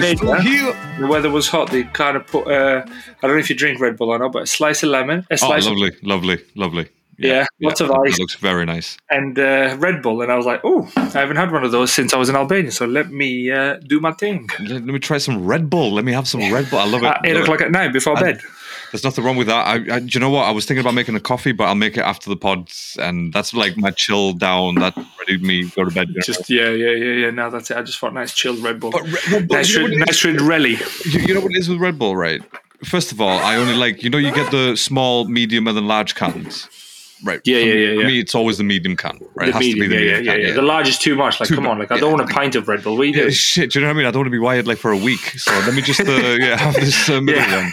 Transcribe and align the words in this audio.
made 0.00 0.18
still 0.18 0.34
The 1.00 1.06
weather 1.08 1.30
was 1.30 1.48
hot. 1.48 1.70
They 1.70 1.84
kind 1.84 2.16
of 2.16 2.26
put. 2.26 2.46
Uh, 2.48 2.84
I 2.86 3.26
don't 3.26 3.32
know 3.32 3.38
if 3.38 3.50
you 3.50 3.56
drink 3.56 3.80
Red 3.80 3.96
Bull 3.96 4.10
or 4.10 4.18
not, 4.18 4.32
but 4.32 4.42
a 4.42 4.46
slice 4.46 4.82
of 4.82 4.90
lemon, 4.90 5.20
a 5.30 5.34
Oh, 5.34 5.36
slice 5.36 5.66
of 5.66 5.72
lovely, 5.72 5.96
lovely, 6.02 6.38
lovely. 6.54 6.88
Yeah, 7.18 7.46
lots 7.62 7.80
of 7.80 7.88
that 7.88 7.98
ice. 8.06 8.18
looks 8.18 8.34
very 8.34 8.66
nice. 8.66 8.98
and 9.08 9.38
uh, 9.38 9.74
Red 9.78 10.02
Bull, 10.02 10.20
and 10.20 10.30
I 10.30 10.36
was 10.36 10.44
like, 10.44 10.60
"Oh, 10.64 10.86
I 10.98 11.00
haven't 11.08 11.36
had 11.36 11.50
one 11.50 11.64
of 11.64 11.72
those 11.72 11.90
since 11.90 12.12
I 12.12 12.18
was 12.18 12.28
in 12.28 12.36
Albania, 12.36 12.70
so 12.70 12.84
let 12.84 13.10
me 13.10 13.50
uh, 13.50 13.76
do 13.86 14.00
my 14.00 14.12
thing." 14.12 14.48
Let, 14.60 14.70
let 14.84 14.84
me 14.84 14.98
try 14.98 15.16
some 15.16 15.46
Red 15.46 15.70
Bull. 15.70 15.92
Let 15.92 16.04
me 16.04 16.12
have 16.12 16.28
some 16.28 16.40
Red 16.52 16.68
Bull. 16.68 16.78
I 16.78 16.84
love 16.84 17.02
it. 17.02 17.06
At 17.06 17.20
eight 17.24 17.32
Love 17.32 17.40
it. 17.40 17.42
o'clock 17.44 17.60
at 17.62 17.70
night 17.70 17.92
before 17.94 18.16
bed. 18.16 18.40
There's 18.96 19.04
nothing 19.04 19.24
wrong 19.24 19.36
with 19.36 19.48
that. 19.48 19.66
I, 19.66 19.74
I, 19.96 20.00
do 20.00 20.06
you 20.10 20.20
know 20.20 20.30
what? 20.30 20.44
I 20.44 20.50
was 20.52 20.64
thinking 20.64 20.80
about 20.80 20.94
making 20.94 21.14
a 21.16 21.20
coffee, 21.20 21.52
but 21.52 21.64
I'll 21.64 21.74
make 21.74 21.98
it 21.98 22.00
after 22.00 22.30
the 22.30 22.36
pods, 22.36 22.96
and 22.98 23.30
that's 23.30 23.52
like 23.52 23.76
my 23.76 23.90
chill 23.90 24.32
down. 24.32 24.76
That 24.76 24.94
ready 25.18 25.36
me 25.36 25.64
go 25.76 25.84
to 25.84 25.90
bed. 25.90 26.08
Just 26.22 26.48
yeah, 26.48 26.70
yeah, 26.70 26.92
yeah, 26.92 27.12
yeah. 27.26 27.30
Now 27.30 27.50
that's 27.50 27.70
it. 27.70 27.76
I 27.76 27.82
just 27.82 27.98
thought 27.98 28.14
nice 28.14 28.32
chilled 28.32 28.60
Red 28.60 28.80
Bull. 28.80 28.90
But 28.92 29.02
Re- 29.02 29.20
Red 29.32 29.48
Bull, 29.48 29.56
nice, 29.58 29.68
you 29.68 29.80
know 29.82 29.88
red, 29.88 29.98
nice 30.08 30.24
red 30.24 30.40
rally. 30.40 30.78
You, 31.04 31.20
you 31.20 31.34
know 31.34 31.40
what 31.40 31.52
it 31.52 31.58
is 31.58 31.68
with 31.68 31.78
Red 31.78 31.98
Bull, 31.98 32.16
right? 32.16 32.40
First 32.84 33.12
of 33.12 33.20
all, 33.20 33.38
I 33.40 33.56
only 33.56 33.74
like 33.74 34.02
you 34.02 34.08
know 34.08 34.16
you 34.16 34.32
get 34.32 34.50
the 34.50 34.76
small, 34.76 35.26
medium, 35.28 35.66
and 35.68 35.76
the 35.76 35.82
large 35.82 36.14
cans, 36.14 36.66
right? 37.22 37.40
Yeah, 37.44 37.58
yeah, 37.58 37.64
yeah, 37.74 37.94
For 37.96 38.00
yeah. 38.00 38.06
me, 38.06 38.20
it's 38.20 38.34
always 38.34 38.56
the 38.56 38.64
medium 38.64 38.96
can, 38.96 39.18
right? 39.34 39.48
it 39.48 39.52
The 39.52 39.58
has 39.58 39.60
medium, 39.60 39.78
to 39.84 39.88
be 39.90 39.94
the 39.94 39.94
yeah, 39.94 40.00
yeah, 40.00 40.16
medium 40.18 40.24
yeah, 40.24 40.32
can. 40.40 40.48
yeah. 40.48 40.54
The 40.54 40.62
large 40.62 40.88
is 40.88 40.98
too 40.98 41.16
much. 41.16 41.38
Like, 41.38 41.50
Too 41.50 41.54
come 41.56 41.64
mu- 41.64 41.70
on, 41.70 41.78
like 41.78 41.90
I 41.90 41.96
yeah, 41.96 42.00
don't 42.00 42.12
want 42.18 42.30
a 42.30 42.32
pint 42.34 42.54
of 42.54 42.66
Red 42.66 42.82
Bull. 42.82 42.96
What 42.96 43.02
do 43.04 43.08
you 43.10 43.14
Yeah, 43.16 43.24
do? 43.24 43.30
shit. 43.30 43.72
Do 43.72 43.78
you 43.78 43.84
know 43.84 43.90
what 43.90 43.94
I 43.94 43.98
mean? 43.98 44.06
I 44.06 44.10
don't 44.10 44.20
want 44.20 44.26
to 44.28 44.30
be 44.30 44.38
wired 44.38 44.66
like 44.66 44.78
for 44.78 44.90
a 44.90 44.96
week, 44.96 45.20
so 45.38 45.52
let 45.52 45.74
me 45.74 45.82
just 45.82 46.00
uh, 46.00 46.12
yeah 46.40 46.56
have 46.56 46.74
this 46.74 47.08
uh, 47.10 47.20
middle 47.20 47.42
Yeah. 47.42 47.62
one. 47.64 47.72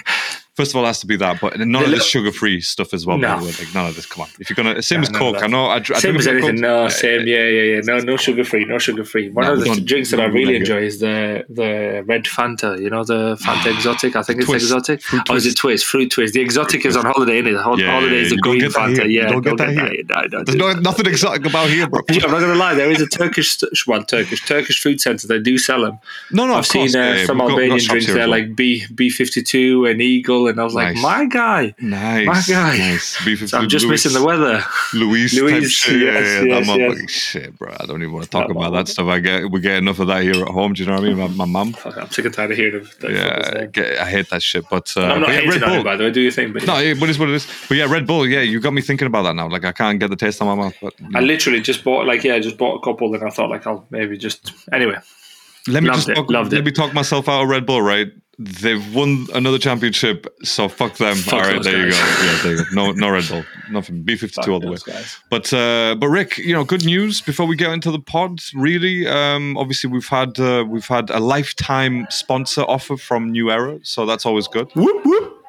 First 0.55 0.71
of 0.71 0.75
all, 0.75 0.83
it 0.83 0.87
has 0.87 0.99
to 0.99 1.07
be 1.07 1.15
that, 1.15 1.41
but 1.41 1.57
none 1.57 1.71
The 1.71 1.85
of 1.85 1.91
this 1.91 2.05
sugar-free 2.05 2.61
stuff 2.61 2.93
as 2.93 3.07
well. 3.07 3.17
No. 3.17 3.37
Like 3.37 3.73
none 3.73 3.87
of 3.87 3.95
this. 3.95 4.05
Come 4.05 4.21
on, 4.21 4.29
if 4.39 4.51
you're 4.51 4.55
gonna 4.55 4.83
same 4.83 4.99
No, 5.01 5.01
as 5.01 5.09
Coke. 5.09 5.41
I 5.43 5.47
know. 5.47 5.65
I, 5.65 5.77
I 5.77 5.81
Same 5.81 6.15
as 6.15 6.27
a 6.27 6.29
bit 6.29 6.37
of 6.43 6.43
anything. 6.43 6.55
Coke. 6.57 6.61
No, 6.61 6.87
same. 6.89 7.25
Yeah, 7.25 7.47
yeah, 7.47 7.61
yeah. 7.73 7.81
No, 7.83 7.97
no 7.99 8.17
sugar 8.17 8.43
free. 8.43 8.63
No 8.65 8.77
sugar 8.77 9.03
free. 9.03 9.31
One 9.31 9.45
No, 9.45 9.53
of 9.53 9.63
the 9.63 9.81
drinks 9.81 10.11
that 10.11 10.19
I 10.19 10.25
really 10.25 10.53
it. 10.53 10.57
enjoy 10.61 10.83
is 10.83 10.99
the 10.99 11.43
the 11.49 12.03
red 12.05 12.25
Fanta. 12.25 12.79
You 12.79 12.91
know 12.91 13.03
the 13.03 13.35
Fanta 13.43 13.73
Exotic. 13.75 14.15
I 14.15 14.21
think 14.21 14.41
it's 14.41 14.47
Twist. 14.47 14.65
Exotic. 14.65 15.01
Fruit 15.01 15.27
Or 15.31 15.37
is 15.37 15.47
it 15.47 15.55
twist. 15.57 15.85
Fruit 15.85 16.11
Twist. 16.11 16.35
The 16.35 16.41
Exotic 16.41 16.85
is 16.85 16.95
on 16.95 17.05
holiday. 17.05 17.39
In 17.39 17.47
it. 17.47 17.55
Hol- 17.55 17.79
Yeah, 17.79 17.91
holiday 17.91 18.21
is 18.21 18.29
the 18.29 18.37
green 18.37 18.61
Fanta. 18.61 19.11
Yeah, 19.11 19.29
don't 19.29 19.41
get 19.41 19.57
that 19.57 19.69
here. 19.71 20.03
No, 20.07 20.15
I 20.15 20.27
don't 20.27 20.45
There's 20.45 20.77
nothing 20.81 21.07
exotic 21.07 21.47
about 21.47 21.71
here, 21.71 21.87
bro. 21.89 22.01
I'm 22.09 22.29
not 22.29 22.41
gonna 22.41 22.53
lie. 22.53 22.75
There 22.75 22.91
is 22.91 23.01
a 23.01 23.07
Turkish, 23.07 23.57
one. 23.87 24.05
Turkish, 24.05 24.45
Turkish 24.45 24.79
food 24.83 25.01
centre. 25.01 25.25
They 25.27 25.39
do 25.39 25.57
sell 25.57 25.81
them. 25.81 25.97
No, 26.31 26.45
no, 26.45 26.53
I've 26.53 26.67
seen 26.67 26.95
uh, 26.95 27.25
some 27.25 27.39
we've 27.39 27.47
got- 27.47 27.57
we've 27.57 27.69
got 27.69 27.73
Albanian 27.73 27.79
drinks 27.87 28.05
there, 28.13 28.27
like 28.27 28.55
B 28.55 28.85
B 28.93 29.09
fifty 29.09 29.41
two 29.41 29.85
and 29.87 29.99
Eagle, 29.99 30.42
and 30.47 30.59
I 30.59 30.63
was 30.63 30.73
like, 30.73 30.95
my 30.97 31.25
guy. 31.25 31.73
nice, 31.79 32.25
my 32.25 32.55
guy. 32.55 32.77
nice. 32.77 33.23
Beef 33.23 33.39
So 33.49 33.57
I'm 33.57 33.69
just 33.69 33.87
missing 33.87 34.13
the 34.13 34.23
weather. 34.23 34.63
Luis, 34.93 35.33
Luis. 35.33 35.87
Yeah, 35.87 35.95
yes, 35.95 36.03
yeah, 36.03 36.03
yes, 36.03 36.23
that 36.23 36.47
yes. 36.47 36.67
motherfucking 36.67 37.09
shit, 37.09 37.57
bro. 37.57 37.75
I 37.79 37.85
don't 37.85 38.01
even 38.01 38.13
want 38.13 38.25
to 38.25 38.29
talk 38.29 38.47
That 38.47 38.55
about 38.55 38.71
that 38.71 38.87
stuff. 38.87 39.07
I 39.07 39.19
get 39.19 39.51
we 39.51 39.59
get 39.59 39.77
enough 39.77 39.99
of 39.99 40.07
that 40.07 40.23
here 40.23 40.41
at 40.41 40.47
home. 40.47 40.73
Do 40.73 40.83
you 40.83 40.89
know 40.89 40.95
what 40.95 41.03
I 41.03 41.07
mean? 41.07 41.17
My, 41.17 41.27
my 41.27 41.45
mum. 41.45 41.75
I'm 41.85 42.09
sick 42.11 42.25
and 42.25 42.33
tired 42.33 42.51
of 42.51 42.57
hearing 42.57 42.81
of 42.81 42.99
that 42.99 43.11
Yeah, 43.11 43.65
get, 43.65 43.99
I 43.99 44.09
hate 44.09 44.29
that 44.29 44.41
shit. 44.41 44.65
But 44.69 44.93
uh. 44.95 45.01
I'm 45.01 45.19
not 45.19 45.27
but 45.27 45.29
yeah, 45.29 45.35
hating 45.35 45.49
Red 45.49 45.63
on 45.63 45.69
Bull. 45.69 45.79
it, 45.79 45.83
by 45.83 45.95
the 45.95 46.03
way. 46.05 46.11
Do 46.11 46.21
your 46.21 46.31
thing, 46.31 46.53
but 46.53 46.65
No, 46.65 46.77
yeah, 46.79 46.93
but 46.99 47.09
it's 47.09 47.19
what 47.19 47.29
it 47.29 47.35
is. 47.35 47.47
But 47.67 47.77
yeah, 47.77 47.85
Red 47.91 48.07
Bull. 48.07 48.27
Yeah, 48.27 48.41
you 48.41 48.59
got 48.59 48.73
me 48.73 48.81
thinking 48.81 49.07
about 49.07 49.23
that 49.23 49.35
now. 49.35 49.49
Like 49.49 49.65
I 49.65 49.71
can't 49.71 49.99
get 49.99 50.09
the 50.09 50.15
taste 50.15 50.41
on 50.41 50.47
my 50.47 50.55
mouth. 50.55 50.75
But 50.81 50.93
I 51.15 51.19
literally 51.19 51.61
just 51.61 51.83
bought 51.83 52.05
like 52.05 52.23
yeah, 52.23 52.35
I 52.35 52.39
just 52.39 52.57
bought 52.57 52.75
a 52.75 52.81
couple, 52.81 53.13
and 53.13 53.23
I 53.23 53.29
thought 53.29 53.49
like 53.49 53.65
I'll 53.67 53.85
maybe 53.89 54.17
just 54.17 54.53
anyway. 54.71 54.97
let 55.67 55.83
me 55.83 55.89
loved 55.89 55.99
just 55.99 56.09
it, 56.09 56.15
talk, 56.15 56.29
let 56.29 56.53
it. 56.53 56.65
me 56.65 56.71
talk 56.71 56.93
myself 56.93 57.27
out 57.29 57.43
of 57.43 57.49
Red 57.49 57.65
Bull. 57.65 57.81
Right, 57.81 58.07
they've 58.39 58.93
won 58.95 59.27
another 59.33 59.57
championship, 59.57 60.27
so 60.43 60.67
fuck 60.67 60.95
them. 60.97 61.15
Fuck 61.15 61.33
all 61.33 61.39
right, 61.41 61.55
those 61.55 61.65
there 61.65 61.85
you 61.85 61.91
go. 61.91 61.97
Yeah, 61.97 62.39
there 62.43 62.51
you 62.53 62.57
go. 62.57 62.63
No, 62.73 62.91
no 62.91 63.09
Red 63.09 63.27
Bull. 63.27 63.43
Nothing. 63.71 64.03
B 64.03 64.15
fifty 64.15 64.41
two 64.41 64.53
all 64.53 64.59
the 64.59 64.69
way. 64.69 64.77
Guys. 64.85 65.17
But 65.29 65.53
uh, 65.53 65.95
but 65.95 66.07
Rick, 66.07 66.37
you 66.37 66.53
know, 66.53 66.63
good 66.63 66.85
news 66.85 67.21
before 67.21 67.45
we 67.45 67.55
get 67.55 67.71
into 67.71 67.91
the 67.91 67.99
pod. 67.99 68.41
Really, 68.55 69.07
um, 69.07 69.57
obviously 69.57 69.89
we've 69.89 70.07
had 70.07 70.39
uh, 70.39 70.65
we've 70.67 70.87
had 70.87 71.09
a 71.09 71.19
lifetime 71.19 72.07
sponsor 72.09 72.61
offer 72.61 72.97
from 72.97 73.31
New 73.31 73.51
Era, 73.51 73.79
so 73.83 74.05
that's 74.05 74.25
always 74.25 74.47
good. 74.47 74.71
Whoop 74.75 75.05
whoop. 75.05 75.39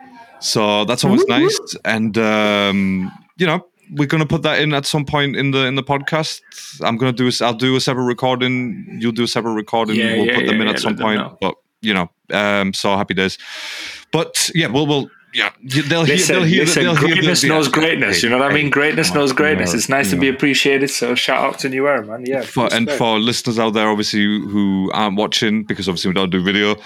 So 0.41 0.85
that's 0.85 1.05
always 1.05 1.25
nice, 1.27 1.59
and 1.85 2.17
um, 2.19 3.11
you 3.39 3.47
know 3.47 3.67
we're 3.93 4.07
gonna 4.07 4.27
put 4.27 4.43
that 4.43 4.61
in 4.61 4.75
at 4.75 4.87
some 4.87 5.05
point 5.05 5.37
in 5.37 5.51
the 5.51 5.67
in 5.67 5.75
the 5.75 5.83
podcast. 5.83 6.43
I'm 6.83 6.97
gonna 6.97 7.13
do. 7.13 7.29
A, 7.29 7.45
I'll 7.45 7.55
do 7.55 7.77
a 7.77 7.81
separate 7.81 8.05
recording. 8.05 8.99
You'll 9.01 9.13
do 9.13 9.25
a 9.25 9.29
separate 9.29 9.55
recording. 9.55 9.97
Yeah, 9.97 10.17
we'll 10.17 10.27
yeah, 10.27 10.35
put 10.37 10.47
them 10.47 10.57
yeah, 10.57 10.63
in 10.63 10.69
yeah, 10.69 10.75
at 10.75 10.81
some 10.81 10.97
point. 10.97 11.23
But 11.41 11.55
you 11.85 11.95
know, 11.95 12.11
um, 12.33 12.73
so 12.73 12.97
happy 12.97 13.15
days. 13.15 13.39
But 14.13 14.51
yeah, 14.55 14.69
we'll 14.69 14.87
we'll 14.87 15.11
yeah 15.33 15.51
they'll 15.63 16.05
hear 16.05 16.15
Listen, 16.17 16.37
they'll 16.37 16.45
hear 16.45 16.63
listen, 16.65 16.85
they'll 16.85 16.95
hear 16.95 17.09
the- 17.09 17.15
greatness 17.17 17.41
the- 17.43 17.49
knows 17.49 17.69
greatness. 17.69 18.23
You 18.23 18.29
know 18.31 18.39
what 18.39 18.51
I 18.51 18.55
mean? 18.55 18.71
Greatness 18.71 19.13
knows 19.13 19.33
greatness. 19.33 19.75
It's 19.75 19.89
nice 19.89 20.11
to 20.11 20.17
be 20.17 20.29
appreciated. 20.29 20.91
So 20.91 21.15
shout 21.17 21.43
out 21.45 21.59
to 21.61 21.69
New 21.69 21.87
Era, 21.89 22.07
man. 22.07 22.25
Yeah. 22.27 22.43
for, 22.43 22.73
and 22.73 22.91
for 22.91 23.19
listeners 23.19 23.59
out 23.59 23.71
there, 23.71 23.89
obviously 23.89 24.21
who 24.23 24.91
aren't 24.95 25.17
watching 25.17 25.65
because 25.65 25.89
obviously 25.89 26.11
we 26.11 26.15
don't 26.15 26.31
do 26.31 26.41
video, 26.43 26.77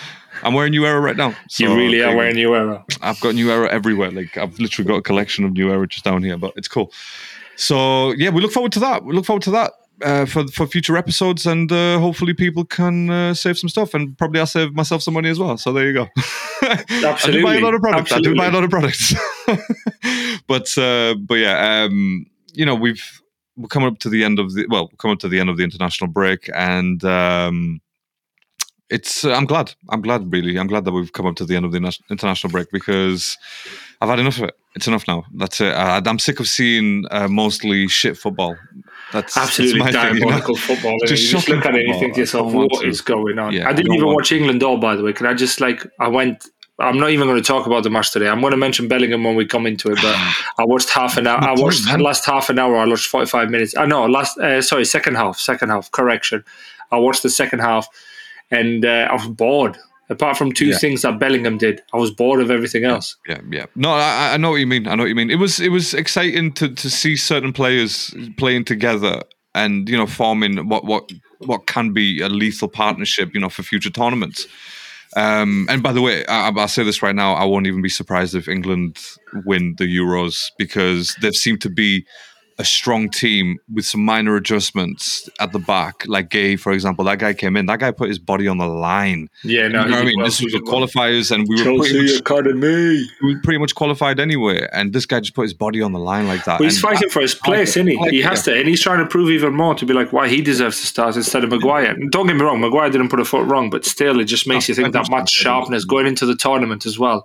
I'm 0.42 0.54
wearing 0.54 0.70
New 0.70 0.86
Era 0.86 1.00
right 1.00 1.16
now. 1.16 1.34
So 1.48 1.64
you 1.64 1.74
really 1.76 2.02
are 2.02 2.16
wearing 2.16 2.36
New 2.36 2.54
Era. 2.54 2.84
I've 3.02 3.20
got 3.20 3.34
New 3.34 3.50
Era 3.50 3.68
everywhere. 3.70 4.10
Like 4.10 4.36
I've 4.38 4.58
literally 4.58 4.88
got 4.88 4.96
a 4.96 5.02
collection 5.02 5.44
of 5.44 5.52
New 5.52 5.70
Era 5.70 5.86
just 5.86 6.04
down 6.04 6.22
here, 6.22 6.38
but 6.38 6.54
it's 6.56 6.68
cool. 6.68 6.90
So 7.56 8.12
yeah, 8.12 8.30
we 8.30 8.40
look 8.40 8.52
forward 8.52 8.72
to 8.72 8.80
that. 8.80 9.04
We 9.04 9.12
look 9.12 9.26
forward 9.26 9.42
to 9.42 9.50
that. 9.50 9.72
Uh, 10.04 10.24
for 10.24 10.46
for 10.48 10.64
future 10.66 10.96
episodes, 10.96 11.44
and 11.44 11.72
uh, 11.72 11.98
hopefully 11.98 12.32
people 12.32 12.64
can 12.64 13.10
uh, 13.10 13.34
save 13.34 13.58
some 13.58 13.68
stuff, 13.68 13.94
and 13.94 14.16
probably 14.16 14.38
I'll 14.38 14.46
save 14.46 14.72
myself 14.72 15.02
some 15.02 15.14
money 15.14 15.28
as 15.28 15.40
well. 15.40 15.56
So 15.56 15.72
there 15.72 15.88
you 15.88 15.92
go. 15.92 16.08
I 16.62 17.18
do 17.24 17.42
buy 17.42 17.56
a 17.56 17.60
lot 17.60 17.74
of 17.74 17.80
products. 17.80 18.12
I 18.12 18.20
do 18.20 18.36
buy 18.36 18.46
a 18.46 18.50
lot 18.52 18.62
of 18.62 18.70
products. 18.70 19.12
but 20.46 20.78
uh, 20.78 21.14
but 21.14 21.34
yeah, 21.34 21.84
um, 21.84 22.26
you 22.52 22.64
know 22.64 22.76
we've 22.76 23.22
we're 23.56 23.68
coming 23.68 23.88
up 23.88 23.98
to 23.98 24.08
the 24.08 24.24
end 24.24 24.38
of 24.38 24.54
the 24.54 24.66
well, 24.68 24.88
coming 24.98 25.14
up 25.14 25.20
to 25.20 25.28
the 25.28 25.40
end 25.40 25.50
of 25.50 25.56
the 25.56 25.64
international 25.64 26.08
break, 26.08 26.48
and 26.54 27.02
um, 27.04 27.80
it's 28.90 29.24
uh, 29.24 29.32
I'm 29.32 29.46
glad. 29.46 29.74
I'm 29.88 30.00
glad 30.00 30.32
really. 30.32 30.58
I'm 30.58 30.68
glad 30.68 30.84
that 30.84 30.92
we've 30.92 31.12
come 31.12 31.26
up 31.26 31.36
to 31.36 31.44
the 31.44 31.56
end 31.56 31.64
of 31.64 31.72
the 31.72 31.80
nas- 31.80 32.00
international 32.10 32.50
break 32.50 32.70
because 32.70 33.36
I've 34.00 34.08
had 34.08 34.20
enough 34.20 34.38
of 34.38 34.44
it. 34.44 34.56
It's 34.76 34.86
enough 34.86 35.08
now. 35.08 35.24
That's 35.34 35.60
it. 35.60 35.74
I, 35.74 36.00
I'm 36.04 36.18
sick 36.18 36.40
of 36.40 36.46
seeing 36.46 37.04
uh, 37.10 37.28
mostly 37.28 37.88
shit 37.88 38.16
football. 38.16 38.56
That's 39.12 39.36
Absolutely 39.36 39.80
my 39.80 39.92
thing, 39.92 40.14
you 40.14 40.20
know? 40.20 40.26
diabolical 40.26 40.56
football. 40.56 40.98
Just 41.06 41.24
you 41.24 41.30
just 41.30 41.48
look 41.48 41.64
at 41.64 41.74
it 41.74 41.86
and 41.86 41.94
you 41.94 41.98
think 41.98 42.14
to 42.14 42.20
yourself, 42.20 42.52
what 42.52 42.80
to. 42.80 42.86
is 42.86 43.00
going 43.00 43.38
on? 43.38 43.52
Yeah, 43.52 43.66
I 43.66 43.70
I 43.70 43.72
didn't 43.72 43.88
don't 43.88 43.96
even 43.96 44.14
watch 44.14 44.32
England 44.32 44.62
all, 44.62 44.76
by 44.76 44.96
the 44.96 45.02
way. 45.02 45.12
Can 45.12 45.26
I 45.26 45.34
just 45.34 45.60
like, 45.60 45.86
I 45.98 46.08
went, 46.08 46.48
I'm 46.78 46.98
not 46.98 47.10
even 47.10 47.26
going 47.26 47.40
to 47.40 47.46
talk 47.46 47.66
about 47.66 47.82
the 47.82 47.90
match 47.90 48.12
today. 48.12 48.28
I'm 48.28 48.40
going 48.40 48.50
to 48.50 48.56
mention 48.56 48.86
Bellingham 48.86 49.24
when 49.24 49.34
we 49.34 49.46
come 49.46 49.66
into 49.66 49.90
it, 49.90 49.98
but 50.02 50.14
I 50.58 50.64
watched 50.64 50.90
half 50.90 51.16
an 51.16 51.26
hour. 51.26 51.42
I 51.42 51.54
watched 51.54 51.86
man. 51.86 52.00
last 52.00 52.26
half 52.26 52.50
an 52.50 52.58
hour. 52.58 52.76
I 52.76 52.86
watched 52.86 53.06
45 53.06 53.50
minutes. 53.50 53.76
I 53.76 53.86
know, 53.86 54.04
last, 54.06 54.38
uh, 54.38 54.60
sorry, 54.60 54.84
second 54.84 55.14
half, 55.16 55.38
second 55.38 55.70
half, 55.70 55.90
correction. 55.90 56.44
I 56.90 56.98
watched 56.98 57.22
the 57.22 57.30
second 57.30 57.60
half 57.60 57.88
and 58.50 58.84
uh, 58.84 59.08
I 59.10 59.14
was 59.14 59.26
bored. 59.26 59.78
Apart 60.10 60.38
from 60.38 60.52
two 60.52 60.66
Yeah. 60.68 60.78
things 60.78 61.02
that 61.02 61.18
Bellingham 61.18 61.58
did, 61.58 61.82
I 61.92 61.98
was 61.98 62.10
bored 62.10 62.40
of 62.40 62.50
everything 62.50 62.84
else. 62.84 63.16
Yeah, 63.28 63.40
yeah. 63.50 63.66
No, 63.76 63.90
I, 63.90 64.32
I 64.32 64.36
know 64.38 64.50
what 64.50 64.56
you 64.60 64.66
mean. 64.66 64.86
I 64.88 64.94
know 64.94 65.02
what 65.02 65.08
you 65.10 65.14
mean. 65.14 65.30
It 65.30 65.38
was 65.38 65.60
it 65.60 65.70
was 65.70 65.92
exciting 65.94 66.52
to 66.54 66.68
to 66.74 66.88
see 66.90 67.14
certain 67.16 67.52
players 67.52 68.14
playing 68.38 68.64
together 68.64 69.22
and 69.54 69.88
you 69.88 69.96
know 69.96 70.06
forming 70.06 70.68
what 70.68 70.84
what 70.84 71.10
what 71.40 71.66
can 71.66 71.92
be 71.92 72.20
a 72.22 72.28
lethal 72.28 72.68
partnership. 72.68 73.34
You 73.34 73.40
know 73.40 73.50
for 73.50 73.62
future 73.62 73.90
tournaments. 73.90 74.46
Um, 75.16 75.66
and 75.70 75.82
by 75.82 75.92
the 75.92 76.02
way, 76.02 76.24
I, 76.26 76.48
I'll 76.50 76.68
say 76.68 76.84
this 76.84 77.02
right 77.02 77.14
now: 77.14 77.34
I 77.34 77.44
won't 77.44 77.66
even 77.66 77.82
be 77.82 77.88
surprised 77.88 78.34
if 78.34 78.48
England 78.48 78.98
win 79.44 79.74
the 79.78 79.84
Euros 79.84 80.50
because 80.58 81.14
they've 81.20 81.36
seemed 81.36 81.60
to 81.62 81.70
be 81.70 82.06
a 82.60 82.64
strong 82.64 83.08
team 83.08 83.58
with 83.72 83.84
some 83.84 84.04
minor 84.04 84.34
adjustments 84.34 85.28
at 85.38 85.52
the 85.52 85.60
back, 85.60 86.02
like 86.08 86.28
Guéhi, 86.28 86.58
for 86.58 86.72
example. 86.72 87.04
That 87.04 87.18
guy 87.20 87.32
came 87.32 87.56
in. 87.56 87.66
That 87.66 87.78
guy 87.78 87.92
put 87.92 88.08
his 88.08 88.18
body 88.18 88.48
on 88.48 88.58
the 88.58 88.66
line. 88.66 89.30
Yeah, 89.44 89.68
no, 89.68 89.84
you 89.84 89.90
know 89.90 89.96
what 89.96 90.00
I 90.00 90.04
mean? 90.04 90.14
well, 90.16 90.26
this 90.26 90.42
was 90.42 90.52
the 90.52 90.58
did 90.58 90.66
well. 90.68 90.80
qualifiers, 90.86 91.30
and 91.30 91.46
we 91.48 91.56
were 91.56 91.62
pretty 91.78 91.78
Chelsea 91.92 92.02
much 92.12 92.20
Academy. 92.20 93.08
we 93.22 93.34
were 93.34 93.40
pretty 93.42 93.58
much 93.58 93.74
qualified 93.76 94.18
anyway, 94.18 94.66
and 94.72 94.92
this 94.92 95.06
guy 95.06 95.20
just 95.20 95.34
put 95.34 95.42
his 95.42 95.54
body 95.54 95.80
on 95.80 95.92
the 95.92 96.00
line 96.00 96.26
like 96.26 96.44
that. 96.46 96.58
Well, 96.58 96.68
he's 96.68 96.82
And 96.82 96.90
fighting 96.92 97.08
for 97.10 97.20
his 97.20 97.34
I 97.34 97.36
like 97.36 97.42
place, 97.44 97.76
it. 97.76 97.80
isn't 97.80 97.86
he? 97.92 97.96
Like 97.96 98.10
he 98.10 98.22
has 98.22 98.44
yeah. 98.46 98.54
to, 98.54 98.60
and 98.60 98.68
he's 98.68 98.80
trying 98.80 98.98
to 98.98 99.06
prove 99.06 99.30
even 99.30 99.54
more 99.54 99.74
to 99.76 99.86
be 99.86 99.92
like 99.94 100.12
why 100.12 100.28
he 100.28 100.42
deserves 100.42 100.80
to 100.80 100.86
start 100.86 101.14
instead 101.16 101.44
of 101.44 101.50
Maguire. 101.50 101.96
Don't 102.10 102.26
get 102.26 102.34
me 102.36 102.42
wrong, 102.42 102.60
Maguire 102.60 102.90
didn't 102.90 103.08
put 103.10 103.20
a 103.20 103.24
foot 103.24 103.46
wrong, 103.46 103.70
but 103.70 103.84
still, 103.84 104.18
it 104.18 104.24
just 104.24 104.48
makes 104.48 104.68
No, 104.68 104.72
you 104.72 104.82
think 104.82 104.92
that 104.94 105.08
much 105.10 105.30
sharpness 105.30 105.84
going 105.84 106.06
into 106.08 106.26
the 106.26 106.34
tournament 106.34 106.86
as 106.86 106.98
well. 106.98 107.24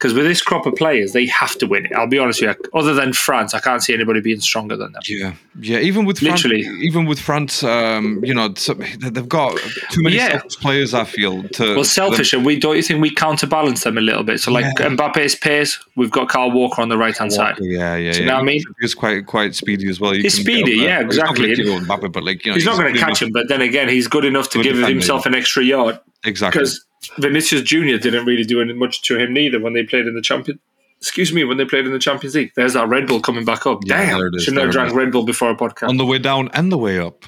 Because 0.00 0.14
with 0.14 0.24
this 0.24 0.40
crop 0.40 0.64
of 0.64 0.74
players, 0.76 1.12
they 1.12 1.26
have 1.26 1.58
to 1.58 1.66
win 1.66 1.84
it. 1.84 1.92
I'll 1.92 2.06
be 2.06 2.18
honest 2.18 2.40
with 2.40 2.56
you. 2.56 2.70
Other 2.72 2.94
than 2.94 3.12
France, 3.12 3.52
I 3.52 3.60
can't 3.60 3.82
see 3.82 3.92
anybody 3.92 4.22
being 4.22 4.40
stronger 4.40 4.74
than 4.74 4.92
them. 4.92 5.02
Yeah, 5.06 5.34
yeah. 5.60 5.78
Even 5.80 6.06
with 6.06 6.20
France, 6.20 6.42
Literally. 6.42 6.62
even 6.86 7.04
with 7.04 7.20
France, 7.20 7.62
um, 7.62 8.24
you 8.24 8.32
know, 8.32 8.48
they've 8.48 9.28
got 9.28 9.58
too 9.90 10.02
many 10.02 10.16
Yeah. 10.16 10.30
selfish 10.30 10.56
players. 10.56 10.94
I 10.94 11.04
feel 11.04 11.42
to 11.50 11.74
Well, 11.74 11.84
selfish, 11.84 12.32
and 12.32 12.46
we 12.46 12.58
don't 12.58 12.76
you 12.76 12.82
think 12.82 13.02
we 13.02 13.10
counterbalance 13.14 13.84
them 13.84 13.98
a 13.98 14.00
little 14.00 14.22
bit? 14.22 14.40
So, 14.40 14.50
like 14.50 14.64
Yeah. 14.80 14.88
Mbappe's 14.88 15.34
pace, 15.34 15.78
we've 15.96 16.10
got 16.10 16.30
Kyle 16.30 16.50
Walker 16.50 16.80
on 16.80 16.88
the 16.88 16.96
right 16.96 17.14
hand 17.14 17.30
side. 17.34 17.56
Yeah, 17.60 17.94
yeah, 17.96 18.12
Do 18.12 18.18
you 18.20 18.24
yeah. 18.24 18.30
know 18.30 18.34
what 18.36 18.40
I 18.40 18.44
mean? 18.44 18.62
He's 18.80 18.94
quite 18.94 19.26
quite 19.26 19.54
speedy 19.54 19.86
as 19.90 20.00
well. 20.00 20.14
You 20.14 20.22
He's 20.22 20.32
speedy, 20.40 20.76
yeah, 20.78 21.04
He's 21.04 21.18
not 21.18 21.36
gonna 21.36 21.48
exactly. 21.48 21.78
Mbappe, 21.86 22.10
but 22.10 22.24
like 22.24 22.46
you 22.46 22.52
know, 22.52 22.56
He's 22.56 22.64
not 22.64 22.78
going 22.78 22.94
to 22.94 22.98
catch 22.98 23.20
enough- 23.20 23.22
him, 23.22 23.32
but 23.32 23.48
then 23.48 23.60
again, 23.60 23.90
he's 23.90 24.08
good 24.08 24.24
enough 24.24 24.48
to 24.52 24.58
Good 24.58 24.64
give 24.64 24.74
defender, 24.76 24.94
himself 24.94 25.26
an 25.26 25.34
extra 25.34 25.62
yard. 25.62 25.98
Exactly. 26.24 26.60
because 26.60 26.84
Vinicius 27.18 27.62
Junior 27.62 27.98
didn't 27.98 28.26
really 28.26 28.44
do 28.44 28.60
any- 28.60 28.72
much 28.72 29.02
to 29.02 29.18
him 29.18 29.32
neither 29.32 29.58
when 29.60 29.72
they 29.72 29.82
played 29.82 30.06
in 30.06 30.14
the 30.14 30.22
champion. 30.22 30.58
Excuse 30.98 31.32
me, 31.32 31.44
when 31.44 31.56
they 31.56 31.64
played 31.64 31.86
in 31.86 31.92
the 31.92 31.98
Champions 31.98 32.34
League. 32.34 32.52
There's 32.56 32.74
that 32.74 32.86
Red 32.86 33.06
Bull 33.06 33.20
coming 33.22 33.46
back 33.46 33.64
up. 33.66 33.78
Yeah, 33.86 34.18
Damn, 34.18 34.38
shouldn't 34.38 34.62
have 34.62 34.70
drank. 34.70 34.94
Red 34.94 35.10
Bull 35.10 35.24
before 35.24 35.48
a 35.50 35.56
podcast. 35.56 35.88
On 35.88 35.96
the 35.96 36.04
way 36.04 36.18
down 36.18 36.50
and 36.52 36.70
the 36.70 36.76
way 36.76 36.98
up. 36.98 37.24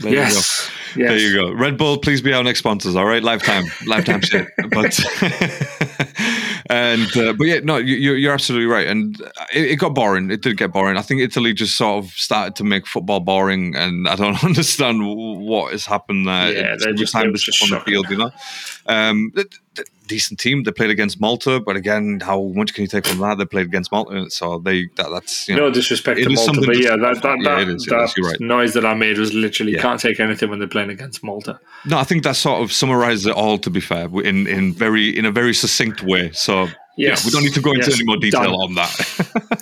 There 0.00 0.10
you 0.10 0.16
go. 0.16 0.22
yes. 0.22 0.70
yes. 0.96 1.08
There 1.10 1.18
you 1.18 1.32
go. 1.34 1.52
Red 1.52 1.78
Bull, 1.78 1.98
please 1.98 2.20
be 2.20 2.32
our 2.32 2.42
next 2.42 2.58
sponsors. 2.58 2.96
All 2.96 3.06
right, 3.06 3.22
lifetime, 3.22 3.64
lifetime 3.86 4.22
shit. 4.22 4.48
But 4.70 4.98
and 6.70 7.16
uh, 7.16 7.32
but 7.32 7.46
yeah, 7.46 7.60
no, 7.62 7.76
you, 7.76 8.14
you're 8.14 8.32
absolutely 8.32 8.66
right. 8.66 8.86
And 8.86 9.20
it, 9.54 9.72
it, 9.72 9.76
got 9.76 9.94
boring. 9.94 10.30
It 10.30 10.42
did 10.42 10.56
get 10.56 10.72
boring. 10.72 10.96
I 10.96 11.02
think 11.02 11.20
Italy 11.20 11.52
just 11.52 11.76
sort 11.76 12.04
of 12.04 12.10
started 12.12 12.56
to 12.56 12.64
make 12.64 12.86
football 12.86 13.20
boring, 13.20 13.74
and 13.76 14.08
I 14.08 14.16
don't 14.16 14.42
understand 14.44 15.00
what 15.02 15.72
has 15.72 15.86
happened 15.86 16.26
there. 16.26 16.52
Yeah, 16.52 16.76
they're 16.78 16.92
just, 16.94 17.12
time 17.12 17.26
they're 17.26 17.34
just 17.34 17.62
on 17.62 17.70
the 17.70 17.80
field, 17.80 18.08
you 18.10 18.16
know. 18.16 18.30
Um, 18.86 19.32
decent 20.06 20.38
team. 20.40 20.62
They 20.62 20.72
played 20.72 20.90
against 20.90 21.20
Malta, 21.20 21.60
but 21.60 21.76
again, 21.76 22.20
how 22.22 22.42
much 22.54 22.74
can 22.74 22.82
you 22.82 22.88
take 22.88 23.06
from 23.06 23.18
that? 23.18 23.38
They 23.38 23.44
played 23.44 23.66
against 23.66 23.90
Malta, 23.92 24.30
so 24.30 24.58
they 24.58 24.86
that, 24.96 25.08
that's 25.10 25.48
you 25.48 25.56
know. 25.56 25.66
No 25.68 25.70
disrespect 25.74 26.20
to 26.22 26.28
Malta, 26.30 26.62
but 26.64 26.78
yeah, 26.78 26.96
that 26.96 27.22
that, 27.22 27.38
Yeah, 27.40 27.54
that, 27.56 27.62
it 27.62 27.68
is, 27.68 27.86
it 27.86 27.90
that 27.90 28.04
is, 28.04 28.14
you're 28.16 28.28
right. 28.30 28.40
noise 28.40 28.74
that 28.74 28.84
I 28.86 28.94
made 28.94 29.18
was 29.18 29.34
literally 29.34 29.72
Yeah. 29.72 29.82
can't 29.82 30.00
take 30.00 30.20
anything 30.20 30.50
when 30.50 30.58
they're 30.58 30.68
playing 30.68 30.90
against 30.90 31.22
Malta. 31.24 31.58
No, 31.84 31.98
I 31.98 32.04
think 32.04 32.22
that 32.24 32.36
sort 32.36 32.62
of 32.62 32.72
summarizes 32.72 33.26
it 33.26 33.34
all. 33.34 33.58
To 33.58 33.70
be 33.70 33.80
fair, 33.80 34.06
in 34.24 34.46
in 34.46 34.72
very 34.72 35.16
in 35.16 35.24
a 35.24 35.30
very 35.32 35.54
succinct 35.54 36.02
way. 36.02 36.30
So 36.32 36.68
yeah, 36.98 37.14
we 37.24 37.30
don't 37.30 37.42
need 37.42 37.54
to 37.54 37.60
go 37.60 37.72
into 37.72 37.86
Yes. 37.90 37.96
any 37.98 38.06
more 38.06 38.16
detail 38.16 38.44
Done. 38.44 38.54
on 38.54 38.74
that. 38.76 39.56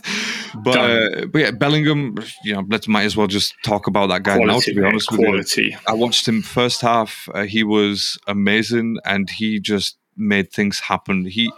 but 0.64 0.76
uh, 0.76 1.26
but 1.26 1.38
yeah, 1.40 1.50
Bellingham. 1.50 2.16
You 2.44 2.54
know, 2.54 2.64
let's 2.68 2.86
might 2.88 3.04
as 3.04 3.16
well 3.16 3.26
just 3.26 3.54
talk 3.64 3.86
about 3.86 4.08
that 4.08 4.22
guy 4.22 4.38
now. 4.38 4.60
To 4.60 4.74
be 4.74 4.82
honest 4.84 5.10
with 5.10 5.56
you. 5.56 5.76
I 5.88 5.94
watched 5.94 6.28
him 6.28 6.42
first 6.42 6.80
half. 6.80 7.28
Uh, 7.34 7.42
he 7.44 7.64
was 7.64 8.18
amazing, 8.26 8.98
and 9.04 9.28
he 9.30 9.58
just 9.60 9.96
made 10.16 10.52
things 10.52 10.80
happen. 10.80 11.24
He 11.24 11.52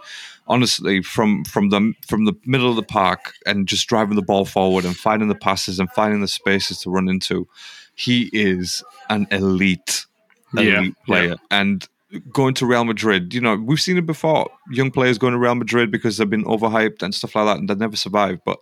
honestly 0.48 1.02
from 1.02 1.44
from 1.44 1.70
the 1.70 1.92
from 2.06 2.24
the 2.24 2.34
middle 2.44 2.70
of 2.70 2.76
the 2.76 2.82
park 2.82 3.34
and 3.44 3.66
just 3.66 3.88
driving 3.88 4.16
the 4.16 4.22
ball 4.22 4.44
forward 4.44 4.84
and 4.84 4.96
finding 4.96 5.28
the 5.28 5.34
passes 5.34 5.78
and 5.78 5.90
finding 5.92 6.20
the 6.20 6.28
spaces 6.28 6.80
to 6.80 6.90
run 6.90 7.08
into. 7.08 7.48
He 7.94 8.28
is 8.32 8.84
an 9.08 9.26
elite, 9.30 10.06
Yeah, 10.54 10.78
elite 10.78 10.94
player, 11.04 11.36
and. 11.50 11.86
Going 12.32 12.54
to 12.54 12.66
Real 12.66 12.84
Madrid, 12.84 13.34
you 13.34 13.40
know, 13.40 13.56
we've 13.56 13.80
seen 13.80 13.98
it 13.98 14.06
before. 14.06 14.48
Young 14.70 14.92
players 14.92 15.18
going 15.18 15.32
to 15.32 15.40
Real 15.40 15.56
Madrid 15.56 15.90
because 15.90 16.16
they've 16.16 16.30
been 16.30 16.44
overhyped 16.44 17.02
and 17.02 17.12
stuff 17.12 17.34
like 17.34 17.46
that, 17.46 17.58
and 17.58 17.68
they 17.68 17.74
never 17.74 17.96
survive. 17.96 18.38
But 18.44 18.58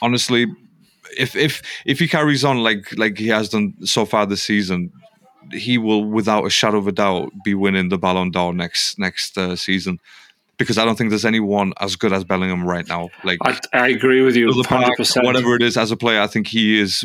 honestly, 0.00 0.46
if 1.16 1.36
if 1.36 1.62
if 1.84 1.98
he 1.98 2.08
carries 2.08 2.44
on 2.44 2.62
like 2.62 2.96
like 2.96 3.18
he 3.18 3.28
has 3.28 3.50
done 3.50 3.74
so 3.84 4.06
far 4.06 4.26
this 4.26 4.42
season, 4.42 4.90
he 5.52 5.78
will, 5.78 6.04
without 6.04 6.44
a 6.44 6.50
shadow 6.50 6.78
of 6.78 6.86
a 6.86 6.92
doubt, 6.92 7.32
be 7.44 7.54
winning 7.54 7.88
the 7.88 7.98
Ballon 7.98 8.30
d'Or 8.30 8.52
next 8.52 8.98
next 8.98 9.36
uh, 9.36 9.56
season. 9.56 9.98
Because 10.56 10.76
I 10.76 10.84
don't 10.84 10.96
think 10.96 11.10
there's 11.10 11.24
anyone 11.24 11.72
as 11.80 11.94
good 11.94 12.12
as 12.12 12.24
Bellingham 12.24 12.66
right 12.66 12.86
now. 12.88 13.10
Like 13.22 13.38
I, 13.42 13.58
I 13.72 13.88
agree 13.88 14.22
with 14.22 14.34
you 14.34 14.52
park, 14.64 14.98
whatever 15.22 15.54
it 15.54 15.62
is, 15.62 15.76
as 15.76 15.92
a 15.92 15.96
player, 15.96 16.20
I 16.20 16.26
think 16.26 16.48
he 16.48 16.80
is 16.80 17.04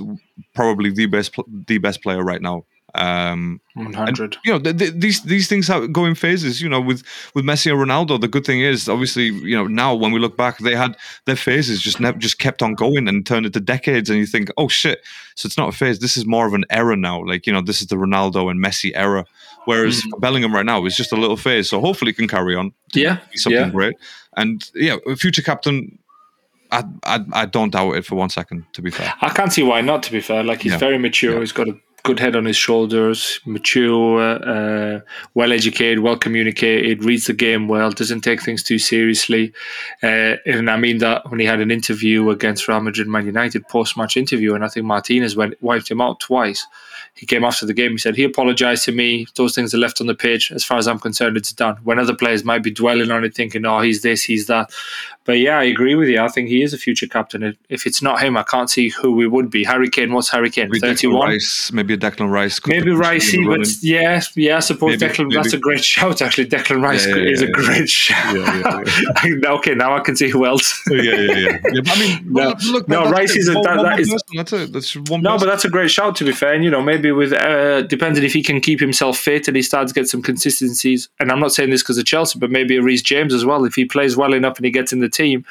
probably 0.56 0.90
the 0.90 1.06
best 1.06 1.36
the 1.68 1.78
best 1.78 2.01
player 2.01 2.24
right 2.24 2.42
now. 2.42 2.66
Um, 2.95 3.60
One 3.74 3.94
hundred. 3.94 4.38
you 4.45 4.51
know 4.54 4.60
th- 4.60 4.78
th- 4.78 4.94
these 4.95 5.24
these 5.24 5.48
things 5.48 5.68
have, 5.68 5.92
go 5.92 6.06
in 6.06 6.13
phases 6.13 6.62
you 6.62 6.69
know 6.69 6.80
with 6.80 7.01
with 7.34 7.44
messi 7.44 7.72
and 7.72 7.80
ronaldo 7.81 8.22
the 8.22 8.28
good 8.28 8.45
thing 8.45 8.62
is 8.62 8.88
obviously 8.88 9.25
you 9.50 9.56
know 9.57 9.66
now 9.66 9.95
when 9.95 10.12
we 10.12 10.19
look 10.19 10.38
back 10.38 10.60
they 10.60 10.75
had 10.75 10.95
their 11.25 11.36
phases 11.36 11.81
just 11.81 12.00
never 12.00 12.19
just 12.19 12.38
kept 12.38 12.62
on 12.62 12.75
going 12.75 13.07
and 13.07 13.25
turned 13.25 13.48
into 13.48 13.60
decades 13.60 14.12
and 14.12 14.19
you 14.19 14.28
think 14.28 14.51
oh 14.57 14.68
shit 14.68 15.00
so 15.34 15.48
it's 15.48 15.57
not 15.57 15.69
a 15.69 15.72
phase 15.72 15.98
this 16.00 16.16
is 16.18 16.25
more 16.28 16.45
of 16.45 16.54
an 16.54 16.66
era 16.69 16.95
now 16.95 17.19
like 17.25 17.48
you 17.48 17.54
know 17.54 17.62
this 17.62 17.81
is 17.81 17.88
the 17.88 17.95
ronaldo 17.95 18.51
and 18.51 18.63
messi 18.63 18.92
era 18.94 19.25
whereas 19.66 19.95
Mm-hmm. 20.01 20.19
bellingham 20.19 20.54
right 20.54 20.66
now 20.66 20.86
is 20.86 20.95
just 20.95 21.12
a 21.12 21.16
little 21.16 21.38
phase 21.38 21.68
so 21.69 21.81
hopefully 21.81 22.12
it 22.12 22.18
can 22.18 22.28
carry 22.28 22.56
on 22.56 22.74
Yeah, 22.94 23.18
something 23.34 23.60
yeah. 23.60 23.69
great 23.72 23.95
and 24.38 24.69
yeah 24.75 24.98
future 25.18 25.42
captain 25.42 25.98
I, 26.72 26.84
I 27.04 27.19
i 27.34 27.45
don't 27.45 27.72
doubt 27.72 27.94
it 27.95 28.06
for 28.06 28.16
one 28.16 28.30
second 28.30 28.66
to 28.74 28.81
be 28.84 28.92
fair 28.92 29.13
I 29.22 29.30
can't 29.30 29.51
see 29.51 29.63
why 29.63 29.81
not. 29.81 30.04
To 30.04 30.12
be 30.12 30.22
fair, 30.22 30.44
like 30.44 30.62
he's 30.63 30.72
Yeah. 30.74 30.78
very 30.80 30.98
mature. 30.98 31.34
Yeah. 31.34 31.40
He's 31.40 31.51
got 31.51 31.68
a 31.69 31.75
good 32.04 32.20
head 32.20 32.36
on 32.36 32.46
his 32.46 32.58
shoulders. 32.58 33.40
Mature, 33.46 34.20
uh, 34.22 35.00
well 35.34 35.54
educated, 35.54 36.00
well 36.00 36.18
communicated. 36.18 37.04
Reads 37.04 37.28
the 37.28 37.34
game 37.34 37.68
well. 37.68 37.92
Doesn't 37.92 38.22
take 38.22 38.42
things 38.42 38.62
too 38.62 38.78
seriously. 38.78 39.54
Uh, 40.02 40.36
and 40.46 40.70
I 40.70 40.78
mean 40.78 40.98
that 41.00 41.30
when 41.32 41.40
he 41.40 41.46
had 41.46 41.62
an 41.62 41.72
interview 41.72 42.30
against 42.30 42.68
Real 42.68 42.82
Madrid, 42.82 43.08
Man 43.08 43.26
United 43.26 43.68
post 43.70 43.98
match 43.98 44.18
interview, 44.18 44.54
and 44.54 44.66
I 44.66 44.68
think 44.68 44.86
Martinez 44.86 45.36
went 45.36 45.62
wiped 45.64 45.90
him 45.90 46.02
out 46.02 46.20
twice. 46.20 46.66
He 47.16 47.28
came 47.28 47.44
after 47.44 47.66
the 47.66 47.76
game. 47.76 47.92
He 47.92 48.00
said 48.00 48.16
he 48.16 48.24
apologized 48.24 48.86
to 48.86 48.92
me. 48.92 49.28
Those 49.36 49.54
things 49.54 49.74
are 49.74 49.78
left 49.78 50.02
on 50.02 50.08
the 50.08 50.16
pitch. 50.16 50.52
As 50.52 50.64
far 50.64 50.80
as 50.80 50.88
I'm 50.88 51.00
concerned, 51.00 51.38
it's 51.38 51.54
done. 51.54 51.78
When 51.84 52.00
other 52.00 52.16
players 52.16 52.44
might 52.44 52.64
be 52.64 52.72
dwelling 52.72 53.12
on 53.12 53.24
it, 53.24 53.36
thinking, 53.36 53.66
"Oh, 53.66 53.82
he's 53.82 54.02
this, 54.02 54.24
he's 54.24 54.48
that," 54.48 54.72
But 55.26 55.40
yeah, 55.40 55.58
I 55.58 55.64
agree 55.64 55.96
with 55.96 56.10
you. 56.10 56.20
I 56.20 56.28
think 56.28 56.50
he 56.50 56.62
is 56.64 56.74
a 56.74 56.78
future 56.78 57.08
captain. 57.08 57.56
If- 57.70 57.86
it's 57.86 58.02
not 58.02 58.22
him, 58.22 58.36
I 58.36 58.44
can't 58.44 58.70
see 58.70 58.90
who 58.90 59.12
we 59.12 59.28
would 59.28 59.50
be. 59.50 59.64
Harry 59.64 59.90
Kane, 59.90 60.12
what's 60.12 60.30
Harry 60.30 60.50
Kane? 60.50 60.70
Maybe 60.70 60.80
31? 60.80 61.30
Rice, 61.30 61.72
maybe 61.72 61.93
a 61.94 61.98
Declan 61.98 62.30
Rice. 62.30 62.60
could 62.60 62.72
Maybe 62.74 62.92
Ricey, 62.92 63.45
but 63.45 63.68
yeah, 63.81 64.22
yeah, 64.36 64.57
I 64.57 64.60
suppose 64.60 65.00
Maybe, 65.00 65.13
Declan, 65.13 65.34
that's 65.34 65.54
a 65.54 65.57
great 65.57 65.84
shout, 65.84 66.22
actually. 66.22 66.48
Declan 66.48 66.81
Rice 66.81 67.06
Yeah, 67.07 67.16
yeah, 67.16 67.30
is 67.31 67.42
a 67.42 67.45
yeah, 67.45 67.51
great 67.51 67.90
shout. 67.90 68.36
Yeah, 68.36 68.81
yeah, 69.25 69.50
okay, 69.51 69.75
now 69.75 69.95
I 69.95 70.00
can 70.01 70.16
see 70.16 70.30
who 70.30 70.45
else. 70.45 70.81
yeah, 70.90 71.01
yeah, 71.01 71.57
yeah. 71.72 71.81
I 71.88 72.00
mean, 72.00 72.19
No. 72.34 72.54
look, 72.72 72.88
No, 72.90 73.10
Rice 73.10 73.36
is 73.36 73.48
a- 73.48 73.54
that- 73.54 73.63
that 73.84 74.00
is- 74.00 74.10
person, 74.12 74.28
That's 74.36 74.54
it. 74.54 74.74
That's 74.74 74.95
one. 74.95 75.22
No, 75.22 75.38
but 75.38 75.45
that's 75.45 75.66
a 75.66 75.69
great 75.69 75.92
shout 75.92 76.16
to 76.18 76.25
be 76.25 76.31
fair. 76.31 76.54
And 76.54 76.63
you 76.63 76.69
know, 76.69 76.81
maybe 76.81 77.12
with 77.12 77.34
uh, 77.34 77.81
depending 77.84 78.24
if 78.24 78.34
he 78.34 78.44
can 78.44 78.60
keep 78.62 78.80
himself 78.80 79.18
fit 79.18 79.48
and 79.48 79.56
he 79.56 79.62
starts 79.62 79.92
to 79.94 80.00
get 80.00 80.07
some 80.10 80.22
consistencies. 80.22 81.10
And 81.19 81.31
I'm 81.31 81.40
not 81.40 81.54
saying 81.54 81.69
this 81.69 81.81
because 81.84 81.98
of 81.98 82.06
Chelsea, 82.06 82.40
but 82.40 82.51
maybe 82.51 82.75
a 82.78 82.81
Reece 82.81 83.01
James 83.01 83.34
as 83.34 83.45
well. 83.45 83.66
If 83.66 83.75
he 83.75 83.86
plays 83.86 84.18
well 84.18 84.34
enough 84.34 84.57
and 84.57 84.66
he 84.66 84.72
gets 84.72 84.92
in 84.94 85.00
the 85.00 85.10
team, 85.10 85.45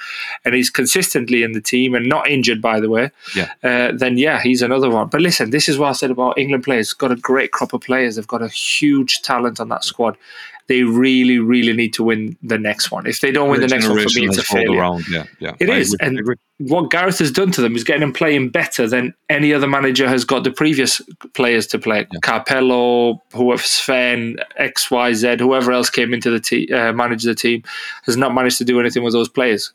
and 0.45 0.55
he's 0.55 0.71
consistently 0.71 1.43
in 1.43 1.53
the 1.53 1.61
team 1.61 1.95
and 1.95 2.09
not 2.09 2.29
injured, 2.29 2.61
by 2.61 2.81
the 2.81 2.89
way, 2.91 3.11
Yeah. 3.35 3.51
uh, 3.63 3.93
then 3.95 4.19
yeah, 4.19 4.41
he's 4.41 4.63
another 4.63 4.91
one. 4.91 5.09
But 5.09 5.21
listen, 5.21 5.51
this 5.51 5.69
is 5.69 5.79
what 5.79 5.89
I 5.89 5.93
said 5.93 6.11
about 6.11 6.32
England 6.39 6.65
players. 6.65 6.93
Got 6.93 7.13
a 7.13 7.17
great 7.17 7.53
crop 7.53 7.73
of 7.73 7.81
players. 7.81 8.17
They've 8.17 8.27
got 8.27 8.43
a 8.43 8.49
huge 8.49 9.23
talent 9.23 9.61
on 9.61 9.69
that 9.69 9.85
squad. 9.85 10.17
They 10.69 10.85
really, 10.85 11.39
really 11.39 11.73
need 11.73 11.93
to 11.95 12.05
win 12.05 12.37
the 12.43 12.57
next 12.57 12.91
one. 12.91 13.07
If 13.07 13.21
they 13.21 13.33
don't 13.33 13.51
win 13.51 13.61
the 13.61 13.67
next 13.67 13.89
one, 13.89 13.99
for 13.99 14.19
me, 14.19 14.27
it's 14.27 14.39
a 14.39 14.43
failure. 14.43 14.79
around. 14.79 15.09
Yeah, 15.09 15.25
yeah. 15.41 15.55
It 15.59 15.69
I 15.69 15.79
is, 15.79 15.93
agree, 15.95 16.07
and 16.07 16.71
what 16.71 16.91
Gareth 16.91 17.19
has 17.19 17.33
done 17.33 17.51
to 17.53 17.61
them 17.61 17.75
is 17.75 17.83
getting 17.83 18.01
them 18.01 18.13
playing 18.13 18.51
better 18.51 18.87
than 18.87 19.13
any 19.29 19.53
other 19.53 19.67
manager 19.67 20.09
has 20.09 20.25
got 20.25 20.45
the 20.45 20.53
previous 20.53 21.01
players 21.35 21.67
to 21.69 21.79
play. 21.79 22.07
Capello, 22.23 23.21
whoever 23.33 23.63
Sven, 23.63 24.37
X, 24.57 24.91
Y, 24.91 25.13
Z, 25.15 25.37
whoever 25.41 25.73
else 25.73 25.91
came 25.91 26.15
into 26.15 26.31
the 26.31 26.41
team, 26.41 26.69
uh, 26.73 26.93
manage 26.93 27.25
the 27.25 27.35
team, 27.35 27.65
has 28.05 28.17
not 28.17 28.33
managed 28.33 28.59
to 28.59 28.65
do 28.65 28.79
anything 28.79 29.03
with 29.03 29.15
those 29.15 29.29
players. 29.29 29.73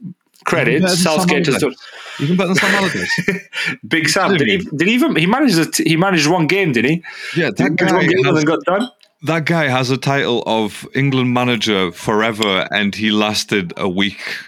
Credit, 0.48 0.82
better 0.82 0.88
than 0.96 0.98
Sam 0.98 1.20
Southgate 1.20 1.46
has 1.48 1.58
done. 1.58 1.74
Allardyce. 1.74 2.22
Even 2.22 2.38
better 2.38 2.48
than 2.48 2.56
Sam 2.58 2.76
Allardyce. 2.76 3.78
Big 3.88 4.10
Sam, 4.10 4.38
did 4.38 4.48
he, 4.48 4.58
did 4.78 4.88
he 4.88 4.94
even 4.94 5.16
he 5.16 5.26
managed 5.28 5.58
a, 5.60 5.84
he 5.84 5.96
managed 5.98 6.28
one 6.28 6.48
game, 6.48 6.72
did 6.72 6.86
he? 6.86 7.04
Yeah, 7.36 7.48
He 7.48 7.52
that 7.64 7.76
guy, 7.76 8.04
has, 8.34 8.44
got 8.46 8.60
done. 8.66 8.90
that 9.24 9.46
guy 9.46 9.68
has 9.68 9.90
a 9.92 9.98
title 9.98 10.44
of 10.46 10.88
England 10.96 11.34
manager 11.34 11.92
forever, 11.92 12.68
and 12.72 12.96
he 12.96 13.12
lasted 13.12 13.74
a 13.78 13.90
week. 13.90 14.20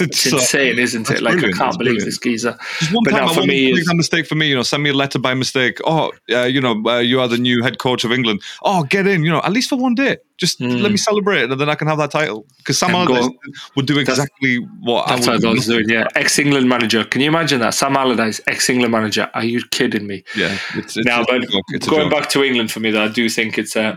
It's 0.00 0.20
So- 0.30 0.38
insane, 0.38 0.78
isn't 0.78 1.08
it? 1.10 1.22
Like 1.22 1.38
I 1.38 1.52
can't 1.52 1.78
believe 1.78 1.98
brilliant. 1.98 2.04
this 2.04 2.18
geezer. 2.18 2.56
Just 2.80 2.92
one 2.92 3.04
But 3.04 3.10
time, 3.12 3.26
now 3.26 3.32
for 3.32 3.44
me 3.46 3.72
is- 3.72 3.88
a 3.88 3.94
mistake 3.94 4.26
for 4.26 4.34
me. 4.34 4.48
You 4.48 4.56
know, 4.56 4.62
send 4.64 4.82
me 4.82 4.90
a 4.90 4.94
letter 4.94 5.18
by 5.20 5.34
mistake. 5.34 5.78
Oh, 5.84 6.10
uh, 6.30 6.42
you 6.44 6.60
know, 6.60 6.82
uh, 6.86 6.98
you 6.98 7.20
are 7.20 7.28
the 7.28 7.38
new 7.38 7.62
head 7.62 7.78
coach 7.78 8.02
of 8.04 8.10
England. 8.12 8.42
Oh, 8.62 8.82
get 8.84 9.06
in. 9.06 9.22
You 9.24 9.30
know, 9.30 9.42
at 9.44 9.52
least 9.52 9.68
for 9.68 9.76
one 9.76 9.94
day. 9.94 10.16
Just 10.38 10.60
let 10.60 10.92
me 10.92 10.96
celebrate, 10.96 11.42
it, 11.42 11.50
and 11.50 11.60
then 11.60 11.68
I 11.68 11.74
can 11.74 11.88
have 11.88 11.98
that 11.98 12.12
title. 12.12 12.46
Because 12.58 12.78
Sam 12.78 12.94
Allardyce 12.94 13.28
would 13.74 13.86
do 13.86 13.98
exactly 13.98 14.56
what 14.80 15.08
That's 15.08 15.26
I 15.26 15.32
what. 15.32 15.44
I 15.44 15.50
was 15.50 15.66
doing. 15.66 15.88
Yeah, 15.88 16.06
ex 16.14 16.38
England 16.38 16.68
manager. 16.68 17.04
Can 17.04 17.20
you 17.20 17.28
imagine 17.28 17.60
that? 17.60 17.74
Sam 17.74 17.96
Allardyce, 17.96 18.40
ex 18.46 18.70
England 18.70 18.92
manager. 18.92 19.28
Are 19.34 19.44
you 19.44 19.60
kidding 19.72 20.06
me? 20.06 20.22
Yeah, 20.36 20.56
it's, 20.76 20.96
it's, 20.96 21.06
now, 21.06 21.24
but 21.24 21.44
going 21.88 22.08
back 22.08 22.28
to 22.30 22.44
England 22.44 22.70
for 22.70 22.78
me, 22.78 22.92
though, 22.92 23.04
I 23.04 23.08
do 23.08 23.28
think 23.28 23.58
it's 23.58 23.74
uh, 23.74 23.96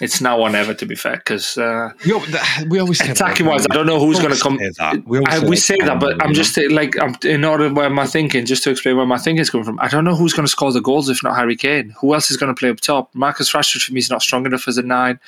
it's 0.00 0.20
now 0.20 0.38
or 0.38 0.50
never. 0.50 0.74
To 0.74 0.86
be 0.86 0.94
fair, 0.94 1.16
because 1.16 1.56
uh, 1.56 1.90
We, 2.04 2.12
al- 2.12 2.68
we 2.68 2.78
always 2.78 2.98
say 2.98 3.10
attacking 3.10 3.46
wise, 3.46 3.66
I 3.70 3.74
don't 3.74 3.86
know 3.86 3.98
who's 3.98 4.18
going 4.18 4.34
to 4.34 4.40
come. 4.40 4.56
that. 4.58 5.02
We 5.06 5.20
I, 5.26 5.38
say 5.38 5.44
we 5.44 5.50
that. 5.50 5.56
say 5.62 5.76
that, 5.78 6.00
but 6.00 6.22
I'm 6.22 6.34
just 6.34 6.56
like, 6.70 7.00
I'm, 7.00 7.16
in 7.24 7.44
order 7.44 7.72
where 7.72 7.88
my 7.90 8.06
thinking, 8.06 8.44
just 8.46 8.62
to 8.64 8.70
explain 8.70 8.96
where 8.96 9.06
my 9.06 9.18
thinking 9.18 9.40
is 9.40 9.50
coming 9.50 9.64
from. 9.64 9.78
I 9.80 9.88
don't 9.88 10.04
know 10.04 10.14
who's 10.14 10.32
going 10.32 10.46
to 10.46 10.50
score 10.50 10.72
the 10.72 10.80
goals 10.80 11.08
if 11.08 11.22
not 11.22 11.36
Harry 11.36 11.56
Kane. 11.56 11.94
Who 12.00 12.14
else 12.14 12.30
is 12.30 12.36
going 12.36 12.54
to 12.54 12.58
play 12.58 12.68
up 12.70 12.80
top? 12.80 13.14
Marcus 13.14 13.52
Rashford 13.52 13.82
for 13.82 13.92
me 13.92 13.98
is 14.00 14.10
not 14.10 14.22
strong 14.22 14.44
enough 14.46 14.68
as 14.68 14.78
a 14.78 14.82
nine. 14.82 15.18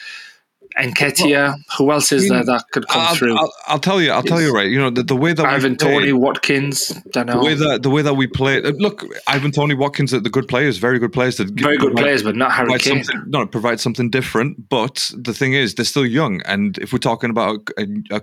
And 0.77 0.95
Ketia, 0.95 1.57
who 1.77 1.91
else 1.91 2.13
is 2.13 2.29
there 2.29 2.45
that 2.45 2.65
could 2.71 2.87
come 2.89 3.03
I'll, 3.03 3.15
through? 3.17 3.37
I'll, 3.37 3.53
I'll 3.67 3.79
tell 3.81 4.01
you. 4.01 4.13
I'll 4.13 4.23
tell 4.23 4.41
you. 4.41 4.53
Right. 4.55 4.69
You 4.69 4.79
know 4.79 4.91
the, 4.91 5.03
the 5.03 5.17
way 5.17 5.33
that 5.33 5.45
Ivan 5.45 5.77
Toney, 5.77 6.13
Watkins, 6.13 6.89
don't 7.11 7.27
know 7.27 7.41
the 7.41 7.45
way 7.47 7.55
that 7.55 7.83
the 7.83 7.91
way 7.91 8.03
that 8.03 8.15
we 8.15 8.27
play. 8.27 8.63
uh, 8.63 8.71
Look, 8.79 9.05
Ivan 9.27 9.51
Toney, 9.51 9.75
Watkins, 9.75 10.15
are 10.15 10.21
the 10.21 10.31
good 10.31 10.47
players, 10.47 10.79
very 10.79 10.99
good 10.99 11.13
players. 11.13 11.37
That 11.39 11.51
Very 11.51 11.77
good 11.79 11.87
provide- 11.89 12.03
players, 12.03 12.23
but 12.23 12.37
not 12.37 12.53
Harry 12.53 12.67
provide 12.69 12.81
Kane. 12.83 13.05
something, 13.05 13.31
no, 13.31 13.47
provide 13.47 13.81
something 13.81 14.11
different. 14.11 14.69
But 14.69 15.11
the 15.17 15.35
thing 15.35 15.55
is, 15.55 15.75
they're 15.75 15.85
still 15.85 16.07
young, 16.07 16.43
and 16.43 16.79
if 16.79 16.93
we're 16.93 16.99
talking 16.99 17.31
about 17.31 17.69
a, 17.79 17.87
a, 18.11 18.21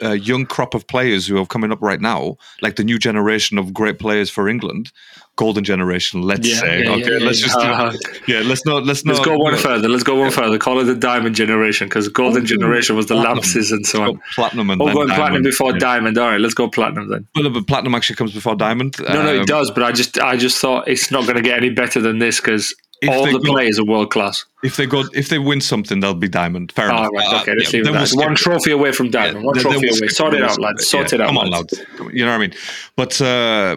a 0.00 0.16
young 0.16 0.46
crop 0.46 0.74
of 0.74 0.86
players 0.86 1.26
who 1.26 1.38
are 1.38 1.46
coming 1.46 1.72
up 1.72 1.80
right 1.80 2.00
now, 2.00 2.36
like 2.60 2.76
the 2.76 2.84
new 2.84 2.98
generation 2.98 3.58
of 3.58 3.72
great 3.72 3.98
players 3.98 4.28
for 4.30 4.48
England, 4.48 4.92
golden 5.36 5.64
generation, 5.64 6.22
let's 6.22 6.46
Yeah, 6.48 6.60
say. 6.60 6.84
yeah, 6.84 6.90
okay, 6.90 7.12
yeah, 7.18 7.24
let's 7.24 7.40
just 7.40 7.56
Uh, 7.56 7.92
yeah, 8.28 8.40
let's 8.44 8.64
not 8.66 8.84
let's 8.84 9.04
Let's 9.04 9.18
not 9.20 9.24
go 9.26 9.36
one 9.38 9.56
further. 9.56 9.88
Let's 9.88 10.02
go 10.04 10.16
one 10.16 10.30
further. 10.30 10.58
Call 10.58 10.78
it 10.80 10.84
the 10.84 10.94
Diamond 10.94 11.34
Generation 11.34 11.88
because 11.88 12.08
Golden 12.08 12.44
Generation 12.44 12.96
was 12.96 13.06
the 13.06 13.14
platinum. 13.14 13.36
lapses 13.38 13.72
and 13.72 13.86
so 13.86 14.02
on. 14.02 14.20
platinum 14.34 14.70
and 14.70 14.80
Oh, 14.82 14.86
then 14.86 14.94
going 14.94 15.08
platinum 15.08 15.42
before. 15.42 15.72
Diamond. 15.72 16.18
All 16.18 16.28
right, 16.28 16.40
let's 16.40 16.54
go 16.54 16.68
platinum 16.68 17.08
then. 17.08 17.26
Well, 17.34 17.48
but 17.50 17.66
platinum 17.66 17.94
actually 17.94 18.16
comes 18.16 18.32
before 18.32 18.54
diamond. 18.56 18.96
No, 19.00 19.14
no, 19.14 19.20
Um, 19.36 19.40
it 19.42 19.46
does. 19.46 19.70
But 19.70 19.84
I 19.84 19.92
just, 19.92 20.18
I 20.20 20.36
just 20.36 20.58
thought 20.58 20.86
it's 20.88 21.10
not 21.10 21.22
going 21.24 21.36
to 21.36 21.42
get 21.42 21.56
any 21.56 21.70
better 21.70 22.00
than 22.00 22.18
this 22.18 22.40
because 22.40 22.74
All 23.10 23.24
they 23.24 23.32
the 23.32 23.38
go- 23.38 23.52
players 23.52 23.78
are 23.78 23.84
world 23.84 24.10
class. 24.10 24.44
if 24.62 24.76
they 24.76 24.86
go 24.86 25.04
if 25.14 25.28
they 25.28 25.38
win 25.38 25.60
something, 25.60 26.00
they'll 26.00 26.14
be 26.14 26.28
diamond. 26.28 26.72
Fair 26.72 26.86
Oh, 26.92 26.96
enough. 26.98 27.10
right, 27.14 27.26
Uh, 27.32 27.40
okay, 27.42 27.54
let's 27.58 27.72
yeah, 27.72 27.78
leave 27.82 27.94
it 27.94 28.14
we'll 28.16 28.24
One 28.24 28.32
it. 28.32 28.38
trophy 28.38 28.70
away 28.70 28.92
from 28.92 29.10
diamond. 29.10 29.38
Yeah, 29.40 29.46
One 29.46 29.54
then- 29.54 29.62
trophy 29.62 29.78
then 29.80 29.88
we'll 29.90 29.98
away. 30.02 30.08
Sort 30.08 30.34
it 30.34 30.42
out, 30.42 30.60
lads. 30.60 30.86
Sort 30.86 31.12
it 31.12 31.20
out. 31.20 31.26
Come 31.28 31.38
on, 31.38 31.50
lads. 31.50 31.80
You 32.12 32.24
know 32.24 32.30
what 32.30 32.36
I 32.36 32.38
mean? 32.38 32.54
But 32.96 33.20
uh, 33.20 33.76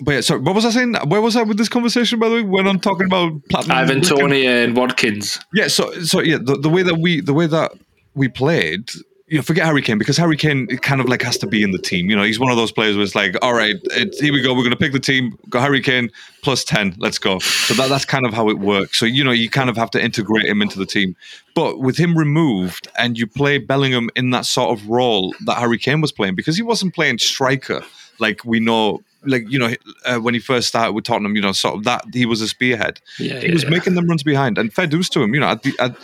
but 0.00 0.12
yeah. 0.12 0.20
So 0.22 0.38
what 0.38 0.54
was 0.54 0.64
I 0.64 0.70
saying? 0.70 0.94
Where 1.06 1.20
was 1.20 1.36
I 1.36 1.42
with 1.42 1.58
this 1.58 1.68
conversation? 1.68 2.18
By 2.18 2.28
the 2.28 2.34
way, 2.36 2.42
when 2.42 2.66
I'm 2.66 2.80
talking 2.80 3.06
about 3.06 3.32
platinum, 3.50 3.76
Ivan? 3.76 4.00
Toney 4.02 4.46
and 4.46 4.76
Watkins. 4.76 5.38
Yeah. 5.52 5.68
So 5.68 5.92
so 6.02 6.20
yeah. 6.20 6.38
The, 6.40 6.56
the 6.56 6.70
way 6.70 6.82
that 6.82 6.96
we 6.98 7.20
the 7.20 7.34
way 7.34 7.46
that 7.46 7.72
we 8.14 8.28
played. 8.28 8.90
You 9.32 9.38
know, 9.38 9.42
forget 9.42 9.64
Harry 9.64 9.80
Kane 9.80 9.96
because 9.96 10.18
Harry 10.18 10.36
Kane 10.36 10.66
kind 10.66 11.00
of 11.00 11.08
like 11.08 11.22
has 11.22 11.38
to 11.38 11.46
be 11.46 11.62
in 11.62 11.70
the 11.70 11.78
team. 11.78 12.10
You 12.10 12.16
know, 12.16 12.22
he's 12.22 12.38
one 12.38 12.50
of 12.50 12.58
those 12.58 12.70
players 12.70 12.96
where 12.96 13.02
it's 13.02 13.14
like, 13.14 13.34
all 13.40 13.54
right, 13.54 13.76
it's, 13.84 14.20
here 14.20 14.30
we 14.30 14.42
go. 14.42 14.52
We're 14.52 14.60
going 14.60 14.72
to 14.72 14.76
pick 14.76 14.92
the 14.92 15.00
team. 15.00 15.38
Go 15.48 15.58
Harry 15.58 15.80
Kane 15.80 16.10
plus 16.42 16.64
ten. 16.64 16.94
Let's 16.98 17.16
go. 17.16 17.38
So 17.38 17.72
that, 17.72 17.88
that's 17.88 18.04
kind 18.04 18.26
of 18.26 18.34
how 18.34 18.50
it 18.50 18.58
works. 18.58 18.98
So 18.98 19.06
you 19.06 19.24
know, 19.24 19.30
you 19.30 19.48
kind 19.48 19.70
of 19.70 19.76
have 19.78 19.90
to 19.92 20.04
integrate 20.04 20.44
him 20.44 20.60
into 20.60 20.78
the 20.78 20.84
team. 20.84 21.16
But 21.54 21.78
with 21.78 21.96
him 21.96 22.14
removed, 22.14 22.88
and 22.98 23.18
you 23.18 23.26
play 23.26 23.56
Bellingham 23.56 24.10
in 24.16 24.28
that 24.30 24.44
sort 24.44 24.78
of 24.78 24.86
role 24.86 25.34
that 25.46 25.56
Harry 25.56 25.78
Kane 25.78 26.02
was 26.02 26.12
playing 26.12 26.34
because 26.34 26.58
he 26.58 26.62
wasn't 26.62 26.94
playing 26.94 27.16
striker 27.16 27.82
like 28.18 28.44
we 28.44 28.60
know. 28.60 29.00
Like 29.24 29.48
you 29.48 29.58
know, 29.58 29.72
uh, 30.04 30.18
when 30.18 30.34
he 30.34 30.40
first 30.40 30.66
started 30.66 30.92
with 30.92 31.04
Tottenham, 31.04 31.36
you 31.36 31.42
know, 31.42 31.52
sort 31.52 31.76
of 31.76 31.84
that 31.84 32.04
he 32.12 32.26
was 32.26 32.40
a 32.40 32.48
spearhead. 32.48 33.00
Yeah, 33.20 33.38
he 33.38 33.46
yeah, 33.46 33.52
was 33.52 33.62
yeah. 33.62 33.70
making 33.70 33.94
them 33.94 34.08
runs 34.08 34.24
behind, 34.24 34.58
and 34.58 34.72
fair 34.72 34.88
dues 34.88 35.08
to 35.10 35.22
him. 35.22 35.32
You 35.32 35.40
know, 35.40 35.46
at 35.46 35.62
the, 35.62 35.72
at, 35.78 35.96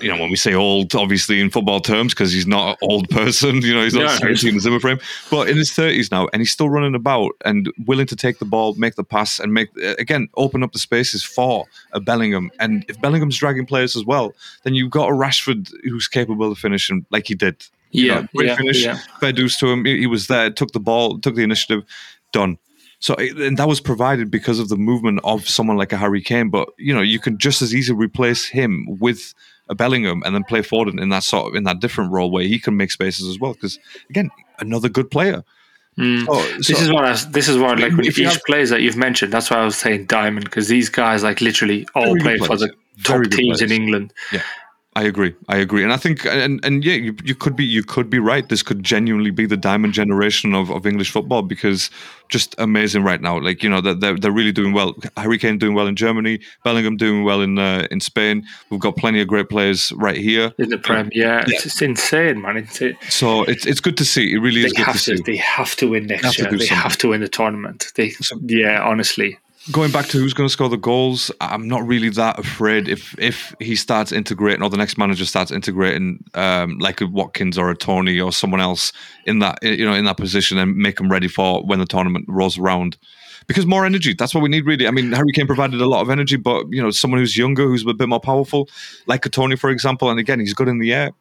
you 0.00 0.08
know, 0.08 0.20
when 0.20 0.28
we 0.30 0.36
say 0.36 0.54
old, 0.54 0.94
obviously 0.94 1.40
in 1.40 1.50
football 1.50 1.80
terms, 1.80 2.12
because 2.14 2.32
he's 2.32 2.46
not 2.46 2.70
an 2.70 2.76
old 2.82 3.08
person, 3.10 3.62
you 3.62 3.72
know, 3.74 3.82
he's 3.82 3.94
not 3.94 4.02
Yeah. 4.02 4.16
17 4.18 4.48
in 4.48 4.54
the 4.56 4.60
Zimmer 4.60 4.80
frame, 4.80 4.98
but 5.30 5.48
in 5.48 5.56
his 5.56 5.70
30s 5.70 6.10
now, 6.10 6.28
and 6.32 6.40
he's 6.40 6.50
still 6.50 6.68
running 6.68 6.94
about 6.94 7.32
and 7.44 7.72
willing 7.86 8.06
to 8.06 8.16
take 8.16 8.38
the 8.38 8.44
ball, 8.44 8.74
make 8.74 8.96
the 8.96 9.04
pass, 9.04 9.38
and 9.38 9.54
make, 9.54 9.68
uh, 9.82 9.94
again, 9.98 10.28
open 10.36 10.62
up 10.62 10.72
the 10.72 10.78
spaces 10.78 11.22
for 11.22 11.66
a 11.92 12.00
Bellingham. 12.00 12.50
And 12.58 12.84
if 12.88 13.00
Bellingham's 13.00 13.36
dragging 13.36 13.66
players 13.66 13.96
as 13.96 14.04
well, 14.04 14.34
then 14.64 14.74
you've 14.74 14.90
got 14.90 15.08
a 15.08 15.12
Rashford 15.12 15.70
who's 15.84 16.08
capable 16.08 16.50
of 16.50 16.58
finishing 16.58 17.06
like 17.10 17.26
he 17.28 17.34
did. 17.34 17.64
You 17.92 18.06
Yeah, 18.06 18.14
know, 18.22 18.28
great 18.34 18.46
yeah, 18.48 18.56
finish, 18.56 18.84
yeah. 18.84 18.98
fair 19.20 19.32
dues 19.32 19.56
to 19.58 19.68
him. 19.68 19.84
He 19.84 20.06
was 20.08 20.26
there, 20.26 20.50
took 20.50 20.72
the 20.72 20.80
ball, 20.80 21.20
took 21.20 21.36
the 21.36 21.42
initiative, 21.44 21.84
done. 22.32 22.58
So 22.98 23.14
and 23.16 23.56
that 23.58 23.68
was 23.68 23.80
provided 23.80 24.30
because 24.30 24.58
of 24.58 24.68
the 24.70 24.76
movement 24.76 25.20
of 25.24 25.46
someone 25.48 25.76
like 25.76 25.92
a 25.92 25.96
Harry 25.98 26.22
Kane. 26.22 26.48
But 26.48 26.70
you 26.78 26.92
know, 26.94 27.02
you 27.02 27.20
can 27.20 27.36
just 27.38 27.60
as 27.62 27.74
easily 27.74 27.98
replace 27.98 28.46
him 28.46 28.86
with 28.98 29.34
Bellingham 29.68 30.22
and 30.26 30.34
then 30.34 30.44
play 30.44 30.60
Foden 30.60 31.00
in 31.00 31.08
that 31.08 31.22
sort 31.22 31.48
of 31.48 31.54
in 31.54 31.64
that 31.64 31.80
different 31.80 32.12
role 32.12 32.30
where 32.30 32.44
he 32.44 32.58
can 32.58 32.76
make 32.76 32.90
spaces 32.90 33.26
as 33.28 33.38
well. 33.38 33.54
Because 33.54 33.78
again, 34.10 34.30
another 34.58 34.88
good 34.88 35.10
player. 35.10 35.42
Mm. 35.98 36.26
So, 36.26 36.56
This 36.58 36.66
so- 36.78 36.84
is 36.84 36.90
what 36.92 37.04
I, 37.04 37.12
this 37.30 37.48
is 37.48 37.56
what 37.56 37.78
like 37.78 37.92
when 37.96 38.04
each 38.04 38.18
have- 38.18 38.42
players 38.46 38.70
that 38.70 38.82
you've 38.82 38.96
mentioned. 38.96 39.32
That's 39.32 39.50
why 39.50 39.58
I 39.58 39.64
was 39.64 39.76
saying 39.76 40.06
diamond 40.06 40.44
because 40.44 40.68
these 40.68 40.88
guys 40.88 41.22
like 41.22 41.40
literally 41.40 41.86
all 41.94 42.16
play 42.18 42.36
for 42.38 42.56
the 42.56 42.72
top 43.04 43.24
teams 43.30 43.62
in 43.62 43.70
England. 43.70 44.12
England. 44.32 44.44
I 44.96 45.02
agree. 45.02 45.34
I 45.48 45.56
agree, 45.56 45.82
and 45.82 45.92
I 45.92 45.96
think, 45.96 46.24
and 46.24 46.64
and 46.64 46.84
yeah, 46.84 46.94
you, 46.94 47.16
you 47.24 47.34
could 47.34 47.56
be 47.56 47.64
you 47.64 47.82
could 47.82 48.08
be 48.08 48.20
right. 48.20 48.48
This 48.48 48.62
could 48.62 48.84
genuinely 48.84 49.30
be 49.32 49.44
the 49.44 49.56
diamond 49.56 49.92
generation 49.92 50.54
of, 50.54 50.70
of 50.70 50.86
English 50.86 51.10
football 51.10 51.42
because 51.42 51.90
just 52.28 52.54
amazing 52.58 53.02
right 53.02 53.20
now. 53.20 53.40
Like 53.40 53.64
you 53.64 53.68
know, 53.68 53.80
they're 53.80 53.94
they're, 53.94 54.16
they're 54.16 54.30
really 54.30 54.52
doing 54.52 54.72
well. 54.72 54.94
Harry 55.16 55.36
Kane 55.36 55.58
doing 55.58 55.74
well 55.74 55.88
in 55.88 55.96
Germany, 55.96 56.38
Bellingham 56.62 56.96
doing 56.96 57.24
well 57.24 57.40
in 57.40 57.58
uh, 57.58 57.88
in 57.90 57.98
Spain. 58.00 58.46
We've 58.70 58.78
got 58.78 58.96
plenty 58.96 59.20
of 59.20 59.26
great 59.26 59.48
players 59.48 59.90
right 59.96 60.16
here. 60.16 60.52
in 60.58 60.68
the 60.68 60.78
Prem. 60.78 61.10
Yeah, 61.12 61.42
It's, 61.46 61.66
it's 61.66 61.82
insane, 61.82 62.40
man. 62.40 62.56
It's, 62.58 62.80
it, 62.80 62.96
So 63.08 63.42
it's 63.44 63.66
it's 63.66 63.80
good 63.80 63.96
to 63.96 64.04
see. 64.04 64.32
It 64.32 64.38
really 64.38 64.60
they 64.60 64.66
is 64.68 64.72
good 64.74 64.86
have 64.86 64.94
to, 65.02 65.16
see. 65.16 65.22
they 65.26 65.36
have 65.38 65.74
to 65.76 65.88
win 65.90 66.06
next 66.06 66.36
to 66.36 66.42
year. 66.42 66.50
do 66.52 66.56
They 66.58 66.66
something. 66.66 66.82
have 66.82 66.96
to 66.98 67.08
win 67.08 67.20
the 67.20 67.28
tournament. 67.28 67.90
They, 67.96 68.12
yeah, 68.46 68.80
honestly, 68.80 69.38
Going 69.72 69.92
back 69.92 70.06
to 70.08 70.18
who's 70.18 70.34
going 70.34 70.46
to 70.46 70.52
score 70.52 70.68
the 70.68 70.76
goals, 70.76 71.30
I'm 71.40 71.66
not 71.66 71.86
really 71.86 72.10
that 72.10 72.38
afraid 72.38 72.86
if 72.86 73.18
if 73.18 73.54
he 73.60 73.76
starts 73.76 74.12
integrating 74.12 74.62
or 74.62 74.68
the 74.68 74.76
next 74.76 74.98
manager 74.98 75.24
starts 75.24 75.50
integrating 75.50 76.22
um, 76.34 76.78
like 76.80 77.00
a 77.00 77.06
Watkins 77.06 77.56
or 77.56 77.70
a 77.70 77.76
Toney 77.76 78.20
or 78.20 78.30
someone 78.30 78.60
else 78.60 78.92
in 79.24 79.38
that 79.38 79.62
you 79.62 79.86
know 79.86 79.94
in 79.94 80.04
that 80.04 80.18
position 80.18 80.58
and 80.58 80.76
make 80.76 80.96
them 80.96 81.10
ready 81.10 81.28
for 81.28 81.64
when 81.64 81.78
the 81.78 81.86
tournament 81.86 82.26
rolls 82.28 82.58
around. 82.58 82.98
Because 83.46 83.64
more 83.64 83.86
energy, 83.86 84.12
that's 84.12 84.34
what 84.34 84.42
we 84.42 84.50
need 84.50 84.66
really. 84.66 84.86
I 84.86 84.90
mean, 84.90 85.12
Harry 85.12 85.32
Kane 85.34 85.46
provided 85.46 85.80
a 85.80 85.88
lot 85.88 86.02
of 86.02 86.10
energy, 86.10 86.36
but 86.36 86.66
you 86.70 86.82
know, 86.82 86.90
someone 86.90 87.20
who's 87.20 87.36
younger, 87.36 87.66
who's 87.66 87.86
a 87.86 87.94
bit 87.94 88.08
more 88.08 88.20
powerful, 88.20 88.68
like 89.06 89.24
a 89.24 89.30
Toney, 89.30 89.56
for 89.56 89.70
example, 89.70 90.10
and 90.10 90.20
again, 90.20 90.40
he's 90.40 90.54
good 90.54 90.68
in 90.68 90.78
the 90.78 90.92
air. 90.92 91.12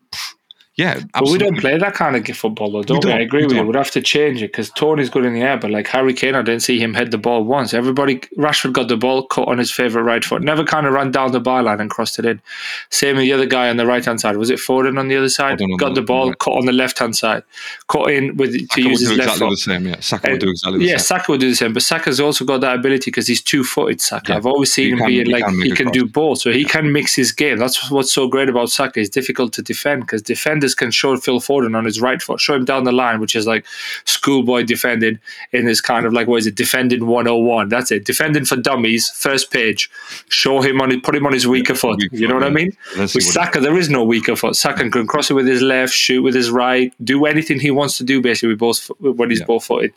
Yeah, 0.75 1.01
but 1.13 1.25
we 1.29 1.37
don't 1.37 1.59
play 1.59 1.77
that 1.77 1.93
kind 1.93 2.15
of 2.15 2.35
football, 2.35 2.71
though, 2.71 2.81
don't 2.81 2.97
we? 3.05 3.11
don't, 3.11 3.19
I 3.19 3.21
agree 3.21 3.41
we 3.41 3.47
with 3.49 3.57
you. 3.57 3.63
We'd 3.63 3.75
have 3.75 3.91
to 3.91 4.01
change 4.01 4.41
it 4.41 4.47
because 4.51 4.71
Toney's 4.71 5.07
good 5.11 5.23
in 5.23 5.33
the 5.35 5.41
air, 5.41 5.55
but 5.55 5.69
like 5.69 5.85
Harry 5.87 6.15
Kane, 6.15 6.33
I 6.33 6.41
didn't 6.41 6.61
see 6.63 6.79
him 6.79 6.95
head 6.95 7.11
the 7.11 7.19
ball 7.19 7.43
once. 7.43 7.75
Everybody, 7.75 8.17
Rashford 8.39 8.73
got 8.73 8.87
the 8.87 8.97
ball 8.97 9.27
cut 9.27 9.47
on 9.47 9.59
his 9.59 9.69
favourite 9.71 10.03
right 10.03 10.25
foot, 10.25 10.41
never 10.41 10.63
kind 10.63 10.87
of 10.87 10.93
ran 10.93 11.11
down 11.11 11.31
the 11.31 11.39
byline 11.39 11.79
and 11.79 11.91
crossed 11.91 12.17
it 12.17 12.25
in. 12.25 12.41
Same 12.89 13.17
with 13.17 13.25
the 13.25 13.33
other 13.33 13.45
guy 13.45 13.69
on 13.69 13.77
the 13.77 13.85
right 13.85 14.03
hand 14.03 14.19
side. 14.19 14.35
Was 14.37 14.49
it 14.49 14.57
Foden 14.57 14.97
on 14.97 15.09
the 15.09 15.15
other 15.15 15.29
side? 15.29 15.61
On 15.61 15.77
Got 15.77 15.93
the- 15.93 16.01
ball 16.01 16.29
right. 16.29 16.39
cut 16.39 16.53
on 16.53 16.65
the 16.65 16.71
left 16.73 16.97
hand 16.97 17.15
side, 17.15 17.43
cut 17.87 18.09
in 18.09 18.35
with 18.37 18.53
to 18.53 18.65
Saka 18.65 18.81
use 18.81 18.99
his 19.01 19.09
left 19.11 19.21
exactly 19.21 19.39
foot. 19.47 19.51
the 19.51 19.57
same. 19.57 19.87
Yeah, 19.87 19.99
Saka 19.99 20.31
would 20.31 20.37
Uh, 20.41 20.45
do 20.45 20.49
exactly 20.49 20.79
the 20.79 20.85
Yeah, 20.85 20.97
same. 20.97 20.99
Saka 21.19 21.31
would 21.33 21.39
do 21.41 21.49
the 21.51 21.55
same, 21.55 21.73
but 21.73 21.83
Saka's 21.83 22.19
also 22.19 22.45
got 22.45 22.61
that 22.61 22.75
ability 22.79 23.11
because 23.11 23.27
he's 23.27 23.43
two-footed. 23.43 24.01
Saka, 24.01 24.31
Yeah. 24.31 24.37
I've 24.37 24.47
always 24.47 24.73
seen 24.73 24.85
He 24.85 24.91
him 24.93 24.97
can- 24.97 25.07
being 25.07 25.25
he 25.27 25.31
like 25.33 25.45
can 25.45 25.61
he 25.61 25.71
can 25.71 25.85
cross. 25.85 25.93
do 25.93 26.05
both, 26.07 26.37
so 26.39 26.51
he 26.51 26.65
can 26.65 26.91
mix 26.91 27.13
his 27.13 27.31
game. 27.31 27.57
That's 27.57 27.91
what's 27.91 28.11
so 28.11 28.27
great 28.27 28.49
about 28.49 28.71
Saka. 28.71 28.99
He's 29.01 29.09
difficult 29.11 29.53
to 29.53 29.61
defend 29.61 30.01
because 30.01 30.23
defenders 30.63 30.75
can 30.75 30.91
show 30.91 31.17
Phil 31.17 31.39
Foden 31.39 31.75
on 31.75 31.85
his 31.85 31.99
right 32.01 32.21
foot, 32.21 32.39
show 32.39 32.55
him 32.55 32.65
down 32.65 32.83
the 32.85 32.91
line, 32.91 33.19
which 33.19 33.35
is 33.35 33.45
like 33.45 33.65
schoolboy 34.05 34.63
defending 34.63 35.19
in 35.51 35.65
his 35.67 35.81
kind 35.81 36.05
of 36.05 36.13
like 36.13 36.27
what 36.27 36.37
is 36.37 36.47
it, 36.47 36.55
defending 36.55 37.05
one 37.05 37.25
hundred 37.25 37.37
and 37.37 37.47
one. 37.47 37.69
That's 37.69 37.91
it, 37.91 38.05
defending 38.05 38.45
for 38.45 38.55
dummies. 38.55 39.09
First 39.09 39.51
page, 39.51 39.89
show 40.29 40.61
him 40.61 40.81
on, 40.81 40.91
it, 40.91 41.03
put 41.03 41.15
him 41.15 41.25
on 41.25 41.33
his 41.33 41.45
weaker 41.47 41.75
foot. 41.75 42.01
You 42.11 42.27
know 42.27 42.35
what 42.35 42.43
I 42.43 42.49
mean? 42.49 42.71
With 42.97 43.23
Saka, 43.23 43.59
there 43.59 43.77
is 43.77 43.89
no 43.89 44.03
weaker 44.03 44.35
foot. 44.35 44.55
Saka 44.55 44.89
can 44.89 45.07
cross 45.07 45.29
it 45.29 45.33
with 45.33 45.47
his 45.47 45.61
left, 45.61 45.93
shoot 45.93 46.21
with 46.23 46.35
his 46.35 46.49
right, 46.49 46.93
do 47.03 47.25
anything 47.25 47.59
he 47.59 47.71
wants 47.71 47.97
to 47.97 48.03
do 48.03 48.21
basically 48.21 48.49
with 48.49 48.59
both 48.59 48.87
when 48.99 49.29
he's 49.29 49.39
Yeah. 49.39 49.45
both 49.45 49.65
footed, 49.65 49.93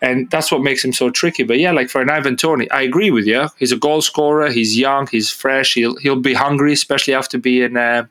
and 0.00 0.30
that's 0.30 0.50
what 0.52 0.62
makes 0.62 0.84
him 0.84 0.92
so 0.92 1.10
tricky. 1.10 1.44
But 1.44 1.58
yeah, 1.58 1.72
like 1.72 1.88
for 1.88 2.00
an 2.02 2.10
Ivan 2.10 2.36
Toney, 2.36 2.70
I 2.70 2.82
agree 2.82 3.10
with 3.10 3.26
you. 3.26 3.48
He's 3.58 3.72
a 3.72 3.76
goal 3.76 4.02
scorer. 4.02 4.50
He's 4.50 4.76
young. 4.78 5.06
He's 5.06 5.30
fresh. 5.30 5.74
He'll 5.74 5.96
he'll 5.96 6.20
be 6.20 6.34
hungry, 6.34 6.72
especially 6.72 7.14
after 7.14 7.38
being 7.38 7.76
uh, 7.76 8.06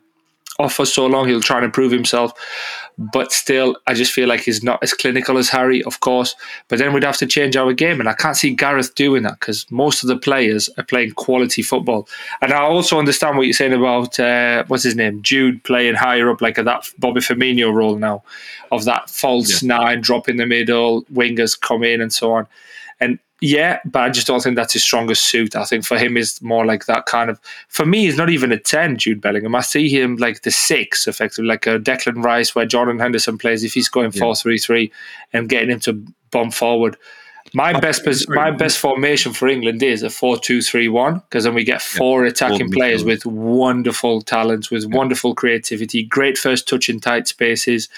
off 0.61 0.73
for 0.73 0.85
so 0.85 1.05
long. 1.05 1.27
He'll 1.27 1.41
try 1.41 1.57
and 1.57 1.65
improve 1.65 1.91
himself. 1.91 2.31
But 2.97 3.31
still, 3.31 3.77
I 3.87 3.93
just 3.93 4.11
feel 4.11 4.27
like 4.27 4.41
he's 4.41 4.63
not 4.63 4.79
as 4.83 4.93
clinical 4.93 5.37
as 5.37 5.49
Harry, 5.49 5.83
of 5.83 6.01
course. 6.01 6.35
But 6.67 6.77
then 6.77 6.93
we'd 6.93 7.03
have 7.03 7.17
to 7.17 7.25
change 7.25 7.55
our 7.55 7.73
game, 7.73 7.99
and 7.99 8.07
I 8.07 8.13
can't 8.13 8.37
see 8.37 8.53
Gareth 8.53 8.93
doing 8.95 9.23
that 9.23 9.39
because 9.39 9.69
most 9.71 10.03
of 10.03 10.07
the 10.07 10.17
players 10.17 10.69
are 10.77 10.83
playing 10.83 11.11
quality 11.11 11.61
football. 11.61 12.07
And 12.41 12.53
I 12.53 12.61
also 12.61 12.99
understand 12.99 13.37
what 13.37 13.47
you're 13.47 13.53
saying 13.53 13.73
about 13.73 14.19
uh, 14.19 14.65
what's 14.67 14.83
his 14.83 14.95
name, 14.95 15.21
Jude 15.23 15.63
playing 15.63 15.95
higher 15.95 16.29
up, 16.29 16.41
like 16.41 16.55
that 16.55 16.89
Bobby 16.99 17.21
Firmino 17.21 17.73
role 17.73 17.95
now, 17.95 18.23
of 18.71 18.85
that 18.85 19.09
false 19.09 19.63
nine, 19.63 20.01
drop 20.01 20.29
in 20.29 20.37
the 20.37 20.45
middle, 20.45 21.03
wingers 21.05 21.59
come 21.59 21.83
in, 21.83 22.01
and 22.01 22.13
so 22.13 22.33
on. 22.33 22.47
Yeah, 23.43 23.79
but 23.85 24.03
I 24.03 24.09
just 24.11 24.27
don't 24.27 24.41
think 24.41 24.55
that's 24.55 24.73
his 24.73 24.83
strongest 24.83 25.25
suit. 25.25 25.55
I 25.55 25.65
think 25.65 25.83
for 25.83 25.97
him 25.97 26.15
is 26.15 26.39
more 26.43 26.63
like 26.63 26.85
that 26.85 27.07
kind 27.07 27.27
of. 27.27 27.39
For 27.69 27.87
me, 27.87 28.05
he's 28.05 28.15
not 28.15 28.29
even 28.29 28.51
a 28.51 28.59
ten, 28.59 28.97
Jude 28.97 29.19
Bellingham. 29.19 29.55
I 29.55 29.61
see 29.61 29.89
him 29.89 30.17
like 30.17 30.43
the 30.43 30.51
six, 30.51 31.07
effectively, 31.07 31.47
like 31.47 31.65
a 31.65 31.79
Declan 31.79 32.23
Rice, 32.23 32.53
where 32.53 32.67
Jordan 32.67 32.99
Henderson 32.99 33.39
plays. 33.39 33.63
If 33.63 33.73
he's 33.73 33.89
going 33.89 34.11
four 34.11 34.35
three 34.35 34.59
three, 34.59 34.91
and 35.33 35.49
getting 35.49 35.71
him 35.71 35.79
to 35.81 36.05
bump 36.29 36.53
forward. 36.53 36.97
My 37.53 37.77
best 37.77 38.05
pos- 38.05 38.27
my 38.29 38.51
best 38.51 38.77
formation 38.77 39.33
for 39.33 39.47
England 39.47 39.81
is 39.81 40.03
a 40.03 40.09
four 40.11 40.37
two 40.37 40.61
three 40.61 40.87
one 40.87 41.15
because 41.15 41.43
then 41.43 41.55
we 41.55 41.63
get 41.63 41.81
four 41.81 42.23
attacking 42.25 42.59
Golden 42.59 42.73
players 42.73 43.03
midfield. 43.03 43.05
with 43.07 43.25
wonderful 43.25 44.21
talents, 44.21 44.69
with 44.69 44.85
wonderful 44.85 45.33
creativity, 45.33 46.03
great 46.03 46.37
first 46.37 46.67
touch 46.67 46.89
in 46.89 46.99
tight 46.99 47.27
spaces. 47.27 47.89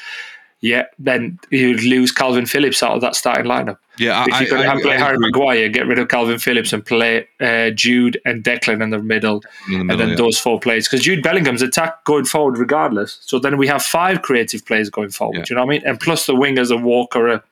Yeah, 0.62 0.86
then 0.98 1.38
you'd 1.52 1.84
lose 1.84 2.14
Calvin 2.14 2.46
Phillips 2.46 2.82
out 2.82 2.96
of 2.96 3.02
that 3.02 3.16
starting 3.16 3.46
lineup. 3.46 3.78
Yeah, 4.00 4.26
If 4.28 4.34
I, 4.34 4.40
you're 4.42 4.50
going 4.50 4.64
to 4.64 4.72
I- 4.72 4.82
play 4.82 4.98
Harry. 4.98 5.18
Maguire, 5.20 5.70
get 5.70 5.86
rid 5.86 6.00
of 6.00 6.08
Calvin 6.08 6.40
Phillips 6.40 6.74
and 6.74 6.84
play 6.86 7.28
uh, 7.40 7.70
Jude 7.70 8.20
and 8.26 8.44
Declan 8.44 8.82
in 8.82 8.90
the 8.90 9.00
middle, 9.00 9.44
In 9.70 9.88
the 9.88 9.94
and 9.94 10.00
then 10.02 10.10
yeah. 10.10 10.16
those 10.16 10.40
four 10.40 10.60
players. 10.60 10.88
Because 10.88 11.02
Jude 11.06 11.22
Bellingham's 11.22 11.62
attack 11.62 12.04
going 12.06 12.26
forward 12.26 12.58
regardless. 12.58 13.20
So 13.22 13.38
then 13.40 13.58
we 13.58 13.68
have 13.68 13.84
five 13.84 14.22
creative 14.24 14.66
players 14.66 14.90
going 14.90 15.10
forward. 15.12 15.38
Yeah. 15.38 15.44
Do 15.44 15.54
you 15.54 15.56
know 15.58 15.66
what 15.66 15.76
I 15.76 15.78
mean? 15.78 15.88
And 15.88 16.00
plus 16.00 16.26
the 16.26 16.34
wingers, 16.34 16.72
a 16.72 16.78
Walker, 16.78 17.28
a 17.28 17.44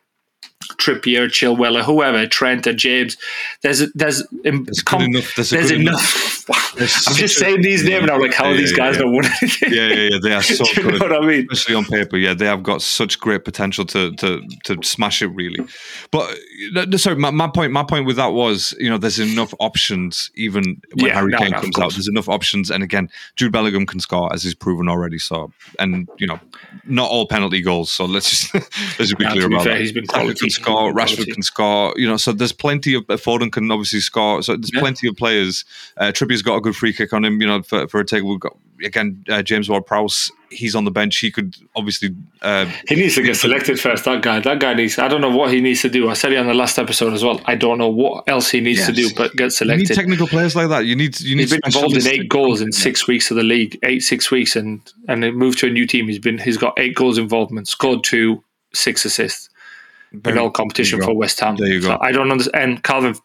Trippier, 0.77 1.27
Chilwell, 1.27 1.79
or 1.79 1.83
whoever, 1.83 2.25
Trent, 2.27 2.67
or 2.67 2.73
James. 2.73 3.17
There's 3.61 3.91
there's 3.93 4.23
There's 4.43 4.81
good 4.83 5.01
enough- 5.01 5.35
there's 5.35 5.49
there's 5.49 5.71
enough. 5.71 6.45
There's 6.75 7.03
I'm 7.07 7.15
just 7.15 7.37
saying 7.37 7.61
these 7.61 7.83
names 7.83 8.05
now, 8.07 8.19
like 8.19 8.33
how 8.33 8.49
Yeah, 8.51 8.57
these 8.57 8.71
yeah, 8.71 8.77
guys 8.77 8.97
yeah. 8.97 9.05
anything. 9.05 9.73
yeah, 9.73 9.87
yeah, 9.87 10.09
yeah. 10.11 10.17
They 10.21 10.33
are 10.33 10.41
so 10.43 10.65
you 10.81 10.91
know 10.91 10.97
what 10.99 11.13
I 11.23 11.25
mean? 11.25 11.47
especially 11.51 11.75
on 11.75 11.85
paper. 11.85 12.17
Yeah, 12.17 12.33
they 12.33 12.45
have 12.45 12.63
got 12.63 12.81
such 12.81 13.19
great 13.19 13.45
potential 13.45 13.85
to 13.85 14.11
to 14.15 14.41
to 14.65 14.77
smash 14.83 15.21
it 15.21 15.27
really. 15.27 15.63
But 16.11 16.37
uh, 16.75 16.85
no, 16.85 16.97
sorry, 16.97 17.15
my, 17.17 17.31
my 17.31 17.47
point 17.47 17.71
my 17.71 17.83
point 17.83 18.05
with 18.05 18.15
that 18.17 18.33
was 18.33 18.73
you 18.79 18.89
know 18.89 18.97
there's 18.97 19.19
enough 19.19 19.53
options 19.59 20.31
even 20.35 20.81
when 20.93 21.05
Yeah, 21.07 21.13
Harry 21.15 21.31
no, 21.31 21.37
Kane 21.39 21.51
no, 21.51 21.61
comes 21.61 21.79
out. 21.79 21.91
There's 21.93 22.07
enough 22.09 22.29
options, 22.29 22.69
and 22.71 22.83
again, 22.83 23.09
Jude 23.35 23.51
Bellingham 23.51 23.85
can 23.85 23.99
score 23.99 24.31
as 24.33 24.43
he's 24.43 24.55
proven 24.55 24.89
already. 24.89 25.19
So 25.19 25.51
and 25.79 26.07
you 26.17 26.27
know 26.27 26.39
not 26.85 27.09
all 27.09 27.27
penalty 27.27 27.61
goals. 27.61 27.91
So 27.91 28.05
let's 28.05 28.29
just 28.29 28.53
let's 28.53 28.97
just 28.97 29.17
be 29.17 29.23
Yeah, 29.25 29.31
clear 29.31 29.47
be 29.49 29.55
about 29.55 29.63
fair, 29.65 29.73
that. 29.73 29.81
he's 29.81 29.91
been 29.91 30.05
quality. 30.07 30.49
Score. 30.61 30.93
Rashford 30.93 31.27
can 31.33 31.43
score. 31.43 31.93
You 31.97 32.07
know, 32.07 32.17
so 32.17 32.31
there's 32.31 32.51
plenty 32.53 32.93
of 32.95 33.05
Foden 33.07 33.51
can 33.51 33.69
obviously 33.71 33.99
score. 33.99 34.41
So 34.43 34.55
there's 34.55 34.71
Yeah. 34.73 34.79
plenty 34.81 35.07
of 35.07 35.15
players. 35.15 35.65
Uh, 35.97 36.11
Trippier's 36.11 36.41
got 36.41 36.55
a 36.55 36.61
good 36.61 36.75
free 36.75 36.93
kick 36.93 37.13
on 37.13 37.25
him. 37.25 37.41
You 37.41 37.47
know, 37.47 37.61
for, 37.63 37.87
for 37.87 37.99
a 37.99 38.05
take. 38.05 38.23
We've 38.23 38.39
got 38.39 38.57
again 38.83 39.23
uh, 39.29 39.41
James 39.43 39.69
Ward-Prowse. 39.69 40.31
He's 40.49 40.75
on 40.75 40.83
the 40.85 40.91
bench. 40.91 41.17
He 41.17 41.31
could 41.31 41.55
obviously. 41.75 42.15
Uh, 42.41 42.65
He 42.87 42.95
needs 42.95 43.15
to 43.15 43.21
get 43.21 43.35
selected 43.37 43.79
first. 43.79 44.03
That 44.05 44.21
guy. 44.21 44.39
That 44.41 44.59
guy 44.59 44.73
needs. 44.73 44.99
I 44.99 45.07
don't 45.07 45.21
know 45.21 45.29
what 45.35 45.53
he 45.53 45.61
needs 45.61 45.81
to 45.83 45.89
do. 45.89 46.09
I 46.09 46.13
said 46.13 46.33
it 46.33 46.37
on 46.37 46.47
the 46.47 46.53
last 46.53 46.77
episode 46.77 47.13
as 47.13 47.23
well. 47.23 47.39
I 47.45 47.55
don't 47.55 47.77
know 47.77 47.89
what 47.89 48.27
else 48.27 48.49
he 48.51 48.59
needs 48.59 48.85
to 48.85 48.91
do, 48.91 49.09
but 49.15 49.31
get 49.35 49.39
you 49.39 49.45
need 49.45 49.51
selected. 49.87 49.95
technical 49.95 50.27
players 50.27 50.55
like 50.55 50.69
that. 50.69 50.85
You 50.85 50.95
need. 50.95 51.19
You 51.21 51.35
need. 51.35 51.43
He's 51.43 51.51
been 51.51 51.61
involved 51.65 51.95
in 51.95 52.07
eight 52.07 52.27
goals 52.29 52.59
in 52.61 52.71
six 52.71 53.07
weeks 53.07 53.31
of 53.31 53.37
the 53.37 53.43
league, 53.43 53.79
eight 53.83 54.01
six 54.03 54.29
weeks, 54.29 54.55
and 54.55 54.81
and 55.07 55.21
moved 55.35 55.59
to 55.59 55.67
a 55.67 55.69
new 55.69 55.87
team. 55.87 56.07
He's 56.07 56.19
been 56.19 56.37
he's 56.37 56.57
got 56.57 56.73
eight 56.77 56.95
goals 56.95 57.17
involvement, 57.17 57.67
scored 57.69 58.03
two, 58.03 58.43
six 58.73 59.05
assists 59.05 59.47
Very- 60.13 60.37
all 60.37 60.51
competition 60.51 61.01
for. 61.01 61.13
West 61.13 61.39
Ham. 61.39 61.55
There 61.55 61.67
you 61.67 61.81
So 61.81 61.89
go. 61.89 61.97
I 62.01 62.11
don't 62.11 62.31
understand. 62.31 62.71
And 62.71 62.83
Calvin 62.83 63.15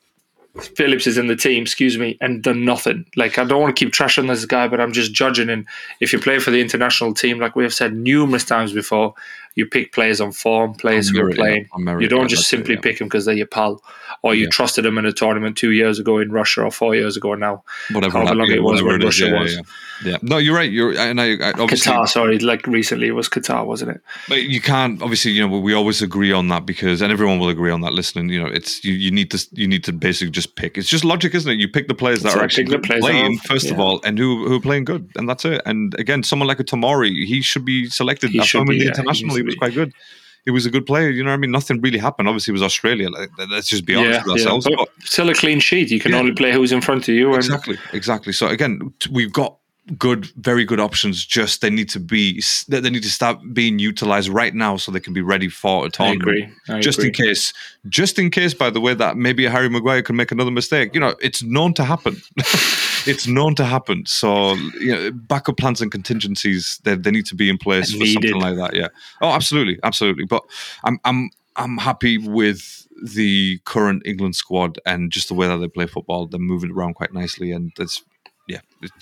Phillips 0.76 1.06
is 1.06 1.18
in 1.18 1.26
the 1.26 1.36
team, 1.36 1.62
excuse 1.62 1.98
me, 1.98 2.16
and 2.20 2.42
done 2.42 2.64
nothing. 2.64 3.04
Like 3.16 3.38
I 3.38 3.44
don't 3.44 3.60
want 3.60 3.76
to 3.76 3.84
keep 3.84 3.92
trashing 3.92 4.28
this 4.28 4.46
guy, 4.46 4.68
but 4.68 4.80
I'm 4.80 4.92
just 4.92 5.12
judging. 5.12 5.50
And 5.50 5.66
if 6.00 6.12
you 6.12 6.18
play 6.18 6.38
for 6.38 6.50
the 6.50 6.60
international 6.60 7.12
team, 7.12 7.38
like 7.38 7.56
we 7.56 7.64
have 7.64 7.74
said 7.74 7.94
numerous 7.94 8.44
times 8.44 8.72
before, 8.72 9.14
you 9.56 9.66
pick 9.66 9.92
players 9.92 10.20
on 10.20 10.32
form, 10.32 10.74
players 10.74 11.08
who 11.08 11.20
are 11.24 11.32
playing. 11.32 11.66
You 11.78 12.08
don't 12.08 12.28
just 12.28 12.42
that's 12.42 12.52
it, 12.52 12.56
simply 12.56 12.74
yeah. 12.74 12.80
pick 12.82 12.98
them 12.98 13.08
because 13.08 13.24
they're 13.24 13.34
your 13.34 13.46
pal, 13.46 13.82
or 14.22 14.34
you 14.34 14.44
Yeah. 14.44 14.50
trusted 14.50 14.84
them 14.84 14.98
in 14.98 15.06
a 15.06 15.12
tournament 15.12 15.56
two 15.56 15.72
years 15.72 15.98
ago 15.98 16.18
in 16.18 16.30
Russia 16.30 16.62
or 16.62 16.70
four 16.70 16.94
years 16.94 17.16
ago 17.16 17.34
now. 17.34 17.64
whatever, 17.90 18.12
however 18.18 18.28
that- 18.30 18.36
long 18.36 18.50
it 18.50 18.62
was 18.62 18.82
when 18.82 19.00
Russia 19.00 19.28
yeah, 19.28 19.40
was. 19.40 19.60
Yeah. 20.04 20.18
No, 20.20 20.36
you're 20.36 20.54
right. 20.54 20.70
You're 20.70 20.98
and 20.98 21.18
I, 21.20 21.36
I 21.36 21.52
obviously, 21.52 21.90
Qatar, 21.90 22.06
sorry, 22.06 22.38
like 22.38 22.66
recently 22.66 23.08
it 23.08 23.12
was 23.12 23.30
Qatar, 23.30 23.64
wasn't 23.64 23.92
it? 23.92 24.02
but 24.28 24.42
you 24.42 24.60
can't. 24.60 25.00
Obviously, 25.00 25.30
you 25.30 25.46
know, 25.46 25.58
we 25.58 25.72
always 25.72 26.02
agree 26.02 26.32
on 26.32 26.48
that 26.48 26.66
because, 26.66 27.00
and 27.00 27.10
everyone 27.10 27.38
will 27.38 27.48
agree 27.48 27.70
on 27.70 27.80
that. 27.80 27.94
Listening, 27.94 28.28
you 28.28 28.42
know, 28.42 28.48
it's 28.48 28.84
you, 28.84 28.92
you 28.92 29.10
need 29.10 29.30
to 29.30 29.46
you 29.52 29.66
need 29.66 29.84
to 29.84 29.92
basically 29.94 30.30
just 30.30 30.54
pick. 30.56 30.76
It's 30.76 30.88
just 30.88 31.04
logic, 31.04 31.34
isn't 31.34 31.50
it? 31.50 31.58
You 31.58 31.68
pick 31.68 31.88
the 31.88 31.94
players 31.94 32.22
that 32.22 32.36
are 32.36 32.42
actually 32.42 32.66
players 32.78 33.00
playing 33.00 33.38
first 33.38 33.70
of 33.70 33.80
all, 33.80 34.02
and 34.04 34.18
who 34.18 34.46
who 34.46 34.56
are 34.56 34.60
playing 34.60 34.84
good, 34.84 35.10
and 35.16 35.26
that's 35.28 35.46
it. 35.46 35.62
And 35.64 35.94
again, 35.98 36.22
someone 36.22 36.46
like 36.46 36.60
a 36.60 36.64
Tomori, 36.64 37.24
he 37.24 37.40
should 37.40 37.64
be 37.64 37.88
selected. 37.88 38.30
He 38.30 38.42
should 38.42 38.58
found 38.58 38.68
him 38.68 38.74
in 38.74 38.80
be, 38.80 38.90
the 38.90 39.02
yeah, 39.48 39.54
he 39.54 39.54
international, 39.54 39.54
needs 39.54 39.54
he 39.54 39.58
to 39.58 39.64
was 39.64 39.74
quite 39.74 39.74
good. 39.74 39.92
He 40.44 40.50
was 40.52 40.64
a 40.64 40.70
good 40.70 40.86
player. 40.86 41.10
You 41.10 41.24
know 41.24 41.30
what 41.30 41.34
I 41.34 41.38
mean? 41.38 41.50
Nothing 41.50 41.80
really 41.80 41.98
happened. 41.98 42.28
Obviously, 42.28 42.52
it 42.52 42.58
was 42.60 42.62
Australia. 42.62 43.10
Like, 43.10 43.30
let's 43.50 43.68
just 43.68 43.84
be 43.84 43.96
honest 43.96 44.24
with 44.26 44.34
ourselves. 44.34 44.64
But 44.64 44.76
But 44.76 44.88
still 45.04 45.28
a 45.28 45.34
clean 45.34 45.58
sheet. 45.58 45.90
You 45.90 45.98
can 45.98 46.12
Yeah. 46.12 46.18
only 46.20 46.32
play 46.32 46.52
who's 46.52 46.70
in 46.70 46.80
front 46.80 47.08
of 47.08 47.14
you. 47.16 47.28
And 47.28 47.36
Exactly, 47.38 47.76
exactly. 47.92 48.32
So 48.32 48.46
again, 48.46 48.92
we've 49.10 49.32
got 49.32 49.56
good, 49.98 50.26
very 50.36 50.64
good 50.64 50.78
options. 50.78 51.24
Just 51.26 51.62
they 51.62 51.70
need 51.70 51.88
to 51.88 51.98
be, 52.00 52.40
they 52.68 52.90
need 52.90 53.02
to 53.02 53.10
start 53.10 53.38
being 53.54 53.80
utilized 53.80 54.28
right 54.28 54.54
now, 54.54 54.76
so 54.76 54.92
they 54.92 55.00
can 55.00 55.12
be 55.12 55.20
ready 55.20 55.48
for 55.48 55.86
a 55.86 55.90
tournament. 55.90 56.22
agree. 56.22 56.48
I 56.68 56.80
Just 56.80 56.98
agree. 56.98 57.08
in 57.08 57.14
case, 57.14 57.52
just 57.88 58.16
in 58.20 58.30
case, 58.30 58.54
by 58.54 58.70
the 58.70 58.80
way, 58.80 58.94
that 58.94 59.16
maybe 59.16 59.44
Harry 59.46 59.68
Maguire 59.68 60.02
can 60.02 60.14
make 60.14 60.30
another 60.30 60.52
mistake. 60.52 60.94
You 60.94 61.00
know, 61.00 61.16
it's 61.20 61.42
known 61.42 61.74
to 61.74 61.84
happen. 61.84 62.22
it's 63.06 63.26
known 63.26 63.54
to 63.56 63.64
happen. 63.64 64.04
So, 64.06 64.54
you 64.80 64.92
know, 64.94 65.10
backup 65.12 65.56
plans 65.56 65.80
and 65.80 65.90
contingencies 65.90 66.80
they, 66.84 66.94
they 66.96 67.10
need 67.10 67.26
to 67.26 67.34
be 67.34 67.48
in 67.48 67.58
place 67.58 67.92
for 67.92 67.98
Needed. 67.98 68.30
something 68.30 68.40
like 68.40 68.56
that. 68.56 68.74
Yeah. 68.74 68.88
Oh, 69.20 69.30
absolutely, 69.30 69.78
absolutely. 69.82 70.24
But 70.24 70.42
I'm 70.84 70.98
I'm 71.04 71.30
I'm 71.56 71.78
happy 71.78 72.18
with 72.18 72.86
the 73.02 73.58
current 73.64 74.02
England 74.06 74.36
squad 74.36 74.78
and 74.86 75.10
just 75.12 75.28
the 75.28 75.34
way 75.34 75.46
that 75.46 75.58
they 75.58 75.68
play 75.68 75.86
football. 75.86 76.26
They're 76.26 76.40
moving 76.40 76.70
around 76.70 76.94
quite 76.94 77.12
nicely, 77.12 77.52
and 77.52 77.72
that's 77.76 78.02
yeah. 78.48 78.60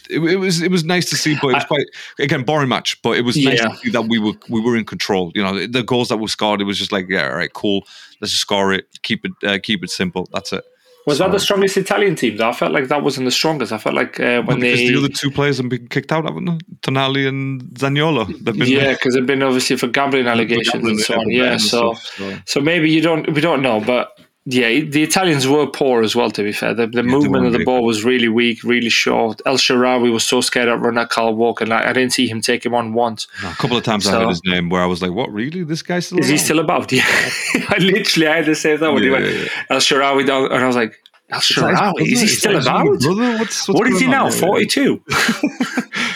It, 0.09 0.23
it, 0.23 0.37
was 0.37 0.63
it 0.63 0.71
was 0.71 0.85
nice 0.85 1.09
to 1.11 1.17
see, 1.17 1.37
but 1.41 1.49
it 1.49 1.55
was 1.55 1.65
quite 1.65 1.87
again 2.19 2.45
boring 2.45 2.69
match. 2.69 3.01
But 3.03 3.17
it 3.19 3.23
was 3.23 3.37
nice 3.37 3.61
Yeah. 3.61 3.69
to 3.69 3.77
see 3.77 3.91
that 3.91 4.03
we 4.09 4.19
were 4.19 4.33
we 4.49 4.61
were 4.61 4.77
in 4.77 4.85
control. 4.85 5.33
You 5.35 5.43
know, 5.43 5.67
the 5.67 5.83
goals 5.83 6.09
that 6.09 6.17
were 6.19 6.29
scored, 6.29 6.61
it 6.61 6.65
was 6.65 6.79
just 6.79 6.93
like 6.93 7.07
yeah, 7.09 7.29
all 7.29 7.37
right, 7.37 7.53
cool. 7.53 7.85
Let's 8.21 8.33
just 8.33 8.43
score 8.43 8.73
it. 8.73 8.87
Keep 9.03 9.27
it 9.27 9.33
uh, 9.47 9.59
keep 9.63 9.85
it 9.85 9.91
simple. 9.91 10.29
That's 10.33 10.53
it. 10.53 10.65
Was 11.07 11.19
that 11.19 11.33
the 11.33 11.41
strongest 11.41 11.77
Italian 11.77 12.17
team? 12.17 12.39
Though 12.39 12.49
I 12.49 12.53
felt 12.53 12.73
like 12.73 12.89
that 12.89 13.03
wasn't 13.03 13.27
the 13.27 13.31
strongest. 13.31 13.73
I 13.73 13.79
felt 13.79 13.95
like 13.95 14.19
uh, 14.19 14.43
when 14.43 14.61
because 14.61 14.79
they 14.79 14.89
the 14.89 14.99
other 14.99 15.09
two 15.09 15.31
players 15.31 15.59
have 15.59 15.69
been 15.69 15.87
kicked 15.89 16.13
out, 16.13 16.25
haven't 16.25 16.47
they? 16.47 16.59
Tonali 16.81 17.29
and 17.29 17.63
Zaniolo. 17.75 18.27
They've 18.27 18.57
been 18.57 18.69
yeah, 18.69 18.93
because 18.93 19.15
they've 19.15 19.27
been 19.27 19.43
obviously 19.43 19.77
for 19.77 19.87
gambling 19.89 20.27
allegations 20.27 20.87
and 20.87 20.99
so 21.01 21.21
on. 21.21 21.31
Yeah, 21.31 21.59
so 21.59 21.95
so. 21.95 22.39
so 22.47 22.61
maybe 22.61 22.91
you 22.91 23.03
don't 23.03 23.31
we 23.35 23.43
don't 23.43 23.61
know, 23.61 23.81
but 23.81 24.14
yeah, 24.47 24.81
the 24.81 25.03
Italians 25.03 25.49
were 25.49 25.67
poor 25.67 26.03
as 26.03 26.15
well. 26.15 26.31
To 26.31 26.43
be 26.43 26.53
fair, 26.53 26.75
the, 26.75 26.87
the 26.87 27.03
movement 27.03 27.47
of 27.47 27.53
the 27.53 27.65
ball 27.65 27.85
was 27.85 28.05
really 28.05 28.29
weak, 28.29 28.63
really 28.63 28.91
short. 28.91 29.41
El 29.47 29.57
Shaarawy 29.57 30.13
was 30.13 30.25
so 30.25 30.43
scared 30.43 30.69
of 30.69 30.81
run 30.83 30.99
at 30.99 31.09
Kyle 31.09 31.35
Walker, 31.35 31.65
like, 31.65 31.87
I 31.87 31.93
didn't 31.95 32.13
see 32.13 32.29
him 32.29 32.43
take 32.43 32.65
him 32.65 32.75
on 32.75 32.93
once. 32.93 33.27
No, 33.43 33.51
a 33.51 33.55
couple 33.55 33.77
of 33.77 33.85
times 33.85 34.07
I 34.07 34.13
heard 34.21 34.29
his 34.29 34.43
name 34.45 34.69
where 34.69 34.83
I 34.83 34.87
was 34.87 35.01
like, 35.01 35.13
"What? 35.13 35.33
Really? 35.33 35.65
This 35.65 35.83
guy's 35.83 36.07
still 36.07 36.19
Is 36.19 36.29
he 36.29 36.37
still 36.39 36.59
about? 36.59 36.93
Yeah, 36.93 37.05
I 37.07 37.79
literally 37.79 38.29
I 38.29 38.37
had 38.37 38.45
to 38.45 38.55
say 38.55 38.77
that 38.77 38.93
when 38.93 39.03
he 39.03 39.11
went 39.11 39.25
yeah, 39.25 39.31
yeah. 39.33 39.49
El 39.71 39.79
Shaarawy 39.79 40.27
down, 40.27 40.45
and 40.53 40.63
I 40.63 40.67
was 40.67 40.77
like, 40.77 40.95
El 41.31 41.39
Is 41.39 41.45
Shaarawy, 41.45 42.01
is 42.03 42.21
he 42.21 42.27
still 42.27 42.61
about? 42.61 42.85
brother? 43.01 43.39
What's, 43.39 43.67
what's 43.67 43.79
What 43.81 43.89
is 43.89 43.99
he 44.01 44.07
now? 44.07 44.29
Forty-two. 44.45 45.03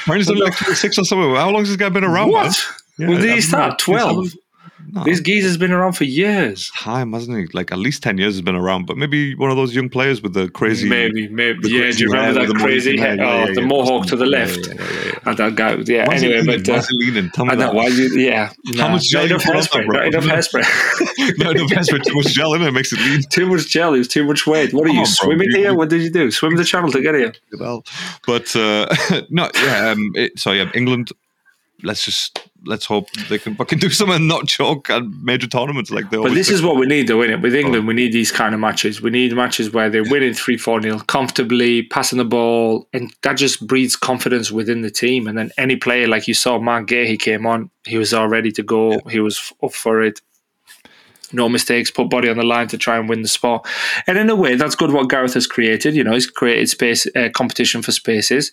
Apparently 0.02 0.40
like 0.40 0.56
26 0.56 0.98
or 0.98 1.04
something. 1.04 1.34
How 1.34 1.50
long 1.50 1.60
has 1.62 1.68
this 1.68 1.76
guy 1.76 1.88
been 1.88 2.04
around? 2.04 2.32
man? 2.32 2.44
What? 2.44 2.66
Yeah, 2.98 3.08
When 3.08 3.20
did 3.20 3.34
he 3.34 3.40
start? 3.40 3.78
Twelve. 3.78 4.32
No, 4.90 5.04
This 5.04 5.20
geezer's 5.20 5.58
been 5.58 5.70
around 5.72 5.92
for 5.92 6.04
years. 6.04 6.70
time, 6.78 7.12
hasn't 7.12 7.36
he? 7.36 7.46
Like 7.52 7.70
at 7.72 7.78
least 7.78 8.02
10 8.02 8.16
years 8.16 8.34
has 8.34 8.40
been 8.42 8.54
around, 8.54 8.86
but 8.86 8.96
maybe 8.96 9.34
one 9.34 9.50
of 9.50 9.56
those 9.56 9.74
young 9.74 9.90
players 9.90 10.22
with 10.22 10.32
the 10.32 10.48
crazy. 10.48 10.88
Maybe, 10.88 11.28
maybe. 11.28 11.68
Yeah, 11.68 11.90
do 11.90 11.98
you 12.04 12.10
remember 12.10 12.46
that 12.46 12.54
crazy 12.56 12.96
head? 12.96 13.18
Yeah, 13.18 13.26
Oh, 13.30 13.38
yeah, 13.48 13.52
the 13.54 13.60
yeah. 13.60 13.66
mohawk 13.66 14.06
to 14.06 14.16
the 14.16 14.24
left. 14.24 14.66
And 15.26 15.36
that 15.36 15.56
guy, 15.56 15.74
yeah. 15.84 16.06
Why 16.06 16.14
is 16.14 16.22
he 16.22 16.28
Anyway, 16.32 16.42
leaning? 16.46 16.62
but 16.64 16.78
uh, 16.78 16.86
leaning? 16.92 17.30
Tell 17.30 17.44
me 17.44 17.52
I 17.52 17.54
know 17.56 17.60
that. 17.66 17.74
why 17.74 17.86
you. 17.88 18.08
Yeah, 18.18 18.50
How 18.78 18.88
much 18.88 19.08
gel 19.10 19.22
not 19.28 19.30
enough 19.30 19.42
hairspray. 19.44 19.86
Not 19.86 20.06
enough 20.06 20.24
hairspray. 20.24 21.38
no, 21.38 21.52
no, 21.52 21.66
that's 21.68 21.90
for 21.90 21.98
too 21.98 22.14
much 22.14 22.28
gel 22.28 22.54
in 22.54 22.62
it. 22.62 22.72
makes 22.72 22.92
it 22.92 23.00
lean. 23.00 23.20
too 23.30 23.46
much 23.46 23.68
gel. 23.68 23.92
It 23.94 23.98
was 23.98 24.08
too 24.08 24.24
much 24.24 24.46
weight. 24.46 24.72
What 24.72 24.86
are 24.86 24.92
you 24.92 25.04
swimming 25.04 25.50
here? 25.50 25.74
What 25.74 25.90
did 25.90 26.00
you 26.02 26.10
do? 26.10 26.30
Swim 26.30 26.56
the 26.56 26.64
channel 26.64 26.90
to 26.92 27.02
get 27.02 27.14
here? 27.14 27.32
know. 27.52 27.82
But 28.26 28.54
uh, 28.56 28.86
no, 29.30 29.50
yeah. 29.54 29.90
Um, 29.90 30.12
it, 30.14 30.38
so 30.38 30.52
yeah, 30.52 30.70
England. 30.74 31.10
Let's 31.82 32.04
just 32.04 32.48
let's 32.66 32.84
hope 32.86 33.08
they 33.28 33.38
can 33.38 33.54
fucking 33.54 33.78
do 33.78 33.88
something 33.88 34.16
and 34.16 34.26
not 34.26 34.48
choke 34.48 34.90
at 34.90 35.04
major 35.22 35.46
tournaments 35.46 35.92
like 35.92 36.10
they 36.10 36.16
But 36.16 36.34
this 36.34 36.48
do. 36.48 36.54
is 36.54 36.60
what 36.62 36.76
we 36.76 36.86
need, 36.86 37.06
though, 37.06 37.18
innit? 37.18 37.40
With 37.40 37.54
Oh. 37.54 37.58
England, 37.58 37.86
we 37.86 37.94
need 37.94 38.12
these 38.12 38.32
kind 38.32 38.52
of 38.52 38.58
matches. 38.60 39.00
We 39.00 39.10
need 39.10 39.32
matches 39.32 39.72
where 39.72 39.88
they're 39.88 40.02
winning 40.02 40.34
3 40.34 40.56
4 40.56 40.82
0 40.82 40.98
comfortably, 41.06 41.84
passing 41.84 42.18
the 42.18 42.24
ball, 42.24 42.88
and 42.92 43.14
that 43.22 43.34
just 43.34 43.64
breeds 43.66 43.94
confidence 43.94 44.50
within 44.50 44.82
the 44.82 44.90
team. 44.90 45.28
And 45.28 45.38
then 45.38 45.52
any 45.56 45.76
player, 45.76 46.08
like 46.08 46.26
you 46.26 46.34
saw, 46.34 46.58
Marc 46.58 46.88
Guéhi, 46.88 47.06
he 47.06 47.16
came 47.16 47.46
on, 47.46 47.70
he 47.86 47.96
was 47.96 48.12
all 48.12 48.28
ready 48.28 48.50
to 48.52 48.62
go, 48.64 48.98
he 49.08 49.20
was 49.20 49.52
up 49.62 49.72
for 49.72 50.02
it. 50.02 50.20
No 51.32 51.48
mistakes, 51.48 51.90
put 51.90 52.10
body 52.10 52.28
on 52.28 52.36
the 52.36 52.42
line 52.42 52.68
to 52.68 52.78
try 52.78 52.96
and 52.96 53.08
win 53.08 53.22
the 53.22 53.28
spot. 53.28 53.66
And 54.06 54.16
in 54.16 54.30
a 54.30 54.36
way, 54.36 54.54
that's 54.54 54.74
good 54.74 54.92
what 54.92 55.10
Gareth 55.10 55.34
has 55.34 55.46
created. 55.46 55.94
You 55.94 56.04
know, 56.04 56.14
he's 56.14 56.30
created 56.30 56.68
space 56.68 57.06
uh, 57.14 57.28
competition 57.34 57.82
for 57.82 57.92
spaces. 57.92 58.52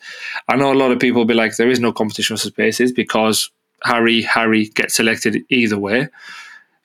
I 0.50 0.56
know 0.56 0.72
a 0.72 0.76
lot 0.76 0.92
of 0.92 1.00
people 1.00 1.22
will 1.22 1.26
be 1.26 1.34
like, 1.34 1.56
there 1.56 1.70
is 1.70 1.80
no 1.80 1.92
competition 1.92 2.36
for 2.36 2.44
spaces 2.44 2.92
because 2.92 3.50
Harry, 3.84 4.22
Harry 4.24 4.66
gets 4.68 4.96
selected 4.96 5.44
either 5.50 5.78
way 5.78 6.10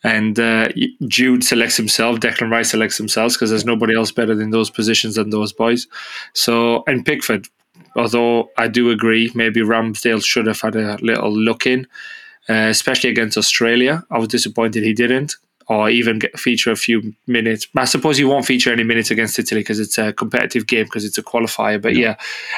and 0.03 0.38
uh, 0.38 0.68
Jude 1.07 1.44
selects 1.44 1.76
himself, 1.76 2.20
Declan 2.20 2.50
Rice 2.50 2.70
selects 2.70 2.96
himself 2.96 3.35
because 3.35 3.50
there's 3.50 3.66
nobody 3.66 3.94
else 3.94 4.11
better 4.11 4.35
than 4.35 4.50
those 4.50 4.70
positions 4.70 5.16
than 5.16 5.31
those 5.31 5.53
boys. 5.53 5.87
So, 6.33 6.83
and 6.87 7.05
Pickford, 7.05 7.48
although 7.96 8.50
I 8.57 8.68
do 8.68 8.90
agree, 8.90 9.31
maybe 9.35 9.61
Ramsdale 9.61 10.24
should 10.24 10.46
have 10.46 10.61
had 10.61 10.76
a 10.76 10.96
little 11.03 11.33
look 11.33 11.66
in, 11.66 11.87
uh, 12.48 12.68
especially 12.68 13.11
against 13.11 13.37
Australia. 13.37 14.03
I 14.11 14.18
was 14.18 14.29
disappointed 14.29 14.83
he 14.83 14.94
didn't. 14.94 15.35
Or 15.73 15.89
even 15.89 16.19
get, 16.19 16.37
feature 16.37 16.73
a 16.73 16.77
few 16.77 17.15
minutes. 17.29 17.69
I 17.77 17.85
suppose 17.85 18.17
he 18.17 18.25
won't 18.25 18.45
feature 18.45 18.73
any 18.73 18.83
minutes 18.83 19.13
against 19.13 19.39
Italy 19.39 19.61
because 19.61 19.79
it's 19.79 19.99
a 19.99 20.13
competitive 20.13 20.67
game 20.67 20.85
because 20.87 21.05
it's 21.05 21.17
a 21.17 21.23
qualifier. 21.23 21.81
But 21.81 21.95
yeah. 21.95 22.17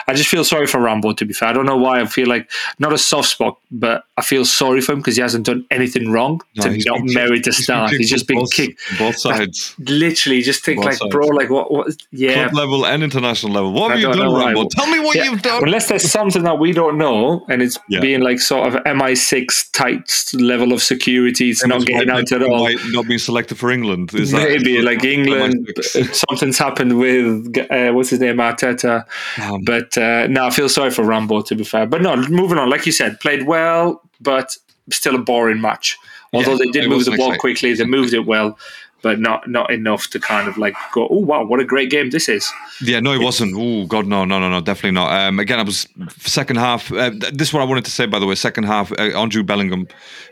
I 0.09 0.14
just 0.14 0.31
feel 0.31 0.44
sorry 0.44 0.66
for 0.66 0.81
Rambo. 0.81 1.12
To 1.12 1.25
be 1.27 1.35
fair, 1.35 1.51
I 1.51 1.53
don't 1.53 1.66
know 1.66 1.77
why. 1.77 2.01
I 2.01 2.07
feel 2.07 2.27
like 2.27 2.51
not 2.79 2.94
a 2.94 2.96
soft 2.96 3.29
spot, 3.29 3.59
but 3.70 4.05
I 4.16 4.22
feel 4.22 4.46
sorry 4.46 4.81
for 4.81 4.92
him 4.92 5.01
because 5.01 5.16
he 5.16 5.20
hasn't 5.20 5.44
done 5.44 5.66
anything 5.70 6.11
wrong 6.11 6.40
No, 6.57 6.62
to 6.62 6.72
he's 6.72 6.87
not 6.87 7.01
merit 7.03 7.44
to 7.44 7.53
start. 7.53 7.90
He's 7.90 8.09
just 8.09 8.27
been 8.27 8.38
both- 8.38 8.51
kicked. 8.53 8.81
both 8.98 9.18
sides. 9.18 9.75
Literally, 9.79 10.40
just 10.40 10.64
think 10.64 10.79
Both 10.79 10.87
like, 10.87 10.94
sides. 10.96 11.11
bro, 11.12 11.27
like 11.27 11.51
what? 11.51 11.70
what 11.70 11.88
yeah. 12.12 12.48
Club 12.48 12.55
level 12.55 12.87
and 12.87 13.03
international 13.05 13.53
level. 13.53 13.72
What 13.75 13.90
I 13.92 13.96
have 13.96 14.01
you 14.01 14.12
done. 14.22 14.35
Rambo? 14.35 14.68
Tell 14.70 14.87
me 14.90 15.01
what 15.01 15.16
Yeah, 15.16 15.25
you've 15.25 15.42
done. 15.42 15.62
Unless 15.62 15.88
there's 15.90 16.11
something 16.11 16.44
that 16.44 16.59
we 16.59 16.72
don't 16.72 16.96
know, 16.96 17.44
and 17.51 17.61
it's 17.61 17.77
Yeah. 17.90 18.01
being 18.01 18.22
like 18.22 18.40
sort 18.40 18.68
of 18.68 18.83
MI6 18.87 19.70
tight 19.72 20.31
level 20.33 20.72
of 20.72 20.83
security, 20.83 21.51
it's 21.51 21.66
not 21.66 21.85
getting 21.85 22.09
out 22.09 22.33
at 22.33 22.42
all. 22.42 22.70
Not 23.02 23.08
being 23.08 23.18
selected 23.18 23.58
for 23.58 23.70
England. 23.70 24.14
Is 24.14 24.30
that, 24.32 24.48
Maybe 24.48 24.80
like 24.82 25.04
England, 25.04 25.68
something's 26.12 26.58
happened 26.58 26.98
with 26.98 27.56
uh, 27.70 27.92
what's 27.92 28.10
his 28.10 28.20
name, 28.20 28.36
Arteta. 28.36 29.04
Um, 29.42 29.62
But 29.64 29.96
uh, 29.98 30.26
no, 30.28 30.46
I 30.46 30.50
feel 30.50 30.68
sorry 30.68 30.90
for 30.90 31.04
Rambo 31.04 31.42
to 31.42 31.54
be 31.54 31.64
fair. 31.64 31.86
But 31.86 32.02
no, 32.02 32.16
moving 32.16 32.58
on. 32.58 32.70
Like 32.70 32.86
you 32.86 32.92
said, 32.92 33.20
played 33.20 33.46
well, 33.46 34.02
but 34.20 34.56
still 34.90 35.14
a 35.14 35.18
boring 35.18 35.60
match. 35.60 35.96
Although 36.32 36.52
Yeah, 36.52 36.58
they 36.64 36.70
did 36.70 36.88
move 36.88 37.04
the 37.04 37.10
ball 37.10 37.32
exciting. 37.32 37.40
quickly, 37.40 37.74
they 37.74 37.84
moved 37.84 38.14
it 38.14 38.24
well. 38.26 38.58
But 39.02 39.18
not 39.20 39.48
not 39.48 39.70
enough 39.70 40.08
to 40.10 40.20
kind 40.20 40.48
of 40.48 40.56
like 40.56 40.74
go, 40.92 41.08
oh 41.10 41.18
wow, 41.18 41.44
what 41.44 41.60
a 41.60 41.64
great 41.64 41.90
game 41.90 42.10
this 42.10 42.28
is. 42.28 42.50
Yeah, 42.80 43.00
no, 43.00 43.12
it 43.12 43.20
wasn't. 43.20 43.54
Oh 43.56 43.86
God, 43.86 44.06
no, 44.06 44.24
no, 44.24 44.38
no, 44.38 44.48
no, 44.48 44.60
definitely 44.60 44.92
not. 44.92 45.12
Um, 45.12 45.38
again, 45.38 45.58
I 45.58 45.62
was 45.62 45.88
second 46.18 46.56
half. 46.56 46.92
Uh, 46.92 47.10
this 47.32 47.48
is 47.48 47.54
what 47.54 47.60
I 47.62 47.64
wanted 47.64 47.84
to 47.84 47.90
say, 47.90 48.06
by 48.06 48.18
the 48.18 48.26
way. 48.26 48.34
Second 48.34 48.64
half, 48.64 48.92
uh, 48.92 49.10
on 49.18 49.30
Jude 49.30 49.46
Bellingham, 49.46 49.86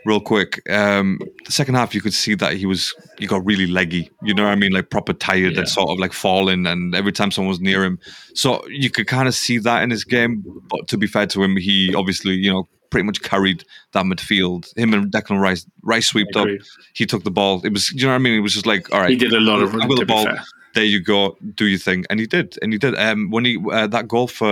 real 0.05 0.19
quick. 0.19 0.61
Um, 0.69 1.19
the 1.45 1.51
second 1.51 1.75
half, 1.75 1.93
you 1.93 2.01
could 2.01 2.13
see 2.13 2.33
that 2.35 2.53
he 2.53 2.65
was 2.65 2.93
he 3.19 3.27
got 3.27 3.45
really 3.45 3.67
leggy. 3.67 4.09
You 4.23 4.33
know 4.33 4.43
what 4.43 4.51
I 4.51 4.55
mean? 4.55 4.71
Like 4.71 4.89
proper 4.89 5.13
tired 5.13 5.53
Yeah. 5.53 5.59
and 5.59 5.69
sort 5.69 5.89
of 5.89 5.99
like 5.99 6.13
falling, 6.13 6.65
and 6.65 6.95
every 6.95 7.11
time 7.11 7.31
someone 7.31 7.49
was 7.49 7.59
near 7.59 7.83
him, 7.83 7.99
so 8.33 8.65
you 8.69 8.89
could 8.89 9.07
kind 9.07 9.27
of 9.27 9.35
see 9.35 9.57
that 9.59 9.83
in 9.83 9.89
his 9.89 10.03
game. 10.03 10.43
But 10.69 10.87
to 10.89 10.97
be 10.97 11.07
fair 11.07 11.27
to 11.27 11.43
him, 11.43 11.57
he 11.57 11.93
obviously, 11.95 12.33
you 12.33 12.51
know. 12.51 12.67
Pretty 12.91 13.05
much 13.05 13.21
carried 13.23 13.63
that 13.93 14.05
midfield. 14.05 14.77
Him 14.77 14.93
and 14.93 15.11
Declan 15.11 15.39
Rice, 15.41 15.65
Rice 15.81 16.07
swept 16.07 16.35
up. 16.35 16.47
He 16.93 17.05
took 17.07 17.23
the 17.23 17.31
ball. 17.31 17.65
It 17.65 17.73
was, 17.73 17.89
you 17.91 18.03
know 18.03 18.09
what 18.09 18.15
I 18.15 18.19
mean. 18.19 18.37
It 18.37 18.41
was 18.41 18.53
just 18.53 18.67
like, 18.67 18.93
all 18.93 18.99
right, 19.01 19.09
He 19.09 19.15
did 19.15 19.33
a 19.33 19.39
lot 19.39 19.63
of 19.63 19.73
I 19.73 19.87
will 19.87 19.95
the 19.97 20.05
ball. 20.05 20.25
fair. 20.25 20.43
There 20.73 20.83
you 20.85 21.01
go. 21.01 21.37
Do 21.55 21.65
your 21.65 21.79
thing, 21.79 22.05
and 22.09 22.17
he 22.19 22.27
did, 22.27 22.57
and 22.61 22.71
he 22.71 22.79
did. 22.79 22.95
Um, 22.97 23.29
when 23.29 23.43
he 23.43 23.57
uh, 23.71 23.87
that 23.87 24.07
goal 24.07 24.27
for 24.27 24.47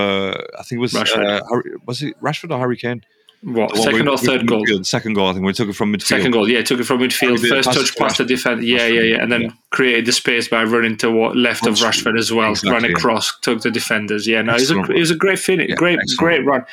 I 0.58 0.62
think 0.64 0.78
it 0.78 0.78
was 0.78 0.92
Rashford. 0.92 1.26
uh, 1.26 1.42
Harry, 1.48 1.72
was 1.86 2.02
it 2.02 2.20
Rashford 2.20 2.50
or 2.50 2.58
Harry 2.58 2.76
Kane? 2.76 3.02
What 3.42 3.72
The 3.72 3.80
one 3.80 3.82
second 3.90 4.04
we- 4.04 4.12
or 4.12 4.18
third 4.18 4.46
goal? 4.46 4.66
midfield, 4.66 4.84
Second 4.86 5.14
goal. 5.14 5.28
I 5.28 5.32
think 5.32 5.46
we 5.46 5.54
took 5.54 5.70
it 5.70 5.72
from 5.72 5.94
midfield. 5.94 6.02
Second 6.06 6.30
goal, 6.32 6.46
yeah, 6.46 6.60
took 6.60 6.78
it 6.78 6.84
from 6.84 6.98
midfield, 7.00 7.38
first 7.48 7.72
touch 7.72 7.96
past 7.96 8.18
the 8.18 8.24
Rashford. 8.24 8.28
defender, 8.28 8.62
yeah, 8.64 8.86
yeah, 8.86 9.00
yeah, 9.00 9.22
and 9.22 9.32
then 9.32 9.40
yeah. 9.42 9.50
created 9.70 10.04
the 10.04 10.12
space 10.12 10.46
by 10.46 10.62
running 10.62 10.98
to 10.98 11.10
what 11.10 11.36
left 11.36 11.66
of 11.66 11.76
Rashford. 11.76 12.12
Rashford 12.12 12.18
as 12.18 12.30
well, 12.30 12.50
Exactly, 12.50 12.70
ran 12.72 12.84
yeah. 12.84 12.90
across, 12.90 13.32
took 13.40 13.62
the 13.62 13.70
defenders. 13.70 14.26
Yeah, 14.26 14.42
no, 14.42 14.52
it 14.56 14.60
was 14.60 14.70
a 14.72 14.80
it 14.92 14.98
was 14.98 15.10
a 15.10 15.14
great 15.14 15.38
finish, 15.38 15.70
Yeah, 15.70 15.74
great 15.76 15.98
excellent. 15.98 16.18
great 16.18 16.44
run, 16.44 16.66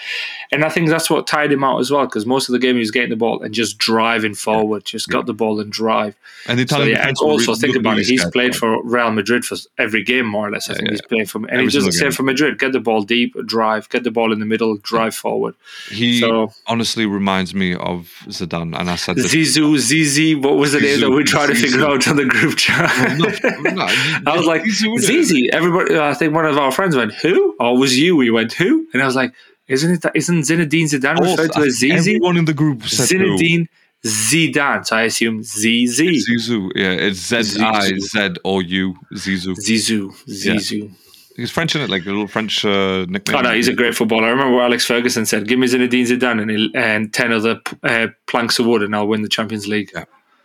and 0.51 0.65
I 0.65 0.69
think 0.69 0.89
that's 0.89 1.10
what 1.10 1.25
tied 1.25 1.53
him 1.53 1.63
out 1.63 1.80
as 1.80 1.89
well 1.89 2.06
because 2.06 2.25
most 2.25 2.49
of 2.49 2.53
the 2.53 2.60
game 2.60 2.75
he 2.75 2.80
was 2.80 2.91
getting 2.91 3.12
the 3.12 3.15
ball 3.15 3.41
and 3.41 3.53
just 3.53 3.77
driving 3.77 4.34
forward, 4.34 4.84
just 4.84 5.08
got 5.08 5.25
the 5.25 5.34
ball 5.34 5.62
and 5.62 5.71
drive. 5.71 6.15
And 6.49 6.60
the 6.60 6.67
So 6.67 6.84
yeah, 6.84 7.08
and 7.08 7.15
also 7.17 7.51
really- 7.53 7.60
think 7.62 7.73
really 7.75 7.80
about 7.80 7.99
it. 7.99 8.08
He's 8.08 8.19
scared. 8.19 8.34
played 8.34 8.56
for 8.58 8.84
Real 8.84 9.12
Madrid 9.12 9.45
for 9.45 9.56
every 9.77 10.03
game 10.03 10.25
more 10.25 10.49
or 10.49 10.51
less. 10.51 10.69
I 10.69 10.73
think 10.73 10.88
yeah, 10.88 10.91
he's 10.91 11.01
played 11.01 11.30
for, 11.30 11.38
and 11.39 11.49
Every 11.51 11.65
he 11.65 11.71
does 11.71 11.86
the 11.86 11.93
same 11.93 12.12
for 12.12 12.23
Madrid. 12.23 12.60
Get 12.60 12.73
the 12.73 12.80
ball 12.82 13.03
deep, 13.03 13.36
drive. 13.45 13.88
Get 13.88 14.03
the 14.03 14.12
ball 14.12 14.34
in 14.34 14.39
the 14.39 14.45
middle, 14.45 14.75
drive 14.77 15.15
forward. 15.15 15.56
He 15.89 16.19
So- 16.19 16.51
honestly 16.65 17.06
reminds 17.06 17.54
me 17.54 17.74
of 17.76 18.12
Zidane, 18.28 18.78
and 18.78 18.89
I 18.89 18.96
said. 18.96 19.17
Zizou, 19.17 19.78
Zizi, 19.78 20.36
what 20.36 20.56
was 20.56 20.74
the 20.74 20.80
name 20.80 21.00
that 21.02 21.12
we 21.12 21.24
tried 21.24 21.48
to 21.48 21.56
figure 21.56 21.86
out 21.86 22.08
on 22.08 22.15
the 22.15 22.26
group 22.26 22.58
chat? 22.58 23.17
No, 23.17 23.26
no, 23.72 23.88
I 24.26 24.38
was 24.38 24.46
like, 24.46 24.63
Zizou. 24.63 25.00
Zizi. 25.00 25.52
Everybody, 25.52 25.96
uh, 25.96 26.10
I 26.10 26.13
think 26.13 26.34
one 26.34 26.46
of 26.46 26.58
our 26.58 26.72
friends 26.72 26.96
went, 26.96 27.13
"Who?" 27.15 27.56
Oh, 27.60 27.72
or 27.72 27.78
was 27.78 27.98
you? 27.98 28.15
We 28.15 28.30
went, 28.32 28.54
"Who?" 28.54 28.88
And 28.93 29.02
I 29.02 29.06
was 29.06 29.15
like, 29.15 29.34
"Isn't 29.67 29.91
it? 29.91 30.02
That, 30.02 30.15
isn't 30.15 30.41
Zinedine 30.41 30.86
Zidane 30.86 31.17
Oh, 31.20 31.32
referred 31.32 31.54
to 31.54 31.60
as 31.62 31.76
Zizi?" 31.80 31.91
Everyone 32.15 32.38
in 32.38 32.46
the 32.46 32.54
group 32.54 32.84
said 32.88 33.10
who. 33.17 33.38
Zinedine 33.38 33.67
Zidane. 34.06 34.86
So 34.86 34.96
I 34.96 35.04
assume 35.04 35.43
ZZ. 35.43 36.00
Zizou. 36.30 36.72
Yeah, 36.76 36.91
it's 36.91 37.20
Z 37.20 37.62
I 37.62 37.93
Z 38.00 38.36
O 38.46 38.60
U. 38.60 38.96
Zizou. 39.13 39.56
Zizou, 39.56 40.13
Zizou. 40.28 40.91
He's 41.38 41.52
French 41.52 41.76
in 41.76 41.84
it, 41.84 41.89
like 41.89 42.02
a 42.04 42.10
little 42.10 42.28
French 42.28 42.65
uh, 42.65 43.06
nickname. 43.08 43.38
Oh 43.38 43.41
no, 43.41 43.54
he's 43.54 43.67
a 43.67 43.73
great 43.73 43.93
footballer. 43.93 44.26
I 44.26 44.32
remember 44.32 44.60
Alex 44.60 44.86
Ferguson 44.86 45.28
said: 45.28 45.47
"Give 45.47 45.60
me 45.60 45.67
Zinedine 45.67 46.08
Zidane 46.08 46.41
and, 46.41 46.76
and 46.76 47.13
ten 47.13 47.32
other 47.32 47.62
uh, 47.84 48.08
planks 48.26 48.58
of 48.58 48.65
wood, 48.65 48.82
and 48.82 48.95
I'll 48.95 49.08
win 49.08 49.21
the 49.21 49.30
Champions 49.30 49.67
League." 49.67 49.91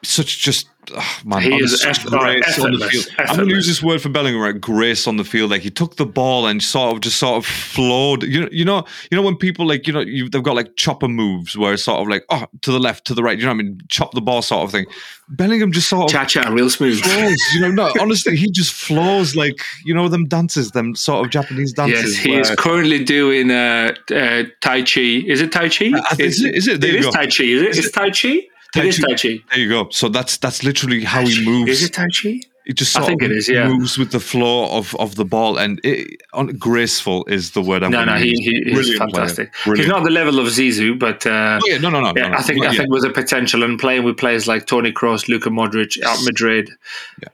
Such 0.05 0.39
just 0.41 0.69
oh, 0.95 1.19
man. 1.25 1.43
He 1.43 1.55
is 1.63 1.85
eff- 1.85 2.05
grace 2.05 2.59
on 2.59 2.73
the 2.73 2.85
effortless, 2.85 3.05
field. 3.07 3.07
I'm 3.29 3.37
going 3.37 3.49
to 3.51 3.55
use 3.55 3.67
this 3.69 3.83
word 3.83 4.03
for 4.03 4.09
Bellingham, 4.09 4.43
right? 4.43 4.61
Grace 4.61 5.07
on 5.07 5.17
the 5.17 5.25
field. 5.25 5.51
Like 5.53 5.63
he 5.63 5.71
took 5.71 5.97
the 5.97 6.07
ball 6.07 6.47
and 6.47 6.61
sort 6.63 6.95
of 6.95 7.01
just 7.03 7.19
sort 7.19 7.37
of 7.39 7.47
flowed. 7.47 8.25
You 8.25 8.43
know, 8.43 8.49
you 8.51 8.65
know, 8.65 8.85
you 9.11 9.17
know 9.17 9.23
when 9.23 9.37
people 9.37 9.67
like 9.67 9.87
you 9.87 9.93
know 9.93 10.01
you, 10.01 10.29
they've 10.29 10.43
got 10.43 10.57
like 10.57 10.75
chopper 10.77 11.09
moves 11.09 11.57
where 11.57 11.75
it's 11.75 11.85
sort 11.85 12.01
of 12.01 12.09
like 12.09 12.25
oh 12.31 12.47
to 12.63 12.73
the 12.73 12.81
left, 12.81 13.07
to 13.07 13.15
the 13.15 13.23
right. 13.23 13.39
You 13.39 13.45
know 13.45 13.51
what 13.53 13.61
I 13.61 13.63
mean? 13.63 13.79
Chop 13.89 14.13
the 14.13 14.21
ball 14.21 14.43
sort 14.43 14.65
of 14.65 14.73
thing. 14.73 14.87
Bellingham 15.29 15.71
just 15.73 15.89
sort 15.89 16.05
of 16.05 16.11
Cha 16.11 16.25
cha, 16.25 16.49
real 16.51 16.69
smooth. 16.69 17.01
flows. 17.01 17.39
You 17.55 17.61
know, 17.61 17.71
no, 17.71 17.93
honestly, 18.01 18.37
he 18.37 18.51
just 18.51 18.73
flows 18.75 19.37
like 19.37 19.61
you 19.85 19.95
know 19.95 20.09
them 20.09 20.27
dances, 20.27 20.73
them 20.73 20.95
sort 20.97 21.25
of 21.25 21.31
Japanese 21.31 21.73
dances. 21.73 22.17
Yes, 22.17 22.25
he 22.25 22.35
is 22.35 22.51
currently 22.59 23.03
doing 23.05 23.51
uh, 23.53 23.95
uh, 24.11 24.43
Tai 24.61 24.83
Chi. 24.83 25.01
Is 25.01 25.41
it 25.41 25.53
Tai 25.53 25.69
Chi? 25.69 25.93
Uh, 25.97 26.17
is 26.19 26.43
it- 26.43 26.55
is 26.57 26.67
it? 26.69 26.81
There 26.81 26.91
It 26.91 26.97
is 27.01 27.07
go. 27.07 27.13
Tai 27.13 27.27
Chi. 27.27 27.45
Is 27.45 27.79
it? 27.79 27.85
It's 27.85 27.91
Tai 27.93 28.11
Chi. 28.11 28.41
It 28.77 28.85
is 28.87 28.99
Tai 28.99 29.15
Chi. 29.15 29.39
There 29.51 29.59
you 29.59 29.69
go. 29.69 29.89
So 29.91 30.09
that's 30.09 30.37
that's 30.39 30.63
literally 30.65 31.05
how 31.05 31.27
he 31.27 31.45
moves. 31.45 31.71
Is 31.71 31.85
it 31.85 31.93
Tai 31.93 32.07
Chi? 32.09 32.41
It 32.65 32.75
just 32.75 32.97
I 32.97 33.05
think 33.05 33.23
of 33.23 33.31
it 33.31 33.37
is, 33.37 33.49
yeah. 33.49 33.67
moves 33.67 33.99
with 33.99 34.13
the 34.13 34.21
flow 34.21 34.71
of, 34.77 34.95
of 34.97 35.17
the 35.17 35.25
ball, 35.25 35.59
and 35.59 35.81
it, 35.83 36.23
on, 36.33 36.47
graceful 36.59 37.25
is 37.27 37.51
the 37.53 37.61
word 37.61 37.83
I'm. 37.83 37.91
No, 37.91 38.05
no, 38.05 38.15
he, 38.15 38.29
use. 38.39 38.89
he 38.89 38.97
fantastic. 38.97 39.53
He's 39.65 39.89
not 39.89 40.05
the 40.05 40.11
level 40.11 40.39
of 40.39 40.47
Zizou, 40.47 40.97
but 40.97 41.27
uh, 41.27 41.59
Oh, 41.61 41.69
yeah, 41.69 41.79
no, 41.79 41.91
no, 41.91 42.01
no. 42.01 42.13
yeah, 42.17 42.23
no, 42.23 42.29
no. 42.29 42.37
I 42.37 42.43
think 42.43 42.61
Not 42.61 42.69
I 42.69 42.73
yet. 42.73 42.79
think 42.83 42.91
with 42.93 43.03
the 43.03 43.11
potential 43.11 43.65
and 43.65 43.79
playing 43.81 44.05
with 44.05 44.17
players 44.17 44.47
like 44.47 44.67
Toni 44.67 44.93
Kroos, 44.93 45.27
Luka 45.27 45.51
Modric 45.51 46.01
at 46.05 46.23
Madrid, 46.25 46.71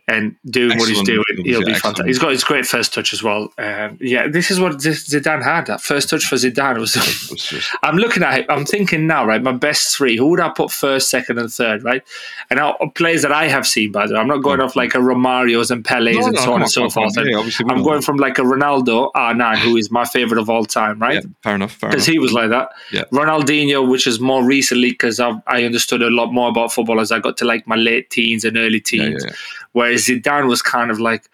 and 0.06 0.34
doing 0.46 0.78
what 0.78 0.88
he's 0.88 1.02
doing, 1.02 1.24
he'll 1.44 1.60
yeah, 1.60 1.66
be 1.66 1.74
fantastic. 1.74 2.06
He's 2.06 2.18
got 2.18 2.30
his 2.32 2.44
great 2.44 2.64
first 2.66 2.94
touch 2.94 3.12
as 3.12 3.22
well. 3.22 3.52
Um, 3.58 3.98
yeah, 4.00 4.28
this 4.28 4.50
is 4.50 4.58
what 4.58 4.72
Zidane 4.78 5.42
had. 5.42 5.66
That 5.66 5.82
first 5.82 6.08
touch 6.08 6.24
for 6.24 6.36
Zidane 6.36 6.78
was. 6.78 6.96
Was 6.96 7.44
just- 7.44 7.70
I'm 7.82 7.96
looking 7.96 8.22
at 8.22 8.40
it. 8.40 8.46
I'm 8.48 8.64
thinking 8.64 9.06
now, 9.06 9.26
right? 9.26 9.42
My 9.42 9.52
best 9.52 9.94
three. 9.94 10.16
Who 10.16 10.28
would 10.28 10.40
I 10.40 10.48
put 10.48 10.70
first, 10.70 11.10
second, 11.10 11.38
and 11.38 11.52
third, 11.52 11.84
right? 11.84 12.02
And 12.48 12.58
now, 12.58 12.76
players 12.94 13.22
that 13.22 13.32
I 13.32 13.48
have 13.48 13.66
seen, 13.66 13.92
by 13.92 14.06
the 14.06 14.14
way. 14.14 14.20
I'm 14.20 14.28
not 14.28 14.42
going 14.42 14.60
off 14.60 14.74
like 14.74 14.94
a 14.94 15.00
Romario's 15.18 15.70
and 15.70 15.84
Pele's 15.84 16.16
No, 16.16 16.26
and 16.26 16.34
no, 16.34 16.40
so 16.40 16.52
on 16.54 16.62
and 16.62 16.70
so 16.70 16.80
come 16.88 17.04
on, 17.04 17.12
come 17.12 17.24
on. 17.24 17.42
forth. 17.42 17.60
And 17.60 17.70
I'm 17.72 17.82
going 17.82 17.96
that. 17.96 18.04
from 18.04 18.16
like 18.16 18.38
a 18.38 18.42
Ronaldo 18.42 19.10
R9, 19.12 19.56
who 19.58 19.76
is 19.76 19.90
my 19.90 20.04
favorite 20.04 20.38
of 20.38 20.48
all 20.48 20.64
time, 20.64 20.98
right? 20.98 21.14
yeah, 21.14 21.30
fair 21.42 21.54
enough. 21.54 21.80
Because 21.80 22.06
he 22.06 22.18
was 22.18 22.32
like 22.32 22.50
that. 22.50 22.70
Yeah. 22.92 23.04
Ronaldinho, 23.12 23.88
which 23.88 24.06
is 24.06 24.20
more 24.20 24.44
recently 24.44 24.90
because 24.90 25.20
I 25.20 25.62
understood 25.62 26.02
a 26.02 26.10
lot 26.10 26.32
more 26.32 26.48
about 26.48 26.72
football 26.72 27.00
as 27.00 27.12
I 27.12 27.18
got 27.18 27.36
to 27.38 27.44
like 27.44 27.66
my 27.66 27.76
late 27.76 28.10
teens 28.10 28.44
and 28.44 28.56
early 28.56 28.80
teens. 28.80 29.22
yeah, 29.24 29.30
yeah. 29.30 29.36
Whereas 29.72 30.06
Zidane 30.06 30.48
was 30.48 30.62
kind 30.62 30.90
of 30.90 30.98
like 31.00 31.28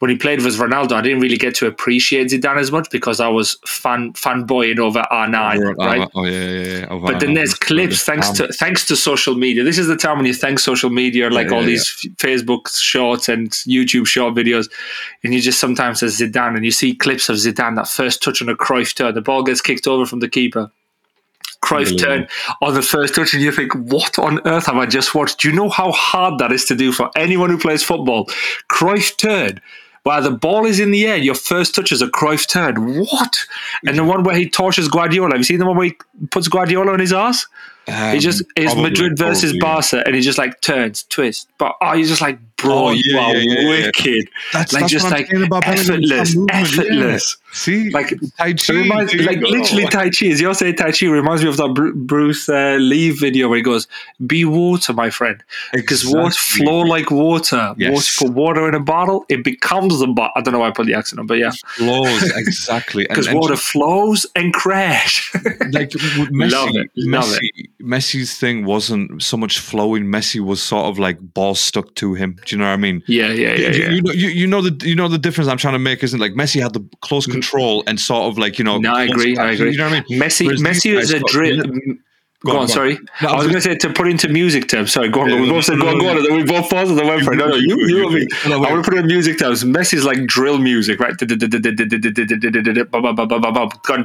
when 0.00 0.10
he 0.10 0.16
played 0.16 0.42
with 0.42 0.56
Ronaldo, 0.56 0.92
I 0.92 1.02
didn't 1.02 1.20
really 1.20 1.36
get 1.36 1.54
to 1.56 1.66
appreciate 1.66 2.28
Zidane 2.28 2.56
as 2.56 2.72
much 2.72 2.88
because 2.90 3.20
I 3.20 3.28
was 3.28 3.58
fan 3.66 4.14
fanboying 4.14 4.78
over 4.78 5.04
R9, 5.12 5.76
right? 5.76 6.08
Oh 6.14 6.24
yeah, 6.24 6.48
yeah, 6.48 6.78
yeah. 6.78 6.98
But 6.98 7.20
then 7.20 7.34
there's 7.34 7.52
clips 7.52 8.02
thanks 8.02 8.30
to 8.30 8.48
thanks 8.48 8.86
to 8.86 8.96
social 8.96 9.34
media. 9.34 9.62
This 9.62 9.76
is 9.76 9.88
the 9.88 9.96
time 9.96 10.16
when 10.16 10.24
you 10.24 10.32
thank 10.32 10.58
social 10.58 10.88
media, 10.88 11.28
like 11.28 11.50
yeah, 11.50 11.54
all 11.54 11.60
yeah. 11.60 11.66
these 11.66 12.08
Facebook 12.16 12.74
shorts 12.74 13.28
and 13.28 13.50
YouTube 13.50 14.06
short 14.06 14.34
videos, 14.34 14.70
and 15.22 15.34
you 15.34 15.40
just 15.40 15.60
sometimes 15.60 16.00
says 16.00 16.18
Zidane, 16.18 16.56
and 16.56 16.64
you 16.64 16.70
see 16.70 16.94
clips 16.94 17.28
of 17.28 17.36
Zidane 17.36 17.76
that 17.76 17.86
first 17.86 18.22
touch 18.22 18.40
on 18.40 18.48
a 18.48 18.56
Cruyff 18.56 18.94
turn, 18.94 19.14
the 19.14 19.20
ball 19.20 19.42
gets 19.42 19.60
kicked 19.60 19.86
over 19.86 20.06
from 20.06 20.20
the 20.20 20.28
keeper. 20.30 20.72
Cruyff 21.62 21.98
turn 21.98 22.26
on 22.62 22.72
the 22.72 22.80
first 22.80 23.14
touch, 23.14 23.34
and 23.34 23.42
you 23.42 23.52
think, 23.52 23.74
"What 23.74 24.18
on 24.18 24.40
earth 24.46 24.64
have 24.64 24.78
I 24.78 24.86
just 24.86 25.14
watched?" 25.14 25.40
Do 25.40 25.50
you 25.50 25.54
know 25.54 25.68
how 25.68 25.92
hard 25.92 26.38
that 26.38 26.52
is 26.52 26.64
to 26.66 26.74
do 26.74 26.90
for 26.90 27.10
anyone 27.14 27.50
who 27.50 27.58
plays 27.58 27.82
football? 27.82 28.30
Cruyff 28.72 29.18
turn. 29.18 29.60
While 30.02 30.22
the 30.22 30.30
ball 30.30 30.64
is 30.64 30.80
in 30.80 30.90
the 30.92 31.06
air, 31.06 31.16
your 31.16 31.34
first 31.34 31.74
touch 31.74 31.92
is 31.92 32.00
a 32.00 32.06
Cruyff 32.06 32.48
turn. 32.48 33.04
What? 33.04 33.36
And 33.86 33.98
the 33.98 34.04
one 34.04 34.24
where 34.24 34.34
he 34.34 34.48
torches 34.48 34.88
Guardiola. 34.88 35.30
Have 35.30 35.38
you 35.38 35.44
seen 35.44 35.58
the 35.58 35.66
one 35.66 35.76
where 35.76 35.88
he 35.88 35.96
puts 36.30 36.48
Guardiola 36.48 36.92
on 36.92 37.00
his 37.00 37.12
ass? 37.12 37.46
Um, 37.86 38.14
He 38.14 38.20
just 38.20 38.42
it's 38.56 38.74
Madrid 38.74 39.18
versus 39.18 39.52
Barca, 39.58 40.02
and 40.06 40.14
he 40.14 40.22
just 40.22 40.38
like 40.38 40.60
turns, 40.60 41.02
twist. 41.04 41.48
But 41.58 41.76
oh, 41.80 41.92
you're 41.92 42.06
just 42.06 42.20
like, 42.20 42.38
bro, 42.62 42.74
Oh, 42.88 42.90
you 42.90 43.02
yeah, 43.14 43.18
are 43.20 43.36
yeah, 43.36 43.42
yeah, 43.54 43.60
yeah. 43.60 43.68
wicked. 43.86 44.28
That's, 44.52 44.72
like 44.72 44.80
that's 44.82 44.92
just 44.92 45.10
like 45.10 45.26
saying 45.28 45.44
about 45.44 45.62
Bellingham. 45.64 46.02
effortless, 46.02 46.36
effortless. 46.50 47.36
See, 47.52 47.90
Like 47.90 48.14
Tai 48.38 48.52
Chi, 48.54 48.72
reminds, 48.72 49.14
like 49.16 49.38
literally 49.40 49.86
Tai 49.86 50.10
Chi. 50.10 50.26
As 50.26 50.40
you 50.40 50.54
say 50.54 50.72
Tai 50.72 50.92
Chi 50.92 51.06
reminds 51.06 51.42
me 51.42 51.48
of 51.48 51.56
that 51.56 51.92
Bruce 52.06 52.48
uh, 52.48 52.76
Lee 52.80 53.10
video 53.10 53.48
where 53.48 53.56
he 53.56 53.62
goes, 53.62 53.88
"Be 54.24 54.44
water, 54.44 54.92
my 54.92 55.10
friend, 55.10 55.42
because 55.72 56.06
water 56.06 56.26
Exactly. 56.28 56.64
flow 56.66 56.80
like 56.82 57.10
water. 57.10 57.74
Yes. 57.76 57.92
Water, 57.92 58.12
put 58.32 58.36
water 58.36 58.68
in 58.68 58.74
a 58.76 58.80
bottle, 58.80 59.24
it 59.28 59.42
becomes 59.42 60.00
a 60.00 60.06
bottle. 60.06 60.32
I 60.36 60.42
don't 60.42 60.52
know 60.52 60.60
why 60.60 60.68
I 60.68 60.70
put 60.70 60.86
the 60.86 60.94
accent 60.94 61.18
on, 61.18 61.26
but 61.26 61.38
yeah, 61.38 61.50
flows 61.74 62.22
exactly. 62.36 63.04
Because 63.08 63.32
water 63.32 63.56
flows 63.56 64.26
and 64.36 64.54
crash. 64.54 65.34
like 65.72 65.90
Messi, 65.90 66.52
Love 66.52 66.70
it, 66.76 66.90
love 66.96 67.24
Messi, 67.24 67.68
Messi's 67.82 68.38
thing 68.38 68.64
wasn't 68.64 69.20
so 69.22 69.36
much 69.36 69.58
flowing. 69.58 70.04
Messi 70.04 70.38
was 70.40 70.62
sort 70.62 70.84
of 70.86 71.00
like 71.00 71.18
ball 71.34 71.56
stuck 71.56 71.92
to 71.96 72.14
him. 72.14 72.36
Do 72.50 72.56
you 72.56 72.60
know 72.62 72.66
what 72.66 72.72
I 72.74 72.78
mean? 72.78 73.00
yeah, 73.06 73.28
yeah, 73.28 73.54
yeah, 73.54 73.68
you, 73.70 73.82
yeah. 73.84 73.90
you 73.90 74.02
know, 74.02 74.12
you, 74.12 74.28
you 74.28 74.46
know 74.48 74.60
the 74.60 74.72
you 74.88 74.96
know 74.96 75.06
the 75.08 75.18
difference 75.18 75.48
I'm 75.48 75.56
trying 75.56 75.74
to 75.74 75.78
make 75.78 76.02
isn't 76.02 76.18
like 76.18 76.32
Messi 76.32 76.60
had 76.60 76.72
the 76.72 76.84
close 77.00 77.26
control 77.26 77.84
and 77.86 78.00
sort 78.00 78.24
of 78.24 78.38
like 78.38 78.58
you 78.58 78.64
know. 78.64 78.78
Mm. 78.78 78.82
No, 78.82 78.92
I 78.94 79.04
agree. 79.04 79.36
I 79.38 79.52
agree. 79.52 79.70
You 79.70 79.78
know 79.78 79.84
what 79.88 79.92
I 79.92 80.02
mean? 80.08 80.20
Messi, 80.20 80.46
Whereas 80.46 80.60
Messi 80.62 80.98
is 80.98 81.12
a 81.12 81.20
drill. 81.20 81.62
Go, 82.42 82.52
Go 82.52 82.54
on, 82.56 82.56
on, 82.62 82.66
go 82.68 82.72
on. 82.72 82.74
sorry. 82.74 82.98
No, 83.20 83.28
I 83.28 83.36
was 83.36 83.44
going 83.44 83.56
to 83.56 83.60
say 83.60 83.74
to 83.74 83.92
put 83.92 84.08
into 84.08 84.26
music 84.30 84.66
terms. 84.66 84.92
Sorry, 84.92 85.10
go 85.10 85.20
on. 85.20 85.28
Yeah, 85.28 85.40
we 85.42 85.46
no, 85.48 85.52
both 85.56 85.64
said 85.66 85.76
no, 85.76 85.84
go 85.84 85.88
on, 85.90 85.98
no, 85.98 86.04
go 86.04 86.08
on, 86.08 86.16
and 86.16 86.24
then 86.26 86.36
we 86.38 86.42
both 86.42 86.70
paused 86.70 86.88
and 86.90 86.98
then 86.98 87.06
went 87.06 87.22
for 87.22 87.34
it. 87.34 87.36
No, 87.36 87.48
no, 87.48 87.54
you, 87.56 87.76
You- 87.86 88.08
you, 88.08 88.20
me. 88.20 88.26
I 88.46 88.56
want 88.56 88.82
to 88.82 88.90
put 88.90 88.94
it 88.94 89.00
in 89.00 89.06
music 89.08 89.38
terms. 89.38 89.62
Messi's 89.62 90.06
like 90.06 90.24
drill 90.24 90.56
music, 90.56 91.00
right? 91.00 91.14
Gone 91.18 91.28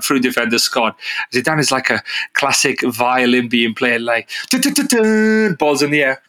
through 0.02 0.20
defender 0.20 0.60
scored. 0.60 0.96
Zidane 1.32 1.60
is 1.62 1.72
like 1.72 1.90
a 1.90 2.04
classic 2.34 2.82
violin 2.82 3.48
being 3.48 3.74
played, 3.74 4.02
like 4.02 4.30
balls 5.58 5.82
in 5.82 5.92
the 5.92 6.04
air. 6.04 6.22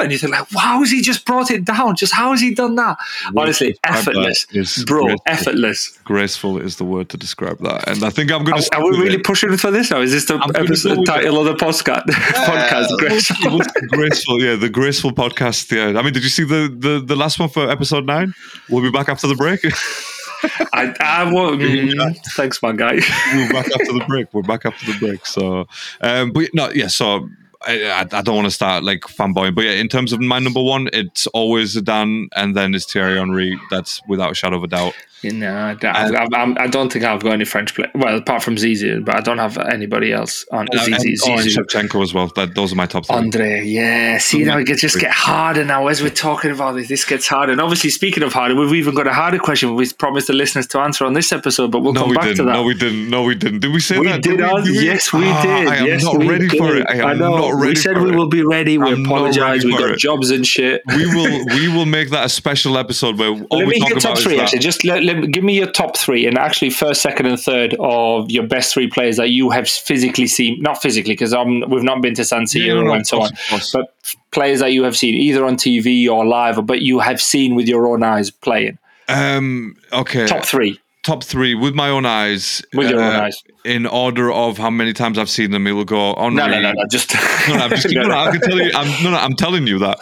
And 0.00 0.12
you 0.12 0.18
think 0.18 0.32
like, 0.32 0.50
wow, 0.52 0.78
has 0.80 0.90
he 0.90 1.00
just 1.00 1.24
brought 1.24 1.50
it 1.50 1.64
down? 1.64 1.96
Just 1.96 2.14
how 2.14 2.30
has 2.30 2.40
he 2.40 2.54
done 2.54 2.74
that? 2.76 2.98
Honestly, 3.36 3.76
effortless, 3.84 4.46
bro, 4.84 5.04
graceful. 5.04 5.22
effortless. 5.26 5.98
Graceful 6.04 6.58
is 6.58 6.76
the 6.76 6.84
word 6.84 7.08
to 7.10 7.16
describe 7.16 7.58
that, 7.60 7.88
and 7.88 8.04
I 8.04 8.10
think 8.10 8.30
I'm 8.30 8.44
going 8.44 8.60
to. 8.60 8.76
Are, 8.76 8.80
are 8.80 8.90
we 8.90 8.98
really 8.98 9.16
it. 9.16 9.24
pushing 9.24 9.56
for 9.56 9.70
this 9.70 9.90
now? 9.90 10.00
Is 10.00 10.12
this 10.12 10.26
the 10.26 10.36
episode, 10.54 11.04
title 11.04 11.38
of 11.38 11.44
the 11.46 11.54
podcast? 11.64 12.02
podcast 12.02 12.98
graceful. 12.98 13.60
graceful, 13.88 14.42
yeah, 14.42 14.56
the 14.56 14.68
graceful 14.70 15.12
podcast. 15.12 15.70
Yeah, 15.74 15.98
I 15.98 16.02
mean, 16.02 16.12
did 16.12 16.22
you 16.22 16.30
see 16.30 16.44
the 16.44 16.74
the 16.76 17.00
the 17.04 17.16
last 17.16 17.38
one 17.38 17.48
for 17.48 17.68
episode 17.70 18.06
nine? 18.06 18.34
We'll 18.68 18.82
be 18.82 18.90
back 18.90 19.08
after 19.08 19.26
the 19.26 19.34
break. 19.36 19.60
I, 20.72 20.94
I 21.00 21.32
won't. 21.32 21.60
Mm, 21.60 22.16
thanks, 22.36 22.62
my 22.62 22.72
guy. 22.72 22.94
We're 23.34 23.52
back 23.52 23.66
after 23.66 23.92
the 23.92 24.04
break. 24.06 24.32
We're 24.32 24.42
back 24.42 24.64
after 24.64 24.92
the 24.92 24.98
break. 24.98 25.26
So, 25.26 25.66
um, 26.00 26.30
but 26.30 26.50
no, 26.54 26.70
yeah. 26.70 26.86
So 26.86 27.28
I, 27.66 28.06
I, 28.12 28.22
don't 28.22 28.36
want 28.36 28.46
to 28.46 28.52
start 28.52 28.84
like 28.84 29.00
fanboying, 29.00 29.54
but 29.54 29.64
yeah, 29.64 29.72
in 29.72 29.88
terms 29.88 30.12
of 30.12 30.20
my 30.20 30.38
number 30.38 30.62
one, 30.62 30.88
it's 30.92 31.26
always 31.28 31.74
Zidane, 31.74 32.28
and 32.36 32.56
then 32.56 32.74
it's 32.74 32.90
Thierry 32.90 33.18
Henry. 33.18 33.58
That's 33.70 34.00
without 34.06 34.30
a 34.30 34.34
shadow 34.34 34.56
of 34.56 34.64
a 34.64 34.68
doubt. 34.68 34.94
No, 35.24 35.52
I, 35.52 35.76
I, 35.84 36.54
I, 36.60 36.66
don't 36.68 36.92
think 36.92 37.04
I've 37.04 37.20
got 37.24 37.32
any 37.32 37.44
French 37.44 37.74
play. 37.74 37.90
Well, 37.92 38.18
apart 38.18 38.40
from 38.40 38.54
Zizou, 38.54 39.04
but 39.04 39.16
I 39.16 39.20
don't 39.20 39.38
have 39.38 39.58
anybody 39.58 40.12
else 40.12 40.46
on 40.52 40.68
uh, 40.68 40.78
Zizou. 40.80 41.16
Oh, 41.24 41.38
Shevchenko 41.38 42.00
as 42.04 42.14
well. 42.14 42.28
That, 42.36 42.54
those 42.54 42.72
are 42.72 42.76
my 42.76 42.86
top 42.86 43.04
three. 43.04 43.16
Andre, 43.16 43.62
yeah. 43.64 44.18
See, 44.18 44.44
now 44.44 44.58
it 44.58 44.66
just 44.66 45.00
get 45.00 45.10
harder 45.10 45.64
now 45.64 45.88
as 45.88 46.02
we're 46.02 46.10
talking 46.10 46.52
about 46.52 46.76
this. 46.76 46.86
This 46.86 47.04
gets 47.04 47.26
harder. 47.26 47.50
And 47.50 47.60
obviously, 47.60 47.90
speaking 47.90 48.22
of 48.22 48.32
harder, 48.32 48.54
we've 48.54 48.72
even 48.74 48.94
got 48.94 49.08
a 49.08 49.12
harder 49.12 49.40
question 49.40 49.74
we 49.74 49.92
promised 49.92 50.28
the 50.28 50.34
listeners 50.34 50.68
to 50.68 50.78
answer 50.78 51.04
on 51.04 51.14
this 51.14 51.32
episode, 51.32 51.72
but 51.72 51.80
we'll 51.80 51.94
no, 51.94 52.02
come 52.02 52.10
we 52.10 52.16
back 52.16 52.24
didn't. 52.24 52.36
to 52.36 52.44
that. 52.44 52.52
No, 52.52 52.62
we 52.62 52.74
didn't. 52.74 53.10
No, 53.10 53.22
we 53.24 53.34
didn't. 53.34 53.58
Did 53.58 53.72
we 53.72 53.80
say 53.80 53.98
we 53.98 54.06
that? 54.06 54.22
Did, 54.22 54.36
did 54.36 54.52
we, 54.54 54.62
did 54.62 54.84
yes, 54.84 55.12
we 55.12 55.24
oh, 55.24 55.42
did. 55.42 55.68
I 55.68 55.76
am 55.78 55.86
yes, 55.86 56.04
not 56.04 56.16
ready 56.18 56.46
did. 56.46 56.58
for 56.58 56.76
it. 56.76 56.86
I 56.88 56.94
am 56.94 57.06
I 57.06 57.14
know. 57.14 57.36
not 57.38 57.47
ready. 57.54 57.70
We 57.70 57.74
said 57.76 57.98
we 57.98 58.14
will 58.14 58.28
be 58.28 58.42
ready. 58.42 58.78
We 58.78 58.92
I'm 58.92 59.04
apologize. 59.04 59.64
We 59.64 59.72
got 59.76 59.90
it. 59.90 59.98
jobs 59.98 60.30
and 60.30 60.46
shit. 60.46 60.82
We 60.86 61.06
will. 61.06 61.46
We 61.58 61.68
will 61.68 61.86
make 61.86 62.10
that 62.10 62.26
a 62.26 62.28
special 62.28 62.78
episode 62.78 63.18
where 63.18 63.30
all 63.30 63.58
let 63.58 63.66
we 63.66 63.74
me 63.74 63.80
talk 63.80 63.88
get 63.88 64.00
top 64.00 64.12
about 64.12 64.22
three. 64.22 64.38
Actually, 64.38 64.58
just 64.60 64.84
let, 64.84 65.02
let, 65.02 65.30
give 65.30 65.42
me 65.42 65.56
your 65.56 65.70
top 65.70 65.96
three, 65.96 66.26
and 66.26 66.38
actually 66.38 66.70
first, 66.70 67.02
second, 67.02 67.26
and 67.26 67.38
third 67.38 67.74
of 67.80 68.30
your 68.30 68.46
best 68.46 68.72
three 68.72 68.88
players 68.88 69.16
that 69.16 69.30
you 69.30 69.50
have 69.50 69.68
physically 69.68 70.26
seen. 70.26 70.60
Not 70.62 70.80
physically, 70.80 71.14
because 71.14 71.34
we've 71.68 71.82
not 71.82 72.02
been 72.02 72.14
to 72.14 72.24
San 72.24 72.44
Siro 72.44 72.66
Yeah, 72.66 72.74
no, 72.74 72.82
no, 72.82 72.92
and 72.92 73.06
so 73.06 73.22
on. 73.22 73.30
But 73.72 73.94
players 74.30 74.60
that 74.60 74.72
you 74.72 74.84
have 74.84 74.96
seen 74.96 75.14
either 75.14 75.44
on 75.44 75.56
TV 75.56 76.08
or 76.08 76.24
live, 76.26 76.64
but 76.66 76.82
you 76.82 76.98
have 77.00 77.20
seen 77.20 77.54
with 77.54 77.66
your 77.68 77.86
own 77.86 78.02
eyes 78.02 78.30
playing. 78.30 78.78
Um. 79.08 79.76
Okay. 79.92 80.26
Top 80.26 80.44
three 80.44 80.78
top 81.08 81.24
three 81.24 81.54
with 81.54 81.74
my 81.74 81.88
own 81.88 82.04
eyes. 82.04 82.62
with 82.74 82.90
your 82.90 83.00
own 83.00 83.14
uh, 83.14 83.22
eyes. 83.22 83.42
In 83.68 83.86
order 83.86 84.32
of 84.32 84.56
how 84.56 84.70
many 84.70 84.94
times 84.94 85.18
I've 85.18 85.28
seen 85.28 85.50
them, 85.50 85.66
it 85.66 85.72
will 85.72 85.84
go 85.84 86.14
on. 86.14 86.34
No, 86.34 86.46
no, 86.46 86.60
no, 86.60 86.72
no. 86.72 86.84
Just 86.90 87.14
No, 87.48 87.56
no, 87.56 87.64
I'm 87.64 87.70
just, 87.70 87.88
no. 87.94 88.02
no, 88.02 88.18
I 88.18 88.30
can 88.30 88.40
tell 88.40 88.58
you. 88.58 88.70
I'm, 88.74 89.04
no, 89.04 89.10
no, 89.10 89.18
I'm 89.18 89.34
telling 89.34 89.66
you 89.66 89.78
that. 89.80 90.00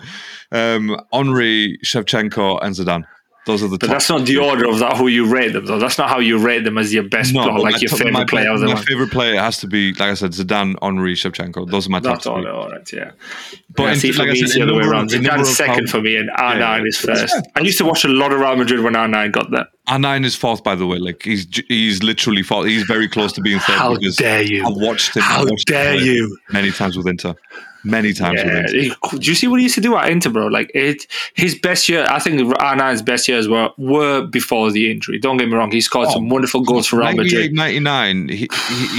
Um, 0.53 0.97
Henry, 1.13 1.79
Shevchenko, 1.85 2.61
and 2.63 2.75
Zidane. 2.77 3.05
Those 3.47 3.63
are 3.63 3.69
the. 3.69 3.79
But 3.79 3.87
top 3.87 3.95
that's 3.95 4.11
not 4.11 4.27
the 4.27 4.37
order 4.39 4.69
of 4.69 4.81
that 4.81 4.97
who 4.97 5.07
you 5.07 5.25
rate 5.33 5.53
them 5.53 5.65
though. 5.67 5.79
That's 5.79 5.99
not 5.99 6.09
how 6.09 6.19
you 6.19 6.37
rate 6.39 6.65
them 6.65 6.77
as 6.79 6.93
your 6.93 7.05
best 7.05 7.33
No, 7.33 7.45
player, 7.45 7.59
like 7.61 7.73
my 7.75 7.79
your 7.79 7.89
top- 7.91 7.99
favorite 7.99 8.13
my, 8.13 8.25
player 8.25 8.53
My 8.59 8.65
month. 8.75 8.85
favorite 8.87 9.11
player 9.13 9.41
has 9.41 9.59
to 9.59 9.67
be, 9.69 9.93
like 9.93 10.01
I 10.11 10.15
said, 10.15 10.33
Zidane, 10.33 10.75
Henry, 10.83 11.15
Shevchenko. 11.15 11.71
Those 11.71 11.87
are 11.87 11.91
my 11.91 12.01
top 12.01 12.15
That's 12.17 12.27
all, 12.27 12.47
all 12.47 12.69
right, 12.71 12.93
yeah. 12.93 13.13
But 13.77 13.83
yeah, 13.85 13.93
in- 13.93 13.99
see, 14.01 14.13
like 14.13 14.29
I 14.31 14.35
said, 14.35 14.43
it's 14.45 14.55
the 14.55 14.63
other 14.63 14.75
way 14.75 14.85
around. 14.85 15.11
Zidane's 15.11 15.57
second 15.57 15.89
for 15.89 16.01
me, 16.03 16.17
and 16.17 16.29
R9 16.31 16.59
yeah, 16.59 16.83
is 16.85 16.99
first. 16.99 17.33
fair. 17.33 17.43
I 17.55 17.61
used 17.61 17.79
to 17.79 17.85
watch 17.85 18.05
a 18.05 18.09
lot 18.09 18.33
of 18.33 18.41
Real 18.41 18.57
Madrid 18.57 18.83
when 18.83 18.95
R9 18.95 19.31
got 19.33 19.51
there. 19.53 19.67
R9 19.89 20.25
is 20.25 20.35
fourth, 20.35 20.65
by 20.65 20.75
the 20.75 20.87
way. 20.87 20.99
Like 20.99 21.23
he's 21.23 21.47
he's 21.69 22.03
literally 22.03 22.43
fourth. 22.43 22.67
He's 22.67 22.83
very 22.83 23.07
close 23.09 23.33
to 23.35 23.41
being 23.41 23.61
third. 23.61 23.77
How 23.77 23.95
dare 23.97 24.43
you. 24.43 24.67
I've 24.67 24.75
watched 24.75 25.15
him. 25.15 25.23
How 25.23 25.45
watched 25.47 25.69
dare 25.69 25.95
you. 25.95 26.37
Many 26.51 26.73
times 26.73 26.97
with 26.97 27.07
Inter. 27.07 27.37
Many 27.87 28.13
times 28.13 28.43
with 28.43 28.53
Yeah, 28.75 28.95
do 29.19 29.19
you 29.31 29.35
see 29.35 29.47
what 29.47 29.61
he 29.61 29.65
used 29.65 29.77
to 29.77 29.81
do 29.81 29.97
at 29.97 30.11
Inter, 30.11 30.31
bro? 30.31 30.47
Like 30.49 30.71
it, 30.75 31.07
his 31.35 31.55
best 31.55 31.89
year. 31.89 32.05
I 32.09 32.19
think 32.19 32.41
R9's 32.41 33.03
best 33.03 33.29
years 33.29 33.49
were 33.49 33.71
were 33.79 34.27
before 34.27 34.71
the 34.73 34.91
injury. 34.91 35.19
Don't 35.19 35.37
get 35.37 35.49
me 35.49 35.55
wrong; 35.55 35.71
he 35.71 35.81
scored 35.81 36.09
some 36.11 36.29
wonderful 36.29 36.63
goals 36.63 36.87
for 36.89 36.97
Real 36.97 37.07
98, 37.15 37.53
Madrid. 37.53 37.55
99, 37.55 38.29
he, 38.29 38.37
he, 38.37 38.47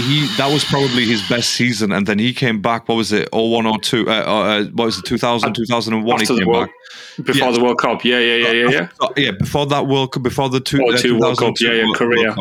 he, 0.01 0.27
that 0.37 0.49
was 0.51 0.63
probably 0.65 1.05
his 1.05 1.21
best 1.27 1.49
season. 1.51 1.91
And 1.91 2.07
then 2.07 2.17
he 2.19 2.33
came 2.33 2.61
back, 2.61 2.87
what 2.87 2.95
was 2.95 3.11
it, 3.11 3.27
01 3.33 3.79
02, 3.81 4.07
uh, 4.07 4.11
uh, 4.11 4.63
what 4.73 4.85
was 4.85 4.99
it, 4.99 5.05
2000, 5.05 5.53
2001, 5.53 6.21
After 6.21 6.33
the 6.33 6.39
came 6.39 6.47
World, 6.47 6.67
back. 6.67 7.25
before 7.25 7.47
Yeah. 7.47 7.51
the 7.51 7.63
World 7.63 7.77
Cup, 7.79 8.05
yeah, 8.05 8.19
yeah, 8.19 8.35
yeah, 8.35 8.51
yeah, 8.51 8.69
yeah. 9.01 9.07
Yeah, 9.17 9.31
before 9.31 9.65
that 9.67 9.87
World 9.87 10.13
Cup, 10.13 10.23
before 10.23 10.49
the 10.49 10.59
two, 10.61 10.79
Oh, 10.81 10.93
uh, 10.93 10.97
two 10.97 11.19
World 11.19 11.37
2002 11.39 11.65
Cup, 11.65 11.73
yeah, 11.75 11.83
yeah, 11.83 11.93
Korea. 11.93 12.35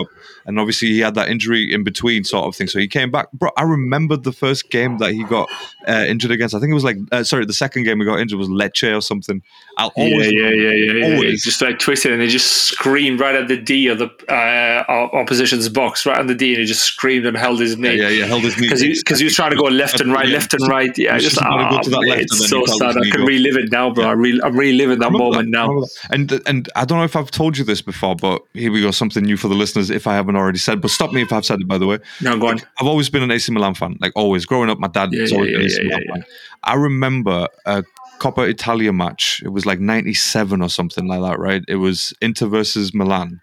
And 0.49 0.61
obviously 0.61 0.89
he 0.89 1.01
had 1.01 1.17
that 1.17 1.29
injury 1.29 1.73
in 1.73 1.83
between 1.83 2.23
sort 2.23 2.47
of 2.47 2.55
thing. 2.55 2.69
So 2.69 2.79
he 2.79 2.87
came 2.87 3.11
back. 3.11 3.33
Bro, 3.33 3.51
I 3.57 3.63
remembered 3.63 4.23
the 4.23 4.31
first 4.31 4.71
game 4.71 4.99
that 4.99 5.13
he 5.13 5.25
got 5.25 5.49
uh, 5.89 6.05
injured 6.07 6.31
against. 6.37 6.55
I 6.55 6.61
think 6.61 6.71
it 6.71 6.75
was 6.75 6.85
like, 6.85 6.99
uh, 7.13 7.25
sorry, 7.25 7.45
the 7.45 7.53
second 7.53 7.83
game 7.83 7.99
we 7.99 8.05
got 8.05 8.21
injured 8.21 8.39
was 8.39 8.49
Lecce 8.49 8.97
or 8.97 9.01
something. 9.01 9.43
I'll 9.79 9.93
Yeah, 9.97 10.05
always 10.05 10.33
yeah, 10.33 10.49
yeah, 10.49 10.51
yeah, 10.51 10.71
yeah, 10.73 10.93
yeah. 11.07 11.15
always- 11.15 11.35
It's 11.35 11.45
just 11.45 11.61
like 11.61 11.79
twisted, 11.79 12.13
and 12.13 12.21
they 12.23 12.29
just 12.29 12.51
screamed 12.69 13.21
right 13.21 13.35
at 13.35 13.49
the 13.49 13.57
D 13.59 13.89
of 13.89 13.99
the 13.99 14.07
uh, 14.33 14.85
opposition's 15.13 15.69
box, 15.69 16.07
right 16.07 16.19
on 16.19 16.27
the 16.29 16.35
D, 16.35 16.53
and 16.55 16.61
he 16.61 16.65
just 16.67 16.83
screamed 16.83 17.27
and 17.27 17.37
held 17.37 17.61
his 17.61 17.77
knee 17.77 17.97
yeah, 17.97 18.09
yeah, 18.09 18.25
held 18.27 18.43
his 18.43 18.57
knee. 18.57 18.69
because 18.69 18.81
he, 18.81 19.03
'cause 19.03 19.19
he 19.19 19.25
was 19.25 19.35
trying 19.35 19.51
to 19.51 19.57
go 19.57 19.65
left 19.65 20.01
and 20.01 20.13
right, 20.13 20.27
left 20.29 20.55
and 20.55 20.67
right. 20.69 20.97
Yeah, 20.97 21.15
He 21.15 21.21
just 21.21 21.35
just 21.37 21.45
gonna 21.45 21.69
go 21.71 21.77
ah, 21.77 21.81
to 21.83 21.91
that 21.91 22.01
left 22.09 22.23
it's 22.23 22.49
so 22.49 22.65
sad. 22.67 22.97
I 22.97 23.01
can 23.11 23.21
go. 23.21 23.25
relive 23.27 23.57
it 23.57 23.71
now, 23.71 23.91
bro. 23.91 24.05
I 24.07 24.13
re- 24.13 24.41
I'm 24.43 24.57
reliving 24.57 24.99
that 25.01 25.13
moment 25.13 25.51
that, 25.53 25.59
now. 25.59 25.69
remember. 25.69 25.87
And 26.11 26.41
and 26.47 26.69
I 26.75 26.85
don't 26.87 26.99
know 26.99 27.05
if 27.05 27.15
I've 27.17 27.31
told 27.31 27.59
you 27.59 27.65
this 27.65 27.83
before, 27.83 28.17
but 28.17 28.43
here 28.55 28.73
we 28.73 28.81
go, 28.81 28.91
something 28.91 29.25
new 29.25 29.37
for 29.37 29.49
the 29.49 29.55
listeners 29.55 29.91
if 29.91 30.07
I 30.07 30.15
haven't 30.15 30.37
already 30.37 30.59
said. 30.59 30.81
But 30.81 30.91
stop 30.91 31.13
me 31.13 31.21
if 31.23 31.33
I've 31.33 31.45
said 31.45 31.61
it, 31.61 31.69
by 31.69 31.77
the 31.79 31.87
way. 31.87 31.99
No, 32.23 32.39
go 32.39 32.49
on. 32.49 32.61
I've 32.81 32.87
always 32.87 33.11
been 33.11 33.23
an 33.23 33.31
AC 33.31 33.53
Milan 33.53 33.75
fan, 33.75 33.99
like 34.01 34.13
always. 34.17 34.47
Growing 34.47 34.71
up, 34.71 34.79
my 34.79 34.89
dad 34.89 35.11
Yeah, 35.13 35.21
has 35.23 35.33
yeah, 35.33 35.37
always 35.37 35.51
been 35.53 35.61
an 35.61 35.63
yeah, 35.63 35.67
AC 35.67 35.77
yeah, 35.83 35.89
Milan 35.89 36.03
yeah, 36.07 36.15
fan. 36.15 36.25
I 36.65 36.75
remember 36.75 37.49
a 37.67 37.85
Coppa 38.19 38.49
Italia 38.49 38.93
match. 38.93 39.43
It 39.45 39.49
was 39.49 39.67
like 39.67 39.81
'97 39.81 40.63
or 40.63 40.69
something 40.69 41.07
like 41.07 41.21
that, 41.21 41.39
right? 41.39 41.63
It 41.69 41.77
was 41.77 42.13
Inter 42.21 42.47
versus 42.47 42.95
Milan, 42.95 43.41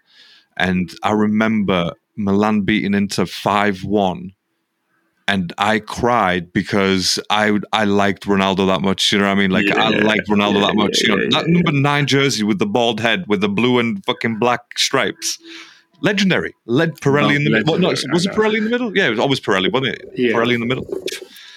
and 0.56 0.90
I 1.02 1.12
remember 1.12 1.92
Milan 2.16 2.62
beating 2.62 2.94
Inter 2.94 3.26
five 3.26 3.84
one. 3.84 4.32
And 5.26 5.54
I 5.56 5.78
cried 5.78 6.52
because 6.52 7.18
I 7.30 7.58
I 7.72 7.84
liked 7.84 8.26
Ronaldo 8.26 8.66
that 8.66 8.82
much. 8.82 9.10
You 9.10 9.18
know 9.18 9.24
what 9.24 9.30
I 9.30 9.34
mean? 9.36 9.50
Like 9.50 9.70
I 9.70 9.88
liked 9.88 10.28
Ronaldo 10.28 10.60
yeah, 10.60 10.66
that 10.66 10.76
much. 10.76 10.98
yeah, 11.00 11.08
you 11.08 11.16
know 11.16 11.22
yeah, 11.22 11.28
that 11.30 11.48
yeah. 11.48 11.54
number 11.54 11.72
nine 11.72 12.06
jersey 12.06 12.42
with 12.42 12.58
the 12.58 12.66
bald 12.66 13.00
head, 13.00 13.24
with 13.26 13.40
the 13.40 13.48
blue 13.48 13.78
and 13.78 14.04
fucking 14.04 14.38
black 14.38 14.78
stripes. 14.78 15.38
Legendary. 16.02 16.54
Led 16.66 17.00
Pirelli 17.00 17.30
No, 17.30 17.36
in 17.36 17.44
the 17.44 17.50
middle. 17.50 17.72
Well, 17.72 17.80
no, 17.80 17.88
was 17.88 18.04
it. 18.04 18.32
Pirelli 18.32 18.58
in 18.58 18.64
the 18.64 18.70
middle? 18.70 18.94
Yeah, 18.94 19.06
it 19.06 19.10
was 19.10 19.18
always 19.18 19.40
Pirelli, 19.40 19.72
wasn't 19.72 19.96
it? 19.96 20.10
Yeah. 20.14 20.32
Pirelli 20.32 20.54
in 20.54 20.60
the 20.60 20.66
middle. 20.66 20.86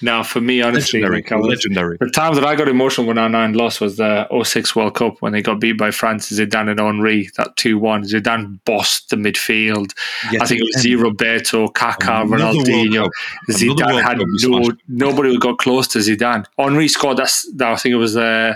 Now, 0.01 0.23
for 0.23 0.41
me, 0.41 0.61
honestly, 0.61 1.01
Legendary. 1.01 1.39
was- 1.41 1.47
Legendary. 1.47 1.97
The 1.99 2.09
time 2.09 2.35
that 2.35 2.45
I 2.45 2.55
got 2.55 2.67
emotional 2.67 3.07
when 3.07 3.17
R9 3.17 3.55
lost 3.55 3.81
was 3.81 3.97
the 3.97 4.27
06 4.43 4.75
World 4.75 4.95
Cup 4.95 5.21
when 5.21 5.33
they 5.33 5.41
got 5.41 5.59
beat 5.59 5.73
by 5.77 5.91
France, 5.91 6.31
Zidane 6.31 6.69
and 6.69 6.79
Henry, 6.79 7.29
that 7.37 7.55
2 7.55 7.77
1. 7.79 8.03
Zidane 8.03 8.59
bossed 8.65 9.09
the 9.09 9.15
midfield. 9.15 9.93
I 10.39 10.45
think 10.45 10.61
it 10.61 10.67
was 10.75 10.85
again, 10.85 10.99
Roberto, 11.01 11.67
Kaká, 11.69 12.25
Ronaldinho. 12.27 13.09
Zidane 13.49 14.03
had 14.03 14.19
no, 14.43 14.71
nobody 14.87 15.29
who 15.33 15.39
got 15.39 15.57
close 15.57 15.87
to 15.89 15.99
Zidane. 15.99 16.45
Henry 16.57 16.87
scored 16.87 17.17
that, 17.17 17.33
that 17.55 17.71
I 17.71 17.75
think 17.75 17.93
it 17.93 17.97
was 17.97 18.15
uh, 18.15 18.55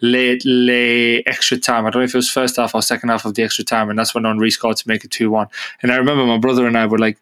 late, 0.00 0.42
late 0.44 1.22
extra 1.26 1.56
time. 1.58 1.86
I 1.86 1.90
don't 1.90 2.00
know 2.00 2.04
if 2.04 2.14
it 2.14 2.18
was 2.18 2.30
first 2.30 2.56
half 2.56 2.74
or 2.74 2.82
second 2.82 3.10
half 3.10 3.24
of 3.24 3.34
the 3.34 3.42
extra 3.42 3.64
time, 3.64 3.90
and 3.90 3.98
that's 3.98 4.14
when 4.14 4.24
Henry 4.24 4.50
scored 4.50 4.76
to 4.78 4.88
make 4.88 5.04
it 5.04 5.10
2 5.10 5.30
1. 5.30 5.46
And 5.82 5.92
I 5.92 5.96
remember 5.96 6.26
my 6.26 6.38
brother 6.38 6.66
and 6.66 6.76
I 6.76 6.86
were 6.86 6.98
like, 6.98 7.18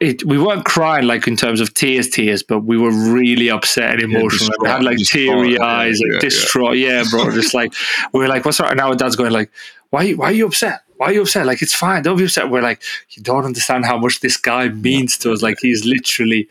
it, 0.00 0.24
we 0.24 0.38
weren't 0.38 0.64
crying 0.64 1.06
like 1.06 1.26
in 1.26 1.36
terms 1.36 1.60
of 1.60 1.74
tears, 1.74 2.08
tears, 2.08 2.42
but 2.42 2.60
we 2.60 2.78
were 2.78 2.90
really 2.90 3.50
upset 3.50 3.94
and 3.94 4.02
emotional. 4.02 4.56
we 4.60 4.68
had 4.68 4.82
like 4.82 4.98
teary 4.98 5.54
yeah, 5.54 5.64
eyes 5.64 6.00
yeah, 6.00 6.06
and 6.06 6.14
yeah. 6.14 6.20
distraught. 6.20 6.76
Yeah, 6.76 7.04
bro. 7.10 7.30
Just 7.32 7.54
like 7.54 7.72
we 8.12 8.20
were 8.20 8.28
like, 8.28 8.44
"What's 8.44 8.60
wrong?" 8.60 8.70
And 8.70 8.78
now 8.78 8.88
our 8.88 8.94
dad's 8.94 9.16
going 9.16 9.32
like, 9.32 9.50
"Why? 9.90 10.12
Why 10.12 10.26
are 10.26 10.32
you 10.32 10.46
upset? 10.46 10.82
Why 10.96 11.06
are 11.06 11.12
you 11.12 11.22
upset? 11.22 11.46
Like 11.46 11.62
it's 11.62 11.74
fine. 11.74 12.02
Don't 12.02 12.16
be 12.16 12.24
upset." 12.24 12.50
We're 12.50 12.62
like, 12.62 12.82
"You 13.10 13.22
don't 13.22 13.44
understand 13.44 13.84
how 13.84 13.98
much 13.98 14.20
this 14.20 14.36
guy 14.36 14.68
means 14.68 15.18
to 15.18 15.32
us. 15.32 15.42
Like 15.42 15.58
he's 15.60 15.84
literally." 15.84 16.48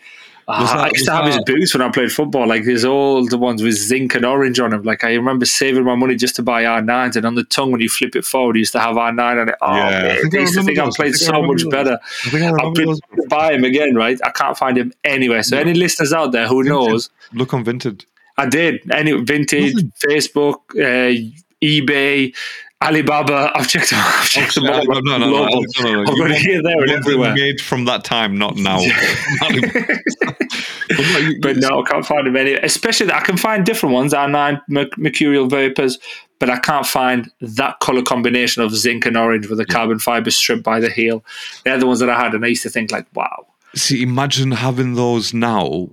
Uh, 0.48 0.68
I 0.86 0.90
used 0.90 1.06
to 1.06 1.12
have 1.12 1.26
his 1.26 1.40
boots 1.46 1.74
when 1.74 1.82
I 1.82 1.90
played 1.90 2.12
football, 2.12 2.48
like 2.48 2.64
his 2.64 2.84
old 2.84 3.30
the 3.30 3.38
ones 3.38 3.64
with 3.64 3.76
zinc 3.76 4.14
and 4.16 4.26
orange 4.26 4.60
on 4.60 4.72
them. 4.72 4.84
Like 4.84 5.04
I 5.04 5.14
remember 5.14 5.46
saving 5.46 5.84
my 5.86 5.96
money 5.96 6.16
just 6.16 6.36
to 6.38 6.44
buy 6.44 6.64
R9s, 6.64 7.16
and 7.16 7.26
on 7.26 7.36
the 7.36 7.44
tongue 7.46 7.72
when 7.72 7.80
you 7.82 7.88
flip 7.90 8.16
it 8.16 8.26
forward, 8.26 8.56
you 8.58 8.60
used 8.60 8.74
to 8.74 8.80
have 8.80 8.96
R9 8.98 9.20
on 9.42 9.50
it. 9.50 9.56
Oh, 9.62 9.74
Yeah, 9.76 9.88
I 9.88 10.02
man, 10.02 10.22
think 10.22 10.36
I 10.36 10.38
I 10.38 10.42
used 10.42 10.54
to 10.56 10.64
think 10.64 10.80
I 10.80 10.86
those. 10.86 10.96
I 10.96 10.98
played 10.98 11.14
think 11.14 11.16
so 11.24 11.32
remember 11.34 11.54
much 11.54 11.64
those. 11.64 11.72
better. 11.72 12.00
I 12.26 12.30
think 12.30 12.44
I 12.44 12.66
I've 12.68 12.74
been 12.74 12.88
to 12.96 13.28
buy 13.30 13.54
him 13.54 13.64
again, 13.64 13.96
right? 13.96 14.20
I 14.24 14.32
can't 14.32 14.58
find 14.58 14.78
him 14.78 14.92
anywhere. 15.06 15.44
So 15.44 15.58
any 15.58 15.74
listeners 15.74 16.12
out 16.14 16.32
there 16.34 16.48
who 16.48 16.64
knows, 16.64 17.10
Look 17.34 17.54
on 17.54 17.64
Vinted. 17.64 18.06
I 18.38 18.48
did. 18.48 18.82
Any 18.92 19.14
vintage, 19.22 19.76
Facebook, 20.06 20.58
uh, 20.76 21.32
eBay, 21.64 22.36
Alibaba. 22.84 23.52
I've 23.56 23.68
checked 23.68 23.90
them. 23.92 24.00
I've 24.02 24.24
oh, 24.24 24.26
checked 24.26 24.56
them 24.56 24.66
no, 24.66 24.82
no, 24.84 25.18
no. 25.18 25.44
I've 25.46 26.18
got 26.18 26.32
here, 26.32 26.62
there, 26.62 26.82
and 26.82 26.92
everywhere. 26.92 27.34
Made 27.34 27.62
from 27.62 27.86
that 27.86 28.04
time, 28.04 28.38
not 28.38 28.56
now. 28.58 28.78
but 29.40 31.00
no, 31.00 31.18
you- 31.18 31.40
But 31.42 31.58
no, 31.58 31.82
I 31.82 31.90
can't 31.90 32.06
find 32.06 32.28
them 32.28 32.36
any. 32.36 32.54
Especially 32.54 33.08
that 33.08 33.16
I 33.16 33.22
can 33.22 33.38
find 33.38 33.66
different 33.66 33.94
ones. 33.94 34.14
R9 34.14 34.62
merc- 34.68 34.98
mercurial 34.98 35.48
vapors, 35.48 35.98
but 36.40 36.50
I 36.50 36.60
can't 36.60 36.86
find 36.86 37.32
that 37.42 37.80
color 37.80 38.02
combination 38.02 38.62
of 38.62 38.76
zinc 38.76 39.06
and 39.06 39.16
orange 39.18 39.48
with 39.48 39.60
a 39.60 39.66
carbon 39.66 40.00
fiber 40.00 40.32
strip 40.32 40.64
by 40.64 40.80
the 40.80 40.90
heel. 40.90 41.24
They're 41.64 41.78
the 41.78 41.88
ones 41.88 42.00
that 42.00 42.10
I 42.10 42.20
had, 42.22 42.34
and 42.34 42.44
I 42.44 42.50
used 42.50 42.64
to 42.64 42.70
think 42.70 42.92
like, 42.92 43.08
wow. 43.16 43.48
See, 43.76 44.04
imagine 44.04 44.52
having 44.52 44.94
those 44.96 45.34
now 45.34 45.90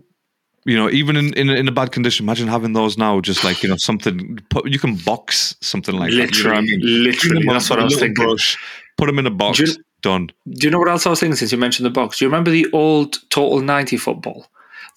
you 0.64 0.76
know, 0.76 0.90
even 0.90 1.16
in, 1.16 1.32
in 1.34 1.50
in 1.50 1.68
a 1.68 1.72
bad 1.72 1.92
condition, 1.92 2.24
imagine 2.24 2.48
having 2.48 2.72
those 2.72 2.98
now. 2.98 3.20
Just 3.20 3.44
like 3.44 3.62
you 3.62 3.68
know, 3.68 3.76
something 3.76 4.38
put, 4.50 4.68
you 4.68 4.78
can 4.78 4.96
box 4.96 5.56
something 5.60 5.96
like 5.96 6.12
literally, 6.12 6.26
that. 6.26 6.36
You 6.36 6.44
know 6.44 6.54
I 6.54 6.60
mean? 6.60 7.04
literally. 7.04 7.46
That's 7.46 7.70
what 7.70 7.80
I 7.80 7.84
was 7.84 7.98
thinking. 7.98 8.24
Brush, 8.24 8.58
put 8.96 9.06
them 9.06 9.18
in 9.18 9.26
a 9.26 9.30
box. 9.30 9.58
Do 9.58 9.64
you- 9.64 9.76
done. 10.02 10.30
Do 10.48 10.66
you 10.66 10.70
know 10.70 10.78
what 10.78 10.88
else 10.88 11.06
I 11.06 11.10
was 11.10 11.20
thinking 11.20 11.36
since 11.36 11.52
you 11.52 11.58
mentioned 11.58 11.84
the 11.84 11.90
box? 11.90 12.18
Do 12.18 12.24
you 12.24 12.30
remember 12.30 12.50
the 12.50 12.66
old 12.72 13.18
Total 13.30 13.60
90 13.60 13.96
football? 13.98 14.46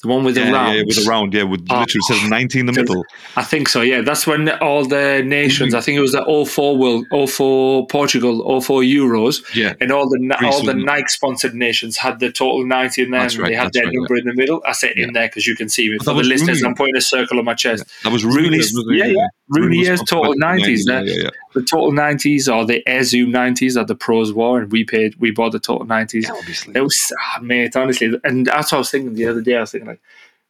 The 0.04 0.10
one 0.10 0.26
with 0.26 0.36
the 0.36 0.52
round. 0.52 0.76
yeah, 0.76 0.84
with 0.86 1.02
the 1.02 1.10
round. 1.10 1.34
Yeah, 1.34 1.44
with 1.44 1.66
Oh. 1.70 1.80
literally 1.80 2.02
says 2.10 2.30
ninety 2.30 2.60
in 2.60 2.66
the 2.66 2.74
middle. 2.74 3.06
I 3.38 3.44
think 3.44 3.70
so, 3.70 3.80
yeah. 3.82 4.02
That's 4.02 4.28
when 4.28 4.50
all 4.50 4.86
the 4.86 5.24
nations, 5.26 5.74
I 5.74 5.80
think 5.80 5.98
it 5.98 6.02
was 6.02 6.12
the 6.12 6.24
04 6.46 6.78
World, 6.78 7.06
04 7.30 7.88
Portugal, 7.88 8.44
04 8.62 8.82
Euros, 8.82 9.42
Yeah, 9.56 9.74
and 9.80 9.92
all 9.92 10.10
the 10.10 10.20
Greece 10.20 10.54
all 10.54 10.63
the 10.63 10.74
Nike 10.74 11.08
sponsored 11.08 11.56
nations 11.56 11.96
had 11.98 12.20
the 12.20 12.32
total 12.32 12.66
90 12.66 13.04
in 13.04 13.12
there 13.12 13.22
That's 13.22 13.36
and 13.36 13.44
right, 13.44 13.50
they 13.50 13.56
had 13.56 13.72
their 13.72 13.86
right, 13.86 13.94
number 13.94 14.16
in 14.18 14.26
the 14.26 14.34
middle. 14.34 14.62
I 14.66 14.74
say 14.74 14.94
in 14.96 15.13
there 15.13 15.28
because 15.28 15.48
you 15.48 15.56
can 15.56 15.70
see 15.70 15.89
me. 15.89 15.98
For 16.00 16.13
the 16.13 16.24
listeners, 16.24 16.62
Rooney. 16.62 16.70
I'm 16.70 16.76
putting 16.76 16.96
a 16.98 17.02
circle 17.02 17.39
on 17.39 17.46
my 17.46 17.54
chest. 17.54 17.86
that 18.04 18.12
was 18.12 18.26
Rooney. 18.26 18.50
Rooney's, 18.60 18.74
yeah, 18.89 19.06
yeah. 19.06 19.28
Rooney 19.50 19.89
was 19.89 20.02
total 20.04 20.34
90s 20.36 20.80
yeah, 20.86 20.94
there. 20.94 21.04
Yeah, 21.06 21.24
yeah, 21.24 21.30
The 21.54 21.62
total 21.63 21.92
90s 21.94 22.54
or 22.54 22.66
the 22.66 22.84
Air 22.88 23.04
Zoom 23.04 23.32
90s 23.32 23.76
that 23.76 23.88
the 23.88 23.96
pros 23.96 24.34
wore, 24.34 24.60
and 24.62 24.72
we 24.72 24.84
paid, 24.84 25.16
we 25.20 25.32
bought 25.32 25.54
the 25.54 25.60
total 25.60 25.86
90s. 25.88 26.24
yeah. 26.24 26.32
Obviously. 26.34 26.74
It 26.76 26.82
was, 26.82 27.13
ah, 27.22 27.39
mate, 27.42 27.76
honestly. 27.76 28.13
And 28.26 28.48
that's 28.48 28.72
what 28.72 28.78
I 28.78 28.80
was 28.80 28.92
thinking 28.92 29.13
the 29.16 29.28
other 29.28 29.42
day. 29.42 29.56
I 29.58 29.62
was 29.62 29.72
thinking, 29.72 29.92
like, 29.93 30.01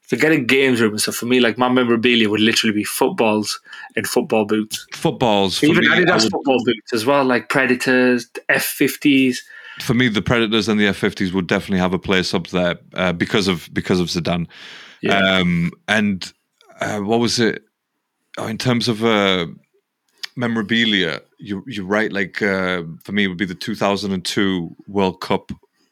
forget 0.02 0.32
a 0.32 0.38
games 0.38 0.82
room 0.82 0.92
and 0.92 1.02
stuff. 1.02 1.16
For 1.16 1.26
me, 1.26 1.40
like, 1.40 1.58
my 1.58 1.70
memorabilia 1.70 2.30
would 2.30 2.40
literally 2.42 2.74
be 2.74 2.84
footballs 2.84 3.60
and 3.96 4.06
football 4.08 4.46
boots. 4.46 4.86
Footballs. 4.94 5.58
For 5.60 5.68
Even 5.68 5.86
me, 5.86 5.90
I 5.92 6.00
Adidas 6.02 6.24
would- 6.24 6.32
football 6.32 6.64
boots 6.66 6.94
as 6.94 7.06
well, 7.06 7.24
like 7.26 7.50
Predators, 7.50 8.28
F50s. 8.50 9.38
for 9.80 9.94
me, 9.94 10.08
the 10.10 10.22
Predators 10.22 10.68
and 10.70 10.80
the 10.80 10.86
F50s 10.86 11.32
would 11.34 11.48
definitely 11.48 11.80
have 11.80 11.94
a 11.94 12.00
place 12.00 12.34
up 12.34 12.48
there 12.48 12.78
uh, 12.96 13.14
because 13.14 13.48
of 13.48 13.70
because 13.74 14.00
of 14.00 14.08
Zidane. 14.08 14.48
Yeah. 15.02 15.18
Um, 15.18 15.72
and 15.88 16.32
uh, 16.80 17.00
what 17.00 17.20
was 17.20 17.40
it? 17.40 17.64
Oh, 18.38 18.48
in 18.48 18.58
terms 18.58 18.88
of 18.88 19.04
uh, 19.04 19.48
memorabilia, 20.36 21.22
you 21.40 21.64
you're 21.68 21.86
right. 21.86 22.12
Like 22.12 22.42
uh, 22.42 22.84
for 23.04 23.12
me, 23.12 23.24
it 23.26 23.28
would 23.28 23.38
be 23.38 23.46
the 23.46 23.56
2002 23.56 24.76
World 24.88 25.22
Cup 25.22 25.52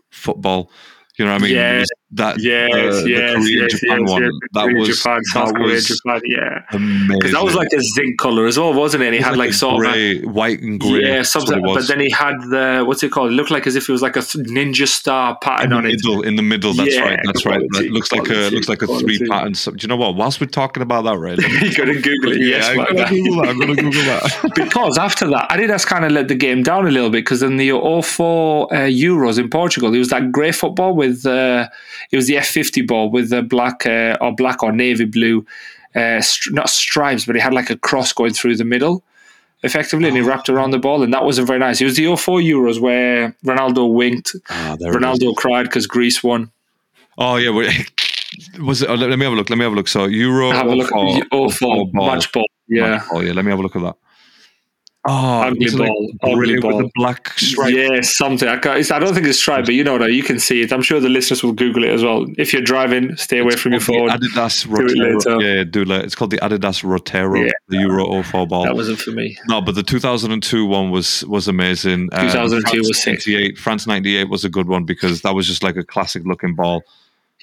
football. 0.09 0.71
You 1.17 1.25
know 1.25 1.33
what 1.33 1.41
I 1.41 1.45
mean? 1.45 1.55
Yes, 1.55 1.87
that 2.13 2.39
yes, 2.41 2.71
uh, 2.73 3.05
yes, 3.05 3.35
Korea 3.35 3.61
yes, 3.63 3.71
Japan 3.79 3.99
yes, 4.01 4.09
one. 4.11 4.23
yes. 4.23 4.31
That 4.53 4.63
Korea, 4.63 4.77
was 4.79 4.97
Japan, 4.97 5.23
South 5.25 5.47
that 5.49 5.55
Korea, 5.55 5.73
was 5.75 5.85
Japan, 5.87 6.21
yeah. 6.25 6.59
Because 7.07 7.31
that 7.31 7.43
was 7.43 7.55
like 7.55 7.69
a 7.75 7.81
zinc 7.95 8.19
color 8.19 8.45
as 8.47 8.57
well, 8.59 8.73
wasn't 8.73 9.03
it? 9.03 9.13
He 9.13 9.19
It 9.19 9.23
had 9.23 9.37
like, 9.37 9.51
a 9.51 9.53
sort 9.53 9.85
of 9.85 9.95
a, 9.95 10.21
white 10.23 10.61
and 10.61 10.79
grey. 10.79 11.01
yeah, 11.03 11.21
something. 11.21 11.61
But 11.63 11.87
then 11.87 11.99
he 11.99 12.09
had 12.09 12.35
the 12.49 12.83
what's 12.85 13.01
it 13.03 13.11
called? 13.11 13.31
It 13.31 13.35
looked 13.35 13.51
like 13.51 13.65
as 13.67 13.75
if 13.75 13.87
it 13.87 13.91
was 13.91 14.01
like 14.01 14.15
a 14.15 14.19
ninja 14.19 14.87
star 14.87 15.31
in 15.31 15.37
pattern 15.41 15.69
the 15.69 15.75
on 15.77 15.85
it. 15.85 15.89
middle, 16.03 16.21
in 16.21 16.35
the 16.35 16.41
middle. 16.43 16.73
That's 16.73 16.95
Yeah, 16.95 17.01
right. 17.01 17.19
That's 17.25 17.45
right. 17.45 17.61
That 17.71 17.89
looks 17.91 18.11
like 18.11 18.23
a 18.23 18.25
quality, 18.25 18.55
looks 18.55 18.69
like 18.69 18.81
a 18.81 18.85
quality. 18.87 19.17
three 19.17 19.27
pattern. 19.27 19.53
So, 19.55 19.71
do 19.71 19.77
you 19.83 19.87
know 19.87 19.95
what? 19.95 20.15
Whilst 20.15 20.41
we're 20.41 20.47
talking 20.47 20.83
about 20.83 21.03
that, 21.05 21.17
right? 21.17 21.37
you 21.61 21.73
gotta 21.75 21.93
Google 22.01 22.33
it. 22.33 22.41
yes, 22.41 22.67
I'm 22.67 22.77
gonna. 22.77 23.07
Google 23.09 23.41
that. 23.41 23.49
I'm 23.49 23.59
gonna 23.59 23.75
Google 23.75 24.03
that. 24.03 24.51
because 24.55 24.97
after 24.97 25.27
that, 25.27 25.49
Adidas 25.49 25.85
kind 25.85 26.03
of 26.05 26.11
let 26.11 26.27
the 26.27 26.35
game 26.35 26.61
down 26.63 26.85
a 26.87 26.91
little 26.91 27.09
bit 27.09 27.23
because 27.23 27.41
in 27.41 27.57
the 27.57 27.71
04 27.71 28.73
uh, 28.73 28.77
Euros 28.87 29.39
in 29.39 29.49
Portugal, 29.49 29.93
it 29.93 29.99
was 29.99 30.09
that 30.09 30.31
grey 30.31 30.51
football 30.51 30.93
with 30.95 31.25
uh, 31.25 31.69
it 32.11 32.15
was 32.15 32.27
the 32.27 32.35
F50 32.35 32.87
ball 32.87 33.09
with 33.11 33.29
the 33.29 33.41
black 33.41 33.85
uh, 33.85 34.17
or 34.21 34.33
black 34.33 34.63
or 34.63 34.71
navy 34.71 35.05
blue, 35.05 35.45
uh, 35.95 36.19
stri- 36.21 36.51
not 36.53 36.69
stripes, 36.69 37.25
but 37.25 37.35
it 37.35 37.41
had 37.41 37.53
like 37.53 37.69
a 37.69 37.77
cross 37.77 38.13
going 38.13 38.33
through 38.33 38.55
the 38.55 38.65
middle. 38.65 39.03
Effectively, 39.63 40.07
and 40.07 40.17
he 40.17 40.23
wrapped 40.23 40.49
around 40.49 40.71
the 40.71 40.79
ball, 40.79 41.03
and 41.03 41.13
that 41.13 41.23
wasn't 41.23 41.45
very 41.45 41.59
nice. 41.59 41.79
It 41.79 41.85
was 41.85 41.95
the 41.95 42.15
04 42.15 42.39
Euros 42.39 42.79
where 42.81 43.35
Ronaldo 43.45 43.93
winked, 43.93 44.35
Ah, 44.49 44.75
there 44.79 44.89
it 44.89 44.95
is. 44.95 45.01
Ronaldo 45.03 45.35
cried 45.35 45.63
because 45.63 45.85
Greece 45.85 46.23
won. 46.23 46.49
Oh 47.17 47.35
yeah. 47.35 47.51
Was 48.59 48.81
it? 48.81 48.89
Oh, 48.89 48.95
let, 48.95 49.09
me 49.19 49.25
have 49.25 49.33
a 49.33 49.35
look. 49.35 49.49
Let 49.49 49.57
me 49.59 49.63
have 49.65 49.73
a 49.73 49.75
look. 49.75 49.89
So 49.89 50.05
Euro. 50.05 50.51
Have 50.51 50.65
a 50.67 50.73
look 50.75 50.91
or- 50.93 51.17
at 51.17 51.51
04 51.51 51.87
ball. 51.91 52.07
match 52.07 52.31
ball. 52.31 52.45
Yeah, 52.69 53.05
Oh 53.11 53.19
yeah. 53.19 53.33
Let 53.33 53.43
me 53.45 53.51
have 53.51 53.59
a 53.59 53.61
look 53.61 53.75
at 53.75 53.81
that. 53.83 53.97
Oh, 55.03 55.41
Ugly 55.41 55.65
was 55.65 55.73
it 55.73 55.79
like 55.79 55.87
ball, 55.89 56.11
ugly 56.21 56.35
brilliant 56.35 56.63
with 56.63 56.71
ball. 56.73 56.81
the 56.83 56.91
black 56.93 57.29
stripe. 57.39 57.73
Yeah, 57.73 58.01
something. 58.01 58.47
I, 58.47 58.59
it's, 58.77 58.91
I 58.91 58.99
don't 58.99 59.15
think 59.15 59.25
it's 59.25 59.39
tried, 59.39 59.65
but 59.65 59.73
you 59.73 59.83
know 59.83 59.97
that 59.97 60.13
you 60.13 60.21
can 60.21 60.37
see 60.37 60.61
it. 60.61 60.71
I'm 60.71 60.83
sure 60.83 60.99
the 60.99 61.09
listeners 61.09 61.41
will 61.41 61.53
Google 61.53 61.83
it 61.83 61.89
as 61.89 62.03
well. 62.03 62.27
If 62.37 62.53
you're 62.53 62.61
driving, 62.61 63.15
stay 63.15 63.39
away 63.39 63.55
from 63.55 63.71
your 63.71 63.81
phone. 63.81 64.05
the 64.07 64.13
Adidas 64.13 64.63
Do 64.67 64.75
it 64.75 64.91
Roteiro. 64.91 65.15
later. 65.15 65.41
Yeah, 65.41 65.55
yeah, 65.55 65.63
do 65.63 65.81
it 65.81 65.87
later. 65.87 66.05
It's 66.05 66.13
called 66.13 66.29
the 66.29 66.37
Adidas 66.37 66.83
Roteiro, 66.83 67.45
Yeah. 67.45 67.51
the 67.69 67.77
Euro 67.77 68.21
04 68.21 68.45
ball. 68.45 68.63
That 68.65 68.75
wasn't 68.75 68.99
for 68.99 69.09
me. 69.09 69.35
No, 69.47 69.59
but 69.59 69.73
the 69.73 69.81
2002 69.81 70.65
one 70.67 70.91
was 70.91 71.25
was 71.25 71.47
amazing. 71.47 72.09
Uh, 72.11 72.21
2002 72.27 72.61
France 72.69 72.87
was 72.87 73.01
sick. 73.01 73.13
98. 73.27 73.57
France 73.57 73.87
98 73.87 74.29
was 74.29 74.45
a 74.45 74.49
good 74.49 74.67
one 74.67 74.83
because 74.85 75.23
that 75.23 75.33
was 75.33 75.47
just 75.47 75.63
like 75.63 75.77
a 75.77 75.83
classic 75.83 76.23
looking 76.25 76.53
ball. 76.53 76.83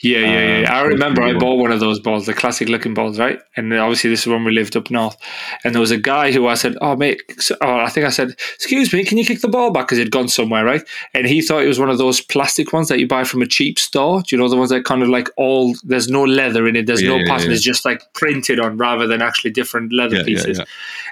Yeah, 0.03 0.19
yeah, 0.21 0.61
yeah. 0.61 0.71
Um, 0.71 0.77
I 0.77 0.83
remember 0.83 1.23
I 1.23 1.33
bought 1.33 1.57
one 1.57 1.73
of 1.73 1.81
those 1.81 1.99
balls, 1.99 2.27
the 2.27 2.35
classic 2.35 2.69
looking 2.69 2.95
balls, 2.95 3.19
right? 3.19 3.41
And 3.57 3.75
obviously, 3.75 4.11
this 4.11 4.21
is 4.21 4.27
when 4.29 4.45
we 4.45 4.53
lived 4.53 4.77
up 4.77 4.91
north. 4.93 5.17
And 5.65 5.75
there 5.75 5.81
was 5.81 5.91
a 5.91 5.97
guy 5.99 6.31
who 6.31 6.47
I 6.47 6.55
said, 6.55 6.77
"Oh, 6.81 6.95
mate," 6.95 7.21
so, 7.39 7.57
oh, 7.61 7.79
I 7.79 7.89
think 7.89 8.07
I 8.07 8.11
said, 8.11 8.37
"Excuse 8.55 8.93
me, 8.93 9.05
can 9.05 9.19
you 9.19 9.25
kick 9.25 9.41
the 9.41 9.49
ball 9.49 9.73
back?" 9.73 9.87
Because 9.87 9.99
it'd 9.99 10.13
gone 10.13 10.29
somewhere, 10.29 10.65
right? 10.65 10.83
And 11.15 11.27
he 11.27 11.43
thought 11.43 11.65
it 11.65 11.69
was 11.69 11.81
one 11.81 11.91
of 11.91 11.99
those 11.99 12.21
plastic 12.21 12.73
ones 12.73 12.87
that 12.89 13.01
you 13.01 13.09
buy 13.09 13.25
from 13.25 13.43
a 13.43 13.47
cheap 13.47 13.77
store. 13.79 14.23
Do 14.23 14.37
you 14.37 14.41
know 14.41 14.49
the 14.49 14.57
ones 14.57 14.71
that 14.71 14.85
kind 14.85 15.03
of 15.03 15.09
like 15.09 15.31
all 15.37 15.75
there's 15.83 16.09
no 16.09 16.23
leather 16.23 16.69
in 16.69 16.77
it, 16.77 16.87
there's 16.87 17.03
Yeah, 17.03 17.11
no 17.11 17.17
yeah, 17.17 17.27
pattern, 17.27 17.49
yeah. 17.51 17.57
it's 17.57 17.65
just 17.65 17.85
like 17.85 18.01
printed 18.15 18.61
on 18.61 18.77
rather 18.77 19.07
than 19.09 19.21
actually 19.21 19.51
different 19.51 19.93
leather 19.93 20.23
pieces. 20.23 20.61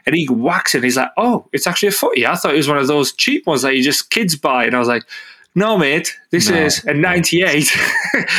And 0.06 0.14
he 0.14 0.26
whacks 0.26 0.74
it. 0.74 0.78
And 0.78 0.84
he's 0.84 0.96
like, 0.96 1.10
"Oh, 1.16 1.48
it's 1.52 1.66
actually 1.66 1.88
a 1.88 1.92
footy." 1.92 2.24
I 2.24 2.36
thought 2.36 2.54
it 2.54 2.58
was 2.58 2.68
one 2.68 2.78
of 2.78 2.86
those 2.86 3.12
cheap 3.12 3.48
ones 3.48 3.62
that 3.62 3.74
you 3.74 3.82
just 3.82 4.10
kids 4.10 4.36
buy. 4.36 4.64
And 4.64 4.76
I 4.76 4.78
was 4.78 4.86
like, 4.86 5.02
"No, 5.56 5.76
mate, 5.76 6.14
this 6.30 6.48
No, 6.48 6.56
is 6.56 6.84
a 6.84 6.94
'98." 6.94 7.52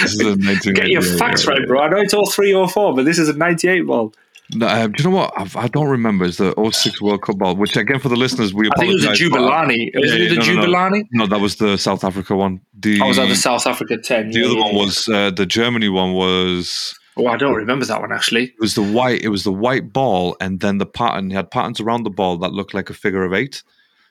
This 0.01 0.13
is 0.13 0.21
a 0.21 0.25
1998, 0.29 0.75
Get 0.75 0.87
your 0.89 1.01
facts 1.01 1.45
yeah, 1.45 1.51
right, 1.51 1.67
bro. 1.67 1.81
I 1.81 1.89
know 1.89 1.97
it's 1.97 2.13
all 2.13 2.29
three 2.29 2.53
or 2.53 2.69
four, 2.69 2.95
but 2.95 3.03
this 3.05 3.19
is 3.19 3.27
a 3.27 3.33
98 3.33 3.81
ball. 3.81 4.13
No, 4.53 4.65
um, 4.67 4.93
do 4.93 5.03
you 5.03 5.09
know 5.09 5.15
what? 5.17 5.33
I've, 5.35 5.55
I 5.57 5.67
don't 5.67 5.89
remember. 5.89 6.23
It's 6.23 6.37
the 6.37 6.53
06 6.71 7.01
World 7.01 7.21
Cup 7.21 7.37
ball, 7.37 7.55
which 7.57 7.75
again 7.75 7.99
for 7.99 8.07
the 8.07 8.15
listeners, 8.15 8.53
we 8.53 8.69
I 8.71 8.79
think 8.79 8.91
it 8.91 8.93
was 8.93 9.03
a 9.03 9.07
apologize 9.07 9.29
Jabulani. 9.29 9.91
Was 9.93 10.13
Yeah, 10.13 10.19
it 10.25 10.29
the 10.29 10.35
no, 10.35 10.45
no, 10.45 10.53
no. 10.53 10.61
Jabulani? 10.67 11.03
No, 11.11 11.27
that 11.27 11.39
was 11.41 11.57
the 11.57 11.75
South 11.77 12.05
Africa 12.05 12.33
one. 12.33 12.61
The, 12.79 13.01
I 13.01 13.07
was 13.07 13.19
at 13.19 13.27
the 13.27 13.35
South 13.35 13.67
Africa 13.67 13.97
10. 13.97 14.31
the 14.31 14.45
other 14.45 14.55
one 14.57 14.73
was 14.75 15.09
uh, 15.09 15.31
the 15.31 15.45
Germany 15.45 15.89
one 15.89 16.13
was 16.13 16.97
Oh, 17.17 17.27
I 17.27 17.35
don't 17.35 17.55
remember 17.55 17.83
that 17.85 17.99
one 17.99 18.11
actually. 18.13 18.43
it 18.45 18.59
was 18.59 18.75
the 18.75 18.83
white 18.83 19.21
it 19.21 19.29
was 19.29 19.43
the 19.43 19.51
white 19.51 19.91
ball 19.91 20.37
and 20.39 20.59
then 20.61 20.77
the 20.77 20.85
pattern 20.85 21.31
had 21.31 21.51
patterns 21.51 21.81
around 21.81 22.03
the 22.03 22.09
ball 22.11 22.37
that 22.37 22.53
looked 22.53 22.73
like 22.75 22.89
a 22.89 22.93
figure 22.93 23.23
of 23.23 23.33
eight. 23.33 23.63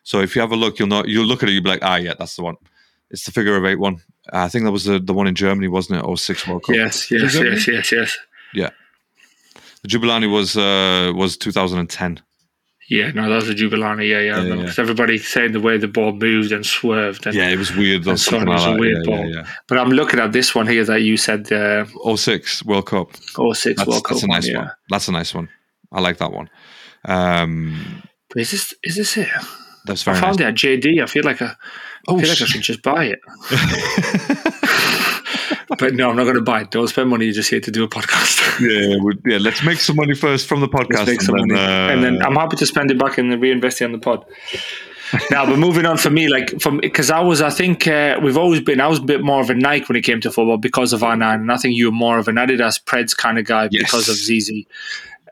So 0.02 0.20
if 0.20 0.34
you 0.36 0.42
have 0.42 0.52
a 0.52 0.56
look, 0.56 0.78
you'll 0.78 0.88
know 0.88 1.02
you'll 1.06 1.24
look 1.24 1.42
at 1.42 1.48
it, 1.48 1.52
you'll 1.52 1.62
be 1.62 1.70
like, 1.70 1.82
ah, 1.82 1.96
yeah, 1.96 2.14
that's 2.18 2.36
the 2.36 2.42
one. 2.42 2.56
It's 3.10 3.24
the 3.24 3.32
figure 3.32 3.56
of 3.56 3.64
eight 3.64 3.78
one. 3.78 4.02
I 4.32 4.48
think 4.48 4.64
that 4.64 4.72
was 4.72 4.84
the, 4.84 4.98
the 4.98 5.14
one 5.14 5.26
in 5.28 5.34
Germany, 5.34 5.68
wasn't 5.68 6.04
it? 6.04 6.16
06 6.18 6.48
World 6.48 6.64
Cup. 6.64 6.74
Yes, 6.74 7.10
yes, 7.10 7.34
yes, 7.34 7.68
yes, 7.68 7.92
yes. 7.92 8.16
The 9.82 9.98
Jabulani 9.98 10.30
was 10.30 10.56
uh, 10.56 11.12
was 11.14 11.36
2010. 11.36 12.20
Yeah, 12.88 13.10
no, 13.12 13.28
that 13.28 13.34
was 13.36 13.48
a 13.48 13.54
Jabulani. 13.54 14.08
Yeah, 14.08 14.20
yeah. 14.20 14.36
Yeah, 14.36 14.42
remember. 14.42 14.72
everybody 14.78 15.18
saying 15.18 15.52
the 15.52 15.60
way 15.60 15.76
the 15.76 15.88
ball 15.88 16.12
moved 16.12 16.52
and 16.52 16.64
swerved. 16.64 17.26
And, 17.26 17.34
Yeah, 17.34 17.48
it 17.48 17.58
was 17.58 17.74
weird. 17.74 18.06
And 18.06 18.18
so 18.18 18.40
it 18.40 18.48
was 18.48 18.64
like 18.64 18.76
a 18.76 18.78
weird 18.80 19.04
yeah, 19.04 19.16
ball. 19.16 19.28
Yeah, 19.28 19.46
But 19.68 19.78
I'm 19.78 19.90
looking 19.90 20.20
at 20.20 20.32
this 20.32 20.54
one 20.54 20.66
here 20.66 20.84
that 20.84 21.02
you 21.02 21.16
said 21.16 21.52
uh, 21.52 21.84
06 22.16 22.64
World 22.64 22.86
Cup. 22.86 23.16
06 23.16 23.36
That's, 23.36 23.88
World 23.88 24.04
Cup 24.04 24.16
that's 24.16 24.22
a 24.22 24.26
nice 24.28 24.46
one. 24.46 24.56
one. 24.56 24.64
Yeah. 24.66 24.70
That's 24.88 25.08
a 25.08 25.12
nice 25.12 25.34
one. 25.34 25.48
I 25.92 26.00
like 26.00 26.18
that 26.18 26.32
one. 26.32 26.48
Um, 27.04 28.02
But 28.28 28.42
is 28.42 28.50
this 28.52 28.74
is 28.82 28.96
this 28.96 29.16
it? 29.16 29.28
that's 29.84 30.02
very. 30.02 30.16
I 30.16 30.20
found 30.20 30.40
nice. 30.40 30.64
it 30.64 30.64
at 30.66 30.82
JD. 30.82 31.02
I 31.02 31.06
feel 31.06 31.24
like 31.24 31.40
I, 32.08 32.12
I 32.12 32.14
Oh, 32.14 32.18
feel 32.18 32.28
like 32.28 32.30
I 32.30 32.34
shit. 32.34 32.48
should 32.48 32.62
just 32.62 32.82
buy 32.82 33.04
it. 33.06 33.20
but 35.78 35.94
no, 35.94 36.10
I'm 36.10 36.16
not 36.16 36.24
going 36.24 36.36
to 36.36 36.40
buy 36.42 36.62
it. 36.62 36.70
Don't 36.70 36.88
spend 36.88 37.10
money. 37.10 37.24
You're 37.26 37.34
just 37.34 37.50
here 37.50 37.60
to 37.60 37.70
do 37.70 37.84
a 37.84 37.88
podcast. 37.88 38.40
yeah, 38.60 38.96
we, 39.02 39.14
yeah. 39.30 39.38
Let's 39.38 39.62
make 39.64 39.78
some 39.80 39.96
money 39.96 40.14
first 40.14 40.46
from 40.48 40.60
the 40.60 40.68
podcast, 40.68 40.90
Let's 41.06 41.10
make 41.10 41.20
some 41.22 41.34
and, 41.36 41.50
then, 41.50 41.58
uh, 41.58 41.92
and 41.92 42.04
then 42.04 42.22
I'm 42.22 42.34
happy 42.36 42.56
to 42.56 42.66
spend 42.66 42.90
it 42.90 42.98
back 42.98 43.18
and 43.18 43.40
reinvest 43.40 43.80
it 43.80 43.84
on 43.84 43.92
the 43.92 43.98
pod. 43.98 44.24
now, 45.30 45.46
but 45.46 45.58
moving 45.58 45.86
on 45.86 45.96
for 45.98 46.10
me, 46.10 46.28
like 46.28 46.60
from 46.60 46.78
because 46.78 47.10
I 47.10 47.20
was, 47.20 47.40
I 47.40 47.50
think 47.50 47.86
uh, 47.86 48.18
we've 48.22 48.36
always 48.36 48.60
been. 48.60 48.80
I 48.80 48.88
was 48.88 48.98
a 48.98 49.02
bit 49.02 49.22
more 49.22 49.40
of 49.40 49.50
a 49.50 49.54
Nike 49.54 49.84
when 49.86 49.96
it 49.96 50.02
came 50.02 50.20
to 50.22 50.30
football 50.32 50.56
because 50.58 50.92
of 50.92 51.00
R9, 51.02 51.34
and 51.34 51.52
I 51.52 51.56
think 51.56 51.76
you 51.76 51.86
were 51.86 51.92
more 51.92 52.18
of 52.18 52.26
an 52.28 52.36
Adidas 52.36 52.82
Preds 52.82 53.16
kind 53.16 53.38
of 53.38 53.44
guy 53.44 53.68
Yes. 53.70 53.84
because 53.84 54.08
of 54.08 54.16
Zizi. 54.16 54.66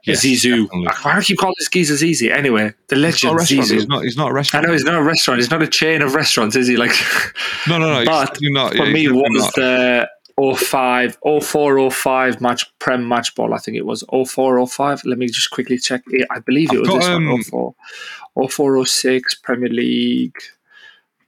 Yes, 0.06 0.24
Zizou. 0.24 0.64
definitely. 0.64 0.86
Why 1.02 1.12
do 1.14 1.18
I 1.18 1.22
keep 1.22 1.38
calling 1.38 1.54
this 1.58 1.68
geezer 1.68 1.96
Zizi? 1.96 2.30
Anyway, 2.30 2.74
the 2.88 2.96
legend 2.96 3.36
restaurant. 3.36 3.70
He's 3.70 3.86
not. 3.86 4.02
He's 4.04 4.16
not 4.16 4.30
a 4.30 4.34
restaurant. 4.34 4.64
I 4.64 4.68
know 4.68 4.72
he's 4.74 4.84
not 4.84 4.94
a 4.94 5.02
restaurant. 5.02 5.40
He's 5.40 5.50
not 5.50 5.62
a 5.62 5.66
chain 5.66 6.02
of 6.02 6.14
restaurants, 6.14 6.56
is 6.56 6.68
he? 6.68 6.76
Like, 6.76 6.92
No, 7.68 7.78
no, 7.78 7.92
no. 7.92 8.04
but 8.04 8.38
not. 8.42 8.72
for 8.72 8.84
yeah, 8.84 8.92
me 8.92 9.04
definitely 9.04 9.38
was 9.38 9.52
the 9.52 10.08
05, 10.56 11.18
04, 11.42 11.90
05 11.90 12.40
match 12.40 12.78
prem 12.78 13.08
match 13.08 13.34
ball. 13.34 13.54
I 13.54 13.58
think 13.58 13.76
it 13.76 13.86
was 13.86 14.04
04, 14.10 14.66
05. 14.66 15.04
Let 15.04 15.18
me 15.18 15.26
just 15.26 15.50
quickly 15.50 15.78
check. 15.78 16.02
it. 16.08 16.26
I 16.30 16.40
believe 16.40 16.70
it 16.72 16.76
I've 16.76 16.80
was 16.80 16.88
got, 16.88 16.98
this 16.98 17.08
um, 17.08 17.28
one. 17.30 17.42
04, 17.42 17.74
04, 18.50 18.86
06 18.86 19.34
Premier 19.36 19.68
League 19.70 20.36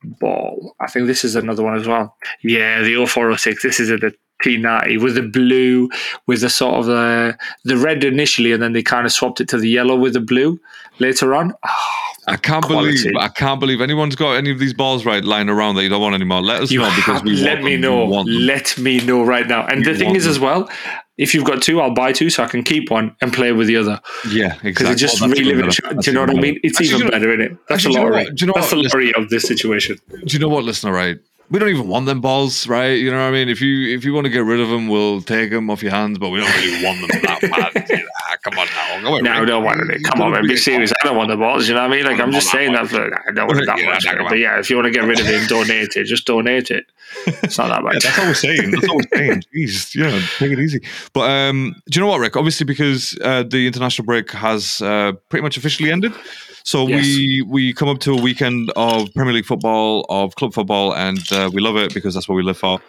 ball. 0.02 0.74
I 0.80 0.88
think 0.88 1.06
this 1.06 1.24
is 1.24 1.34
another 1.36 1.62
one 1.62 1.76
as 1.76 1.86
well. 1.86 2.16
Yeah, 2.42 2.82
the 2.82 3.06
04, 3.06 3.38
06. 3.38 3.62
This 3.62 3.80
is 3.80 3.90
a 3.90 3.96
the 3.96 4.14
T90 4.44 5.00
with 5.02 5.14
the 5.14 5.22
blue, 5.22 5.88
with 6.26 6.40
the 6.42 6.50
sort 6.50 6.74
of 6.74 6.86
the 6.86 7.36
the 7.64 7.76
red 7.76 8.04
initially, 8.04 8.52
and 8.52 8.62
then 8.62 8.72
they 8.72 8.82
kind 8.82 9.06
of 9.06 9.12
swapped 9.12 9.40
it 9.40 9.48
to 9.48 9.58
the 9.58 9.68
yellow 9.68 9.96
with 9.96 10.12
the 10.12 10.20
blue 10.20 10.58
later 10.98 11.34
on. 11.34 11.52
Oh, 11.66 12.02
I 12.28 12.36
can't 12.36 12.64
quality. 12.64 13.02
believe. 13.04 13.16
I 13.20 13.28
can't 13.28 13.60
believe 13.60 13.80
anyone's 13.80 14.16
got 14.16 14.32
any 14.32 14.50
of 14.50 14.58
these 14.58 14.74
balls 14.74 15.04
right 15.04 15.24
lying 15.24 15.48
around 15.48 15.76
that 15.76 15.84
you 15.84 15.88
don't 15.88 16.00
want 16.00 16.14
anymore. 16.14 16.42
Let 16.42 16.62
us 16.62 16.70
You 16.72 16.80
know 16.80 16.92
because 16.96 17.22
we 17.22 17.36
let 17.36 17.62
me 17.62 17.72
them. 17.72 17.82
know. 17.82 18.04
Let 18.22 18.76
me 18.78 18.98
know 19.00 19.22
right 19.24 19.46
now. 19.46 19.64
And 19.66 19.86
We 19.86 19.92
the 19.92 19.98
thing 19.98 20.16
is, 20.16 20.26
as 20.26 20.38
well, 20.40 20.68
If 21.18 21.32
you've 21.34 21.44
got 21.44 21.62
two, 21.62 21.80
I'll 21.80 21.94
buy 21.94 22.12
two 22.12 22.28
so 22.28 22.42
I 22.44 22.46
can 22.46 22.62
keep 22.62 22.90
one 22.90 23.16
and 23.22 23.32
play 23.32 23.50
with 23.52 23.68
the 23.68 23.76
other. 23.78 24.00
Yeah, 24.28 24.46
exactly. 24.62 24.70
Because 24.72 24.90
it 24.90 24.96
just 24.96 25.20
that's 25.20 25.32
relive 25.32 25.46
even 25.56 25.68
it. 25.70 25.82
better. 25.82 25.94
Do 25.94 26.10
you 26.10 26.12
know 26.14 26.20
what 26.20 26.30
I 26.30 26.34
mean? 26.34 26.60
It's 26.62 26.76
Actually, 26.78 26.86
even 26.88 26.98
you 26.98 27.04
know- 27.04 27.10
better, 27.10 27.30
isn't 27.30 27.40
it? 27.40 27.58
That's 27.68 27.86
actually, 27.86 27.94
the 27.94 28.00
do 28.00 28.04
you 28.04 28.10
know 28.10 28.16
what- 28.18 28.34
do 28.34 28.42
you 28.42 28.46
know 28.48 28.52
That's 28.56 28.70
the 28.70 28.76
lottery 28.76 29.14
of 29.14 29.30
this 29.30 29.44
situation. 29.44 29.96
Do 30.10 30.32
you 30.34 30.38
know 30.38 30.48
what, 30.50 30.64
listener? 30.64 30.92
Right, 30.92 31.16
we 31.50 31.58
don't 31.58 31.68
even 31.68 31.86
want 31.88 32.06
them 32.06 32.20
balls, 32.20 32.66
right? 32.66 32.98
You 32.98 33.10
know 33.10 33.18
what 33.18 33.28
I 33.28 33.30
mean? 33.30 33.48
If 33.48 33.60
you 33.60 33.94
if 33.96 34.04
you 34.04 34.12
want 34.12 34.24
to 34.24 34.30
get 34.30 34.44
rid 34.44 34.60
of 34.60 34.68
them, 34.68 34.88
we'll 34.88 35.20
take 35.22 35.50
them 35.50 35.70
off 35.70 35.82
your 35.82 35.92
hands, 35.92 36.18
but 36.18 36.30
we 36.30 36.40
don't 36.40 36.54
really 36.56 36.84
want 36.84 37.00
them 37.00 37.20
that 37.22 37.40
bad. 37.74 37.88
You 37.90 37.96
know, 37.98 38.02
ah, 38.28 38.36
come 38.42 38.58
on 38.58 38.66
now, 39.02 39.08
away, 39.10 39.20
No, 39.22 39.30
I 39.32 39.44
don't 39.44 39.64
want 39.64 39.80
it. 39.90 40.02
Come 40.04 40.20
on, 40.22 40.32
man. 40.32 40.46
Be 40.46 40.56
serious. 40.56 40.92
I 41.02 41.06
don't 41.06 41.16
want 41.16 41.30
the 41.30 41.36
balls. 41.36 41.68
You 41.68 41.74
know 41.74 41.82
what 41.82 41.92
I 41.92 41.96
mean? 41.96 42.04
Like, 42.04 42.18
I'm 42.20 42.32
just 42.32 42.50
saying 42.50 42.72
that 42.72 42.88
for, 42.88 43.04
I 43.04 43.32
don't 43.32 43.46
want 43.46 43.60
it 43.60 43.66
that 43.66 43.78
Yeah, 43.78 43.86
much. 43.86 44.06
on. 44.06 44.28
But 44.28 44.38
yeah, 44.38 44.58
if 44.58 44.68
you 44.70 44.76
want 44.76 44.86
to 44.86 44.92
get 44.92 45.04
rid 45.04 45.20
of 45.20 45.26
it 45.28 45.48
donate 45.48 45.96
it, 45.96 46.04
just 46.04 46.26
donate 46.26 46.70
it. 46.70 46.86
It's 47.44 47.58
not 47.58 47.68
that 47.68 47.76
Yeah, 47.78 47.80
much. 47.82 48.02
that's 48.02 48.18
all 48.18 48.26
we're 48.26 48.34
saying. 48.34 48.70
That's 48.72 48.88
all 48.88 48.96
we're 48.96 49.18
saying. 49.18 49.42
Jeez, 49.54 49.94
yeah, 49.94 50.20
take 50.38 50.50
it 50.52 50.58
easy. 50.58 50.80
But 51.12 51.30
um, 51.30 51.74
do 51.88 51.98
you 52.00 52.04
know 52.04 52.10
what, 52.10 52.18
Rick? 52.18 52.36
Obviously, 52.36 52.64
because 52.66 53.16
uh, 53.22 53.44
the 53.44 53.66
international 53.66 54.04
break 54.06 54.30
has 54.32 54.80
uh, 54.82 55.12
pretty 55.28 55.42
much 55.42 55.56
officially 55.56 55.90
ended, 55.92 56.12
so 56.72 56.78
Yes. 56.88 57.04
we 57.04 57.42
we 57.56 57.62
come 57.78 57.88
up 57.92 58.00
to 58.06 58.10
a 58.18 58.20
weekend 58.28 58.72
of 58.76 59.12
Premier 59.14 59.34
League 59.36 59.46
football, 59.52 60.04
of 60.08 60.34
club 60.38 60.52
football, 60.52 60.88
and 61.06 61.20
uh, 61.32 61.48
we 61.54 61.60
love 61.68 61.76
it 61.84 61.94
because 61.94 62.12
that's 62.14 62.28
what 62.28 62.34
we 62.40 62.42
live 62.50 62.58
for. 62.58 62.80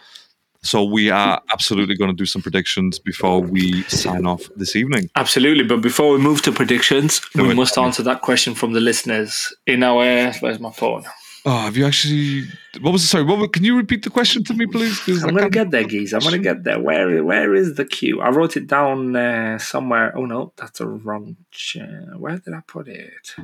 So 0.63 0.83
we 0.83 1.11
are 1.11 1.39
absolutely 1.55 1.95
going 1.95 2.09
to 2.09 2.15
do 2.23 2.25
some 2.25 2.41
predictions 2.41 2.99
before 2.99 3.39
we 3.55 3.83
sign 3.83 4.25
off 4.25 4.41
this 4.61 4.75
evening. 4.75 5.03
Absolutely. 5.15 5.63
But 5.63 5.81
before 5.81 6.09
we 6.13 6.17
move 6.17 6.41
to 6.41 6.51
predictions, 6.51 7.21
Do 7.35 7.43
we 7.43 7.51
it. 7.51 7.55
must 7.55 7.77
answer 7.77 8.03
that 8.03 8.21
question 8.21 8.55
from 8.55 8.73
the 8.73 8.79
listeners 8.81 9.31
in 9.67 9.83
our. 9.83 10.33
Where's 10.41 10.59
my 10.59 10.71
phone? 10.71 11.03
Oh, 11.45 11.59
have 11.61 11.77
you 11.77 11.85
actually? 11.85 12.43
What 12.81 12.91
was 12.91 13.07
sorry? 13.09 13.23
What? 13.23 13.53
Can 13.53 13.63
you 13.63 13.77
repeat 13.77 14.03
the 14.03 14.09
question 14.09 14.43
to 14.45 14.53
me, 14.53 14.65
please? 14.65 14.99
I'm 15.23 15.33
gonna 15.35 15.49
get 15.49 15.71
there, 15.71 15.83
geez. 15.85 16.13
I'm 16.13 16.19
gonna 16.19 16.39
get 16.39 16.63
there. 16.63 16.79
Where 16.79 17.23
where 17.23 17.55
is 17.55 17.75
the 17.75 17.85
queue? 17.85 18.19
I 18.21 18.29
wrote 18.29 18.57
it 18.57 18.67
down 18.67 19.15
uh, 19.15 19.57
somewhere. 19.57 20.15
Oh 20.17 20.25
no, 20.25 20.51
that's 20.57 20.81
a 20.81 20.87
wrong. 20.87 21.37
Ch- 21.51 21.77
where 22.17 22.37
did 22.37 22.53
I 22.53 22.61
put 22.67 22.87
it? 22.89 23.35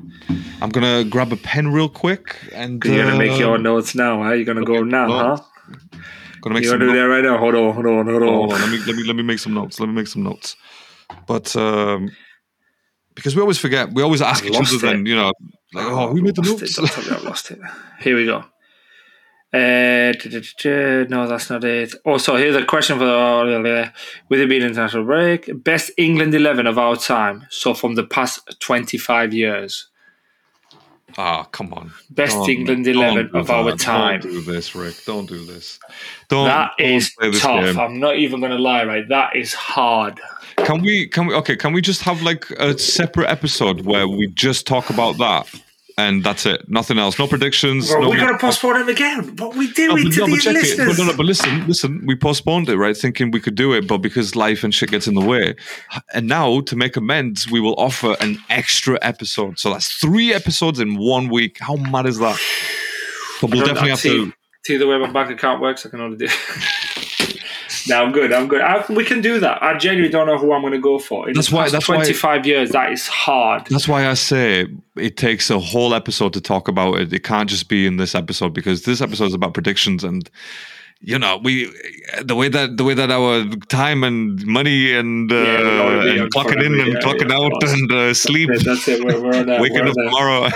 I'm 0.61 0.69
gonna 0.69 1.03
grab 1.05 1.31
a 1.31 1.37
pen 1.37 1.71
real 1.71 1.89
quick 1.89 2.37
and 2.53 2.83
You're 2.83 3.05
gonna 3.05 3.17
make 3.17 3.31
uh, 3.31 3.35
your 3.35 3.57
notes 3.57 3.95
now, 3.95 4.21
huh? 4.23 4.31
You're 4.33 4.45
gonna 4.45 4.65
go 4.65 4.83
now, 4.83 5.07
no. 5.07 5.17
huh? 5.17 5.37
gonna 6.41 6.55
make 6.55 6.63
You're 6.63 6.73
gonna 6.77 6.91
do 6.91 6.93
notes. 6.93 6.97
that 6.97 7.07
right 7.07 7.23
now. 7.23 7.37
Hold 7.37 7.55
on, 7.55 7.73
hold 7.73 7.85
on, 7.85 8.05
hold 8.05 8.23
on. 8.23 8.27
Hold 8.27 8.53
on, 8.53 8.61
let 8.61 8.69
me 8.69 8.79
let 8.79 8.95
me 8.95 9.03
let 9.03 9.15
me 9.15 9.23
make 9.23 9.39
some 9.39 9.53
notes. 9.53 9.79
Let 9.79 9.87
me 9.87 9.95
make 9.95 10.07
some 10.07 10.23
notes. 10.23 10.55
But 11.27 11.55
um, 11.55 12.11
because 13.15 13.35
we 13.35 13.41
always 13.41 13.57
forget, 13.57 13.93
we 13.93 14.01
always 14.03 14.21
ask 14.21 14.43
I've 14.43 14.51
each 14.51 14.57
other. 14.57 14.77
Then 14.77 15.05
you 15.05 15.15
know, 15.15 15.31
like, 15.73 15.85
oh, 15.85 16.09
who 16.09 16.21
made 16.21 16.35
the 16.35 16.41
notes? 16.41 16.61
It. 16.61 16.75
Don't 16.75 17.11
I've 17.11 17.23
lost 17.23 17.51
it. 17.51 17.59
Here 17.99 18.15
we 18.15 18.25
go. 18.25 18.43
Uh, 19.53 20.11
no, 21.09 21.27
that's 21.27 21.51
not 21.51 21.63
it. 21.63 21.93
Oh, 22.05 22.17
so 22.17 22.35
here's 22.37 22.55
a 22.55 22.65
question 22.65 22.97
for 22.97 23.05
the 23.05 23.91
with 24.27 24.39
it 24.39 24.49
being 24.49 24.63
international 24.63 25.05
break. 25.05 25.47
Best 25.63 25.91
England 25.95 26.33
eleven 26.33 26.65
of 26.65 26.79
our 26.79 26.95
time. 26.95 27.45
So 27.51 27.75
from 27.75 27.93
the 27.93 28.03
past 28.03 28.59
twenty 28.59 28.97
five 28.97 29.31
years. 29.31 29.89
Ah, 31.15 31.43
come 31.43 31.71
on. 31.73 31.91
Best 32.09 32.49
England 32.49 32.87
eleven 32.87 33.29
of 33.35 33.51
our 33.51 33.75
time. 33.75 34.21
Don't 34.21 34.31
do 34.31 34.41
this, 34.41 34.73
Rick. 34.73 34.95
Don't 35.05 35.27
do 35.27 35.45
this. 35.45 35.77
Don't. 36.29 36.45
That 36.45 36.71
don't 36.79 36.89
is 36.89 37.13
tough. 37.39 37.63
game. 37.63 37.79
I'm 37.79 37.99
not 37.99 38.15
even 38.15 38.41
gonna 38.41 38.57
lie, 38.57 38.83
right? 38.85 39.07
That 39.07 39.35
is 39.35 39.53
hard. 39.53 40.19
Can 40.57 40.81
we? 40.81 41.07
Can 41.07 41.27
we? 41.27 41.33
Okay. 41.35 41.55
Can 41.55 41.73
we 41.73 41.81
just 41.81 42.01
have 42.01 42.21
like 42.21 42.49
a 42.51 42.77
separate 42.77 43.29
episode 43.29 43.81
where 43.85 44.07
we 44.07 44.27
just 44.27 44.65
talk 44.67 44.89
about 44.89 45.17
that, 45.17 45.47
and 45.97 46.23
that's 46.23 46.45
it. 46.45 46.67
Nothing 46.69 46.97
else. 46.99 47.17
No 47.19 47.27
predictions. 47.27 47.89
Bro, 47.91 48.01
no 48.03 48.09
we're 48.09 48.17
gonna 48.19 48.37
postpone 48.37 48.81
it 48.81 48.89
again. 48.89 49.35
What 49.37 49.55
we 49.55 49.67
No, 49.67 49.73
doing 49.73 49.91
oh, 49.91 49.95
but, 50.03 50.11
to 50.13 50.19
no, 50.19 50.25
but 50.25 50.27
these 50.27 50.43
check 50.43 50.55
it. 50.55 50.59
listeners? 50.61 50.97
But, 50.97 51.03
no, 51.03 51.11
no, 51.11 51.17
but 51.17 51.25
listen, 51.25 51.67
listen. 51.67 52.03
We 52.05 52.15
postponed 52.15 52.69
it, 52.69 52.77
right? 52.77 52.95
Thinking 52.95 53.31
we 53.31 53.39
could 53.41 53.55
do 53.55 53.73
it, 53.73 53.87
but 53.87 53.97
because 53.97 54.35
life 54.35 54.63
and 54.63 54.73
shit 54.73 54.89
gets 54.91 55.07
in 55.07 55.15
the 55.15 55.21
way, 55.25 55.55
and 56.13 56.27
now 56.27 56.61
to 56.61 56.75
make 56.75 56.95
amends, 56.95 57.49
we 57.51 57.59
will 57.59 57.75
offer 57.77 58.15
an 58.21 58.37
extra 58.49 58.97
episode. 59.01 59.59
So 59.59 59.71
that's 59.71 59.91
three 59.91 60.33
episodes 60.33 60.79
in 60.79 60.97
one 60.97 61.29
week. 61.29 61.57
How 61.59 61.75
mad 61.75 62.05
is 62.05 62.19
that? 62.19 62.39
But 63.41 63.51
we'll 63.51 63.65
definitely 63.65 63.89
have 63.89 63.99
see, 63.99 64.09
to. 64.25 64.33
see 64.65 64.77
the 64.77 64.87
way 64.87 64.97
my 64.97 65.11
bank 65.11 65.29
account 65.29 65.61
works. 65.61 65.85
I 65.85 65.89
can 65.89 65.99
only 65.99 66.17
do. 66.17 66.27
no, 67.87 68.03
I'm 68.03 68.11
good. 68.11 68.31
I'm 68.33 68.47
good. 68.47 68.61
I, 68.61 68.85
we 68.89 69.03
can 69.05 69.21
do 69.21 69.39
that. 69.39 69.61
I 69.63 69.77
genuinely 69.77 70.11
don't 70.11 70.27
know 70.27 70.37
who 70.37 70.53
I'm 70.53 70.61
going 70.61 70.73
to 70.73 70.79
go 70.79 70.99
for. 70.99 71.27
In 71.27 71.33
That's 71.35 71.49
the 71.49 71.55
why- 71.55 71.69
that's 71.69 71.87
why- 71.87 71.95
25 71.95 72.45
years. 72.45 72.71
That 72.71 72.91
is 72.91 73.07
hard. 73.07 73.65
That's 73.69 73.87
why 73.87 74.07
I 74.07 74.13
say 74.13 74.67
it 74.95 75.17
takes 75.17 75.49
a 75.49 75.59
whole 75.59 75.93
episode 75.93 76.33
to 76.33 76.41
talk 76.41 76.67
about 76.67 76.99
it. 76.99 77.11
It 77.13 77.23
can't 77.23 77.49
just 77.49 77.67
be 77.69 77.85
in 77.85 77.97
this 77.97 78.15
episode 78.15 78.53
because 78.53 78.83
this 78.83 79.01
episode 79.01 79.25
is 79.25 79.33
about 79.33 79.53
predictions 79.53 80.03
and 80.03 80.29
you 81.05 81.19
know 81.19 81.35
we 81.43 81.69
the 82.23 82.33
way 82.33 82.47
that 82.47 82.77
the 82.77 82.83
way 82.85 82.93
that 82.93 83.11
our 83.11 83.43
time 83.67 84.05
and 84.05 84.45
money 84.45 84.93
and 84.93 85.29
uh, 85.29 85.35
Yeah, 85.35 85.61
we 85.61 85.79
wanna 85.79 86.03
be 86.13 86.19
and 86.19 86.31
clocking 86.33 86.63
in 86.65 86.79
and 86.79 86.93
Yeah, 86.93 86.99
clocking 86.99 87.29
yeah, 87.29 87.35
out 87.37 87.63
and 87.63 87.91
uh, 87.91 88.13
sleep, 88.13 88.49
Yeah, 88.53 88.59
That's 88.63 88.87
it. 88.87 89.03
We're, 89.03 89.19
we're 89.21 89.35
on 89.35 89.49
a, 89.49 89.61
waking 89.61 89.81
up 89.85 89.93
tomorrow. 89.95 90.47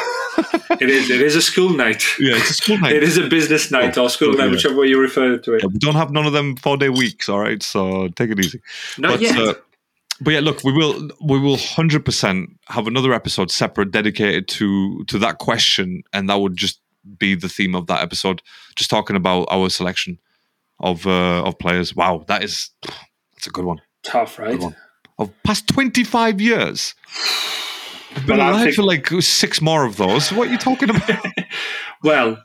It 0.79 0.89
is. 0.89 1.09
It 1.09 1.21
is 1.21 1.35
a 1.35 1.41
school 1.41 1.69
night. 1.69 2.03
yeah, 2.19 2.35
it's 2.35 2.51
a 2.51 2.53
school 2.53 2.77
night. 2.77 2.93
It 2.93 3.03
is 3.03 3.17
a 3.17 3.27
business 3.27 3.71
night 3.71 3.97
or 3.97 4.09
school 4.09 4.29
Oh, 4.29 4.31
night, 4.33 4.45
yeah. 4.45 4.51
whichever 4.51 4.75
way 4.75 4.87
you 4.87 4.99
refer 4.99 5.37
to 5.37 5.53
it. 5.53 5.63
Yeah, 5.63 5.69
we 5.71 5.79
don't 5.79 5.95
have 5.95 6.11
none 6.11 6.25
of 6.25 6.33
them 6.33 6.55
four 6.55 6.77
day 6.77 6.89
weeks. 6.89 7.27
All 7.29 7.39
right, 7.39 7.61
so 7.63 8.07
take 8.09 8.29
it 8.29 8.39
easy. 8.39 8.61
Not 8.97 9.13
but, 9.13 9.21
yet. 9.21 9.37
uh, 9.37 9.53
but 10.21 10.33
yeah, 10.33 10.39
look, 10.41 10.63
we 10.63 10.71
will 10.71 11.09
we 11.21 11.39
will 11.39 11.57
hundred 11.57 12.05
percent 12.05 12.49
have 12.67 12.85
another 12.87 13.13
episode 13.13 13.49
separate 13.51 13.91
dedicated 13.91 14.47
to 14.49 15.03
to 15.05 15.17
that 15.19 15.39
question, 15.39 16.03
and 16.13 16.29
that 16.29 16.39
would 16.39 16.55
just 16.57 16.79
be 17.17 17.35
the 17.35 17.49
theme 17.49 17.73
of 17.75 17.87
that 17.87 18.01
episode, 18.03 18.41
just 18.75 18.89
talking 18.89 19.15
about 19.15 19.47
our 19.49 19.69
selection 19.69 20.19
of 20.79 21.07
uh, 21.07 21.43
of 21.43 21.57
players. 21.57 21.95
Wow, 21.95 22.23
that 22.27 22.43
is 22.43 22.69
that's 23.33 23.47
a 23.47 23.51
good 23.51 23.65
one. 23.65 23.79
Tough, 24.03 24.37
right? 24.39 24.59
One. 24.59 24.75
Of 25.17 25.31
past 25.43 25.67
twenty 25.67 26.03
five 26.03 26.39
years. 26.39 26.93
I've 28.17 28.25
been 28.25 28.37
Well, 28.37 28.49
alive 28.51 28.63
think- 28.63 28.75
for 28.75 28.83
like 28.83 29.07
six 29.21 29.61
more 29.61 29.85
of 29.85 29.97
those. 29.97 30.31
What 30.31 30.47
are 30.47 30.51
you 30.51 30.57
talking 30.57 30.89
about? 30.89 31.09
Well, 32.03 32.43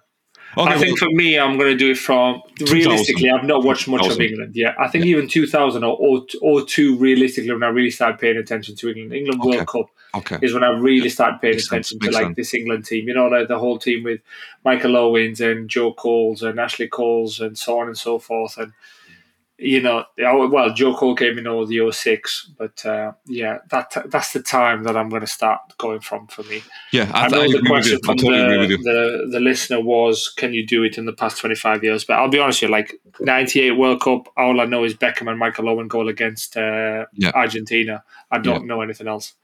Okay, 0.57 0.71
I 0.71 0.79
think 0.79 1.01
well, 1.01 1.11
for 1.11 1.17
me, 1.17 1.39
I'm 1.39 1.57
going 1.57 1.71
to 1.71 1.77
do 1.79 1.93
it 1.93 1.97
from 1.99 2.43
realistically. 2.71 3.31
I've 3.31 3.45
not 3.45 3.65
watched 3.65 3.89
much 3.89 4.07
of 4.07 4.21
England 4.21 4.53
Yeah, 4.55 4.75
I 4.79 4.87
think 4.89 5.07
even 5.07 5.27
2000 5.27 5.83
or, 5.83 5.97
or, 5.99 6.27
or 6.43 6.63
two, 6.67 6.99
realistically, 6.99 7.51
when 7.53 7.63
I 7.63 7.69
really 7.69 7.91
started 7.91 8.19
paying 8.19 8.37
attention 8.37 8.77
to 8.77 8.89
England, 8.91 9.15
England 9.15 9.41
Okay. 9.41 9.57
World 9.57 9.67
Cup 9.69 9.87
okay. 10.15 10.39
is 10.43 10.53
when 10.53 10.63
I 10.63 10.69
really 10.79 11.09
started 11.09 11.41
paying 11.41 11.55
Makes 11.55 11.71
sense, 11.71 11.91
attention 11.91 12.01
to 12.01 12.05
makes 12.07 12.15
like 12.15 12.25
sense. 12.27 12.37
this 12.37 12.53
England 12.55 12.85
team. 12.85 13.09
You 13.09 13.15
know, 13.15 13.29
like 13.29 13.49
the 13.49 13.59
whole 13.59 13.79
team 13.79 14.03
with 14.05 14.21
Michael 14.63 14.95
Owens 14.99 15.41
and 15.41 15.71
Joe 15.71 15.95
Coles 15.95 16.43
and 16.43 16.61
Ashley 16.61 16.87
Coles 16.89 17.41
and 17.41 17.57
so 17.57 17.79
on 17.81 17.87
and 17.87 17.97
so 17.97 18.19
forth. 18.19 18.59
And 18.59 18.73
you 19.63 19.81
know, 19.81 20.05
oh, 20.21 20.49
well, 20.49 20.73
Joe 20.75 20.95
Cole 20.95 21.15
came 21.15 21.39
in 21.39 21.47
over 21.47 21.67
the 21.67 21.91
06, 21.93 22.51
but 22.59 22.85
uh, 22.85 23.13
yeah, 23.27 23.59
that 23.71 23.97
that's 24.11 24.33
the 24.33 24.43
time 24.43 24.83
that 24.85 24.97
I'm 24.97 25.09
going 25.09 25.21
to 25.23 25.27
start 25.27 25.61
going 25.79 26.01
from 26.01 26.27
for 26.27 26.43
me. 26.45 26.63
Yeah, 26.93 27.11
I, 27.15 27.27
I 27.27 27.29
know 27.29 27.43
I 27.43 27.47
the 27.47 27.59
with 27.59 27.67
question 27.67 27.99
from 28.05 28.17
totally 28.17 28.67
the, 28.67 28.77
the 28.77 29.29
the 29.33 29.41
listener 29.41 29.81
was, 29.81 30.29
"Can 30.37 30.53
you 30.53 30.67
do 30.67 30.83
it 30.83 30.99
in 30.99 31.07
the 31.07 31.13
past 31.13 31.39
twenty 31.39 31.55
five 31.55 31.83
years?" 31.85 32.05
But 32.05 32.15
I'll 32.19 32.29
be 32.29 32.39
honest 32.39 32.63
with 32.63 32.71
you, 32.71 32.77
like 32.77 32.95
'98 33.21 33.73
World 33.73 34.01
Cup, 34.03 34.29
all 34.37 34.61
I 34.61 34.65
know 34.65 34.85
is 34.85 34.95
Beckham 34.95 35.29
and 35.31 35.39
Michael 35.39 35.69
Owen 35.69 35.89
goal 35.89 36.09
against 36.09 36.57
uh, 36.57 37.07
Yeah. 37.15 37.31
Argentina. 37.35 38.03
I 38.31 38.39
don't 38.39 38.67
know 38.67 38.81
anything 38.83 39.07
else. 39.09 39.35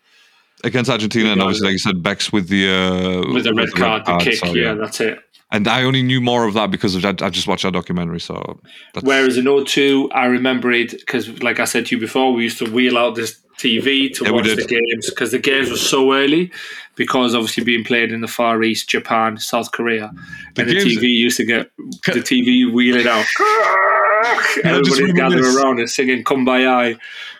against 0.64 0.90
Argentina, 0.90 1.30
and 1.32 1.40
obviously, 1.40 1.66
like 1.66 1.72
you 1.72 1.78
said, 1.78 2.02
Beck's 2.02 2.32
with 2.32 2.48
the 2.48 2.68
uh, 2.68 3.32
With 3.32 3.44
the 3.44 3.54
red 3.54 3.72
card, 3.72 4.04
the 4.06 4.18
kick, 4.18 4.34
so, 4.34 4.52
yeah, 4.54 4.74
that's 4.74 5.00
it. 5.00 5.20
And 5.50 5.66
I 5.66 5.82
only 5.84 6.02
knew 6.02 6.20
more 6.20 6.46
of 6.46 6.54
that 6.54 6.70
because 6.70 6.94
of 6.94 7.02
that. 7.02 7.22
I 7.22 7.30
just 7.30 7.48
watched 7.48 7.62
that 7.62 7.72
documentary. 7.72 8.20
So 8.20 8.60
that's, 8.92 9.04
Whereas 9.06 9.38
in 9.38 9.46
02, 9.64 10.10
I 10.12 10.26
remember 10.26 10.70
it 10.72 10.90
because, 10.92 11.42
like 11.42 11.58
I 11.58 11.64
said 11.64 11.86
to 11.86 11.94
you 11.96 12.00
before, 12.00 12.32
we 12.34 12.42
used 12.44 12.58
to 12.58 12.70
wheel 12.70 12.98
out 12.98 13.14
this 13.14 13.40
TV 13.56 14.12
to 14.14 14.24
Yeah, 14.24 14.30
watch 14.32 14.44
the 14.46 14.66
games 14.66 15.08
because 15.08 15.30
the 15.32 15.38
games 15.38 15.70
were 15.70 15.76
so 15.76 16.12
early 16.12 16.52
because 16.96 17.34
obviously 17.34 17.64
being 17.64 17.82
played 17.82 18.12
in 18.12 18.20
the 18.20 18.28
Far 18.28 18.62
East, 18.62 18.88
Japan, 18.90 19.38
South 19.38 19.72
Korea, 19.72 20.12
The 20.54 20.62
and 20.62 20.70
the 20.70 20.74
TV 20.76 21.02
used 21.14 21.38
to 21.38 21.44
get 21.44 21.70
the 21.78 22.20
TV 22.20 22.70
wheeling 22.70 23.06
out. 23.06 23.24
Everybody 24.64 25.12
gathered 25.12 25.44
this? 25.44 25.56
around 25.56 25.78
and 25.78 25.88
singing 25.88 26.24
"Kumbaya." 26.24 26.98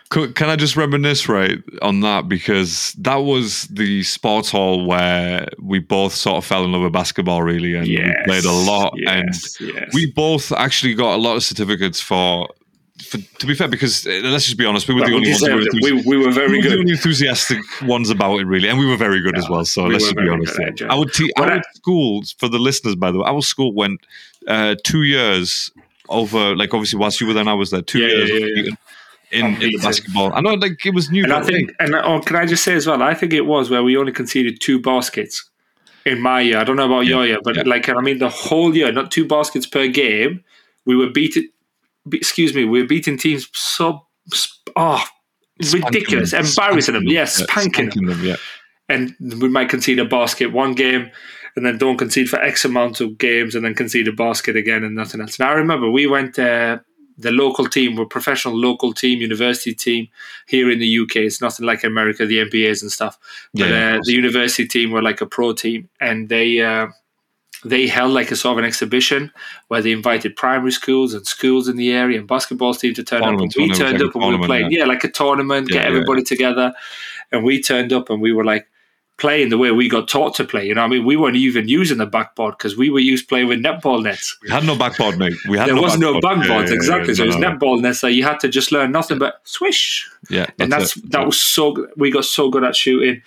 Could- 0.09 0.33
can 0.35 0.49
I 0.49 0.55
just 0.55 0.75
reminisce 0.75 1.29
right 1.29 1.59
on 1.83 2.01
that 2.01 2.27
because 2.27 2.93
that 2.93 3.17
was 3.17 3.63
the 3.65 4.01
sports 4.03 4.49
hall 4.49 4.85
where 4.85 5.47
we 5.61 5.77
both 5.79 6.13
sort 6.15 6.37
of 6.37 6.45
fell 6.45 6.63
in 6.65 6.71
love 6.71 6.81
with 6.81 6.93
basketball, 6.93 7.43
really, 7.43 7.75
and 7.75 7.87
we 7.87 8.13
played 8.25 8.43
a 8.45 8.51
lot, 8.51 8.93
and 9.07 9.27
yes, 9.31 9.61
yes. 9.61 9.93
we 9.93 10.11
both 10.11 10.51
actually 10.51 10.95
got 10.95 11.13
a 11.15 11.17
lot 11.21 11.35
of 11.35 11.43
certificates 11.43 12.01
for. 12.01 12.47
For, 13.07 13.17
to 13.17 13.45
be 13.47 13.53
fair, 13.55 13.69
because 13.69 14.05
uh, 14.05 14.19
let's 14.25 14.43
just 14.43 14.57
be 14.57 14.65
honest, 14.65 14.85
we 14.89 14.93
were 14.93 14.99
the 15.01 15.05
Well, 15.05 15.15
only 15.17 15.29
ones 15.29 15.45
who 15.45 15.55
were 15.55 15.61
enthusi- 15.61 16.03
we, 16.05 16.17
we 16.17 16.25
were 16.25 16.31
very 16.33 16.49
we 16.51 16.57
were 16.57 16.63
the 16.63 16.69
good. 16.69 16.79
only 16.79 16.91
enthusiastic 16.91 17.59
ones 17.83 18.09
about 18.09 18.39
it, 18.39 18.45
really, 18.45 18.67
and 18.67 18.77
we 18.77 18.85
were 18.85 18.97
very 18.97 19.21
good 19.21 19.37
as 19.37 19.47
well. 19.47 19.63
So 19.63 19.85
we 19.85 19.93
let's 19.93 20.03
just 20.05 20.17
be 20.17 20.27
honest. 20.27 20.57
good, 20.57 20.65
there. 20.65 20.71
Joe. 20.71 20.87
Our, 20.89 21.05
te- 21.05 21.31
our 21.37 21.51
I- 21.53 21.61
school, 21.75 22.23
for 22.39 22.49
the 22.49 22.59
listeners, 22.59 22.95
by 22.95 23.11
the 23.11 23.19
way, 23.19 23.25
our 23.25 23.41
school 23.41 23.73
went 23.73 24.01
uh, 24.47 24.75
two 24.83 25.03
years 25.03 25.71
over, 26.09 26.55
like 26.57 26.73
obviously, 26.73 26.99
whilst 26.99 27.21
you 27.21 27.27
were 27.27 27.33
there, 27.33 27.47
I 27.47 27.53
was 27.53 27.69
there, 27.71 27.81
two 27.83 27.99
Yeah, 27.99 28.07
years 28.07 28.29
yeah, 28.31 28.63
yeah, 28.63 28.71
in, 29.31 29.45
in 29.45 29.59
the 29.59 29.79
basketball. 29.81 30.33
I 30.33 30.41
know, 30.41 30.53
like 30.53 30.85
it 30.85 30.93
was 30.93 31.09
new, 31.11 31.23
And 31.23 31.33
I 31.33 31.43
think, 31.43 31.71
and 31.79 31.95
oh, 31.95 32.19
can 32.21 32.35
I 32.35 32.45
just 32.45 32.63
say 32.63 32.73
as 32.73 32.87
well? 32.87 33.01
I 33.01 33.13
think 33.13 33.33
it 33.33 33.45
was 33.45 33.69
where 33.69 33.83
we 33.83 33.97
only 33.97 34.11
conceded 34.11 34.59
two 34.61 34.81
baskets 34.81 35.49
in 36.05 36.19
my 36.21 36.41
year. 36.41 36.57
I 36.57 36.63
don't 36.63 36.75
know 36.77 36.85
about 36.85 37.05
your 37.05 37.25
year, 37.25 37.39
but 37.43 37.55
yeah. 37.55 37.63
like 37.65 37.89
I 37.89 38.01
mean, 38.01 38.19
the 38.19 38.29
whole 38.29 38.75
year, 38.75 38.91
not 38.91 39.11
two 39.11 39.27
baskets 39.27 39.65
per 39.65 39.87
game. 39.87 40.43
We 40.85 40.95
were 40.95 41.09
beating. 41.09 41.47
Excuse 42.11 42.55
me, 42.55 42.65
we 42.65 42.81
were 42.81 42.87
beating 42.87 43.17
teams 43.17 43.47
so 43.53 44.07
oh, 44.75 45.03
ridiculous, 45.71 46.31
them. 46.31 46.45
embarrassing 46.45 46.93
them. 46.93 47.03
Spanking 47.03 47.11
Yes, 47.11 47.39
Yeah, 47.39 47.45
spanking 47.45 47.89
them. 47.89 48.05
them. 48.07 48.25
Yeah. 48.25 48.35
and 48.87 49.15
we 49.41 49.49
might 49.49 49.69
concede 49.69 49.99
a 49.99 50.05
basket 50.05 50.47
one 50.51 50.73
game 50.73 51.11
and 51.55 51.65
then 51.65 51.77
don't 51.77 51.97
concede 51.97 52.29
for 52.29 52.39
X 52.41 52.65
amount 52.65 53.01
of 53.01 53.17
games 53.17 53.53
and 53.53 53.65
then 53.65 53.75
concede 53.75 54.07
a 54.07 54.13
basket 54.13 54.55
again 54.55 54.83
and 54.83 54.95
nothing 54.95 55.21
else. 55.21 55.37
Now 55.39 55.49
I 55.49 55.53
remember 55.53 55.89
we 55.91 56.07
went 56.07 56.39
uh, 56.39 56.79
the 57.19 57.31
local 57.31 57.65
team, 57.65 57.95
we're 57.95 58.05
professional 58.05 58.55
local 58.57 58.93
team, 58.93 59.19
university 59.19 59.75
team 59.75 60.07
here 60.47 60.71
in 60.71 60.79
the 60.79 60.99
UK. 60.99 61.17
It's 61.17 61.41
nothing 61.41 61.65
like 61.65 61.83
America, 61.83 62.25
the 62.25 62.37
NBAs 62.37 62.81
and 62.81 62.91
stuff. 62.91 63.19
But 63.53 63.69
Yeah, 63.69 63.91
yeah, 63.91 63.97
uh, 63.97 64.01
the 64.03 64.13
university 64.13 64.65
team 64.67 64.91
were 64.91 65.01
like 65.01 65.19
a 65.21 65.25
pro 65.25 65.53
team 65.53 65.89
and 65.99 66.29
they 66.29 66.61
uh, 66.61 66.87
they 67.65 67.87
held 67.87 68.13
like 68.13 68.31
a 68.31 68.37
sort 68.37 68.53
of 68.53 68.59
an 68.59 68.65
exhibition 68.65 69.31
where 69.67 69.81
they 69.81 69.91
invited 69.91 70.37
primary 70.37 70.71
schools 70.71 71.13
and 71.13 71.27
schools 71.27 71.67
in 71.67 71.75
the 71.75 71.91
area 71.91 72.17
and 72.17 72.27
basketball 72.27 72.73
teams 72.73 72.95
to 72.95 73.03
turn 73.03 73.21
Tournament, 73.21 73.51
up. 73.53 73.61
And 73.61 73.69
we 73.69 73.77
turned 73.77 74.01
up 74.01 74.15
and 74.15 74.15
we 74.15 74.19
were 74.19 74.21
tournament, 74.21 74.45
playing, 74.45 74.71
yeah. 74.71 74.85
like 74.85 75.03
a 75.03 75.09
tournament, 75.09 75.67
Yeah, 75.69 75.75
get 75.75 75.83
yeah, 75.83 75.89
everybody 75.89 76.23
together. 76.23 76.73
And 77.33 77.43
we 77.43 77.61
turned 77.61 77.91
up 77.91 78.09
and 78.09 78.21
we 78.21 78.31
were 78.31 78.45
like 78.45 78.67
playing 79.19 79.49
the 79.49 79.57
way 79.57 79.71
we 79.71 79.87
got 79.89 80.07
taught 80.07 80.33
to 80.35 80.43
play. 80.45 80.65
You 80.65 80.73
know, 80.75 80.81
what 80.81 80.87
I 80.87 80.89
mean, 80.89 81.05
we 81.05 81.15
weren't 81.17 81.35
even 81.35 81.67
using 81.67 81.97
the 81.97 82.05
backboard 82.05 82.57
because 82.57 82.77
we 82.77 82.89
were 82.89 82.99
used 82.99 83.27
playing 83.27 83.47
with 83.47 83.59
netball 83.61 84.01
nets. 84.01 84.37
We 84.43 84.49
had 84.49 84.63
no 84.63 84.75
backboard, 84.77 85.17
mate. 85.17 85.33
We 85.47 85.57
had 85.57 85.67
There 85.67 85.75
no 85.75 85.81
was 85.81 85.97
no 85.99 86.19
backboard. 86.21 86.37
backboards, 86.47 86.47
Yeah, 86.47 86.69
yeah, 86.69 86.73
exactly. 86.73 87.09
yeah, 87.09 87.15
so 87.17 87.23
it 87.23 87.27
was 87.27 87.35
no, 87.37 87.49
no. 87.49 87.57
netball 87.57 87.81
nets. 87.81 87.99
So 87.99 88.07
you 88.07 88.23
had 88.23 88.39
to 88.39 88.49
just 88.49 88.71
learn 88.71 88.91
nothing 88.91 89.19
but 89.19 89.41
swish 89.43 90.09
Yeah, 90.29 90.47
and 90.57 90.71
that's 90.71 90.97
it. 90.97 91.11
that 91.11 91.25
was 91.25 91.39
so 91.39 91.87
we 91.97 92.09
got 92.11 92.25
so 92.25 92.49
good 92.49 92.63
at 92.63 92.75
shooting 92.75 93.21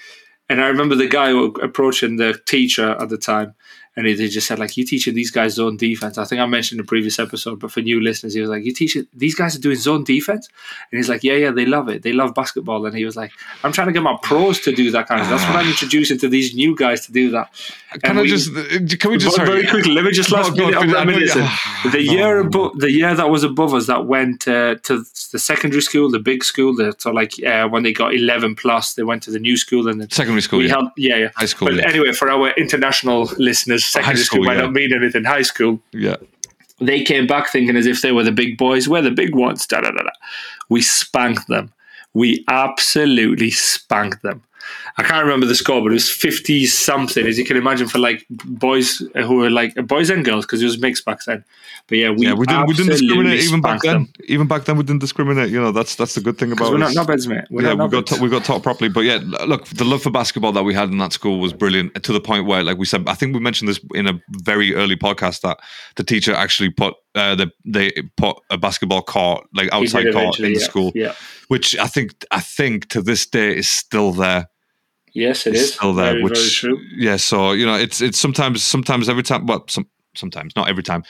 and 0.48 0.60
i 0.60 0.66
remember 0.66 0.94
the 0.96 1.06
guy 1.06 1.30
approaching 1.62 2.16
the 2.16 2.38
teacher 2.46 2.90
at 3.00 3.08
the 3.08 3.16
time 3.16 3.54
and 3.96 4.06
he, 4.06 4.16
he 4.16 4.28
just 4.28 4.46
said 4.46 4.58
like 4.58 4.76
"You're 4.76 4.86
teaching 4.86 5.14
these 5.14 5.30
guys 5.30 5.54
zone 5.54 5.76
defense 5.76 6.16
i 6.18 6.24
think 6.24 6.40
i 6.40 6.46
mentioned 6.46 6.80
in 6.80 6.84
the 6.86 6.88
previous 6.88 7.18
episode 7.18 7.60
but 7.60 7.70
for 7.70 7.80
new 7.80 8.00
listeners 8.00 8.34
he 8.34 8.40
was 8.40 8.50
like 8.50 8.64
you 8.64 8.72
teaching 8.72 9.06
these 9.14 9.34
guys 9.34 9.54
are 9.56 9.60
doing 9.60 9.76
zone 9.76 10.04
defense 10.04 10.48
and 10.90 10.98
he's 10.98 11.08
like 11.08 11.22
yeah 11.22 11.34
yeah 11.34 11.50
they 11.50 11.66
love 11.66 11.88
it 11.88 12.02
they 12.02 12.12
love 12.12 12.34
basketball 12.34 12.84
and 12.86 12.96
he 12.96 13.04
was 13.04 13.16
like 13.16 13.30
i'm 13.64 13.72
trying 13.72 13.86
to 13.86 13.92
get 13.92 14.02
my 14.02 14.16
pros 14.22 14.60
to 14.60 14.72
do 14.72 14.90
that 14.90 15.06
kind 15.08 15.20
of 15.20 15.28
that's 15.28 15.42
what 15.44 15.56
i'm 15.56 15.68
introducing 15.74 16.18
to 16.18 16.28
these 16.28 16.54
new 16.54 16.74
guys 16.76 17.04
to 17.06 17.12
do 17.12 17.30
that 17.30 17.50
Can 17.92 18.00
And 18.12 18.18
I 18.20 18.22
we- 18.22 18.28
just? 18.28 18.48
uh, 18.56 18.62
Can 18.98 19.10
we 19.10 19.18
just? 19.18 19.36
very, 19.36 19.46
sorry. 19.46 19.46
very 19.60 19.66
quickly, 19.66 19.92
let 19.92 20.04
me 20.04 20.12
just 20.12 20.30
last 20.32 20.52
No, 20.56 20.64
minute 20.66 20.76
on, 20.78 20.88
of 20.88 20.94
I 20.94 21.04
know 21.04 21.10
reminiscing. 21.12 21.46
The 21.92 22.00
year 22.02 22.38
above, 22.38 22.78
the 22.78 22.90
year 22.90 23.14
that 23.14 23.28
was 23.28 23.44
above 23.44 23.74
us, 23.74 23.86
that 23.88 24.06
went 24.06 24.48
uh, 24.48 24.76
to 24.84 25.04
the 25.32 25.38
secondary 25.38 25.82
school, 25.82 26.10
the 26.10 26.18
big 26.18 26.42
school. 26.42 26.74
The, 26.74 26.94
so 26.96 27.10
like 27.10 27.32
uh, 27.44 27.68
when 27.68 27.82
they 27.82 27.92
got 27.92 28.14
eleven 28.14 28.54
plus, 28.54 28.94
they 28.94 29.02
went 29.02 29.22
to 29.24 29.30
the 29.30 29.38
new 29.38 29.56
school, 29.58 29.88
and 29.88 30.00
then 30.00 30.08
Secondary 30.10 30.40
school. 30.40 30.60
we 30.60 30.66
yeah. 30.68 30.70
held, 30.76 30.88
yeah, 30.96 31.16
yeah. 31.22 31.28
High 31.36 31.44
school. 31.52 31.68
But 31.68 31.76
yeah. 31.76 31.88
anyway, 31.92 32.12
for 32.12 32.30
our 32.30 32.48
international 32.64 33.20
listeners, 33.36 33.81
secondary 33.84 34.24
school, 34.24 34.36
school, 34.38 34.46
might 34.46 34.54
yeah. 34.54 34.62
not 34.62 34.72
mean 34.72 34.92
anything. 34.92 35.24
High 35.24 35.42
school, 35.42 35.80
yeah. 35.92 36.16
they 36.80 37.02
came 37.02 37.26
back 37.26 37.48
thinking 37.50 37.76
as 37.76 37.86
if 37.86 38.02
they 38.02 38.12
were 38.12 38.24
the 38.24 38.32
big 38.32 38.58
boys. 38.58 38.88
We're 38.88 39.02
the 39.02 39.10
big 39.10 39.34
ones. 39.34 39.66
Da, 39.66 39.80
da, 39.80 39.90
da, 39.90 40.02
da. 40.02 40.10
We 40.68 40.82
spanked 40.82 41.48
them. 41.48 41.72
We 42.14 42.44
absolutely 42.48 43.50
spanked 43.50 44.22
them. 44.22 44.42
I 44.98 45.02
can't 45.02 45.24
remember 45.24 45.46
the 45.46 45.54
score, 45.54 45.80
but 45.80 45.88
it 45.90 45.94
was 45.94 46.10
50 46.10 46.66
something, 46.66 47.26
as 47.26 47.38
you 47.38 47.44
can 47.44 47.56
imagine, 47.56 47.88
for 47.88 47.98
like 47.98 48.26
boys 48.28 48.98
who 49.14 49.36
were 49.36 49.50
like 49.50 49.74
boys 49.86 50.10
and 50.10 50.24
girls, 50.24 50.44
because 50.44 50.60
it 50.60 50.66
was 50.66 50.78
mixed 50.78 51.04
back 51.04 51.24
then. 51.24 51.44
But 51.88 51.98
yeah, 51.98 52.10
we, 52.10 52.26
yeah, 52.26 52.34
we 52.34 52.46
didn't. 52.46 52.66
We 52.66 52.74
didn't 52.74 52.92
discriminate 52.92 53.40
even 53.40 53.60
back 53.60 53.80
then. 53.82 53.94
them. 53.94 54.12
Even 54.26 54.46
back 54.46 54.64
then, 54.64 54.76
we 54.76 54.84
didn't 54.84 55.00
discriminate. 55.00 55.50
You 55.50 55.60
know, 55.60 55.72
that's 55.72 55.96
that's 55.96 56.14
the 56.14 56.20
good 56.20 56.38
thing 56.38 56.52
about 56.52 56.72
We're 56.72 56.82
us. 56.82 56.94
not 56.94 57.06
knobheads, 57.06 57.26
mate. 57.26 57.44
We're 57.50 57.62
yeah, 57.62 57.74
not 57.74 57.90
we 57.90 57.96
got 57.96 58.06
ta- 58.06 58.22
we 58.22 58.28
got 58.28 58.44
taught 58.44 58.62
properly. 58.62 58.90
But 58.90 59.00
yeah, 59.00 59.20
look, 59.46 59.66
the 59.68 59.84
love 59.84 60.02
for 60.02 60.10
basketball 60.10 60.52
that 60.52 60.62
we 60.62 60.74
had 60.74 60.90
in 60.90 60.98
that 60.98 61.12
school 61.12 61.40
was 61.40 61.52
brilliant 61.52 62.02
to 62.02 62.12
the 62.12 62.20
point 62.20 62.46
where, 62.46 62.62
like 62.62 62.78
we 62.78 62.84
said, 62.86 63.08
I 63.08 63.14
think 63.14 63.34
we 63.34 63.40
mentioned 63.40 63.68
this 63.68 63.80
in 63.94 64.06
a 64.06 64.20
very 64.28 64.74
early 64.74 64.96
podcast 64.96 65.40
that 65.40 65.58
the 65.96 66.04
teacher 66.04 66.34
actually 66.34 66.70
put 66.70 66.94
uh, 67.14 67.34
the 67.34 67.50
they 67.64 67.92
put 68.16 68.36
a 68.50 68.58
basketball 68.58 69.02
court 69.02 69.46
like 69.54 69.72
outside 69.72 70.12
court 70.12 70.38
in 70.38 70.52
the 70.52 70.58
yeah. 70.60 70.64
school, 70.66 70.92
Yeah. 70.94 71.14
which 71.48 71.76
I 71.78 71.86
think 71.86 72.24
I 72.30 72.40
think 72.40 72.88
to 72.90 73.02
this 73.02 73.26
day 73.26 73.56
is 73.56 73.68
still 73.68 74.12
there. 74.12 74.48
Yes, 75.14 75.46
It's 75.46 75.60
is. 75.60 75.74
still 75.74 75.94
there. 75.94 76.12
Very, 76.12 76.22
which 76.24 76.38
very 76.38 76.50
true. 76.50 76.80
yeah, 76.96 77.16
so 77.16 77.52
you 77.52 77.66
know, 77.66 77.74
it's 77.74 78.00
it's 78.00 78.18
sometimes 78.18 78.62
sometimes 78.62 79.08
every 79.08 79.22
time, 79.22 79.46
well, 79.46 79.64
some 79.68 79.86
sometimes 80.14 80.54
not 80.56 80.68
every 80.68 80.82
time. 80.82 81.02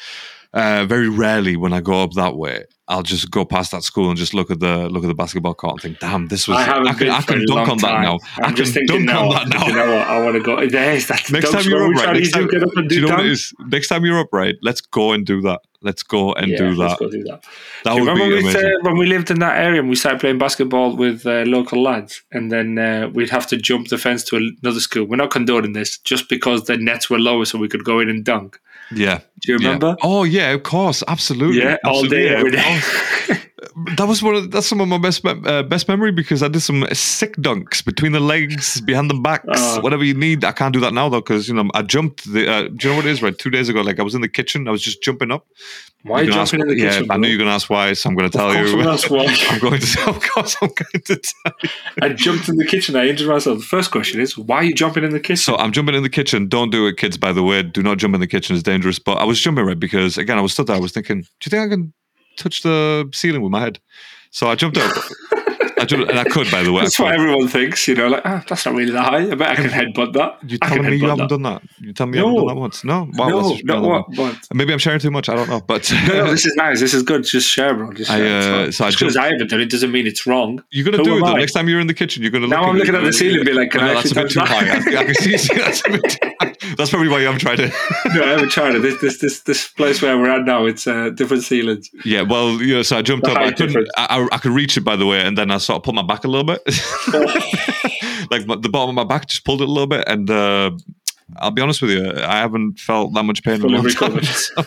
Uh, 0.55 0.85
very 0.85 1.09
rarely 1.09 1.57
when 1.57 1.73
I 1.73 1.81
go 1.81 2.03
up 2.03 2.13
that 2.13 2.37
way, 2.37 2.65
I'll 2.87 3.03
just 3.03 3.31
go 3.31 3.43
past 3.43 3.71
that 3.71 3.83
school 3.85 4.11
and 4.11 4.19
just 4.19 4.35
look 4.35 4.51
at 4.51 4.61
the 4.61 4.87
look 4.91 5.03
at 5.03 5.07
the 5.07 5.15
basketball 5.15 5.55
court 5.55 5.73
and 5.73 5.81
think, 5.81 5.99
"Damn, 6.01 6.29
this 6.29 6.47
was 6.47 6.59
I 6.59 6.79
I, 6.79 6.93
can 6.93 7.09
I 7.09 7.23
can 7.23 7.47
dunk 7.47 7.71
on 7.71 7.79
that 7.79 8.03
now. 8.03 8.19
I'm 8.37 8.45
I 8.45 8.47
can 8.49 8.57
just 8.57 8.75
thinking 8.75 9.07
dunk 9.07 9.19
on 9.19 9.29
now, 9.29 9.39
that 9.39 9.49
now." 9.49 9.67
You 9.67 9.73
know 9.73 9.95
what? 9.97 10.07
I 10.09 10.21
want 10.21 10.35
to 10.37 10.43
go. 10.43 10.57
There's 10.69 11.07
that 11.07 11.31
Next 11.31 11.53
time 11.53 11.65
you're 11.65 11.87
up, 11.87 12.05
right? 12.05 12.17
Next 12.17 12.33
do 12.33 12.41
time, 12.41 12.49
get 12.49 12.63
up 12.63 12.77
and 12.77 12.87
do 12.87 12.97
do 12.97 13.01
you 13.01 13.07
know 13.09 13.15
what 13.17 13.25
it 13.25 13.33
is? 13.33 13.55
Next 13.61 13.89
time 13.89 14.05
you're 14.05 14.19
up, 14.19 14.29
right? 14.31 14.57
Let's 14.61 14.83
go 14.83 15.13
and 15.13 15.25
do 15.25 15.41
that. 15.41 15.61
Let's 15.83 16.03
go 16.03 16.33
and 16.35 16.49
Yeah, 16.51 16.59
do 16.59 16.71
let's 16.75 16.93
that. 16.93 16.99
go 17.01 17.11
do 17.11 17.23
that. 17.25 17.45
That 17.85 17.95
Do 17.95 17.99
you 17.99 18.01
would 18.05 18.13
remember 18.13 18.37
be 18.37 18.43
we, 18.45 18.51
amazing. 18.51 18.67
uh, 18.67 18.79
when 18.83 18.97
we 18.97 19.07
lived 19.07 19.31
in 19.31 19.39
that 19.41 19.59
area 19.59 19.81
and 19.81 19.89
we 19.89 19.97
started 19.97 20.21
playing 20.21 20.39
basketball 20.39 20.97
with 20.97 21.27
uh, 21.27 21.43
local 21.47 21.83
lads, 21.83 22.23
and 22.33 22.51
then 22.53 22.79
uh, 22.79 23.09
we'd 23.13 23.31
have 23.31 23.47
to 23.49 23.57
jump 23.57 23.89
the 23.89 23.99
fence 23.99 24.23
to 24.25 24.37
another 24.37 24.81
school. 24.81 25.05
We're 25.05 25.17
not 25.17 25.31
condoning 25.31 25.73
this, 25.73 25.99
just 25.99 26.29
because 26.29 26.65
the 26.65 26.77
nets 26.77 27.11
were 27.11 27.19
lower, 27.19 27.45
so 27.45 27.59
we 27.59 27.69
could 27.69 27.85
go 27.85 27.99
in 28.01 28.09
and 28.09 28.25
dunk. 28.25 28.59
yeah. 28.95 29.19
Do 29.41 29.53
you 29.53 29.59
yeah. 29.59 29.67
remember? 29.67 29.97
Oh 30.03 30.23
yeah, 30.25 30.51
of 30.53 30.63
course, 30.63 31.03
absolutely. 31.09 31.63
Yeah, 31.63 31.77
all 31.85 32.05
day, 32.05 32.27
yeah, 32.27 32.39
every 32.39 32.53
day. 32.53 32.81
that 33.97 34.07
was 34.09 34.23
one 34.23 34.35
of 34.35 34.51
that's 34.51 34.67
some 34.67 34.81
of 34.81 34.89
my 34.89 34.99
best 34.99 35.23
mem- 35.25 35.47
uh, 35.47 35.63
best 35.63 35.89
memory 35.89 36.13
because 36.13 36.43
I 36.43 36.49
did 36.49 36.61
some 36.61 36.87
sick 36.93 37.37
dunks 37.37 37.85
between 37.85 38.13
the 38.13 38.21
legs, 38.21 38.81
behind 38.81 39.09
the 39.11 39.15
backs, 39.15 39.45
Oh. 39.49 39.81
whatever 39.81 40.05
you 40.05 40.15
need. 40.15 40.45
I 40.45 40.53
can't 40.53 40.73
do 40.73 40.81
that 40.81 40.93
now 40.95 41.09
though 41.09 41.21
because 41.21 41.49
you 41.49 41.55
know 41.55 41.69
I 41.75 41.83
jumped. 41.83 42.31
The 42.33 42.51
uh, 42.51 42.63
do 42.69 42.89
you 42.89 42.91
know 42.91 42.97
what 42.97 43.07
it 43.07 43.11
is? 43.11 43.23
Right, 43.23 43.37
two 43.37 43.51
days 43.51 43.69
ago, 43.69 43.81
like 43.83 44.01
I 44.01 44.03
was 44.03 44.15
in 44.15 44.21
the 44.21 44.29
kitchen, 44.29 44.67
I 44.69 44.71
was 44.71 44.83
just 44.83 45.03
jumping 45.03 45.31
up. 45.31 45.47
Why 46.05 46.19
are 46.19 46.23
you 46.25 46.33
You're 46.33 46.45
jumping 46.45 46.61
in 46.61 46.67
the 46.69 46.75
ask- 46.87 46.95
kitchen? 46.97 47.07
Yeah, 47.09 47.15
I 47.15 47.17
knew 47.17 47.29
you're 47.29 47.39
going 47.39 47.49
to 47.49 47.55
ask 47.55 47.71
why, 47.71 47.93
so 47.93 48.09
I'm 48.09 48.17
going 48.17 48.29
to 48.29 48.37
tell 48.37 48.53
you. 48.53 48.59
I'm 48.73 48.79
gonna 48.79 48.91
ask. 48.91 49.09
I'm 49.09 49.59
going 49.61 49.81
to. 49.81 50.09
Of 50.11 50.21
course, 50.31 50.57
I'm 50.61 50.69
going 50.71 51.03
to 51.05 51.17
tell 51.17 51.53
you. 51.63 51.69
I 52.03 52.09
jumped 52.09 52.49
in 52.49 52.57
the 52.57 52.67
kitchen. 52.67 52.97
I 52.97 53.07
injured 53.07 53.29
myself. 53.29 53.59
The 53.59 53.65
first 53.65 53.93
question 53.93 54.21
is, 54.21 54.37
why 54.37 54.57
are 54.57 54.65
you 54.65 54.75
jumping 54.75 55.05
in 55.05 55.11
the 55.13 55.21
kitchen? 55.21 55.37
So 55.37 55.57
I'm 55.59 55.71
jumping 55.71 55.95
in 55.95 56.03
the 56.03 56.09
kitchen. 56.11 56.49
Don't 56.49 56.71
do 56.71 56.89
it, 56.89 56.97
kids. 56.97 57.17
By 57.17 57.33
the 57.33 57.45
way, 57.45 57.63
do 57.63 57.85
not 57.85 57.99
jump 57.99 58.15
in 58.15 58.21
the 58.21 58.27
kitchen. 58.27 58.57
It's 58.57 58.65
dangerous. 58.65 58.99
But 58.99 59.19
I 59.19 59.25
was 59.25 59.41
jumping 59.41 59.65
right 59.65 59.79
because 59.79 60.19
again, 60.19 60.39
I 60.39 60.41
was 60.41 60.53
stood 60.55 60.67
there. 60.67 60.75
I 60.75 60.81
was 60.81 60.91
thinking, 60.91 61.21
do 61.21 61.27
you 61.45 61.51
think 61.51 61.63
I 61.63 61.69
can 61.69 61.93
touch 62.37 62.63
the 62.63 63.09
ceiling 63.13 63.43
with 63.43 63.53
my 63.53 63.61
head? 63.61 63.79
So 64.31 64.49
I 64.49 64.55
jumped 64.55 64.79
up. 64.79 64.97
I 65.83 65.85
jumped, 65.85 66.11
and 66.11 66.19
I 66.19 66.25
could, 66.25 66.49
by 66.51 66.63
the 66.63 66.73
way. 66.73 66.83
That's 66.83 66.99
what 66.99 67.13
everyone 67.13 67.49
thinks, 67.49 67.89
you 67.89 67.97
know, 67.97 68.07
like, 68.07 68.23
ah, 68.25 68.45
that's 68.49 68.65
not 68.65 68.75
really 68.75 68.93
that 68.93 69.05
high. 69.05 69.31
I 69.31 69.35
bet 69.35 69.51
I 69.51 69.55
can 69.57 69.65
headbutt 69.67 70.13
that. 70.13 70.39
You 70.49 70.59
I 70.63 70.69
telling 70.69 70.91
me 70.91 70.97
you 70.97 71.09
haven't 71.09 71.19
that. 71.19 71.29
done 71.29 71.43
that? 71.43 71.63
You 71.81 71.93
tell 71.93 72.07
me 72.07 72.19
you 72.19 72.25
haven't 72.25 72.39
done 72.39 72.47
that 72.55 72.61
once? 72.61 72.85
No. 72.85 73.11
Wow, 73.15 73.29
no, 73.29 73.59
not 73.65 74.09
what, 74.17 74.39
Maybe 74.55 74.73
I'm 74.73 74.79
sharing 74.79 75.01
too 75.01 75.11
much. 75.11 75.29
I 75.29 75.35
don't 75.35 75.49
know. 75.49 75.61
But 75.61 75.91
no, 76.07 76.15
no, 76.25 76.31
this 76.31 76.47
is 76.47 76.55
nice. 76.55 76.79
This 76.79 76.95
is 76.95 77.03
good. 77.03 77.25
Just 77.25 77.49
share, 77.49 77.75
bro. 77.75 77.93
Just 77.93 78.11
share. 78.11 78.25
It's 78.25 78.47
uh, 78.47 78.71
so 78.71 78.85
I 78.85 78.89
Just 78.89 79.01
because 79.01 79.17
I 79.17 79.25
haven't 79.33 79.51
done 79.51 79.61
it 79.61 79.71
doesn't 79.71 79.91
mean 79.91 80.07
it's 80.07 80.25
wrong. 80.25 80.63
you're 80.71 80.85
gonna 80.85 81.03
do 81.03 81.19
it 81.19 81.21
though. 81.21 81.35
I? 81.35 81.39
Next 81.41 81.53
time 81.53 81.69
you're 81.69 81.81
in 81.81 81.89
the 81.89 81.95
kitchen, 81.95 82.23
you're 82.23 82.31
gonna 82.31 82.47
look 82.47 82.57
Now 82.57 82.65
I'm 82.65 82.77
looking 82.77 82.95
at 82.95 83.03
the 83.03 83.13
ceiling 83.13 83.39
and 83.39 83.47
be 83.47 83.53
like, 83.53 83.73
can 83.73 83.81
I 83.81 83.89
no, 83.89 83.95
that's 83.95 84.13
a 84.13 84.15
bit 84.15 84.31
too 84.31 84.41
high. 84.41 84.77
I, 84.77 85.05
can 85.05 85.15
see, 85.39 85.55
that's 85.55 85.85
a 85.87 85.91
bit 85.91 86.11
too 86.11 86.33
high. 86.41 86.52
That's 86.77 86.91
probably 86.91 87.09
why 87.09 87.19
you 87.21 87.27
haven't 87.27 87.41
tried 87.41 87.61
it. 87.61 87.73
no, 88.15 88.23
I 88.25 88.29
haven't 88.31 88.51
tried 88.51 88.75
it. 88.75 88.83
This, 88.83 89.01
this, 89.01 89.19
this, 89.19 89.41
this 89.43 89.69
place 89.69 90.01
where 90.03 90.17
we're 90.19 90.31
at 90.31 90.45
now, 90.45 90.65
it's 90.67 90.87
uh, 90.87 91.11
different 91.11 91.43
ceilings. 91.43 91.91
Yeah, 92.05 92.23
well, 92.23 92.61
you 92.63 92.75
know, 92.77 92.83
so 92.83 92.99
I 92.99 93.03
jumped 93.03 93.27
The 93.27 93.33
up. 93.33 93.39
I 93.39 93.53
couldn't. 93.53 93.89
I, 93.97 94.29
I, 94.31 94.39
could 94.39 94.53
reach 94.53 94.77
it, 94.77 94.83
by 94.83 94.97
the 94.97 95.07
way, 95.07 95.21
and 95.21 95.37
then 95.37 95.51
I 95.51 95.59
sort 95.59 95.77
of 95.79 95.83
pulled 95.83 95.97
my 95.97 96.03
back 96.03 96.25
a 96.25 96.29
little 96.29 96.45
bit, 96.45 96.61
like 98.31 98.47
the 98.47 98.69
bottom 98.71 98.91
of 98.91 98.95
my 98.95 99.05
back 99.05 99.27
just 99.27 99.45
pulled 99.45 99.61
it 99.61 99.69
a 99.69 99.73
little 99.73 99.87
bit, 99.87 100.05
and 100.07 100.31
uh, 100.31 100.71
I'll 101.39 101.51
be 101.51 101.63
honest 101.63 101.83
with 101.83 101.91
you, 101.93 102.13
I 102.23 102.39
haven't 102.39 102.79
felt 102.79 103.13
that 103.15 103.23
much 103.25 103.43
pain 103.43 103.55
in 103.55 103.61
a 103.61 103.63
Fully 103.63 103.75
long 103.77 103.89
time. 103.91 104.15
recovered. 104.15 104.67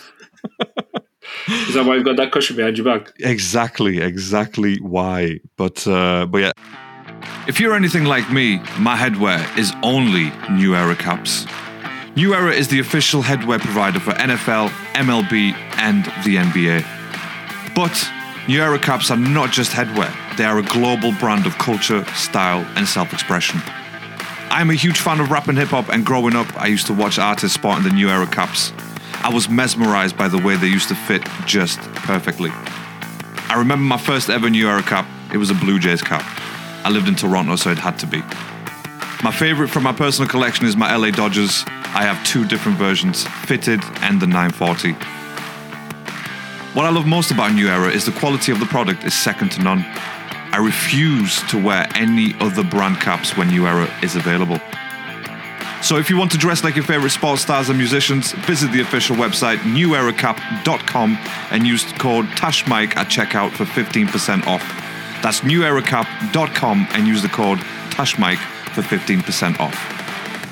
Is 1.48 1.74
that 1.74 1.84
why 1.84 1.94
you've 1.96 2.04
got 2.04 2.16
that 2.16 2.32
cushion 2.32 2.56
behind 2.56 2.76
your 2.78 2.84
back? 2.84 3.12
exactly, 3.20 3.98
exactly 4.00 4.76
why. 4.78 5.40
But 5.56 5.86
uh, 5.86 6.26
but 6.26 6.38
yeah, 6.38 6.52
if 7.46 7.60
you're 7.60 7.74
anything 7.74 8.04
like 8.04 8.30
me, 8.32 8.58
my 8.78 8.96
headwear 8.96 9.40
is 9.58 9.72
only 9.82 10.32
New 10.50 10.74
Era 10.74 10.96
caps. 10.96 11.46
New 12.16 12.32
Era 12.32 12.50
is 12.50 12.68
the 12.68 12.78
official 12.78 13.22
headwear 13.22 13.60
provider 13.60 14.00
for 14.00 14.12
NFL, 14.12 14.70
MLB, 14.94 15.52
and 15.76 16.06
the 16.24 16.36
NBA. 16.36 16.82
But 17.74 17.92
New 18.48 18.58
Era 18.58 18.78
caps 18.78 19.10
are 19.10 19.18
not 19.18 19.52
just 19.52 19.72
headwear, 19.72 20.10
they 20.38 20.44
are 20.44 20.58
a 20.58 20.62
global 20.62 21.12
brand 21.20 21.44
of 21.44 21.58
culture, 21.58 22.06
style, 22.14 22.66
and 22.74 22.88
self 22.88 23.12
expression. 23.12 23.60
I'm 24.48 24.70
a 24.70 24.74
huge 24.74 24.98
fan 24.98 25.20
of 25.20 25.30
rap 25.30 25.48
and 25.48 25.58
hip 25.58 25.68
hop, 25.68 25.90
and 25.90 26.06
growing 26.06 26.34
up, 26.34 26.46
I 26.56 26.68
used 26.68 26.86
to 26.86 26.94
watch 26.94 27.18
artists 27.18 27.54
sporting 27.54 27.84
the 27.84 27.90
New 27.90 28.08
Era 28.08 28.26
caps. 28.26 28.72
I 29.22 29.28
was 29.30 29.50
mesmerized 29.50 30.16
by 30.16 30.28
the 30.28 30.38
way 30.38 30.56
they 30.56 30.68
used 30.68 30.88
to 30.88 30.94
fit 30.94 31.22
just 31.44 31.80
perfectly. 31.96 32.50
I 33.50 33.56
remember 33.58 33.84
my 33.84 33.98
first 33.98 34.30
ever 34.30 34.48
New 34.48 34.66
Era 34.66 34.82
cap, 34.82 35.06
it 35.34 35.36
was 35.36 35.50
a 35.50 35.54
Blue 35.54 35.78
Jays 35.78 36.00
cap. 36.00 36.24
I 36.82 36.88
lived 36.88 37.08
in 37.08 37.14
Toronto, 37.14 37.56
so 37.56 37.70
it 37.70 37.78
had 37.78 37.98
to 37.98 38.06
be. 38.06 38.22
My 39.24 39.32
favorite 39.32 39.68
from 39.68 39.82
my 39.82 39.92
personal 39.92 40.28
collection 40.28 40.66
is 40.66 40.76
my 40.76 40.94
LA 40.94 41.10
Dodgers. 41.10 41.64
I 41.66 42.02
have 42.02 42.22
two 42.26 42.46
different 42.46 42.76
versions, 42.76 43.26
fitted 43.46 43.80
and 44.02 44.20
the 44.20 44.26
940. 44.26 44.92
What 46.74 46.84
I 46.84 46.90
love 46.90 47.06
most 47.06 47.30
about 47.30 47.54
New 47.54 47.66
Era 47.66 47.88
is 47.88 48.04
the 48.04 48.12
quality 48.12 48.52
of 48.52 48.60
the 48.60 48.66
product 48.66 49.04
is 49.04 49.14
second 49.14 49.52
to 49.52 49.62
none. 49.62 49.84
I 50.52 50.58
refuse 50.58 51.42
to 51.48 51.62
wear 51.62 51.88
any 51.94 52.34
other 52.40 52.62
brand 52.62 53.00
caps 53.00 53.38
when 53.38 53.48
New 53.48 53.66
Era 53.66 53.88
is 54.02 54.16
available. 54.16 54.60
So 55.82 55.96
if 55.96 56.10
you 56.10 56.18
want 56.18 56.30
to 56.32 56.38
dress 56.38 56.62
like 56.62 56.76
your 56.76 56.84
favorite 56.84 57.10
sports 57.10 57.40
stars 57.40 57.70
and 57.70 57.78
musicians, 57.78 58.32
visit 58.32 58.70
the 58.70 58.82
official 58.82 59.16
website 59.16 59.58
neweracap.com 59.58 61.18
and 61.50 61.66
use 61.66 61.90
the 61.90 61.98
code 61.98 62.26
TASHMIKE 62.36 62.96
at 62.96 63.06
checkout 63.06 63.52
for 63.52 63.64
15% 63.64 64.46
off. 64.46 64.62
That's 65.22 65.40
neweracap.com 65.40 66.88
and 66.90 67.06
use 67.06 67.22
the 67.22 67.28
code 67.28 67.58
TASHMIKE 67.90 68.55
for 68.76 68.82
15% 68.82 69.58
off. 69.60 69.74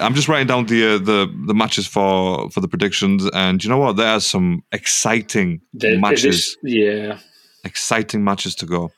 I'm 0.00 0.14
just 0.14 0.28
writing 0.28 0.46
down 0.48 0.66
the 0.66 0.94
uh, 0.94 0.98
the 0.98 1.32
the 1.46 1.54
matches 1.54 1.86
for 1.86 2.50
for 2.50 2.60
the 2.60 2.66
predictions, 2.68 3.28
and 3.32 3.62
you 3.62 3.70
know 3.70 3.78
what? 3.78 3.96
There 3.96 4.08
are 4.08 4.20
some 4.20 4.64
exciting 4.72 5.60
The- 5.72 5.98
matches, 5.98 6.56
this- 6.62 6.74
yeah. 6.74 7.18
exciting 7.64 8.24
matches 8.24 8.54
to 8.56 8.66
go. 8.66 8.90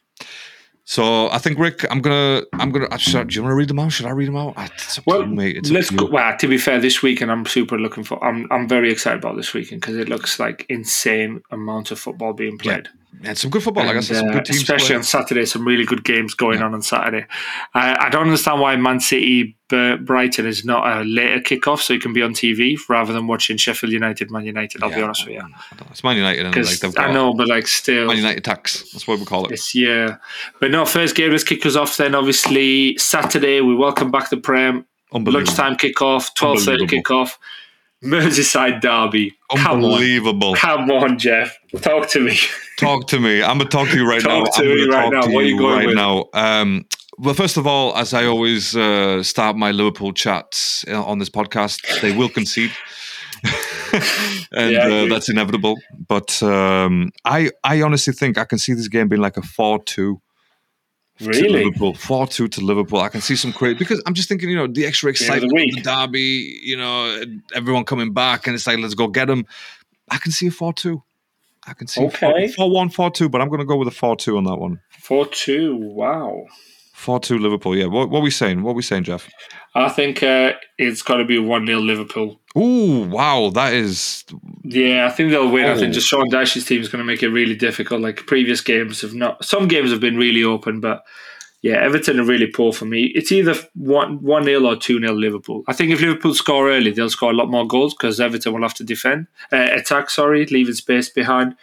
So 0.84 1.28
I 1.30 1.38
think 1.38 1.58
Rick, 1.58 1.84
I'm 1.90 2.00
gonna 2.00 2.42
I'm 2.54 2.70
gonna. 2.70 2.96
Should, 2.98 3.28
do 3.28 3.34
you 3.34 3.42
want 3.42 3.50
to 3.52 3.56
read 3.56 3.68
them 3.68 3.78
out? 3.80 3.90
Should 3.92 4.06
I 4.06 4.10
read 4.10 4.28
them 4.28 4.36
out? 4.36 4.54
To 4.56 5.02
Well, 5.04 5.20
you, 5.22 5.34
mate. 5.34 5.68
Let's 5.68 5.88
to 5.88 5.96
go. 5.96 6.06
Well, 6.06 6.36
to 6.38 6.46
be 6.48 6.58
fair, 6.58 6.80
this 6.80 7.02
weekend 7.02 7.30
I'm 7.32 7.44
super 7.44 7.76
looking 7.76 8.04
for. 8.04 8.22
I'm 8.24 8.46
I'm 8.52 8.68
very 8.68 8.90
excited 8.92 9.18
about 9.18 9.36
this 9.36 9.52
weekend 9.52 9.80
because 9.82 9.96
it 9.96 10.08
looks 10.08 10.38
like 10.38 10.64
insane 10.68 11.42
amount 11.50 11.90
of 11.90 11.98
football 11.98 12.32
being 12.32 12.56
played. 12.56 12.86
Yeah, 12.86 12.90
some 13.34 13.50
good 13.50 13.62
football. 13.62 13.84
Like 13.84 13.96
I 13.96 14.00
guess 14.00 14.10
uh, 14.10 14.42
especially 14.48 14.86
playing. 14.86 14.98
on 14.98 15.04
Saturday, 15.04 15.46
some 15.46 15.66
really 15.66 15.84
good 15.84 16.04
games 16.04 16.34
going 16.34 16.62
on 16.62 16.74
on 16.74 16.82
Saturday. 16.82 17.26
I, 17.74 18.06
I 18.06 18.08
don't 18.10 18.24
understand 18.24 18.60
why 18.60 18.76
Man 18.76 19.00
City 19.00 19.56
Brighton 19.68 20.46
is 20.46 20.64
not 20.64 20.86
a 20.86 21.02
later 21.04 21.40
kickoff, 21.40 21.80
so 21.80 21.92
you 21.92 22.00
can 22.00 22.12
be 22.12 22.22
on 22.22 22.34
TV 22.34 22.76
rather 22.88 23.12
than 23.12 23.26
watching 23.26 23.56
Sheffield 23.56 23.92
United 23.92 24.30
Man 24.30 24.44
United. 24.44 24.82
I'll 24.82 24.90
be 24.90 25.02
honest 25.02 25.26
with 25.26 25.34
you. 25.34 25.42
It's 25.90 26.04
Man 26.04 26.16
United, 26.16 26.46
and 26.46 26.56
like 26.56 26.80
got 26.80 26.98
I 26.98 27.12
know, 27.12 27.34
but 27.34 27.48
like 27.48 27.66
still, 27.66 28.06
Man 28.06 28.16
United 28.16 28.44
tax. 28.44 28.90
That's 28.92 29.06
what 29.06 29.18
we 29.18 29.24
call 29.24 29.46
it. 29.46 29.52
it's 29.52 29.74
yeah. 29.74 30.16
But 30.60 30.70
no, 30.70 30.84
first 30.84 31.16
game. 31.16 31.32
Let's 31.32 31.44
kick 31.44 31.64
us 31.66 31.76
off. 31.76 31.96
Then 31.96 32.14
obviously 32.14 32.96
Saturday 32.98 33.60
we 33.60 33.74
welcome 33.74 34.10
back 34.10 34.30
the 34.30 34.36
Prem. 34.36 34.86
Lunchtime 35.12 35.76
kickoff, 35.76 36.34
twelve 36.34 36.60
thirty 36.60 36.86
kickoff. 36.86 37.36
Merseyside 38.06 38.80
derby. 38.80 39.34
Come 39.50 39.66
on, 39.66 39.74
Unbelievable. 39.76 40.54
come 40.54 40.90
on, 40.90 41.18
Jeff. 41.18 41.56
Talk 41.80 42.08
to 42.10 42.20
me. 42.20 42.38
Talk 42.78 43.06
to 43.08 43.20
me. 43.20 43.42
I'm 43.42 43.58
gonna 43.58 43.70
talk 43.70 43.88
to 43.88 43.96
you 43.96 44.08
right 44.08 44.20
Talk 44.22 44.44
now. 44.44 44.50
to 44.62 44.62
I'm 44.62 44.76
me 44.76 44.84
right 44.86 45.02
talk 45.04 45.12
now. 45.12 45.20
to 45.22 45.30
What 45.34 45.44
are 45.44 45.48
you 45.48 45.68
right 45.68 45.86
with? 45.86 45.96
now. 45.96 46.24
Um, 46.34 46.84
well, 47.18 47.34
first 47.34 47.56
of 47.56 47.66
all, 47.66 47.96
as 47.96 48.12
I 48.14 48.26
always 48.26 48.76
uh, 48.76 49.22
start 49.22 49.56
my 49.56 49.70
Liverpool 49.70 50.12
chats 50.12 50.84
uh, 50.88 51.02
on 51.02 51.18
this 51.18 51.30
podcast, 51.30 52.00
they 52.02 52.14
will 52.16 52.28
concede. 52.28 52.70
and 54.52 54.72
Yeah, 54.72 54.86
uh, 54.88 55.06
that's 55.08 55.28
inevitable. 55.28 55.76
But 56.08 56.42
um, 56.42 57.10
I, 57.24 57.50
I 57.64 57.82
honestly 57.82 58.12
think 58.12 58.36
I 58.38 58.44
can 58.44 58.58
see 58.58 58.74
this 58.74 58.88
game 58.88 59.08
being 59.08 59.22
like 59.22 59.36
a 59.36 59.42
four-two 59.42 60.20
Really? 61.20 61.64
Liverpool, 61.64 61.94
four-two 61.94 62.48
to 62.48 62.60
Liverpool. 62.60 63.00
I 63.00 63.08
can 63.08 63.20
see 63.22 63.36
some 63.36 63.52
crazy 63.52 63.78
because 63.78 64.02
I'm 64.06 64.12
just 64.12 64.28
thinking, 64.28 64.50
you 64.50 64.56
know, 64.56 64.66
the 64.66 64.84
extra 64.84 65.06
the 65.06 65.12
excitement 65.12 65.52
of 65.52 65.74
the 65.76 65.80
derby, 65.82 66.60
you 66.62 66.76
know, 66.76 67.22
everyone 67.54 67.84
coming 67.84 68.12
back, 68.12 68.46
and 68.46 68.54
it's 68.54 68.66
like 68.66 68.78
let's 68.78 68.94
go 68.94 69.08
get 69.08 69.26
them. 69.28 69.46
I 70.10 70.18
can 70.18 70.30
see 70.30 70.48
a 70.48 70.50
four-two. 70.50 71.02
I 71.66 71.72
can 71.72 71.86
see 71.86 72.02
Okay. 72.02 72.48
four, 72.48 72.68
four-one, 72.68 72.90
four-two, 72.90 73.28
but 73.28 73.40
I'm 73.40 73.48
going 73.48 73.60
to 73.60 73.66
go 73.66 73.76
with 73.76 73.88
a 73.88 73.92
four-two 73.92 74.36
on 74.36 74.44
that 74.44 74.56
one. 74.56 74.80
Four 74.90 75.26
two. 75.26 75.76
Wow. 75.76 76.44
Four-two 76.92 77.38
Liverpool. 77.38 77.76
Yeah. 77.76 77.86
What, 77.86 78.10
what 78.10 78.20
are 78.20 78.22
we 78.22 78.30
saying? 78.30 78.62
What 78.62 78.72
are 78.72 78.74
we 78.74 78.82
saying, 78.82 79.04
Jeff? 79.04 79.28
I 79.84 79.88
think 79.90 80.22
uh, 80.22 80.52
it's 80.78 81.02
got 81.02 81.16
to 81.16 81.24
be 81.24 81.38
one 81.38 81.66
0 81.66 81.80
Liverpool. 81.80 82.40
Ooh, 82.56 83.02
wow, 83.02 83.50
that 83.54 83.74
is 83.74 84.24
Yeah, 84.64 85.06
I 85.06 85.10
think 85.10 85.30
they'll 85.30 85.50
win. 85.50 85.66
I 85.66 85.72
Oh. 85.72 85.78
think 85.78 85.92
just 85.92 86.06
Sean 86.08 86.30
Dyche's 86.30 86.64
team 86.64 86.80
is 86.80 86.88
going 86.88 87.00
to 87.00 87.04
make 87.06 87.22
it 87.22 87.28
really 87.28 87.54
difficult. 87.54 88.00
Like 88.00 88.26
previous 88.26 88.60
games 88.62 89.02
have 89.02 89.14
not. 89.14 89.44
Some 89.44 89.68
games 89.68 89.90
have 89.90 90.00
been 90.00 90.16
really 90.16 90.42
open, 90.42 90.80
but 90.80 91.04
yeah, 91.62 91.74
Everton 91.82 92.18
are 92.20 92.24
really 92.24 92.46
poor 92.46 92.72
for 92.72 92.84
me. 92.86 93.06
It's 93.14 93.32
either 93.32 93.54
one 93.74 94.22
one 94.22 94.44
0 94.44 94.64
or 94.64 94.76
two 94.76 94.98
0 95.00 95.12
Liverpool. 95.14 95.64
I 95.68 95.72
think 95.74 95.90
if 95.92 96.00
Liverpool 96.00 96.32
score 96.34 96.70
early, 96.70 96.92
they'll 96.92 97.10
score 97.10 97.30
a 97.30 97.34
lot 97.36 97.50
more 97.50 97.66
goals 97.66 97.92
because 97.94 98.20
Everton 98.20 98.52
will 98.54 98.62
have 98.62 98.74
to 98.74 98.84
defend, 98.84 99.26
uh, 99.52 99.68
attack. 99.72 100.08
Sorry, 100.10 100.46
leaving 100.46 100.74
space 100.74 101.10
behind. 101.10 101.54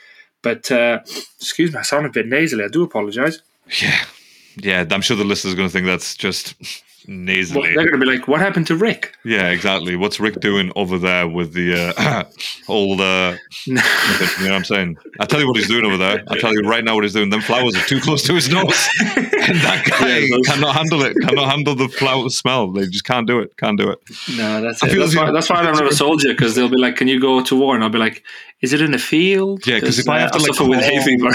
But 0.43 0.69
uh, 0.71 0.99
excuse 1.39 1.71
me, 1.71 1.79
I 1.79 1.83
sound 1.83 2.05
a 2.05 2.09
bit 2.09 2.27
nasally. 2.27 2.65
I 2.65 2.67
do 2.67 2.83
apologise. 2.83 3.41
yeah, 3.81 4.03
yeah. 4.57 4.85
I'm 4.91 5.01
sure 5.01 5.15
the 5.17 5.23
listeners 5.23 5.53
are 5.53 5.57
going 5.57 5.69
to 5.69 5.73
think 5.73 5.85
that's 5.87 6.15
just 6.15 6.55
nasally. 7.07 7.61
Well, 7.61 7.69
they're 7.75 7.89
going 7.89 7.99
to 7.99 8.05
be 8.05 8.05
like, 8.05 8.27
"What 8.27 8.39
happened 8.39 8.67
to 8.67 8.75
Rick?" 8.75 9.15
Yeah, 9.23 9.49
exactly. 9.49 9.95
What's 9.95 10.19
Rick 10.19 10.39
doing 10.39 10.71
over 10.75 10.97
there 10.97 11.27
with 11.27 11.53
the 11.53 11.93
uh, 11.97 12.23
old? 12.67 13.01
Uh, 13.01 13.35
you 13.65 13.75
know 13.75 13.81
what 13.81 14.51
I'm 14.51 14.63
saying? 14.65 14.97
I 15.19 15.25
tell 15.25 15.39
you 15.39 15.47
what 15.47 15.57
he's 15.57 15.67
doing 15.67 15.85
over 15.85 15.97
there. 15.97 16.23
I 16.27 16.39
tell 16.39 16.53
you 16.53 16.61
right 16.61 16.83
now 16.83 16.95
what 16.95 17.03
he's 17.03 17.13
doing. 17.13 17.29
Them 17.29 17.41
flowers 17.41 17.75
are 17.75 17.85
too 17.85 17.99
close 17.99 18.23
to 18.23 18.33
his 18.33 18.49
nose, 18.49 18.89
and 19.01 19.57
that 19.61 19.85
guy 19.89 20.17
Yeah, 20.19 20.37
cannot 20.45 20.75
handle 20.75 21.03
it. 21.03 21.15
Cannot 21.21 21.49
handle 21.49 21.75
the 21.75 21.89
flower 21.89 22.29
smell. 22.29 22.71
They 22.71 22.85
just 22.87 23.05
can't 23.05 23.27
do 23.27 23.39
it. 23.39 23.55
Can't 23.57 23.77
do 23.77 23.89
it. 23.89 23.99
No, 24.37 24.61
that's 24.61 24.83
I 24.83 24.87
it. 24.87 24.95
That's 24.97 25.15
why, 25.15 25.31
that's 25.31 25.49
why 25.49 25.57
I'm 25.57 25.73
not 25.73 25.87
a 25.91 25.95
soldier 25.95 26.29
because 26.29 26.55
they'll 26.55 26.69
be 26.69 26.77
like, 26.77 26.95
"Can 26.95 27.07
you 27.07 27.19
go 27.19 27.43
to 27.43 27.55
war?" 27.55 27.75
And 27.75 27.83
I'll 27.83 27.89
be 27.89 27.97
like, 27.99 28.23
"Is 28.63 28.73
it 28.73 28.81
in 28.81 28.93
a 28.93 28.97
field?" 28.97 29.67
Yeah, 29.67 29.79
'cause 29.79 29.99
if 29.99 30.09
I 30.09 30.19
have 30.21 30.31
to, 30.31 30.37
uh, 30.37 30.41
like, 30.41 30.53
suffer 30.55 30.69
with 30.69 30.79
hay 30.81 30.95
call- 30.97 31.05
fever, 31.05 31.27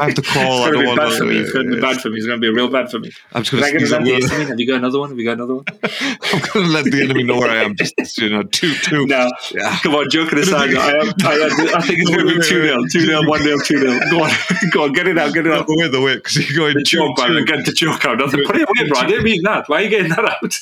I 0.00 0.04
have 0.06 0.14
to 0.14 0.22
call. 0.22 0.64
It's 0.64 0.70
going 0.70 0.72
to 0.72 0.78
be 0.80 0.86
want 0.86 0.98
bad 1.00 1.12
for 1.18 1.24
me. 1.26 1.36
It's 1.38 1.52
going 1.52 1.66
to 1.68 1.74
be 1.74 1.80
bad 1.80 2.00
for 2.00 2.08
me. 2.10 2.16
It's 2.18 2.26
going 2.26 2.40
to 2.40 2.46
be 2.46 2.52
real 2.54 2.68
bad 2.68 2.90
for 2.90 2.98
me. 3.00 3.10
I'm 3.34 3.42
just 3.42 3.52
going 3.60 3.78
to 3.78 3.86
sneeze. 3.86 4.30
Have 4.30 4.58
you 4.60 4.66
got 4.66 4.76
another 4.78 4.98
one? 5.00 5.10
Have 5.10 5.18
you 5.18 5.24
got 5.26 5.32
another 5.32 5.56
one? 5.56 5.64
I'm 5.82 6.40
going 6.52 6.66
to 6.66 6.72
let 6.72 6.84
the 6.86 7.02
enemy 7.02 7.22
know 7.24 7.38
where 7.38 7.50
I 7.50 7.64
am. 7.64 7.74
Just 7.76 8.16
you 8.18 8.30
know, 8.30 8.42
two 8.44 8.72
two. 8.76 9.04
No. 9.06 9.28
Yeah. 9.52 9.76
Come 9.82 9.94
on, 9.96 10.08
joking 10.10 10.38
aside, 10.38 10.74
I, 10.74 10.90
am, 10.90 11.12
I, 11.24 11.34
am, 11.34 11.76
I 11.76 11.80
think 11.82 11.98
it's 12.00 12.10
going 12.10 12.26
to 12.26 12.34
be 12.34 12.40
2 12.48 12.62
0. 12.62 12.82
2 12.90 13.00
0, 13.00 13.22
1 13.28 13.42
0, 13.42 13.58
2 13.64 13.78
0. 13.78 14.00
Go 14.10 14.22
on, 14.24 14.30
go 14.72 14.84
on, 14.84 14.92
get 14.92 15.06
it 15.08 15.18
out, 15.18 15.34
get 15.34 15.46
it 15.46 15.52
out. 15.52 15.66
The 15.66 15.76
way, 15.76 15.88
the 15.88 16.00
way, 16.00 16.14
because 16.16 16.36
you're 16.48 16.56
going 16.56 16.74
The 16.76 16.84
two, 16.84 16.98
joke, 16.98 17.18
man. 17.18 17.28
two. 17.32 17.44
Get 17.44 17.66
the 17.66 17.72
joke 17.72 18.04
out. 18.04 18.18
Nothing. 18.18 18.44
Put 18.44 18.56
it 18.56 18.62
away, 18.68 18.88
bro. 18.88 19.00
I 19.00 19.06
didn't 19.06 19.24
mean 19.24 19.42
that. 19.42 19.68
Why 19.68 19.80
are 19.80 19.82
you 19.82 19.90
getting 19.90 20.10
that 20.10 20.24
out? 20.24 20.58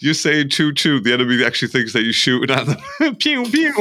You're 0.00 0.14
saying 0.14 0.48
choo 0.50 0.72
choo. 0.74 1.00
The 1.00 1.12
enemy 1.12 1.44
actually 1.44 1.68
thinks 1.68 1.92
that 1.92 2.02
you're 2.02 2.12
shooting 2.12 2.54
at 2.54 2.66
them. 2.66 3.16
pew 3.16 3.44
pew. 3.44 3.72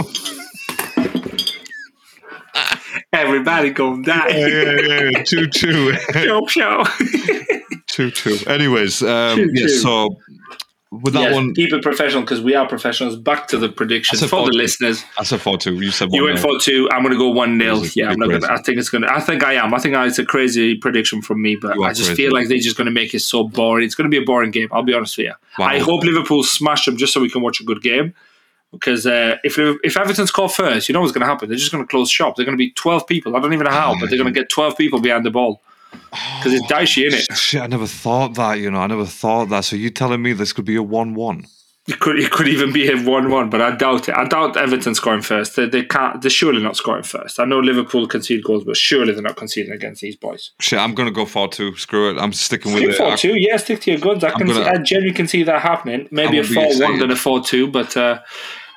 Everybody 3.13 3.69
gonna 3.69 4.03
die. 4.03 4.27
Yeah, 4.29 4.47
yeah, 4.47 5.09
yeah. 5.13 5.23
Choo 5.23 5.47
choo. 5.47 5.93
Show, 6.13 6.47
show. 6.47 6.83
choo 7.89 8.11
choo. 8.11 8.37
Anyways, 8.47 9.03
um, 9.03 9.37
Choo 9.37 9.49
yeah. 9.53 9.67
choo. 9.67 9.69
So 9.69 10.17
with 10.91 11.13
that 11.13 11.21
Yes, 11.23 11.33
one, 11.35 11.53
keep 11.55 11.73
it 11.73 11.81
professional 11.81 12.21
because 12.21 12.41
we 12.41 12.53
are 12.55 12.67
professionals. 12.67 13.15
Back 13.15 13.47
to 13.49 13.57
the 13.57 13.69
predictions 13.69 14.21
I 14.21 14.25
said 14.25 14.29
for 14.29 14.45
the 14.45 14.51
four- 14.51 14.53
listeners. 14.53 15.03
I 15.17 15.23
said 15.23 15.41
four 15.41 15.57
two. 15.57 15.75
You 15.75 15.91
said 15.91 16.09
one. 16.09 16.15
You 16.15 16.23
went 16.25 16.35
nil. 16.41 16.43
for 16.43 16.59
two. 16.59 16.89
I'm 16.91 17.01
going 17.01 17.13
to 17.13 17.17
go 17.17 17.29
one 17.29 17.57
nil. 17.57 17.85
Yeah, 17.95 18.09
I'm 18.09 18.19
not 18.19 18.29
You're 18.29 18.39
gonna, 18.39 18.53
I 18.53 18.61
think 18.61 18.77
it's 18.79 18.89
going 18.89 19.03
to. 19.03 19.11
I 19.11 19.19
think 19.19 19.43
I 19.43 19.53
am. 19.53 19.73
I 19.73 19.79
think 19.79 19.95
it's 19.95 20.19
a 20.19 20.25
crazy 20.25 20.75
prediction 20.75 21.21
from 21.21 21.41
me, 21.41 21.55
but 21.55 21.79
I 21.79 21.93
just 21.93 22.09
crazy. 22.09 22.15
feel 22.23 22.33
like 22.33 22.47
they're 22.47 22.57
just 22.57 22.77
going 22.77 22.85
to 22.85 22.91
make 22.91 23.13
it 23.13 23.19
so 23.21 23.43
boring. 23.47 23.85
It's 23.85 23.95
going 23.95 24.09
to 24.09 24.15
be 24.15 24.21
a 24.21 24.25
boring 24.25 24.51
game. 24.51 24.69
I'll 24.71 24.83
be 24.83 24.93
honest 24.93 25.17
with 25.17 25.27
you. 25.27 25.33
Wow. 25.59 25.67
I 25.67 25.79
hope 25.79 26.03
Liverpool 26.03 26.43
smash 26.43 26.85
them 26.85 26.97
just 26.97 27.13
so 27.13 27.21
we 27.21 27.29
can 27.29 27.41
watch 27.41 27.59
a 27.59 27.63
good 27.63 27.81
game. 27.81 28.13
Because 28.73 29.05
uh, 29.05 29.37
if 29.43 29.55
if 29.57 29.95
Everton 29.95 30.27
score 30.27 30.49
first, 30.49 30.89
you 30.89 30.93
know 30.93 30.99
what's 30.99 31.13
going 31.13 31.21
to 31.21 31.27
happen. 31.27 31.47
They're 31.47 31.57
just 31.57 31.71
going 31.71 31.83
to 31.83 31.87
close 31.89 32.09
shop. 32.09 32.35
They're 32.35 32.45
going 32.45 32.57
to 32.57 32.61
be 32.61 32.71
12 32.71 33.07
people. 33.07 33.35
I 33.35 33.39
don't 33.39 33.53
even 33.53 33.65
know 33.65 33.71
how, 33.71 33.95
but 33.99 34.09
they're 34.09 34.17
going 34.19 34.33
to 34.33 34.37
get 34.37 34.49
12 34.49 34.75
people 34.77 34.99
behind 34.99 35.25
the 35.25 35.31
ball. 35.31 35.61
Because 35.91 36.53
it's 36.53 36.67
dicey, 36.67 37.05
in 37.05 37.13
it? 37.13 37.31
Shit, 37.37 37.61
I 37.61 37.67
never 37.67 37.85
thought 37.87 38.33
that. 38.35 38.55
You 38.55 38.71
know, 38.71 38.79
I 38.79 38.87
never 38.87 39.05
thought 39.05 39.49
that. 39.49 39.63
So 39.63 39.75
you 39.75 39.89
telling 39.91 40.21
me 40.23 40.33
this 40.33 40.51
could 40.51 40.65
be 40.65 40.75
a 40.75 40.83
one-one? 40.83 41.45
It 41.85 41.99
could 41.99 42.17
it 42.17 42.31
could 42.31 42.47
even 42.47 42.71
be 42.71 42.87
a 42.89 42.95
one-one, 42.97 43.49
but 43.49 43.61
I 43.61 43.75
doubt 43.75 44.07
it. 44.07 44.15
I 44.15 44.23
doubt 44.25 44.55
Everton 44.55 44.95
scoring 44.95 45.21
first. 45.21 45.57
They, 45.57 45.67
they 45.67 45.83
can't. 45.83 46.21
They're 46.21 46.31
surely 46.31 46.63
not 46.63 46.77
scoring 46.77 47.03
first. 47.03 47.41
I 47.41 47.45
know 47.45 47.59
Liverpool 47.59 48.07
concede 48.07 48.41
goals, 48.45 48.63
but 48.63 48.77
surely 48.77 49.11
they're 49.11 49.21
not 49.21 49.35
conceding 49.35 49.73
against 49.73 49.99
these 50.01 50.15
boys. 50.15 50.51
Shit, 50.61 50.79
I'm 50.79 50.95
gonna 50.95 51.11
go 51.11 51.25
four 51.25 51.49
two. 51.49 51.75
Screw 51.75 52.09
it. 52.11 52.17
I'm 52.17 52.31
sticking 52.31 52.71
with 52.73 52.83
Stick 52.83 52.91
it. 52.93 52.97
four 52.97 53.07
I- 53.11 53.15
two, 53.17 53.33
yeah, 53.37 53.57
stick 53.57 53.81
to 53.81 53.91
your 53.91 53.99
guns. 53.99 54.23
I 54.23 54.31
can, 54.31 54.47
gonna- 54.47 54.63
see, 54.63 54.69
I 54.69 54.77
genuinely 54.77 55.13
can 55.13 55.27
see 55.27 55.43
that 55.43 55.61
happening. 55.61 56.07
Maybe 56.09 56.37
a 56.37 56.41
would 56.41 56.47
be 56.49 56.55
four 56.55 56.63
one 56.67 56.71
excited. 56.73 57.01
than 57.01 57.11
a 57.11 57.15
four 57.17 57.43
two, 57.43 57.67
but 57.67 57.97
uh, 57.97 58.21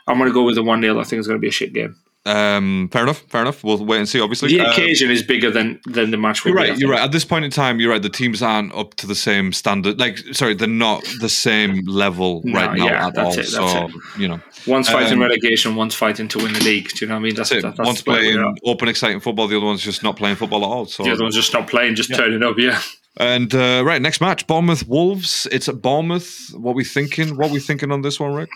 I'm 0.07 0.19
going 0.19 0.29
to 0.31 0.35
go 0.35 0.45
with 0.45 0.57
a 0.59 0.63
one 0.63 0.81
0 0.81 0.99
I 1.01 1.05
think 1.05 1.19
it's 1.19 1.29
going 1.29 1.39
to 1.39 1.43
be 1.43 1.49
a 1.49 1.53
shit 1.53 1.73
game. 1.73 1.97
Um, 2.25 2.89
fair 2.93 3.05
enough. 3.05 3.19
Fair 3.29 3.43
enough. 3.43 3.63
We'll 3.63 3.85
wait 3.85 3.99
and 3.99 4.09
see. 4.09 4.21
Obviously, 4.21 4.49
The 4.49 4.67
Uh, 4.67 4.73
occasion 4.73 5.13
is 5.13 5.23
bigger 5.23 5.49
than 5.49 5.79
than 5.87 6.11
the 6.11 6.17
match. 6.17 6.45
You're 6.45 6.55
be, 6.55 6.61
right. 6.61 6.77
You're 6.77 6.91
right. 6.91 7.01
At 7.01 7.13
this 7.13 7.25
point 7.25 7.45
in 7.45 7.53
time, 7.53 7.79
you're 7.79 7.93
right. 7.93 8.03
The 8.03 8.09
teams 8.09 8.43
aren't 8.43 8.75
up 8.75 8.95
to 8.95 9.07
the 9.07 9.15
same 9.15 9.53
standard. 9.53 10.01
Like, 10.01 10.19
sorry, 10.33 10.55
they're 10.55 10.67
not 10.67 11.05
the 11.21 11.29
same 11.29 11.85
level 11.87 12.43
No, 12.45 12.59
right 12.59 12.77
now 12.77 12.85
yeah, 12.87 13.07
at 13.07 13.15
that's 13.15 13.27
all. 13.27 13.33
it, 13.33 13.37
that's 13.37 13.53
so 13.53 13.85
it. 13.87 13.93
you 14.19 14.27
know, 14.27 14.41
One's 14.67 14.89
fighting 14.89 15.13
Um, 15.13 15.21
relegation, 15.21 15.77
one's 15.77 15.95
fighting 15.95 16.27
to 16.27 16.39
win 16.39 16.53
the 16.53 16.65
league. 16.65 16.89
Do 16.89 17.05
you 17.05 17.07
know 17.09 17.15
what 17.15 17.21
I 17.21 17.23
mean? 17.23 17.35
That's, 17.37 17.51
that's 17.51 17.59
it. 17.61 17.63
that- 17.63 17.77
that's 17.77 17.87
One's 17.87 18.03
playing 18.03 18.55
open, 18.65 18.89
exciting 18.89 19.21
football. 19.21 19.47
The 19.47 19.57
other 19.59 19.67
one's 19.67 19.83
just 19.83 20.03
not 20.03 20.17
playing 20.17 20.35
football 20.35 20.65
at 20.65 20.69
all. 20.69 20.87
So, 20.87 21.05
The 21.05 21.13
other 21.13 21.23
one's 21.23 21.37
just 21.37 21.53
not 21.53 21.69
playing, 21.69 21.95
just 21.95 22.13
turning 22.13 22.43
up. 22.43 22.57
Yeah. 22.59 22.81
and 23.19 23.55
uh, 23.55 23.83
right, 23.87 24.03
next 24.03 24.21
match, 24.21 24.49
Bournemouth 24.49 24.89
Wolves. 24.89 25.47
It's 25.53 25.69
at 25.69 25.81
Bournemouth. 25.81 26.49
What 26.57 26.75
we 26.75 26.83
thinking? 26.83 27.37
What 27.37 27.53
we 27.53 27.61
thinking 27.61 27.93
on 27.93 28.03
this 28.03 28.19
one, 28.19 28.35
Rick? 28.35 28.51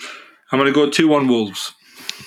I'm 0.53 0.59
going 0.59 0.72
to 0.72 0.74
go 0.74 0.88
two 0.90 1.09
one 1.09 1.28
Wolves. 1.28 1.72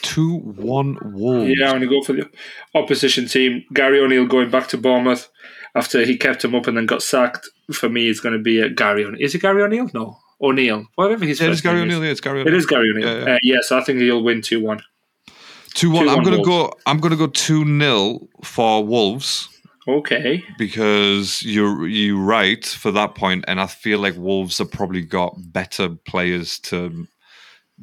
Two 0.01 0.37
one 0.37 0.97
Wolves. 1.13 1.51
Yeah, 1.57 1.67
I'm 1.71 1.79
going 1.79 1.81
to 1.81 1.87
go 1.87 2.01
for 2.03 2.13
the 2.13 2.29
opposition 2.75 3.27
team. 3.27 3.63
Gary 3.73 3.99
O'Neil 3.99 4.25
going 4.25 4.49
back 4.49 4.67
to 4.69 4.77
Bournemouth 4.77 5.29
after 5.75 6.05
he 6.05 6.17
kept 6.17 6.43
him 6.43 6.55
up 6.55 6.67
and 6.67 6.77
then 6.77 6.85
got 6.85 7.01
sacked. 7.03 7.49
For 7.71 7.89
me, 7.89 8.09
it's 8.09 8.19
going 8.19 8.33
to 8.37 8.41
be 8.41 8.59
a 8.59 8.69
Gary 8.69 9.05
O'Neil. 9.05 9.21
Is 9.21 9.35
it 9.35 9.41
Gary 9.41 9.61
O'Neil? 9.63 9.89
No, 9.93 10.17
O'Neil. 10.41 10.85
Whatever 10.95 11.25
his 11.25 11.39
Yeah, 11.39 11.47
first 11.49 11.63
Gary 11.63 11.77
is. 11.77 11.83
O'Neil. 11.83 12.03
Yeah, 12.03 12.11
it's 12.11 12.21
Gary 12.21 12.41
It 12.41 12.47
O'Neil. 12.47 12.57
is 12.59 12.65
Gary 12.65 12.89
O'Neil. 12.95 13.07
Yeah, 13.19 13.25
yeah. 13.25 13.33
Uh, 13.35 13.37
yes, 13.43 13.71
I 13.71 13.81
think 13.81 13.99
he'll 13.99 14.23
win 14.23 14.41
two 14.41 14.61
one. 14.61 14.81
Two 15.73 15.91
one. 15.91 16.07
I'm 16.09 16.23
gonna 16.23 16.37
Wolves. 16.37 16.47
go. 16.49 16.73
I'm 16.85 16.99
gonna 16.99 17.15
go 17.15 17.27
two 17.27 17.65
0 17.65 18.27
for 18.43 18.85
Wolves. 18.85 19.49
Okay. 19.87 20.41
because 20.57 21.43
you're 21.43 21.87
you 21.87 22.17
right 22.21 22.65
for 22.65 22.89
that 22.91 23.15
point, 23.15 23.43
and 23.49 23.59
I 23.59 23.65
feel 23.67 23.99
like 23.99 24.15
Wolves 24.15 24.59
have 24.59 24.71
probably 24.71 25.01
got 25.01 25.35
better 25.51 25.89
players 25.89 26.57
to 26.59 27.05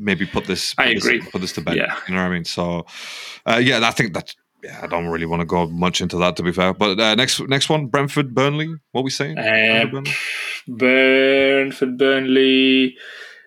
maybe 0.01 0.27
put 0.27 0.47
this. 0.47 0.75
I 0.79 0.87
put 0.87 0.95
this- 0.95 1.05
agree. 1.05 1.21
Put 1.21 1.41
this 1.43 1.53
to 1.53 1.61
bed. 1.61 1.77
Yeah. 1.77 1.97
You 2.09 2.15
know 2.15 2.23
what 2.23 2.31
I 2.31 2.35
mean? 2.35 2.45
So, 2.45 2.87
uh, 3.47 3.61
yeah, 3.63 3.81
I 3.83 3.91
think 3.93 4.15
that 4.15 4.35
yeah, 4.65 4.81
I 4.83 4.87
don't 4.87 5.07
really 5.09 5.27
want 5.27 5.41
to 5.41 5.47
go 5.47 5.67
much 5.69 6.01
into 6.01 6.17
that 6.19 6.37
to 6.37 6.43
be 6.43 6.53
fair. 6.53 6.75
But 6.75 6.99
uh, 6.99 7.15
next 7.15 7.41
next 7.49 7.69
one, 7.69 7.87
Brentford, 7.87 8.35
Burnley. 8.35 8.75
What 8.93 9.03
are 9.03 9.05
we 9.05 9.11
saying? 9.11 9.39
Uh, 9.39 9.87
Burnley? 9.91 10.13
Burnford, 10.69 11.97
Burnley. 11.99 12.97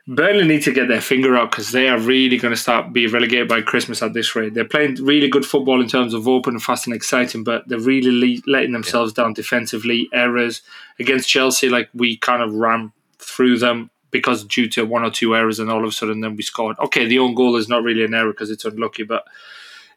Burnley 0.06 0.46
need 0.46 0.64
to 0.64 0.74
get 0.74 0.90
their 0.90 1.00
finger 1.00 1.38
out 1.38 1.52
because 1.52 1.72
they 1.72 1.88
are 1.88 1.98
really 1.98 2.38
going 2.38 2.54
to 2.54 2.60
start 2.60 2.92
be 2.92 3.08
relegated 3.08 3.48
by 3.48 3.62
Christmas 3.62 4.04
at 4.04 4.14
this 4.14 4.36
rate. 4.36 4.54
They're 4.54 4.66
playing 4.68 4.96
really 4.96 5.30
good 5.30 5.46
football 5.46 5.82
in 5.82 5.88
terms 5.88 6.14
of 6.14 6.28
open, 6.28 6.56
and 6.56 6.64
fast, 6.64 6.88
and 6.88 6.96
exciting, 6.96 7.46
but 7.46 7.68
they're 7.68 7.80
really 7.80 8.12
le- 8.12 8.52
letting 8.52 8.74
themselves 8.74 9.14
down 9.14 9.34
defensively. 9.34 10.10
Errors 10.12 10.62
against 11.00 11.30
Chelsea, 11.30 11.70
like 11.70 11.90
we 11.94 12.18
kind 12.18 12.44
of 12.44 12.54
ran 12.54 12.92
through 13.18 13.60
them 13.60 13.90
because 14.14 14.46
due 14.46 14.70
to 14.70 14.86
one 14.86 15.04
or 15.04 15.12
two 15.12 15.36
errors, 15.36 15.60
and 15.60 15.70
all 15.70 15.84
of 15.84 15.90
a 15.90 15.92
sudden 15.92 16.22
then 16.22 16.38
we 16.38 16.44
scored. 16.44 16.78
Okay, 16.80 17.06
the 17.06 17.20
own 17.20 17.34
goal 17.36 17.58
is 17.58 17.68
not 17.68 17.84
really 17.84 18.06
an 18.06 18.14
error 18.14 18.32
because 18.32 18.50
it's 18.50 18.64
unlucky, 18.64 19.04
but 19.04 19.26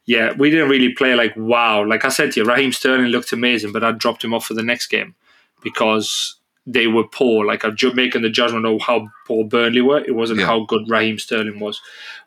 yeah, 0.06 0.32
we 0.36 0.50
didn't 0.50 0.68
really 0.70 0.92
play 0.92 1.14
like 1.14 1.34
wow. 1.36 1.84
Like 1.86 2.04
I 2.04 2.08
said 2.08 2.32
to 2.32 2.40
you, 2.40 2.46
Raheem 2.46 2.72
Sterling 2.72 3.06
looked 3.12 3.32
amazing, 3.32 3.70
but 3.72 3.84
I 3.84 3.92
dropped 3.92 4.24
him 4.24 4.34
off 4.34 4.46
for 4.46 4.54
the 4.54 4.62
next 4.62 4.86
game 4.88 5.14
because 5.62 6.36
they 6.68 6.86
were 6.88 7.04
poor. 7.06 7.44
Like 7.44 7.64
I'm 7.64 7.76
making 7.94 8.22
the 8.22 8.30
judgment 8.30 8.66
of 8.66 8.80
how 8.80 9.08
poor 9.26 9.44
Burnley 9.44 9.80
were. 9.82 9.98
It 10.04 10.14
wasn't 10.16 10.40
Yeah. 10.40 10.46
how 10.46 10.64
good 10.64 10.88
Raheem 10.90 11.18
Sterling 11.18 11.60
was. 11.60 11.80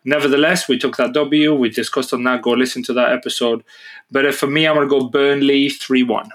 Nevertheless, 0.05 0.67
we 0.69 0.77
took 0.77 0.95
that 0.97 1.13
W. 1.13 1.53
We 1.55 1.69
discussed 1.69 2.13
on 2.13 2.23
that. 2.23 2.41
Go 2.41 2.51
listen 2.51 2.83
to 2.83 2.93
that 2.93 3.11
episode. 3.11 3.63
But 4.11 4.25
uh, 4.25 4.31
for 4.31 4.47
me, 4.47 4.65
I'm 4.67 4.75
going 4.75 4.87
to 4.87 4.99
go 4.99 5.07
Burnley 5.09 5.69
three 5.69 6.03
one. 6.03 6.29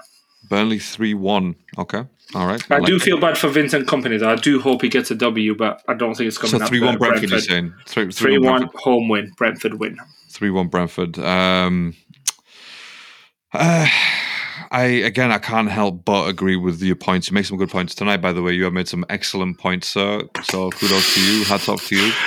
Burnley 0.49 0.77
three 0.79 1.15
one. 1.15 1.55
Okay, 1.79 2.03
all 2.33 2.47
right. 2.47 2.63
I 2.71 2.77
like 2.77 2.85
do 2.87 2.97
that. 2.97 3.03
feel 3.05 3.19
bad 3.19 3.37
for 3.37 3.49
Vincent 3.49 3.87
Kompany 3.87 4.19
though. 4.19 4.31
I 4.31 4.35
do 4.35 4.59
hope 4.59 4.81
he 4.81 4.89
gets 4.89 5.11
a 5.11 5.15
W, 5.15 5.55
but 5.55 5.83
I 5.87 5.93
don't 5.93 6.15
think 6.15 6.27
it's 6.27 6.37
coming. 6.37 6.59
so 6.59 6.65
three 6.65 6.79
one 6.79 6.97
Brentford. 6.97 7.29
You're 7.29 7.39
saying 7.39 7.73
three 7.85 8.11
Three 8.11 8.37
one 8.37 8.51
one 8.51 8.59
Brentford. 8.61 8.81
home 8.81 9.09
win. 9.09 9.31
Brentford 9.37 9.79
win. 9.79 9.97
three 10.29 10.49
one 10.49 10.67
Brentford. 10.67 11.19
Um, 11.19 11.95
uh, 13.53 13.87
I 14.71 14.83
again, 14.83 15.31
I 15.31 15.37
can't 15.37 15.69
help 15.69 16.03
but 16.03 16.27
agree 16.27 16.55
with 16.57 16.81
your 16.81 16.95
points. 16.95 17.29
You 17.29 17.35
make 17.35 17.45
some 17.45 17.57
good 17.57 17.69
points 17.69 17.93
tonight. 17.95 18.17
By 18.17 18.33
the 18.33 18.41
way, 18.41 18.53
you 18.53 18.63
have 18.65 18.73
made 18.73 18.87
some 18.87 19.05
excellent 19.09 19.59
points, 19.59 19.87
sir. 19.87 20.23
So 20.43 20.71
kudos 20.71 21.13
to 21.13 21.21
you. 21.21 21.43
Hats 21.45 21.69
off 21.69 21.85
to 21.87 21.95
you. 21.95 22.11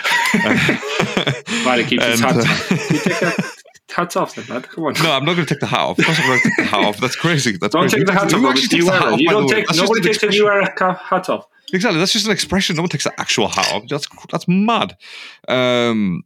He 1.79 1.85
keeps 1.85 2.05
his 2.05 2.21
And, 2.23 2.37
hats 2.37 3.23
uh, 3.23 3.43
on. 3.97 3.97
You 3.97 3.97
take 3.97 3.97
your 3.97 3.97
hats 3.97 4.17
off 4.17 4.35
then, 4.35 4.45
lad. 4.49 4.69
Come 4.69 4.85
on. 4.85 4.93
No, 5.03 5.13
I'm 5.13 5.25
not 5.25 5.35
going 5.35 5.47
to 5.47 5.55
take 5.55 5.61
the 5.61 5.67
hat 5.67 5.81
off. 5.81 5.99
Of 5.99 6.05
course 6.05 6.19
I'm 6.21 6.27
going 6.27 6.39
to 6.41 6.45
take 6.49 6.57
the 6.59 6.65
hat 6.65 6.85
off. 6.85 7.01
That's 7.01 7.17
crazy. 7.17 7.57
That's 7.57 7.73
Don't 7.73 7.83
crazy. 7.83 7.97
take 7.99 8.07
the 8.07 8.13
hat 8.13 8.33
off. 8.35 8.45
actually 8.45 8.51
It's 8.51 8.69
takes 8.69 8.75
new 8.75 8.85
the 8.85 8.93
hat 8.93 9.03
era. 9.03 9.13
off, 9.15 9.21
You 9.21 9.29
don't 9.31 9.49
take. 9.49 9.67
Nobody 9.77 10.01
takes 10.03 10.23
a 10.23 10.27
new 10.29 10.47
era 10.49 10.97
hat 11.01 11.29
off. 11.29 11.47
Exactly. 11.73 11.99
That's 11.99 12.13
just 12.13 12.27
an 12.27 12.33
expression. 12.33 12.77
No 12.77 12.83
one 12.83 12.89
takes 12.89 13.05
the 13.05 13.21
actual 13.21 13.49
hat 13.49 13.73
off. 13.73 13.85
That's 13.89 14.07
that's 14.31 14.49
mad. 14.49 14.97
Um, 15.49 16.23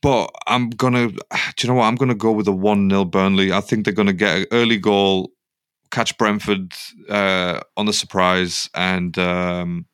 but 0.00 0.30
I'm 0.46 0.70
gonna. 0.70 1.08
Do 1.08 1.16
you 1.60 1.68
know 1.68 1.74
what? 1.74 1.86
I'm 1.86 1.96
gonna 1.96 2.14
go 2.14 2.30
with 2.32 2.46
a 2.48 2.52
one 2.52 2.88
0 2.88 3.04
Burnley. 3.06 3.52
I 3.52 3.60
think 3.60 3.84
they're 3.84 3.94
gonna 3.94 4.12
get 4.12 4.36
an 4.38 4.46
early 4.52 4.78
goal, 4.78 5.32
catch 5.90 6.16
Brentford 6.18 6.72
uh, 7.08 7.60
on 7.76 7.86
the 7.86 7.92
surprise, 7.92 8.70
and 8.74 9.18
um, 9.18 9.86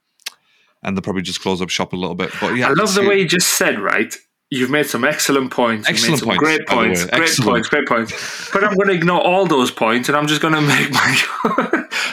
and 0.82 0.94
they'll 0.96 1.02
probably 1.02 1.22
just 1.22 1.40
close 1.40 1.62
up 1.62 1.70
shop 1.70 1.94
a 1.94 1.96
little 1.96 2.14
bit. 2.14 2.30
But 2.40 2.56
yeah, 2.56 2.68
I 2.68 2.72
love 2.74 2.92
the 2.94 3.02
way 3.08 3.18
you 3.18 3.26
just 3.26 3.48
said, 3.56 3.80
right? 3.80 4.14
You've 4.48 4.70
made 4.70 4.86
some 4.86 5.04
excellent 5.04 5.50
points. 5.50 5.88
Excellent 5.88 6.20
You've 6.20 6.28
made 6.28 6.38
some 6.38 6.38
points, 6.38 6.38
great 6.38 6.66
points. 6.68 7.04
Great 7.06 7.22
Excellent. 7.22 7.50
points. 7.50 7.68
Great 7.68 7.88
points. 7.88 8.50
But 8.52 8.62
I'm 8.62 8.74
going 8.76 8.88
to 8.88 8.94
ignore 8.94 9.20
all 9.20 9.44
those 9.44 9.72
points, 9.72 10.08
and 10.08 10.16
I'm 10.16 10.28
just 10.28 10.40
going 10.40 10.54
to 10.60 10.60
make 10.60 10.92
my. 10.92 11.22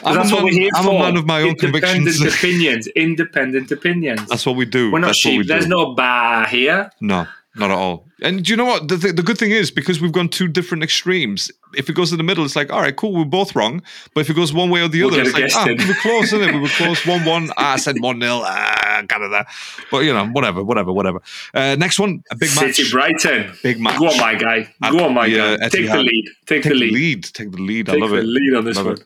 I'm 0.03 0.13
a 0.13 0.15
that's 0.17 0.31
what 0.31 0.37
man- 0.37 0.43
we're 0.45 0.51
here 0.51 0.69
I'm 0.73 0.85
a 0.87 0.89
for. 0.89 0.99
man 0.99 1.17
of 1.17 1.25
my 1.27 1.41
own 1.41 1.49
Independent 1.49 1.83
convictions. 2.07 2.33
opinions. 2.35 2.87
Independent 2.87 3.71
opinions. 3.71 4.27
That's 4.27 4.45
what 4.47 4.55
we 4.55 4.65
do. 4.65 4.91
we're 4.91 4.97
not 4.99 5.07
That's 5.07 5.23
what 5.25 5.31
we 5.31 5.37
sheep. 5.43 5.47
There's 5.47 5.67
no 5.67 5.93
bar 5.93 6.47
here. 6.47 6.89
No, 7.01 7.27
not 7.55 7.69
at 7.69 7.77
all. 7.77 8.07
And 8.23 8.43
do 8.43 8.51
you 8.51 8.57
know 8.57 8.65
what? 8.65 8.87
The, 8.87 8.95
the, 8.95 9.11
the 9.13 9.21
good 9.23 9.37
thing 9.37 9.51
is 9.51 9.69
because 9.69 9.99
we've 10.01 10.11
gone 10.13 10.29
two 10.29 10.47
different 10.47 10.81
extremes. 10.83 11.51
If 11.75 11.89
it 11.89 11.93
goes 11.93 12.11
in 12.11 12.17
the 12.17 12.23
middle, 12.23 12.45
it's 12.45 12.55
like, 12.55 12.71
all 12.71 12.81
right, 12.81 12.95
cool, 12.95 13.13
we're 13.13 13.25
both 13.25 13.55
wrong. 13.55 13.81
But 14.13 14.21
if 14.21 14.29
it 14.29 14.35
goes 14.35 14.53
one 14.53 14.69
way 14.69 14.81
or 14.81 14.87
the 14.87 15.01
We'll 15.03 15.13
other, 15.13 15.21
it's 15.23 15.33
like, 15.33 15.51
ah, 15.55 15.67
in. 15.69 15.77
we 15.77 15.87
were 15.87 15.93
close, 15.95 16.25
isn't 16.33 16.41
it? 16.41 16.53
We 16.53 16.61
were 16.61 16.67
close. 16.77 17.05
1 17.05 17.25
1. 17.25 17.49
Ah, 17.57 17.73
I 17.73 17.75
said 17.75 17.97
1 17.99 18.21
0. 18.21 18.41
Ah, 18.45 19.03
kind 19.09 19.23
of 19.23 19.31
that. 19.31 19.47
But, 19.91 19.99
you 20.05 20.13
know, 20.13 20.25
whatever, 20.27 20.63
whatever, 20.63 20.93
whatever. 20.93 21.21
Uh, 21.53 21.75
next 21.77 21.99
one, 21.99 22.23
a 22.31 22.35
big 22.35 22.49
match. 22.55 22.75
City 22.75 22.89
Brighton. 22.91 23.51
Big 23.61 23.79
match. 23.79 23.99
Go 23.99 24.07
on, 24.07 24.17
my 24.19 24.35
guy. 24.35 24.73
Go 24.89 25.05
on, 25.05 25.13
my 25.13 25.29
guy. 25.29 25.57
Take 25.69 25.87
the 25.91 25.97
lead. 26.01 26.25
Take, 26.45 26.63
Take 26.63 26.63
the 26.63 26.73
lead. 26.75 26.93
lead. 26.93 27.23
Take 27.25 27.51
the 27.51 27.61
lead. 27.61 27.89
I 27.89 27.93
Take 27.93 28.01
love 28.01 28.11
the 28.11 28.17
it. 28.19 28.25
lead 28.25 28.53
on 28.55 28.65
this 28.65 28.77
Love 28.77 28.85
one. 28.85 28.97
it. 28.97 29.03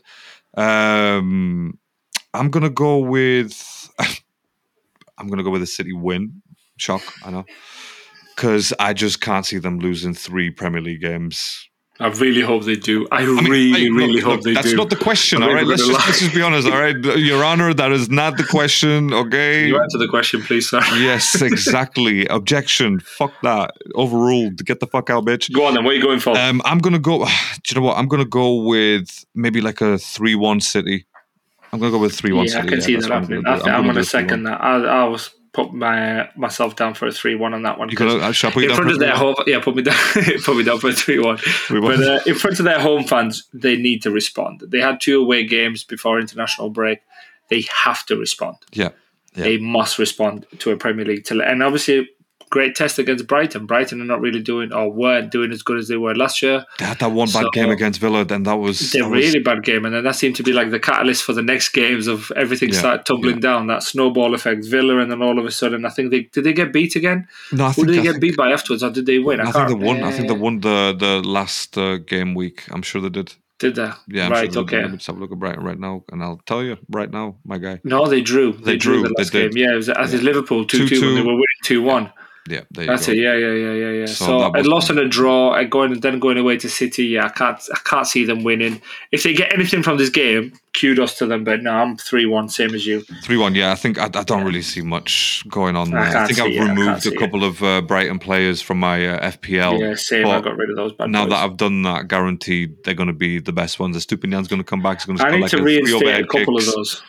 Um, 0.58 1.80
I'm 2.34 2.50
gonna 2.50 2.70
go 2.70 3.00
with. 3.00 3.90
I'm 5.18 5.28
gonna 5.28 5.44
go 5.44 5.50
with 5.50 5.62
a 5.64 5.68
City 5.68 5.94
win. 5.94 6.42
Shock, 6.78 7.02
I 7.26 7.32
know, 7.32 7.46
because 8.38 8.72
I 8.80 8.94
just 8.94 9.20
can't 9.20 9.46
see 9.46 9.58
them 9.58 9.80
losing 9.80 10.14
three 10.14 10.52
Premier 10.52 10.80
League 10.80 11.02
games. 11.02 11.68
I 12.00 12.10
really 12.10 12.42
hope 12.42 12.64
they 12.64 12.76
do. 12.76 13.08
I, 13.12 13.24
I 13.24 13.26
mean, 13.26 13.50
really, 13.50 13.90
look, 13.90 13.98
really 13.98 14.14
look, 14.14 14.24
hope 14.24 14.42
they 14.44 14.54
that's 14.54 14.66
do. 14.68 14.70
That's 14.70 14.78
not 14.78 14.90
the 14.92 15.04
question. 15.04 15.42
All 15.42 15.52
right, 15.52 15.66
let's 15.66 15.84
just, 15.84 16.06
let's 16.06 16.20
just 16.20 16.36
be 16.36 16.44
honest. 16.44 16.68
All 16.68 16.80
right, 16.80 16.96
Your 16.96 17.44
Honor, 17.44 17.74
that 17.74 17.92
is 17.92 18.08
not 18.12 18.38
the 18.38 18.44
question. 18.44 19.12
Okay. 19.12 19.66
You 19.66 19.82
answer 19.82 19.98
the 19.98 20.08
question, 20.08 20.44
please, 20.44 20.70
sir. 20.70 20.80
Yes, 21.00 21.42
exactly. 21.42 22.28
Objection. 22.28 23.00
Fuck 23.00 23.34
that. 23.42 23.72
Overruled. 23.96 24.64
Get 24.64 24.80
the 24.80 24.86
fuck 24.86 25.10
out, 25.10 25.26
bitch. 25.26 25.52
Go 25.52 25.66
on 25.66 25.74
then. 25.74 25.84
What 25.86 25.94
are 25.94 25.96
you 25.96 26.04
going 26.04 26.20
for? 26.20 26.38
Um, 26.38 26.62
I'm 26.66 26.78
gonna 26.78 27.00
go. 27.00 27.26
Do 27.26 27.32
you 27.70 27.82
know 27.82 27.88
what? 27.88 27.98
I'm 27.98 28.08
gonna 28.08 28.26
go 28.26 28.62
with 28.62 29.26
maybe 29.34 29.60
like 29.60 29.82
a 29.82 29.98
three-one 29.98 30.62
City. 30.62 31.08
I'm 31.74 31.80
gonna 31.80 31.92
go 31.92 31.98
with 31.98 32.14
three-one 32.14 32.46
yeah, 32.46 32.52
City. 32.52 32.68
I 32.68 32.70
can 32.70 32.82
see 32.82 32.96
that 32.98 33.12
I'm 33.12 33.22
happening. 33.24 33.42
gonna 33.42 33.56
I 33.56 33.58
do. 33.58 33.64
think 33.64 33.76
I'm, 33.76 33.82
gonna 33.82 33.94
going 33.94 33.96
to 33.96 34.02
a 34.02 34.04
3-1. 34.04 34.06
second 34.06 34.44
that. 34.44 34.62
I, 34.62 34.84
I 34.84 35.04
was 35.06 35.32
put 35.54 35.74
my 35.74 36.30
myself 36.36 36.76
down 36.76 36.94
for 36.94 37.08
a 37.08 37.12
three-one 37.12 37.54
on 37.54 37.64
that 37.64 37.78
one. 37.80 37.90
You 37.90 37.96
gonna? 37.98 38.18
uh, 38.18 38.32
Shall 38.32 38.52
put 38.52 38.64
in 38.64 38.76
front 38.76 38.92
of 38.92 39.00
their 39.00 39.16
home, 39.16 39.36
yeah, 39.46 39.60
put 39.60 39.76
me 39.76 39.84
down, 39.84 39.96
put 40.44 40.58
me 40.58 40.64
down 40.64 40.80
for 40.80 40.90
a 40.90 40.94
three-one. 40.94 41.38
3-1? 41.38 41.82
But 41.82 42.04
uh, 42.04 42.20
in 42.26 42.36
front 42.36 42.60
of 42.60 42.66
their 42.66 42.80
home 42.80 43.04
fans, 43.06 43.48
they 43.54 43.76
need 43.76 44.02
to 44.04 44.12
respond. 44.12 44.62
They 44.68 44.80
had 44.82 45.00
two 45.02 45.20
away 45.22 45.46
games 45.46 45.84
before 45.84 46.20
international 46.20 46.70
break. 46.70 47.00
They 47.50 47.66
have 47.84 48.06
to 48.08 48.16
respond. 48.16 48.58
yeah. 48.74 48.90
Yeah. 49.36 49.44
They 49.44 49.58
must 49.58 50.00
respond 50.00 50.48
to 50.60 50.72
a 50.72 50.78
Premier 50.78 51.06
League. 51.06 51.26
To, 51.26 51.40
and 51.42 51.62
obviously, 51.62 52.10
great 52.50 52.76
test 52.76 52.98
against 53.00 53.28
Brighton. 53.28 53.66
Brighton 53.66 54.02
are 54.02 54.06
not 54.06 54.22
really 54.22 54.42
doing 54.42 54.72
or 54.74 54.92
weren't 54.92 55.32
doing 55.32 55.52
as 55.52 55.62
good 55.62 55.78
as 55.78 55.88
they 55.88 55.98
were 55.98 56.16
last 56.16 56.42
year. 56.42 56.66
They 56.80 56.86
had 56.86 57.00
that 57.00 57.12
one 57.12 57.30
bad 57.32 57.48
game 57.54 57.70
against 57.70 58.00
Villa, 58.00 58.24
then 58.26 58.44
that 58.44 58.56
was 58.58 58.92
They're 58.92 59.04
that 59.04 59.10
was- 59.10 59.26
really 59.26 59.40
bad 59.40 59.64
game, 59.64 59.86
and 59.86 59.94
then 59.94 60.04
that 60.04 60.16
seemed 60.16 60.36
to 60.38 60.44
be 60.44 60.54
like 60.54 60.72
the 60.72 60.80
catalyst 60.80 61.24
for 61.24 61.34
the 61.34 61.42
next 61.42 61.70
games 61.70 62.08
of 62.08 62.32
everything 62.36 62.70
Yeah, 62.70 62.80
start 62.80 63.06
tumbling 63.06 63.40
down. 63.40 63.68
That 63.68 63.84
snowball 63.84 64.34
effect, 64.34 64.66
Villa, 64.66 64.98
and 65.00 65.12
then 65.12 65.22
all 65.22 65.38
of 65.40 65.46
a 65.46 65.52
sudden, 65.52 65.86
I 65.86 65.90
think 65.90 66.12
they 66.12 66.22
did 66.34 66.44
they 66.44 66.54
get 66.54 66.72
beat 66.74 66.96
again. 66.96 67.28
No, 67.52 67.66
I 67.66 67.68
Who 67.70 67.74
think 67.74 67.88
did 67.88 67.96
they 67.96 68.00
I 68.00 68.04
get 68.04 68.12
think- 68.14 68.22
beat 68.22 68.38
by 68.38 68.52
afterwards, 68.52 68.84
or 68.84 68.92
did 68.92 69.06
they 69.06 69.20
win? 69.20 69.40
I 69.40 69.44
think 69.46 69.56
can't- 69.56 69.70
they 69.80 69.86
won. 69.86 70.04
I 70.04 70.12
think 70.12 70.28
they 70.28 70.34
won 70.34 70.60
the 70.62 70.96
the 70.98 71.22
last 71.28 71.78
uh, 71.78 71.98
game 71.98 72.34
week. 72.36 72.64
I'm 72.72 72.82
sure 72.82 73.02
they 73.02 73.10
did. 73.10 73.34
Did 73.60 73.74
they? 73.74 73.90
Yeah, 74.08 74.28
I'm 74.28 74.32
right. 74.32 74.54
sure 74.54 74.62
okay. 74.62 74.82
Let 74.84 74.92
me 74.92 74.98
just 74.98 75.08
have 75.08 75.18
a 75.18 75.20
look 75.20 75.32
at 75.32 75.40
Brighton 75.40 75.64
right 75.64 75.80
now, 75.80 76.04
and 76.12 76.22
I'll 76.22 76.40
tell 76.46 76.64
you 76.64 76.78
right 76.92 77.10
now, 77.12 77.38
my 77.44 77.58
guy. 77.58 77.80
No, 77.84 78.06
they 78.08 78.22
drew. 78.22 78.52
They, 78.54 78.74
They 78.74 78.78
drew, 78.78 79.00
drew, 79.02 79.08
the 79.10 79.16
last 79.18 79.32
game. 79.32 79.50
Yeah, 79.56 79.74
it 79.74 79.78
was 79.78 79.90
as 79.90 80.14
is 80.14 80.22
Liverpool 80.22 80.64
two 80.66 80.88
two 80.88 81.02
when 81.02 81.16
they 81.16 81.22
were 81.22 81.34
winning 81.34 81.64
two 81.64 81.82
one. 81.82 82.04
Yeah, 82.06 82.12
there 82.48 82.66
you 82.78 82.86
That's 82.88 83.06
go. 83.08 83.12
it. 83.12 83.18
Yeah, 83.20 83.36
yeah, 83.36 83.52
yeah, 83.54 83.74
yeah, 83.74 83.92
yeah. 84.00 84.06
So 84.06 84.26
So, 84.26 84.50
was- 84.52 84.66
lost 84.68 84.90
on 84.92 84.98
a 84.98 85.08
draw. 85.08 85.52
I 85.52 85.64
going 85.66 85.92
and 85.92 86.02
then 86.02 86.20
going 86.20 86.38
away 86.38 86.58
to 86.58 86.70
City. 86.70 87.06
Yeah, 87.06 87.26
I 87.26 87.30
can't. 87.30 87.60
I 87.74 87.80
can't 87.84 88.08
see 88.08 88.26
them 88.26 88.44
winning. 88.44 88.82
If 89.12 89.24
they 89.24 89.34
get 89.34 89.54
anything 89.54 89.84
from 89.84 89.98
this 89.98 90.10
game, 90.10 90.54
kudos 90.80 91.18
to 91.20 91.26
them. 91.26 91.44
But 91.44 91.62
no, 91.64 91.72
I'm 91.72 91.98
three 91.98 92.26
one, 92.26 92.50
same 92.50 92.74
as 92.74 92.86
you. 92.86 93.02
Three 93.24 93.38
one, 93.38 93.54
yeah. 93.56 93.72
I 93.72 93.76
think 93.76 93.98
I, 94.00 94.06
I 94.06 94.24
don't 94.24 94.44
really 94.44 94.62
see 94.62 94.82
much 94.82 95.44
going 95.50 95.76
on 95.76 95.92
there. 95.92 96.00
I 96.00 96.26
think 96.28 96.40
I've 96.40 96.52
it, 96.52 96.60
removed 96.60 97.06
a 97.06 97.12
it. 97.12 97.18
couple 97.20 97.44
of 97.44 97.62
uh, 97.62 97.82
Brighton 97.82 98.20
players 98.20 98.62
from 98.62 98.80
my 98.80 99.06
uh, 99.08 99.32
FPL. 99.32 99.80
yeah, 99.80 99.96
same. 99.96 100.28
I 100.28 100.42
got 100.42 100.58
rid 100.58 100.70
of 100.70 100.76
those 100.76 100.94
bad 100.94 101.10
now 101.10 101.24
boys. 101.26 101.32
that 101.32 101.44
I've 101.44 101.58
done 101.58 101.82
that, 101.84 102.08
guaranteed 102.08 102.84
they're 102.84 102.94
going 102.94 103.08
to 103.08 103.14
be 103.14 103.40
the 103.40 103.54
best 103.54 103.80
ones. 103.80 103.96
The 103.96 104.16
Estupiñán's 104.16 104.48
going 104.48 104.62
to 104.62 104.66
come 104.66 104.82
back. 104.82 104.98
He's 105.00 105.06
going 105.06 105.18
to 105.18 105.26
I 105.26 105.32
need 105.32 105.42
like 105.42 105.52
to 105.52 105.58
a 105.60 105.64
reinstate 105.64 106.24
a 106.24 106.28
couple 106.28 106.56
kicks. 106.58 106.68
of 106.70 106.76
those. 106.76 107.04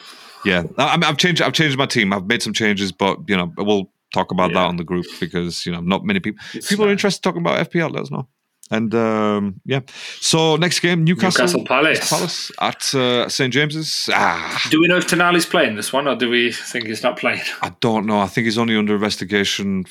Yeah, 0.45 0.63
I, 0.79 0.95
I 0.97 1.09
I've 1.09 1.17
changed. 1.17 1.43
I've 1.43 1.53
changed 1.53 1.77
my 1.77 1.87
team. 1.87 2.13
I've 2.13 2.27
made 2.27 2.43
some 2.43 2.53
changes, 2.53 2.93
but 2.93 3.19
you 3.29 3.37
know, 3.37 3.53
we'll 3.57 3.91
talk 4.13 4.31
about 4.31 4.51
Yeah. 4.51 4.61
that 4.63 4.67
on 4.69 4.77
the 4.77 4.85
group 4.85 5.07
because 5.21 5.65
you 5.67 5.73
know, 5.73 5.81
not 5.81 6.05
many 6.05 6.21
people. 6.21 6.45
It's 6.55 6.69
people 6.69 6.85
are 6.87 6.91
interested 6.93 7.23
talking 7.23 7.41
about 7.43 7.71
FPL. 7.71 7.91
Let 7.93 8.03
us 8.03 8.11
know. 8.11 8.29
And 8.71 8.95
um, 8.95 9.61
yeah, 9.65 9.81
so 10.21 10.57
next 10.57 10.81
game, 10.81 11.03
Newcastle, 11.03 11.41
Newcastle 11.47 11.65
Palace. 11.65 12.09
Palace 12.11 12.53
at 12.61 12.95
uh, 12.95 13.27
St 13.29 13.51
James's. 13.51 14.11
Ah, 14.13 14.63
Do 14.71 14.79
we 14.79 14.89
know 14.89 14.99
if 14.99 15.07
Tonali's 15.07 15.47
playing 15.47 15.77
this 15.77 15.91
one, 15.91 16.07
or 16.07 16.15
do 16.17 16.29
we 16.29 16.53
think 16.53 16.87
he's 16.87 17.03
not 17.03 17.17
playing? 17.19 17.41
I 17.63 17.73
don't 17.81 18.05
know. 18.05 18.21
I 18.21 18.27
think 18.27 18.45
he's 18.45 18.59
only 18.59 18.77
under 18.77 18.95
investigation. 18.95 19.87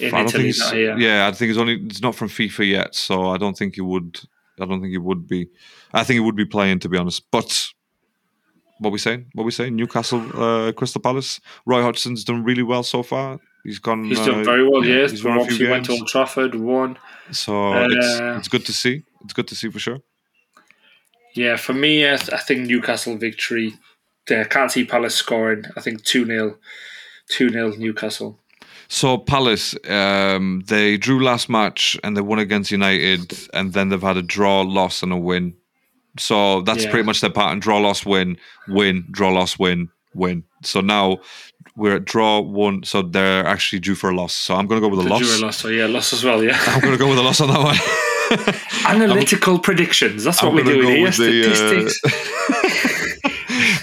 In 0.00 0.12
I 0.14 0.22
Italy, 0.24 0.52
not 0.58 0.74
here. 0.74 0.98
yeah, 0.98 1.28
I 1.28 1.32
think 1.32 1.50
he's 1.50 1.58
only 1.58 1.74
it's 1.84 2.02
not 2.02 2.16
from 2.16 2.28
FIFA 2.28 2.68
yet, 2.68 2.94
so 2.96 3.28
I 3.30 3.36
don't 3.38 3.56
think 3.56 3.76
he 3.76 3.82
would. 3.82 4.18
I 4.60 4.64
don't 4.64 4.80
think 4.80 4.90
he 4.90 4.98
would 4.98 5.28
be. 5.28 5.48
I 5.94 6.02
think 6.02 6.16
he 6.16 6.20
would 6.20 6.34
be 6.34 6.44
playing 6.46 6.80
to 6.80 6.88
be 6.88 6.98
honest. 6.98 7.30
But 7.30 7.68
what 8.82 8.92
we 8.92 8.98
saying? 8.98 9.26
What 9.34 9.44
we 9.44 9.52
saying? 9.52 9.76
Newcastle, 9.76 10.20
uh, 10.34 10.72
Crystal 10.72 11.00
Palace. 11.00 11.40
Roy 11.64 11.82
Hodgson's 11.82 12.24
done 12.24 12.44
really 12.44 12.62
well 12.62 12.82
so 12.82 13.02
far. 13.02 13.38
He's 13.64 13.78
gone. 13.78 14.04
He's 14.04 14.18
uh, 14.18 14.26
done 14.26 14.44
very 14.44 14.68
well. 14.68 14.84
yeah, 14.84 14.96
Yes, 14.96 15.12
he's 15.12 15.24
won 15.24 15.34
a 15.34 15.36
few 15.36 15.42
obviously 15.42 15.68
went 15.68 15.84
to. 15.86 15.92
Old 15.92 16.08
Trafford, 16.08 16.54
won. 16.54 16.98
So 17.30 17.72
it's 17.84 18.20
Uh, 18.20 18.34
it's 18.38 18.48
good 18.48 18.66
to 18.66 18.72
see. 18.72 19.04
It's 19.24 19.32
good 19.32 19.46
to 19.48 19.54
see 19.54 19.70
for 19.70 19.78
sure. 19.78 20.00
Yeah, 21.34 21.56
for 21.56 21.72
me, 21.72 22.06
I, 22.06 22.14
I 22.14 22.38
think 22.38 22.66
Newcastle 22.66 23.16
victory. 23.16 23.74
I 24.28 24.44
can't 24.44 24.70
see 24.70 24.84
Palace 24.84 25.14
scoring. 25.14 25.64
I 25.76 25.80
think 25.80 26.04
2 26.04 26.26
0 26.26 26.58
2 27.28 27.50
0 27.50 27.72
Newcastle. 27.78 28.38
So 28.88 29.16
Palace, 29.16 29.74
um, 29.88 30.62
they 30.66 30.98
drew 30.98 31.22
last 31.22 31.48
match 31.48 31.98
and 32.04 32.16
they 32.16 32.20
won 32.20 32.38
against 32.38 32.70
United, 32.70 33.32
and 33.54 33.72
then 33.72 33.88
they've 33.88 34.02
had 34.02 34.18
a 34.18 34.22
draw, 34.22 34.60
loss, 34.60 35.02
and 35.02 35.12
a 35.12 35.16
win. 35.16 35.54
So 36.18 36.62
that's 36.62 36.84
Yeah. 36.84 36.90
pretty 36.90 37.04
much 37.06 37.20
their 37.20 37.30
pattern: 37.30 37.58
draw, 37.60 37.78
loss, 37.78 38.04
win, 38.04 38.36
win, 38.68 39.06
draw, 39.10 39.30
loss, 39.30 39.58
win, 39.58 39.88
win. 40.14 40.44
So 40.62 40.80
now 40.80 41.18
we're 41.76 41.96
at 41.96 42.04
draw 42.04 42.40
one, 42.40 42.82
so 42.84 43.02
they're 43.02 43.46
actually 43.46 43.80
due 43.80 43.94
for 43.94 44.10
a 44.10 44.14
loss. 44.14 44.34
So 44.34 44.54
I'm 44.54 44.66
going 44.66 44.80
to 44.80 44.86
go 44.88 44.94
with 44.94 45.04
a 45.06 45.08
loss. 45.08 45.40
Lost, 45.40 45.60
so 45.60 45.68
yeah, 45.68 45.86
lost 45.86 46.12
as 46.12 46.22
well, 46.24 46.42
yeah. 46.44 46.58
I'm 46.66 46.80
going 46.80 46.92
to 46.92 46.98
go 46.98 47.08
with 47.08 47.18
a 47.18 47.22
loss 47.22 47.40
on 47.40 47.48
that 47.48 47.62
one. 47.62 47.76
Analytical 48.86 49.58
predictions. 49.58 50.24
That's 50.24 50.42
what 50.42 50.50
I'm 50.50 50.54
we're 50.56 50.64
gonna 50.64 50.76
doing 50.76 50.96
here. 50.96 51.04
with 51.04 51.16
the, 51.16 51.50
uh, 51.50 51.54
Statistics. 51.54 52.71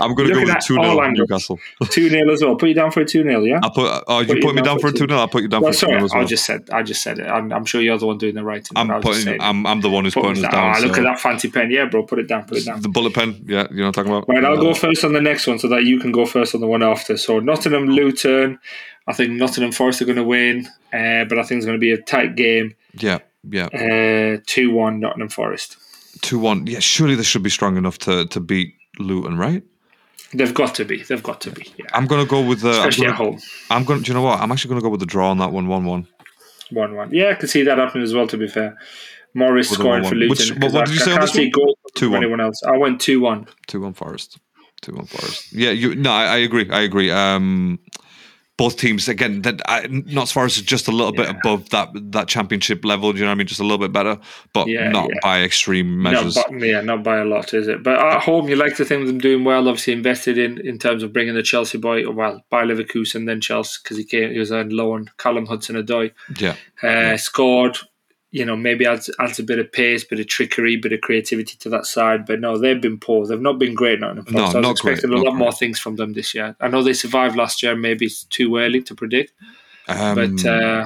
I'm 0.01 0.13
going 0.15 0.29
to 0.29 0.33
go 0.35 0.39
with 0.41 0.49
at 0.49 0.61
two 0.61 0.77
all 0.77 0.83
0 0.83 1.01
angles. 1.01 1.29
Newcastle. 1.29 1.59
2 1.89 2.09
0 2.09 2.31
as 2.31 2.43
well. 2.43 2.55
Put 2.55 2.69
you 2.69 2.75
down 2.75 2.91
for 2.91 3.01
a 3.01 3.05
2 3.05 3.23
0, 3.23 3.43
yeah? 3.43 3.59
I'll 3.63 3.71
put. 3.71 4.03
Oh, 4.07 4.19
you 4.19 4.27
Put 4.35 4.41
put, 4.41 4.55
me 4.55 4.61
down 4.61 4.79
for 4.79 4.87
a 4.87 4.91
two 4.91 5.07
0 5.07 5.19
I'll 5.19 5.27
put 5.27 5.41
you 5.41 5.47
down 5.47 5.61
Well, 5.61 5.71
for 5.71 5.77
a 5.77 5.79
two 5.79 5.87
sorry, 5.87 5.93
0 5.93 6.05
as 6.05 6.13
well. 6.13 6.21
I 6.21 6.25
just 6.25 6.45
said 6.45 6.69
I 6.71 6.83
just 6.83 7.03
said 7.03 7.19
it. 7.19 7.27
I'm, 7.27 7.51
I'm 7.51 7.65
sure 7.65 7.81
you're 7.81 7.97
the 7.97 8.07
one 8.07 8.17
doing 8.17 8.35
the 8.35 8.43
writing. 8.43 8.71
I'm 8.75 8.87
but 8.87 8.93
I 8.93 8.97
was 8.97 9.05
just 9.05 9.25
putting. 9.27 9.41
I'm, 9.41 9.65
I'm 9.65 9.81
the 9.81 9.89
one 9.89 10.03
who's 10.05 10.13
Put 10.13 10.23
putting 10.23 10.43
us 10.45 10.51
down. 10.51 10.73
down. 10.73 10.75
Ah, 10.75 10.85
look 10.85 10.97
at 10.97 11.03
that 11.03 11.19
fancy 11.19 11.49
pen. 11.49 11.71
Yeah, 11.71 11.85
bro, 11.85 12.03
put 12.03 12.19
it 12.19 12.27
down. 12.27 12.45
Put 12.45 12.57
it 12.59 12.65
down. 12.65 12.81
The 12.81 12.89
bullet 12.89 13.13
pen. 13.13 13.43
Yeah, 13.47 13.67
you 13.71 13.77
know 13.77 13.83
what 13.83 13.87
I'm 13.87 13.93
talking 13.93 14.11
about. 14.11 14.29
Right, 14.29 14.43
I'll 14.43 14.57
go 14.57 14.73
first 14.73 15.03
on 15.03 15.13
the 15.13 15.21
next 15.21 15.47
one 15.47 15.59
so 15.59 15.67
that 15.69 15.83
you 15.83 15.99
can 15.99 16.11
go 16.11 16.25
first 16.25 16.55
on 16.55 16.61
the 16.61 16.67
one 16.67 16.83
after. 16.83 17.17
So 17.17 17.39
Nottingham 17.39 17.87
Luton. 17.87 18.59
I 19.07 19.13
think 19.13 19.31
Nottingham 19.31 19.71
Forest 19.71 20.03
are 20.03 20.05
going 20.05 20.17
to 20.17 20.23
win, 20.23 20.67
uh, 20.93 21.25
but 21.25 21.39
I 21.39 21.43
think 21.43 21.57
it's 21.57 21.65
going 21.65 21.77
to 21.77 21.81
be 21.81 21.91
a 21.91 21.97
tight 21.97 22.35
game. 22.35 22.75
Yeah, 22.93 23.19
yeah. 23.49 23.65
Uh, 23.65 24.39
Two 24.45 24.71
one 24.71 24.99
Nottingham 24.99 25.29
Forest. 25.29 25.77
Two 26.21 26.37
one. 26.37 26.67
Yeah, 26.67 26.79
surely 26.79 27.15
they 27.15 27.23
should 27.23 27.41
be 27.41 27.49
strong 27.49 27.75
enough 27.77 27.97
to 27.99 28.27
to 28.27 28.39
beat 28.39 28.75
Luton, 28.99 29.37
right? 29.37 29.63
They've 30.33 30.53
got 30.53 30.75
to 30.75 30.85
be. 30.85 31.01
They've 31.03 31.23
got 31.23 31.41
to 31.41 31.51
be. 31.51 31.65
Yeah. 31.77 31.85
I'm 31.93 32.05
gonna 32.05 32.25
go 32.25 32.41
with 32.45 32.61
the. 32.61 32.69
I'm 32.69 32.75
Especially 32.89 33.05
gonna, 33.07 33.13
at 33.13 33.17
home. 33.17 33.39
I'm 33.71 33.83
gonna. 33.83 34.01
Do 34.01 34.09
you 34.09 34.13
know 34.13 34.21
what? 34.21 34.39
I'm 34.39 34.51
actually 34.51 34.69
gonna 34.69 34.81
go 34.81 34.89
with 34.89 34.99
the 34.99 35.05
draw 35.05 35.29
on 35.31 35.37
that 35.39 35.51
one. 35.51 35.67
One 35.67 35.85
one. 35.85 36.07
One 36.71 36.95
one. 36.95 37.11
Yeah, 37.13 37.29
I 37.29 37.33
can 37.33 37.47
see 37.47 37.63
that 37.63 37.77
happening 37.79 38.03
as 38.03 38.13
well. 38.13 38.27
To 38.27 38.37
be 38.37 38.47
fair, 38.47 38.77
Morris 39.33 39.69
With 39.71 39.79
scoring 39.79 40.03
for 40.03 40.13
Luton. 40.15 40.29
Which- 40.29 40.51
what- 40.61 40.71
what 40.73 40.81
I- 40.83 40.85
did 40.85 40.93
you 40.93 40.99
say 40.99 41.11
on 41.11 41.17
can't 41.17 41.21
this 41.21 41.33
see 41.33 41.45
one? 41.45 41.51
goals 41.51 41.75
2-1. 41.95 42.15
anyone 42.17 42.41
else. 42.41 42.61
I 42.63 42.77
went 42.77 43.01
two 43.01 43.19
one. 43.21 43.47
Two 43.67 43.81
one 43.81 43.93
Forest. 43.93 44.37
Two 44.81 44.93
one 44.93 45.05
Forest. 45.07 45.51
Yeah, 45.51 45.71
you. 45.71 45.95
No, 45.95 46.11
I, 46.11 46.25
I 46.25 46.37
agree. 46.37 46.69
I 46.69 46.81
agree. 46.81 47.09
Um, 47.09 47.79
both 48.59 48.75
teams 48.75 49.07
again. 49.07 49.41
That 49.43 49.61
I, 49.67 49.87
not 49.87 50.23
as 50.23 50.31
far 50.33 50.43
as 50.43 50.61
just 50.61 50.89
a 50.89 50.91
little 50.91 51.13
bit 51.13 51.29
above 51.29 51.69
that 51.69 51.87
that 52.11 52.27
championship 52.27 52.83
level. 52.83 53.13
Do 53.13 53.19
you 53.19 53.23
know 53.23 53.29
what 53.29 53.35
I 53.35 53.35
mean? 53.35 53.47
Just 53.47 53.61
a 53.61 53.63
little 53.63 53.77
bit 53.77 53.93
better, 53.93 54.19
but 54.53 54.67
Yeah, 54.67 54.89
not 54.89 55.09
yeah. 55.09 55.19
by 55.23 55.41
extreme 55.43 56.03
Not 56.03 56.11
measures. 56.11 56.35
by, 56.35 56.57
yeah, 56.57 56.81
not 56.81 57.01
by 57.01 57.17
a 57.19 57.25
lot, 57.25 57.53
is 57.53 57.69
it? 57.69 57.81
But 57.83 57.97
at 57.97 58.21
home, 58.21 58.49
you 58.49 58.57
like 58.57 58.75
to 58.75 58.85
think 58.85 59.07
them 59.07 59.17
doing 59.17 59.45
well. 59.45 59.67
Obviously, 59.69 59.93
invested 59.93 60.37
in 60.37 60.59
in 60.67 60.77
terms 60.77 61.01
of 61.03 61.13
bringing 61.13 61.35
the 61.35 61.41
Chelsea 61.43 61.77
boy, 61.77 62.09
well, 62.11 62.43
by 62.49 62.65
Leverkusen, 62.65 63.25
then 63.25 63.39
Chelsea 63.39 63.79
because 63.81 63.95
he 63.97 64.03
came, 64.03 64.31
he 64.33 64.39
was 64.39 64.51
on 64.51 64.69
loan. 64.69 65.09
Callum 65.17 65.45
Hudson 65.45 65.77
Odoi 65.81 66.11
yeah, 66.37 66.55
uh, 66.83 67.15
scored. 67.15 67.77
You 68.31 68.45
know, 68.45 68.55
maybe 68.55 68.85
adds 68.85 69.09
adds 69.19 69.39
a 69.39 69.43
bit 69.43 69.57
of 69.57 69.71
pace, 69.71 70.03
bit 70.03 70.19
of 70.19 70.27
trickery, 70.27 70.75
bit 70.75 70.93
of 70.93 71.01
creativity 71.01 71.57
to 71.61 71.69
that 71.69 71.87
side. 71.87 72.27
But 72.27 72.39
no, 72.39 72.59
they've 72.59 72.79
been 72.79 72.99
poor. 72.99 73.25
They've 73.25 73.41
not 73.41 73.57
been 73.57 73.73
great. 73.73 73.99
Not 73.99 74.29
No, 74.31 74.41
I 74.41 74.45
was 74.45 74.53
not 74.53 74.77
great, 74.79 74.93
expecting 74.93 75.11
a 75.17 75.21
lot 75.23 75.31
great. 75.31 75.39
more 75.39 75.51
things 75.51 75.79
from 75.79 75.95
them 75.95 76.13
this 76.13 76.35
year. 76.35 76.55
I 76.59 76.67
know 76.67 76.83
they 76.83 76.93
survived 76.93 77.35
last 77.35 77.63
year. 77.63 77.75
Maybe 77.75 78.05
it's 78.05 78.25
too 78.25 78.57
early 78.57 78.81
to 78.83 78.93
predict. 78.93 79.33
um, 79.87 80.15
But 80.15 80.45
uh, 80.45 80.85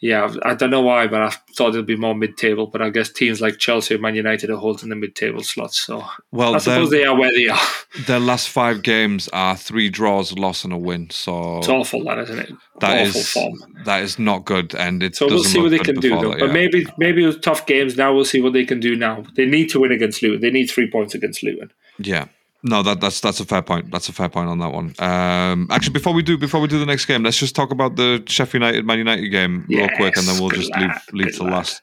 yeah, 0.00 0.32
I 0.42 0.54
don't 0.54 0.70
know 0.70 0.82
why, 0.82 1.06
but 1.06 1.22
I 1.22 1.30
thought 1.56 1.70
it'd 1.70 1.86
be 1.86 1.96
more 1.96 2.14
mid-table. 2.14 2.66
But 2.66 2.82
I 2.82 2.90
guess 2.90 3.10
teams 3.10 3.40
like 3.40 3.58
Chelsea 3.58 3.94
or 3.94 3.98
Man 3.98 4.14
United 4.14 4.50
are 4.50 4.56
holding 4.56 4.90
the 4.90 4.96
mid-table 4.96 5.42
slots, 5.42 5.78
so 5.78 6.04
well, 6.32 6.54
I 6.54 6.58
suppose 6.58 6.90
they 6.90 7.04
are 7.04 7.16
where 7.16 7.32
they 7.32 7.48
are. 7.48 7.58
their 8.06 8.20
last 8.20 8.48
five 8.50 8.82
games 8.82 9.28
are 9.32 9.56
three 9.56 9.88
draws, 9.88 10.32
a 10.32 10.34
loss, 10.34 10.64
and 10.64 10.72
a 10.72 10.76
win. 10.76 11.08
So 11.10 11.58
It's 11.58 11.68
awful, 11.68 12.04
that 12.04 12.18
isn't 12.18 12.38
it? 12.38 12.52
That 12.80 13.06
awful 13.08 13.20
is 13.20 13.30
form. 13.32 13.54
that 13.86 14.02
is 14.02 14.18
not 14.18 14.44
good, 14.44 14.74
and 14.74 15.02
it 15.02 15.16
So 15.16 15.26
we'll 15.28 15.42
see 15.44 15.60
what 15.60 15.70
they 15.70 15.78
can 15.78 15.96
do, 15.98 16.10
though. 16.10 16.30
that, 16.30 16.40
But 16.40 16.46
yeah. 16.48 16.52
maybe, 16.52 16.86
maybe 16.98 17.24
it 17.24 17.26
was 17.26 17.38
tough 17.40 17.64
games. 17.66 17.96
Now 17.96 18.14
we'll 18.14 18.26
see 18.26 18.42
what 18.42 18.52
they 18.52 18.64
can 18.66 18.80
do. 18.80 18.96
Now 18.96 19.24
they 19.34 19.46
need 19.46 19.70
to 19.70 19.80
win 19.80 19.92
against 19.92 20.22
Luton. 20.22 20.40
They 20.42 20.50
need 20.50 20.66
three 20.66 20.90
points 20.90 21.14
against 21.14 21.42
Luton. 21.42 21.72
Yeah. 21.98 22.26
No, 22.62 22.82
that, 22.82 23.00
that's 23.00 23.20
that's 23.20 23.38
a 23.40 23.44
fair 23.44 23.62
point. 23.62 23.90
That's 23.92 24.08
a 24.08 24.12
fair 24.12 24.28
point 24.28 24.48
on 24.48 24.58
that 24.58 24.72
one. 24.72 24.94
Um, 24.98 25.68
actually, 25.70 25.92
before 25.92 26.12
we 26.12 26.22
do 26.22 26.36
before 26.36 26.60
we 26.60 26.66
do 26.68 26.78
the 26.78 26.86
next 26.86 27.04
game, 27.06 27.22
let's 27.22 27.38
just 27.38 27.54
talk 27.54 27.70
about 27.70 27.96
the 27.96 28.22
Sheffield 28.26 28.62
United 28.62 28.84
Man 28.84 28.98
United 28.98 29.28
game 29.28 29.64
real 29.68 29.88
quick, 29.96 30.16
and 30.16 30.26
then 30.26 30.40
we'll 30.40 30.50
just 30.50 30.70
lad, 30.72 30.82
leave 31.12 31.26
leave 31.26 31.36
to 31.36 31.44
lad. 31.44 31.52
last. 31.52 31.82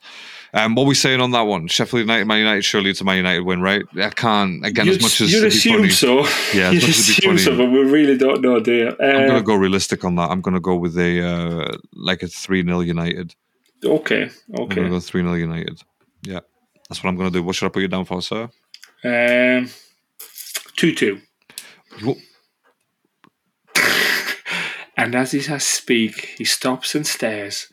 Um, 0.55 0.76
what 0.76 0.84
are 0.84 0.88
we 0.88 0.93
saying 0.95 1.19
on 1.21 1.32
that 1.32 1.41
one? 1.43 1.67
Sheffield 1.67 2.01
United 2.01 2.26
Man 2.26 2.39
United. 2.39 2.63
Surely 2.63 2.89
it's 2.89 3.01
a 3.01 3.05
Man 3.05 3.17
United 3.17 3.41
win, 3.41 3.61
right? 3.61 3.84
I 3.95 4.09
can't 4.09 4.65
again 4.65 4.88
as 4.89 4.95
You'd, 4.95 5.01
much 5.03 5.21
as 5.21 5.32
you'd 5.32 5.45
assume 5.45 5.78
funny, 5.78 5.89
so. 5.89 6.19
Yeah, 6.53 6.71
as 6.71 6.74
you'd 6.74 6.82
much 6.82 6.89
as 6.89 7.09
assume 7.09 7.38
so, 7.38 7.55
but 7.57 7.71
we 7.71 7.80
really 7.80 8.17
don't 8.17 8.41
know, 8.41 8.59
do 8.59 8.74
you? 8.74 8.88
I'm 8.99 9.24
Uh, 9.24 9.28
gonna 9.28 9.41
go 9.41 9.55
realistic 9.55 10.03
on 10.03 10.15
that. 10.15 10.30
I'm 10.32 10.41
gonna 10.41 10.59
go 10.59 10.76
with 10.76 10.97
a 10.97 11.21
uh, 11.26 11.78
like 11.93 12.24
a 12.24 12.28
three 12.28 12.61
0 12.63 12.82
United. 12.82 13.34
okay, 13.86 14.24
I'm 14.24 14.67
gonna 14.67 14.82
okay. 14.82 14.89
go 14.89 14.99
three 14.99 15.21
0 15.21 15.34
United. 15.36 15.82
Yeah, 16.24 16.41
that's 16.89 17.01
what 17.03 17.09
I'm 17.09 17.15
gonna 17.15 17.32
do. 17.32 17.41
What 17.41 17.55
should 17.55 17.67
I 17.67 17.69
put 17.69 17.82
you 17.82 17.88
down 17.88 18.05
for, 18.05 18.21
sir? 18.21 18.49
Um, 19.05 19.69
two-two. 20.78 21.21
And 24.95 25.15
as 25.15 25.32
he 25.32 25.39
has 25.41 25.65
speak, 25.65 26.36
he 26.38 26.45
stops 26.45 26.93
and 26.95 27.05
stares 27.05 27.67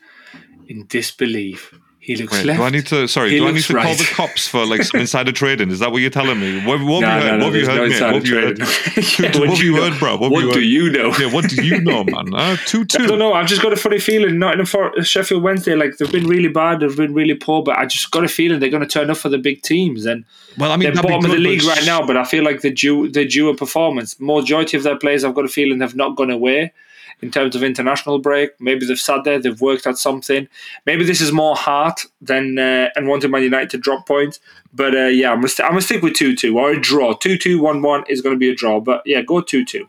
in 0.67 0.87
disbelief. 0.87 1.73
He 2.15 2.21
looks 2.21 2.33
Wait, 2.33 2.45
left. 2.45 2.59
do 2.59 2.63
I 2.65 2.69
need 2.69 2.85
to? 2.87 3.07
Sorry, 3.07 3.29
He 3.31 3.37
do 3.37 3.47
I 3.47 3.51
need 3.51 3.63
to 3.63 3.73
call 3.73 3.95
the 3.95 4.09
cops 4.11 4.47
for 4.47 4.65
like 4.65 4.83
some 4.83 4.99
insider 4.99 5.31
trading? 5.31 5.71
Is 5.71 5.79
that 5.79 5.91
what 5.91 6.01
you're 6.01 6.09
telling 6.09 6.39
me? 6.39 6.63
What, 6.65 6.81
what 6.81 7.01
No, 7.01 7.07
have 7.07 7.23
you 7.23 7.29
heard? 7.29 7.37
no, 7.37 7.37
no, 7.37 7.45
what 7.45 7.53
have 7.53 7.55
you 7.55 7.65
heard? 7.67 8.11
What 8.11 8.13
have 8.13 8.27
you 8.27 8.35
heard? 8.41 8.59
Yeah, 9.21 9.39
what 9.39 9.49
what 9.49 9.59
you 9.61 9.75
heard, 9.75 9.99
bro? 9.99 10.17
What, 10.17 10.31
What 10.31 10.43
have 10.43 10.53
do 10.53 10.61
you 10.61 10.83
you 10.85 10.91
know? 10.91 11.13
Yeah, 11.17 11.31
what 11.33 11.49
do 11.49 11.63
you 11.63 11.79
know, 11.89 12.03
man? 12.03 12.33
Uh, 12.33 12.57
two 12.65 12.81
I 12.95 13.05
don't 13.07 13.19
know. 13.19 13.33
I've 13.33 13.47
just 13.47 13.61
got 13.61 13.73
a 13.73 13.77
funny 13.77 13.99
feeling. 13.99 14.39
Nottingham 14.39 14.65
for 14.65 14.91
Sheffield 15.03 15.43
Wednesday, 15.43 15.75
like 15.75 15.97
they've 15.97 16.11
been 16.11 16.27
really 16.27 16.49
bad, 16.49 16.79
they've 16.81 16.95
been 16.95 17.13
really 17.13 17.35
poor, 17.35 17.63
but 17.63 17.77
I 17.77 17.85
just 17.85 18.11
got 18.11 18.23
a 18.23 18.27
feeling 18.27 18.59
they're 18.59 18.69
going 18.69 18.83
to 18.83 18.89
turn 18.89 19.09
up 19.09 19.17
for 19.17 19.29
the 19.29 19.37
big 19.37 19.61
teams. 19.61 20.05
And 20.05 20.25
Well, 20.57 20.71
I 20.71 20.77
mean, 20.77 20.93
they're 20.93 21.01
bottom 21.03 21.25
of 21.25 21.31
the 21.31 21.37
league 21.37 21.63
right 21.63 21.85
now, 21.85 22.05
but 22.05 22.17
I 22.17 22.23
feel 22.23 22.43
like 22.43 22.61
they're 22.61 22.71
due, 22.71 23.09
they're 23.09 23.25
due 23.25 23.49
a 23.49 23.55
performance. 23.55 24.19
Majority 24.19 24.77
of 24.77 24.83
their 24.83 24.97
players, 24.97 25.23
I've 25.23 25.35
got 25.35 25.45
a 25.45 25.49
feeling, 25.49 25.81
have 25.81 25.95
not 25.95 26.15
gone 26.15 26.31
away 26.31 26.73
in 27.21 27.31
terms 27.31 27.55
of 27.55 27.63
international 27.63 28.19
break. 28.19 28.51
Maybe 28.59 28.85
they've 28.85 28.99
sat 28.99 29.23
there, 29.23 29.39
they've 29.39 29.59
worked 29.61 29.85
at 29.87 29.97
something. 29.97 30.47
Maybe 30.85 31.03
this 31.03 31.21
is 31.21 31.31
more 31.31 31.55
heart 31.55 32.05
than 32.21 32.57
uh, 32.57 32.89
and 32.95 33.07
wanting 33.07 33.31
Man 33.31 33.43
United 33.43 33.69
to 33.71 33.77
drop 33.77 34.07
points. 34.07 34.39
But 34.73 34.95
uh, 34.95 35.05
yeah, 35.07 35.31
I'm 35.31 35.37
gonna, 35.37 35.47
st- 35.49 35.65
I'm 35.65 35.71
gonna 35.73 35.81
stick 35.81 36.01
with 36.01 36.13
two 36.13 36.35
two 36.35 36.57
or 36.57 36.71
a 36.71 36.79
draw. 36.79 37.13
Two 37.13 37.37
two 37.37 37.61
one 37.61 37.81
one 37.81 38.03
is 38.07 38.21
going 38.21 38.35
to 38.35 38.39
be 38.39 38.49
a 38.49 38.55
draw. 38.55 38.79
But 38.79 39.01
yeah, 39.05 39.21
go 39.21 39.41
two 39.41 39.65
two. 39.65 39.87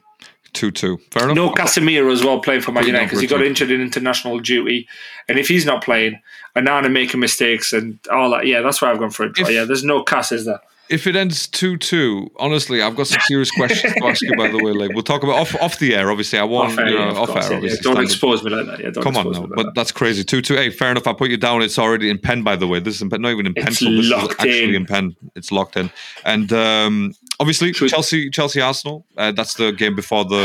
Two 0.53 0.71
two. 0.71 0.99
Fair 1.11 1.25
enough. 1.25 1.37
No 1.37 1.51
Casemiro 1.51 2.13
as 2.13 2.23
well 2.23 2.39
playing 2.41 2.61
for 2.61 2.73
Man 2.73 2.87
United 2.87 3.07
because 3.07 3.21
he 3.21 3.27
got 3.27 3.43
injured 3.43 3.71
in 3.71 3.81
international 3.81 4.39
duty, 4.39 4.87
and 5.29 5.39
if 5.39 5.49
he's 5.49 5.65
not 5.65 5.83
playing, 5.83 6.21
Onana 6.55 6.93
making 6.93 7.21
mistakes 7.21 7.73
and 7.73 7.99
all 8.11 8.31
that, 8.33 8.47
yeah, 8.47 8.61
that's 8.61 8.83
why 8.83 8.91
I've 8.91 8.99
gone 8.99 9.11
for 9.11 9.25
a 9.25 9.33
draw. 9.33 9.47
If- 9.47 9.55
yeah, 9.55 9.65
there's 9.65 9.83
no 9.85 10.03
Cas, 10.03 10.31
is 10.33 10.45
there? 10.45 10.61
If 10.93 11.07
it 11.07 11.17
ends 11.17 11.47
two 11.49 11.77
two, 11.79 12.31
honestly, 12.39 12.83
I've 12.83 12.95
got 12.95 13.07
some 13.07 13.21
serious 13.23 13.51
questions 13.51 13.95
to 13.95 14.05
ask 14.05 14.21
you. 14.23 14.37
By 14.37 14.49
the 14.49 14.63
way, 14.63 14.73
like 14.73 14.91
we'll 14.93 15.03
talk 15.03 15.23
about 15.23 15.37
off 15.37 15.55
off 15.61 15.79
the 15.79 15.95
air. 15.95 16.11
Obviously, 16.11 16.39
I 16.39 16.45
want 16.45 16.73
Off 16.73 16.79
air, 16.79 16.89
you 16.91 16.99
know, 16.99 17.17
off 17.17 17.31
air. 17.31 17.37
yeah, 17.43 17.49
yeah. 17.51 17.57
Obviously, 17.57 17.79
Don't 17.83 17.93
standard. 17.95 18.03
expose 18.05 18.45
me 18.45 18.51
like 18.51 18.67
that. 18.67 18.79
Yeah, 18.81 18.91
don't 18.91 19.03
Come 19.03 19.17
on 19.17 19.33
now, 19.33 19.47
but 19.47 19.63
that. 19.65 19.75
that's 19.75 19.91
crazy. 19.93 20.23
Two 20.23 20.43
two. 20.43 20.55
Hey, 20.55 20.71
fair 20.71 20.91
enough. 20.91 21.07
I 21.07 21.13
put 21.15 21.31
you 21.31 21.37
down. 21.39 21.63
It's 21.63 21.79
already 21.79 22.11
in 22.11 22.19
pen, 22.19 22.43
by 22.43 22.57
the 22.57 22.67
way. 22.69 22.79
This 22.79 22.97
is 22.97 23.03
in 23.03 23.09
pen, 23.11 23.23
not 23.23 23.31
even 23.31 23.47
in 23.47 23.55
It's 23.57 23.65
pencil. 23.65 23.91
This 23.91 24.05
is 24.05 24.11
locked 24.11 24.33
actually 24.33 24.65
in. 24.69 24.75
in 24.75 24.87
pen. 24.87 25.17
It's 25.35 25.51
locked 25.51 25.77
in. 25.77 25.91
And 26.25 26.53
um, 26.53 27.15
obviously, 27.41 27.73
Should 27.73 27.89
Chelsea, 27.91 28.29
Chelsea, 28.31 28.61
Arsenal. 28.61 29.07
Uh, 29.17 29.33
that's 29.33 29.55
the 29.55 29.73
game 29.73 29.97
before 29.97 30.25
the 30.25 30.45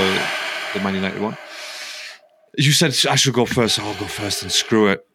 the 0.74 0.80
Man 0.80 0.96
United 0.96 1.22
one. 1.22 1.38
You 2.58 2.72
said 2.72 2.96
I 3.12 3.16
should 3.16 3.34
go 3.34 3.46
first. 3.46 3.80
I'll 3.80 3.94
go 4.00 4.06
first 4.06 4.42
and 4.44 4.52
screw 4.52 4.88
it. 4.88 5.06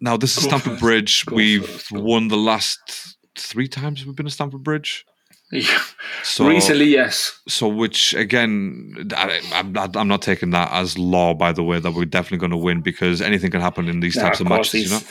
Now 0.00 0.16
this 0.16 0.36
is 0.36 0.44
Stamford. 0.44 0.78
Bridge. 0.78 1.26
Go 1.26 1.36
We've 1.36 1.66
first. 1.68 1.92
Won 1.92 2.28
the 2.28 2.36
last 2.36 3.13
three 3.36 3.68
times 3.68 4.04
we've 4.04 4.16
been 4.16 4.26
to 4.26 4.32
Stamford 4.32 4.62
Bridge. 4.62 5.06
Yeah. 5.52 5.82
So 6.22 6.48
Recently, 6.48 6.86
yes. 6.86 7.38
so 7.46 7.68
which 7.68 8.14
again, 8.14 9.08
I, 9.16 9.40
I'm, 9.52 10.08
not, 10.08 10.22
taking 10.22 10.50
that 10.50 10.72
as 10.72 10.98
law. 10.98 11.34
By 11.34 11.52
the 11.52 11.62
way, 11.62 11.78
that 11.78 11.92
we're 11.92 12.06
definitely 12.06 12.38
going 12.38 12.50
to 12.50 12.56
win 12.56 12.80
because 12.80 13.20
anything 13.20 13.50
can 13.50 13.60
happen 13.60 13.88
in 13.88 14.00
these 14.00 14.16
types 14.16 14.40
of 14.40 14.46
of, 14.46 14.50
matches. 14.50 14.90
You 14.90 14.98
know, 14.98 15.02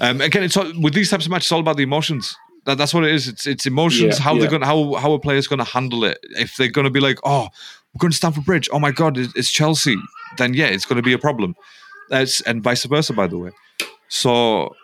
um, 0.00 0.20
again, 0.20 0.42
it's 0.42 0.56
all, 0.56 0.72
with 0.80 0.94
these 0.94 1.10
types 1.10 1.26
of 1.26 1.30
matches, 1.30 1.46
it's 1.46 1.52
all 1.52 1.60
about 1.60 1.76
the 1.76 1.82
emotions. 1.82 2.36
That, 2.64 2.78
that's 2.78 2.94
what 2.94 3.04
it 3.04 3.12
is. 3.12 3.28
It's 3.28 3.46
it's 3.46 3.66
emotions. 3.66 4.18
Yeah, 4.18 4.24
how 4.24 4.34
yeah. 4.34 4.40
they're 4.40 4.50
going, 4.50 4.62
how 4.62 4.94
how 4.94 5.12
a 5.12 5.18
player's 5.18 5.46
going 5.46 5.58
to 5.58 5.64
handle 5.64 6.04
it. 6.04 6.18
If 6.22 6.56
they're 6.56 6.70
going 6.70 6.86
to 6.86 6.90
be 6.90 7.00
like, 7.00 7.18
oh, 7.24 7.48
we're 7.92 7.98
going 7.98 8.12
to 8.12 8.16
Stamford 8.16 8.44
Bridge. 8.44 8.68
Oh 8.72 8.78
my 8.78 8.92
God, 8.92 9.18
it- 9.18 9.32
it's 9.34 9.50
Chelsea. 9.50 9.96
Then 10.38 10.54
yeah, 10.54 10.66
it's 10.66 10.84
going 10.84 10.96
to 10.96 11.02
be 11.02 11.12
a 11.12 11.18
problem. 11.18 11.56
That's 12.08 12.40
and 12.42 12.62
vice 12.62 12.84
versa, 12.84 13.12
by 13.12 13.26
the 13.26 13.38
way. 13.38 13.50
So, 14.08 14.74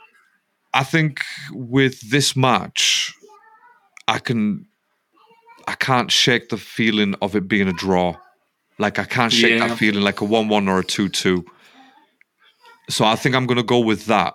I 0.75 0.85
think 0.85 1.23
with 1.53 2.01
this 2.11 2.37
match, 2.37 3.15
I 4.09 4.19
can, 4.19 4.67
I 5.67 5.75
can't 5.75 6.11
shake 6.11 6.49
the 6.51 6.59
feeling 6.59 7.15
of 7.23 7.35
it 7.35 7.49
being 7.49 7.69
a 7.69 7.73
draw. 7.73 8.17
Like 8.79 8.99
I 8.99 9.05
can't 9.05 9.33
shake 9.33 9.59
Yeah. 9.59 9.69
that 9.69 9.79
feeling 9.79 10.03
like 10.03 10.21
a 10.21 10.25
one-one 10.25 10.69
or 10.69 10.81
a 10.81 10.85
two-two. 10.85 11.45
So 12.91 13.05
I 13.05 13.17
think 13.17 13.35
I'm 13.35 13.47
going 13.47 13.57
to 13.57 13.65
go 13.65 13.79
with 13.81 14.07
that. 14.07 14.35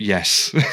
Yes. 0.00 0.54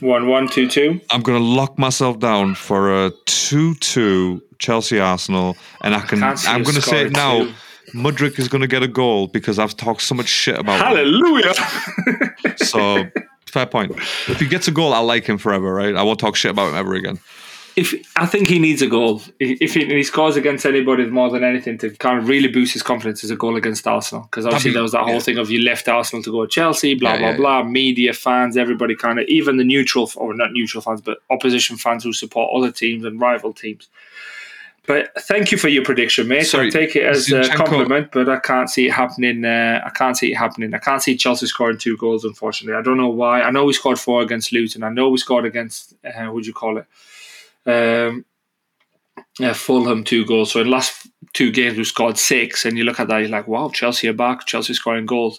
One, 0.00 0.28
one, 0.28 0.48
two, 0.48 0.66
two. 0.66 0.98
I'm 1.10 1.20
going 1.22 1.38
to 1.38 1.44
lock 1.44 1.78
myself 1.78 2.18
down 2.18 2.54
for 2.54 3.06
a 3.06 3.12
2 3.26 3.74
2 3.74 4.42
Chelsea 4.58 4.98
Arsenal, 4.98 5.56
and 5.82 5.94
I 5.94 6.00
can. 6.00 6.22
I'm 6.22 6.62
going 6.62 6.74
to 6.74 6.80
say 6.82 7.04
it 7.04 7.12
now. 7.12 7.44
too. 7.44 7.52
Mudryk 7.92 8.38
is 8.38 8.48
going 8.48 8.62
to 8.62 8.66
get 8.68 8.82
a 8.82 8.88
goal 8.88 9.26
because 9.28 9.58
I've 9.58 9.76
talked 9.76 10.02
so 10.02 10.14
much 10.14 10.28
shit 10.28 10.58
about 10.58 10.80
him. 10.80 10.86
Hallelujah. 10.86 11.54
So 12.56 13.04
fair 13.46 13.66
point. 13.66 13.92
If 14.28 14.38
he 14.38 14.46
gets 14.46 14.68
a 14.68 14.70
goal, 14.70 14.92
I'll 14.92 15.04
like 15.04 15.24
him 15.24 15.38
forever, 15.38 15.72
right? 15.74 15.94
I 15.96 16.02
won't 16.02 16.20
talk 16.20 16.36
shit 16.36 16.50
about 16.50 16.68
him 16.68 16.76
ever 16.76 16.94
again. 16.94 17.18
if 17.76 17.94
I 18.16 18.26
think 18.26 18.46
he 18.48 18.58
needs 18.58 18.82
a 18.82 18.86
goal. 18.86 19.22
If 19.40 19.74
he, 19.74 19.82
if 19.82 19.88
he 19.90 20.02
scores 20.02 20.36
against 20.36 20.66
anybody 20.66 21.06
more 21.06 21.30
than 21.30 21.42
anything 21.42 21.78
to 21.78 21.90
kind 21.90 22.18
of 22.18 22.28
really 22.28 22.48
boost 22.48 22.74
his 22.74 22.82
confidence 22.82 23.24
is 23.24 23.30
a 23.30 23.36
goal 23.36 23.56
against 23.56 23.86
Arsenal. 23.86 24.24
Because 24.24 24.46
obviously 24.46 24.70
be- 24.70 24.74
there 24.74 24.82
was 24.82 24.92
that 24.92 25.02
whole 25.02 25.14
yeah. 25.14 25.20
thing 25.20 25.38
of 25.38 25.50
you 25.50 25.60
left 25.62 25.88
Arsenal 25.88 26.22
to 26.22 26.30
go 26.30 26.44
to 26.44 26.50
Chelsea, 26.50 26.94
blah 26.94 27.12
Yeah, 27.12 27.18
blah 27.18 27.28
yeah, 27.30 27.36
blah. 27.36 27.62
Media, 27.64 28.12
fans, 28.12 28.56
everybody 28.56 28.94
kind 28.94 29.18
of 29.18 29.26
even 29.28 29.56
the 29.56 29.64
neutral 29.64 30.10
or 30.16 30.34
not 30.34 30.52
neutral 30.52 30.82
fans, 30.82 31.00
but 31.00 31.18
opposition 31.30 31.76
fans 31.76 32.04
who 32.04 32.12
support 32.12 32.50
other 32.54 32.70
teams 32.70 33.04
and 33.04 33.20
rival 33.20 33.52
teams. 33.52 33.88
But 34.90 35.12
thank 35.22 35.52
you 35.52 35.56
for 35.56 35.68
your 35.68 35.84
prediction, 35.84 36.26
mate. 36.26 36.48
Sorry, 36.48 36.66
I 36.66 36.70
take 36.70 36.96
it 36.96 37.04
as 37.04 37.30
a 37.30 37.48
compliment, 37.50 38.10
but 38.10 38.28
I 38.28 38.40
can't 38.40 38.68
see 38.68 38.88
it 38.88 38.92
happening. 38.92 39.44
Uh, 39.44 39.80
I 39.86 39.90
can't 39.90 40.16
see 40.16 40.32
it 40.32 40.34
happening. 40.34 40.74
I 40.74 40.78
can't 40.78 41.00
see 41.00 41.16
Chelsea 41.16 41.46
scoring 41.46 41.78
two 41.78 41.96
goals. 41.96 42.24
Unfortunately, 42.24 42.76
I 42.76 42.82
don't 42.82 42.96
know 42.96 43.08
why. 43.08 43.42
I 43.42 43.52
know 43.52 43.64
we 43.64 43.72
scored 43.72 44.00
four 44.00 44.20
against 44.20 44.52
Luton. 44.52 44.82
I 44.82 44.88
know 44.88 45.08
we 45.08 45.18
scored 45.18 45.44
against 45.44 45.94
uh, 46.04 46.24
what 46.24 46.34
would 46.34 46.46
you 46.48 46.52
call 46.52 46.78
it? 46.78 46.86
Um, 47.70 48.24
uh, 49.40 49.54
Fulham 49.54 50.02
two 50.02 50.26
goals. 50.26 50.50
So 50.50 50.58
in 50.58 50.66
the 50.66 50.72
last 50.72 51.06
two 51.34 51.52
games 51.52 51.78
we 51.78 51.84
scored 51.84 52.18
six, 52.18 52.64
and 52.64 52.76
you 52.76 52.82
look 52.82 52.98
at 52.98 53.06
that, 53.06 53.18
you're 53.18 53.28
like, 53.28 53.46
wow, 53.46 53.70
Chelsea 53.72 54.08
are 54.08 54.12
back. 54.12 54.44
Chelsea 54.44 54.74
scoring 54.74 55.06
goals, 55.06 55.38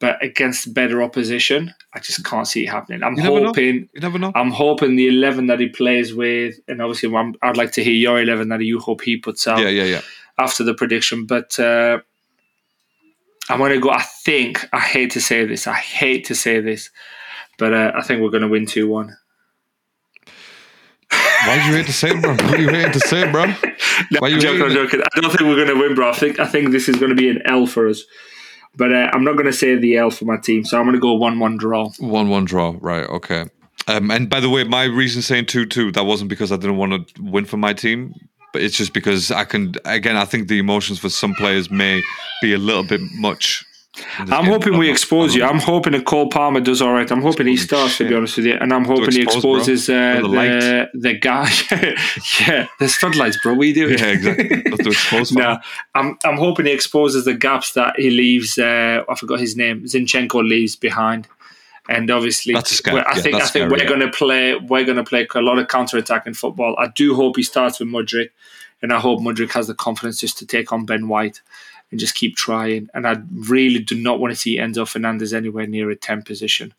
but 0.00 0.22
against 0.24 0.72
better 0.74 1.02
opposition, 1.02 1.74
I 1.94 2.00
just 2.00 2.24
can't 2.24 2.46
see 2.48 2.64
it 2.64 2.70
happening. 2.70 3.02
I'm 3.02 3.16
You 3.16 3.22
hoping. 3.22 3.88
You 3.94 4.00
never 4.00 4.18
know. 4.18 4.32
I'm 4.34 4.50
hoping 4.50 4.96
the 4.96 5.08
eleven 5.08 5.46
that 5.48 5.60
he 5.60 5.68
plays 5.68 6.14
with, 6.14 6.54
and 6.66 6.80
obviously 6.80 7.14
I'm, 7.14 7.34
I'd 7.42 7.56
like 7.58 7.72
to 7.72 7.84
hear 7.84 7.92
your 7.92 8.20
eleven 8.20 8.48
that 8.48 8.60
you 8.62 8.80
hope 8.80 9.02
he 9.02 9.16
puts 9.18 9.46
out 9.46 9.60
Yeah, 9.60 9.68
yeah, 9.68 9.84
yeah. 9.84 10.00
after 10.38 10.64
the 10.64 10.74
prediction. 10.74 11.26
But 11.26 11.58
uh, 11.60 12.00
I'm 13.50 13.58
going 13.58 13.72
to 13.72 13.80
go. 13.80 13.90
I 13.90 14.02
think 14.24 14.66
I 14.72 14.80
hate 14.80 15.10
to 15.12 15.20
say 15.20 15.44
this. 15.44 15.66
I 15.66 15.74
hate 15.74 16.24
to 16.26 16.34
say 16.34 16.60
this, 16.60 16.90
but 17.58 17.74
uh, 17.74 17.92
I 17.94 18.02
think 18.02 18.22
we're 18.22 18.30
going 18.30 18.42
to 18.42 18.48
win 18.48 18.66
two 18.66 18.88
one. 18.88 19.16
Why 21.46 21.58
do 21.62 21.70
you 21.70 21.76
hate 21.76 21.86
to 21.86 21.92
say 21.92 22.10
it, 22.10 22.20
bro? 22.22 22.34
Why 22.34 22.56
do 22.56 22.62
you 22.62 22.68
hate 22.68 22.92
to 22.92 23.00
say 23.00 23.30
bro? 23.30 23.46
No, 24.10 24.18
Why 24.20 24.28
I'm 24.30 24.40
joking, 24.40 24.62
I'm 24.62 24.70
joking. 24.70 25.00
I 25.02 25.20
don't 25.20 25.30
think 25.30 25.42
we're 25.42 25.56
going 25.56 25.68
to 25.68 25.78
win, 25.78 25.94
bro. 25.94 26.08
I 26.08 26.14
think 26.14 26.38
I 26.38 26.46
think 26.46 26.70
this 26.70 26.88
is 26.88 26.96
going 26.96 27.10
to 27.10 27.14
be 27.16 27.28
an 27.28 27.42
L 27.44 27.66
for 27.66 27.86
us. 27.86 28.02
But 28.76 28.92
uh, 28.92 29.10
I'm 29.12 29.24
not 29.24 29.32
going 29.32 29.46
to 29.46 29.52
say 29.52 29.74
the 29.76 29.96
L 29.96 30.10
for 30.10 30.24
my 30.24 30.36
team, 30.36 30.64
so 30.64 30.78
I'm 30.78 30.84
going 30.84 30.94
to 30.94 31.00
go 31.00 31.14
one-one 31.14 31.56
draw. 31.56 31.90
One 31.98 32.28
one 32.28 32.44
draw, 32.44 32.76
right? 32.80 33.06
Okay. 33.08 33.46
Um, 33.88 34.10
and 34.10 34.28
by 34.30 34.40
the 34.40 34.48
way, 34.48 34.64
my 34.64 34.84
reason 34.84 35.22
saying 35.22 35.46
two 35.46 35.66
two 35.66 35.90
that 35.92 36.04
wasn't 36.04 36.30
because 36.30 36.52
I 36.52 36.56
didn't 36.56 36.76
want 36.76 37.08
to 37.08 37.22
win 37.22 37.44
for 37.44 37.56
my 37.56 37.72
team, 37.72 38.14
but 38.52 38.62
it's 38.62 38.76
just 38.76 38.92
because 38.92 39.30
I 39.30 39.44
can. 39.44 39.74
Again, 39.84 40.16
I 40.16 40.24
think 40.24 40.48
the 40.48 40.58
emotions 40.58 40.98
for 40.98 41.08
some 41.08 41.34
players 41.34 41.70
may 41.70 42.02
be 42.40 42.54
a 42.54 42.58
little 42.58 42.84
bit 42.84 43.00
much. 43.14 43.64
In 44.20 44.32
I'm 44.32 44.44
hoping 44.44 44.78
we 44.78 44.88
expose 44.88 45.34
you. 45.34 45.42
I'm 45.42 45.58
hoping 45.58 45.92
that 45.94 46.04
Cole 46.06 46.28
Palmer 46.28 46.60
does 46.60 46.80
all 46.80 46.92
right. 46.92 47.10
I'm 47.10 47.22
hoping 47.22 47.48
he 47.48 47.56
starts, 47.56 47.98
to 47.98 48.08
be 48.08 48.14
honest 48.14 48.36
with 48.36 48.46
you. 48.46 48.54
And 48.54 48.72
I'm 48.72 48.84
hoping 48.84 49.10
he 49.12 49.22
expose, 49.22 49.42
bro. 49.42 49.56
exposes 49.56 49.90
uh, 49.90 50.20
the 50.22 50.88
the, 50.92 50.98
the 51.00 51.14
guy. 51.18 51.50
yeah, 52.40 52.68
there's 52.78 52.94
floodlights, 52.94 53.38
bro. 53.42 53.54
We 53.54 53.72
do. 53.72 53.90
Yeah, 53.90 54.06
exactly. 54.06 54.62
Expose. 54.86 55.32
No, 55.32 55.58
I'm 55.96 56.16
I'm 56.24 56.36
hoping 56.36 56.66
he 56.66 56.72
exposes 56.72 57.24
the 57.24 57.34
gaps 57.34 57.72
that 57.72 57.94
he 57.98 58.10
leaves. 58.10 58.58
Uh, 58.58 59.02
I 59.08 59.14
forgot 59.16 59.40
his 59.40 59.56
name. 59.56 59.82
Zinchenko 59.84 60.48
leaves 60.48 60.76
behind, 60.76 61.26
and 61.88 62.08
obviously, 62.12 62.54
That's 62.54 62.70
scary. 62.70 62.94
well, 62.98 63.04
I 63.08 63.16
Yeah, 63.16 63.22
think 63.22 63.34
I 63.34 63.38
think 63.40 63.48
scary, 63.48 63.70
we're 63.70 63.78
yeah. 63.78 63.88
going 63.88 64.00
to 64.00 64.10
play. 64.10 64.54
We're 64.54 64.84
going 64.84 64.98
to 64.98 65.04
play 65.04 65.26
a 65.34 65.40
lot 65.40 65.58
of 65.58 65.66
counter 65.66 65.98
attacking 65.98 66.34
football. 66.34 66.76
I 66.78 66.86
do 66.94 67.16
hope 67.16 67.36
he 67.36 67.42
starts 67.42 67.80
with 67.80 67.88
Mudryk, 67.88 68.30
and 68.82 68.92
I 68.92 69.00
hope 69.00 69.18
Mudryk 69.20 69.50
has 69.50 69.66
the 69.66 69.74
confidence 69.74 70.20
just 70.20 70.38
to 70.38 70.46
take 70.46 70.72
on 70.72 70.86
Ben 70.86 71.08
White 71.08 71.40
and 71.90 72.00
just 72.00 72.14
keep 72.14 72.36
trying. 72.36 72.88
And 72.94 73.06
I 73.06 73.16
really 73.32 73.80
do 73.80 73.94
not 73.94 74.20
want 74.20 74.32
to 74.32 74.36
see 74.36 74.58
Enzo 74.58 74.86
Fernandez 74.86 75.32
anywhere 75.34 75.66
near 75.66 75.90
a 75.90 75.96
ten 75.96 76.22
position. 76.22 76.74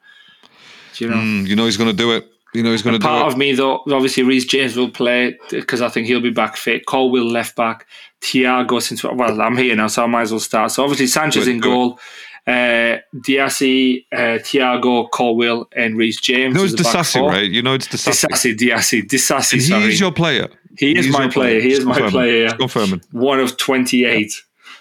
Do 0.95 1.05
you 1.05 1.11
know? 1.11 1.17
Mm, 1.17 1.47
you 1.47 1.55
know 1.55 1.65
he's 1.65 1.77
going 1.77 1.89
to 1.89 1.95
do 1.95 2.11
it. 2.11 2.27
You 2.53 2.63
know 2.63 2.71
he's 2.71 2.81
going 2.81 2.93
to 2.93 2.99
do 2.99 3.07
Part 3.07 3.27
it. 3.27 3.31
of 3.31 3.37
me, 3.37 3.53
though, 3.53 3.81
obviously 3.91 4.23
Reece 4.23 4.45
James 4.45 4.75
will 4.75 4.89
play 4.91 5.37
because 5.49 5.81
I 5.81 5.87
think 5.87 6.07
he'll 6.07 6.19
be 6.19 6.31
back 6.31 6.57
fit. 6.57 6.85
Colwill 6.85 7.25
left 7.25 7.55
back. 7.55 7.87
Thiago, 8.21 8.81
since 8.81 9.03
well, 9.03 9.41
I'm 9.41 9.57
here 9.57 9.75
now, 9.75 9.87
so 9.87 10.03
I 10.03 10.07
might 10.07 10.23
as 10.23 10.31
well 10.31 10.39
start. 10.39 10.71
So 10.71 10.83
obviously 10.83 11.07
Sanchez 11.07 11.47
in 11.47 11.59
goal. 11.59 11.99
Uh, 12.47 12.97
Diassi, 13.15 14.05
uh, 14.11 14.39
Thiago, 14.39 15.09
Colwill, 15.11 15.69
and 15.75 15.95
Reece 15.95 16.19
James. 16.19 16.55
no, 16.55 16.63
is 16.63 16.73
it's 16.73 16.81
Disasi, 16.81 17.21
right? 17.25 17.49
You 17.49 17.61
know 17.61 17.75
it's 17.75 17.87
Disasi. 17.87 18.55
Disasi, 18.55 18.57
Diassi, 18.57 19.01
Disasi. 19.03 19.61
Sorry, 19.61 19.83
he's 19.83 19.99
your 19.99 20.11
player. 20.11 20.49
he 20.77 20.97
is 20.97 21.05
He's 21.05 21.13
my 21.13 21.23
your 21.23 21.31
player. 21.31 21.61
He 21.61 21.71
is 21.71 21.85
my 21.85 22.09
player. 22.09 22.49
Confirming. 22.49 23.01
One 23.11 23.39
of 23.39 23.57
twenty-eight 23.57 24.33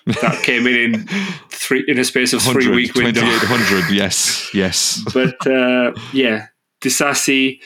that 0.06 0.42
came 0.44 0.66
in 0.66 0.74
in 0.74 1.06
three 1.48 1.84
in 1.86 1.98
a 1.98 2.04
space 2.04 2.32
of 2.32 2.42
three 2.42 2.68
100, 2.68 2.74
week 2.74 2.94
window. 2.94 3.20
2800. 3.20 3.94
Yes, 3.94 4.48
yes. 4.54 5.02
but 5.12 5.46
uh, 5.46 5.92
yeah, 6.12 6.46
Disasi, 6.80 7.60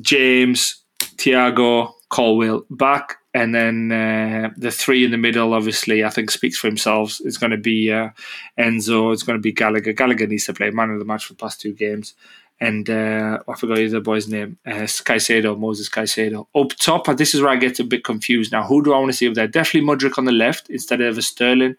James, 0.00 0.82
Thiago, 1.00 1.92
Colwill 2.08 2.66
back, 2.70 3.16
and 3.34 3.54
then 3.54 3.92
uh, 3.92 4.50
the 4.56 4.70
three 4.70 5.04
in 5.04 5.10
the 5.10 5.18
middle. 5.18 5.54
Obviously, 5.54 6.04
I 6.04 6.10
think 6.10 6.30
speaks 6.30 6.58
for 6.58 6.66
himself. 6.66 7.18
It's 7.24 7.36
going 7.36 7.52
to 7.52 7.56
be 7.56 7.92
uh, 7.92 8.10
Enzo. 8.58 9.12
It's 9.12 9.22
going 9.22 9.38
to 9.38 9.42
be 9.42 9.52
Gallagher. 9.52 9.92
Gallagher 9.92 10.26
needs 10.26 10.46
to 10.46 10.54
play 10.54 10.70
man 10.70 10.90
of 10.90 10.98
the 10.98 11.04
match 11.04 11.24
for 11.24 11.34
the 11.34 11.38
past 11.38 11.60
two 11.60 11.72
games. 11.72 12.14
And 12.62 12.90
uh, 12.90 13.38
I 13.48 13.54
forgot 13.56 13.76
the 13.76 13.86
other 13.86 14.00
boy's 14.00 14.28
name. 14.28 14.58
Uh, 14.66 14.86
Caicedo, 15.08 15.58
Moses 15.58 15.88
Caicedo. 15.88 16.46
Up 16.54 16.72
top, 16.76 17.06
this 17.16 17.34
is 17.34 17.40
where 17.40 17.50
I 17.50 17.56
get 17.56 17.80
a 17.80 17.84
bit 17.84 18.04
confused. 18.04 18.52
Now, 18.52 18.64
who 18.64 18.82
do 18.82 18.92
I 18.92 18.98
want 18.98 19.10
to 19.12 19.16
see 19.16 19.28
up 19.28 19.34
there? 19.34 19.48
Definitely 19.48 19.88
Mudryk 19.88 20.18
on 20.18 20.26
the 20.26 20.32
left 20.32 20.68
instead 20.68 21.00
of 21.00 21.16
a 21.16 21.22
Sterling. 21.22 21.76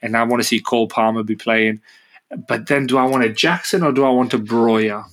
And 0.00 0.16
I 0.16 0.22
want 0.22 0.40
to 0.42 0.48
see 0.48 0.58
Cole 0.58 0.88
Palmer 0.88 1.22
be 1.22 1.36
playing. 1.36 1.82
But 2.48 2.66
then 2.68 2.86
do 2.86 2.96
I 2.96 3.04
want 3.04 3.24
a 3.24 3.28
Jackson 3.28 3.82
or 3.82 3.92
do 3.92 4.04
I 4.04 4.08
want 4.10 4.32
a 4.32 4.38
Broja? 4.38 5.04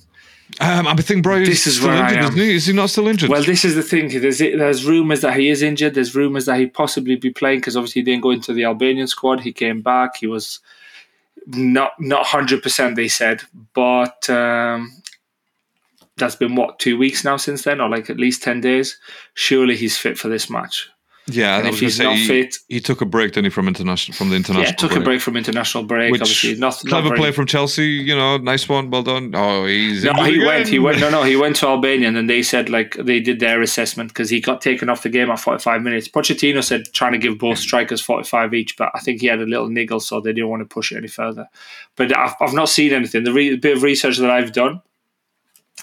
Um, 0.58 0.86
I 0.88 0.96
think 0.96 1.22
Brian 1.22 1.44
This 1.44 1.66
is 1.66 1.76
still 1.76 1.88
where 1.88 2.02
I 2.02 2.08
injured, 2.08 2.18
am. 2.18 2.24
isn't 2.32 2.40
he? 2.40 2.54
Is 2.54 2.66
he 2.66 2.72
not 2.72 2.90
still 2.90 3.06
injured? 3.06 3.30
Well, 3.30 3.44
this 3.44 3.64
is 3.64 3.74
the 3.74 3.82
thing. 3.82 4.08
There's 4.08 4.38
there's 4.38 4.84
rumours 4.84 5.20
that 5.20 5.36
he 5.36 5.48
is 5.48 5.62
injured. 5.62 5.94
There's 5.94 6.14
rumours 6.14 6.46
that 6.46 6.58
he 6.58 6.66
possibly 6.66 7.16
be 7.16 7.30
playing 7.30 7.60
because 7.60 7.76
obviously 7.76 8.00
he 8.00 8.04
didn't 8.06 8.22
go 8.22 8.30
into 8.30 8.52
the 8.52 8.64
Albanian 8.64 9.06
squad. 9.06 9.40
He 9.40 9.52
came 9.52 9.80
back. 9.80 10.16
He 10.16 10.26
was 10.26 10.60
not 11.46 11.92
not 12.00 12.26
hundred 12.26 12.62
percent. 12.62 12.96
They 12.96 13.06
said, 13.08 13.42
but 13.74 14.28
um, 14.28 14.90
that's 16.20 16.36
been 16.36 16.54
what 16.54 16.78
two 16.78 16.96
weeks 16.96 17.24
now 17.24 17.36
since 17.36 17.62
then, 17.64 17.80
or 17.80 17.88
like 17.88 18.08
at 18.10 18.18
least 18.18 18.42
ten 18.42 18.60
days. 18.60 18.98
Surely 19.34 19.76
he's 19.76 19.96
fit 19.96 20.16
for 20.18 20.28
this 20.28 20.48
match. 20.48 20.88
yeah, 21.26 21.58
and 21.58 21.66
I 21.66 21.70
if 21.70 21.78
he's 21.78 21.96
say 21.96 22.04
not 22.04 22.16
he, 22.16 22.26
fit- 22.26 22.56
he 22.68 22.80
took 22.80 23.00
a 23.02 23.04
break, 23.04 23.32
didn't 23.32 23.44
he, 23.44 23.50
from 23.50 23.68
international 23.68 24.16
from 24.16 24.30
the 24.30 24.36
international? 24.36 24.66
yeah, 24.66 24.72
took 24.72 24.96
a 24.96 25.00
break 25.00 25.20
from 25.20 25.36
international 25.36 25.84
break. 25.84 26.10
Which 26.10 26.22
obviously, 26.22 26.54
not, 26.56 26.82
not 26.84 26.88
clever 26.88 27.08
very- 27.08 27.18
play 27.20 27.30
from 27.32 27.46
Chelsea. 27.46 27.86
You 27.88 28.16
know, 28.16 28.38
nice 28.38 28.68
one, 28.68 28.90
well 28.90 29.02
done. 29.04 29.32
Oh, 29.34 29.64
he's 29.66 30.02
No, 30.02 30.12
he 30.24 30.44
went. 30.44 30.66
He 30.68 30.78
went. 30.80 30.98
No, 30.98 31.08
no, 31.10 31.22
he 31.22 31.36
went 31.36 31.56
to 31.56 31.68
Albania, 31.74 32.08
and 32.08 32.16
then 32.16 32.26
they 32.26 32.42
said 32.42 32.68
like 32.68 32.96
they 32.96 33.20
did 33.20 33.38
their 33.38 33.60
assessment 33.62 34.08
because 34.10 34.28
he 34.30 34.40
got 34.40 34.60
taken 34.60 34.88
off 34.88 35.02
the 35.04 35.08
game 35.08 35.30
at 35.30 35.38
forty-five 35.38 35.82
minutes. 35.82 36.08
Pochettino 36.08 36.64
said 36.64 36.86
trying 36.92 37.12
to 37.12 37.18
give 37.18 37.38
both 37.38 37.58
strikers 37.58 38.00
forty-five 38.00 38.52
each, 38.54 38.76
but 38.76 38.90
I 38.94 39.00
think 39.00 39.20
he 39.20 39.28
had 39.28 39.40
a 39.40 39.46
little 39.46 39.68
niggle, 39.68 40.00
so 40.00 40.20
they 40.20 40.32
didn't 40.32 40.48
want 40.50 40.62
to 40.62 40.74
push 40.74 40.90
it 40.90 40.96
any 40.96 41.08
further. 41.08 41.46
But 41.96 42.16
I've, 42.16 42.34
I've 42.40 42.54
not 42.54 42.68
seen 42.70 42.92
anything. 42.92 43.22
The 43.24 43.32
re- 43.32 43.56
bit 43.56 43.76
of 43.76 43.82
research 43.84 44.16
that 44.18 44.30
I've 44.30 44.52
done, 44.52 44.80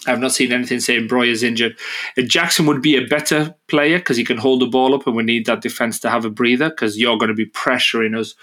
I've 0.05 0.19
not 0.19 0.31
seen 0.31 0.51
anything 0.51 0.79
saying 0.79 1.07
Broja's 1.07 1.43
injured. 1.43 1.77
Jackson 2.25 2.65
would 2.67 2.81
be 2.81 2.95
a 2.95 3.05
better 3.07 3.55
player 3.67 3.99
because 3.99 4.17
he 4.17 4.23
can 4.23 4.37
hold 4.37 4.61
the 4.61 4.67
ball 4.67 4.93
up, 4.93 5.07
and 5.07 5.15
we 5.15 5.23
need 5.23 5.45
that 5.45 5.61
defense 5.61 5.99
to 6.01 6.09
have 6.09 6.25
a 6.25 6.29
breather 6.29 6.69
because 6.69 6.97
you're 6.97 7.17
going 7.17 7.29
to 7.29 7.35
be 7.35 7.47
pressuring 7.47 8.17
us 8.17 8.35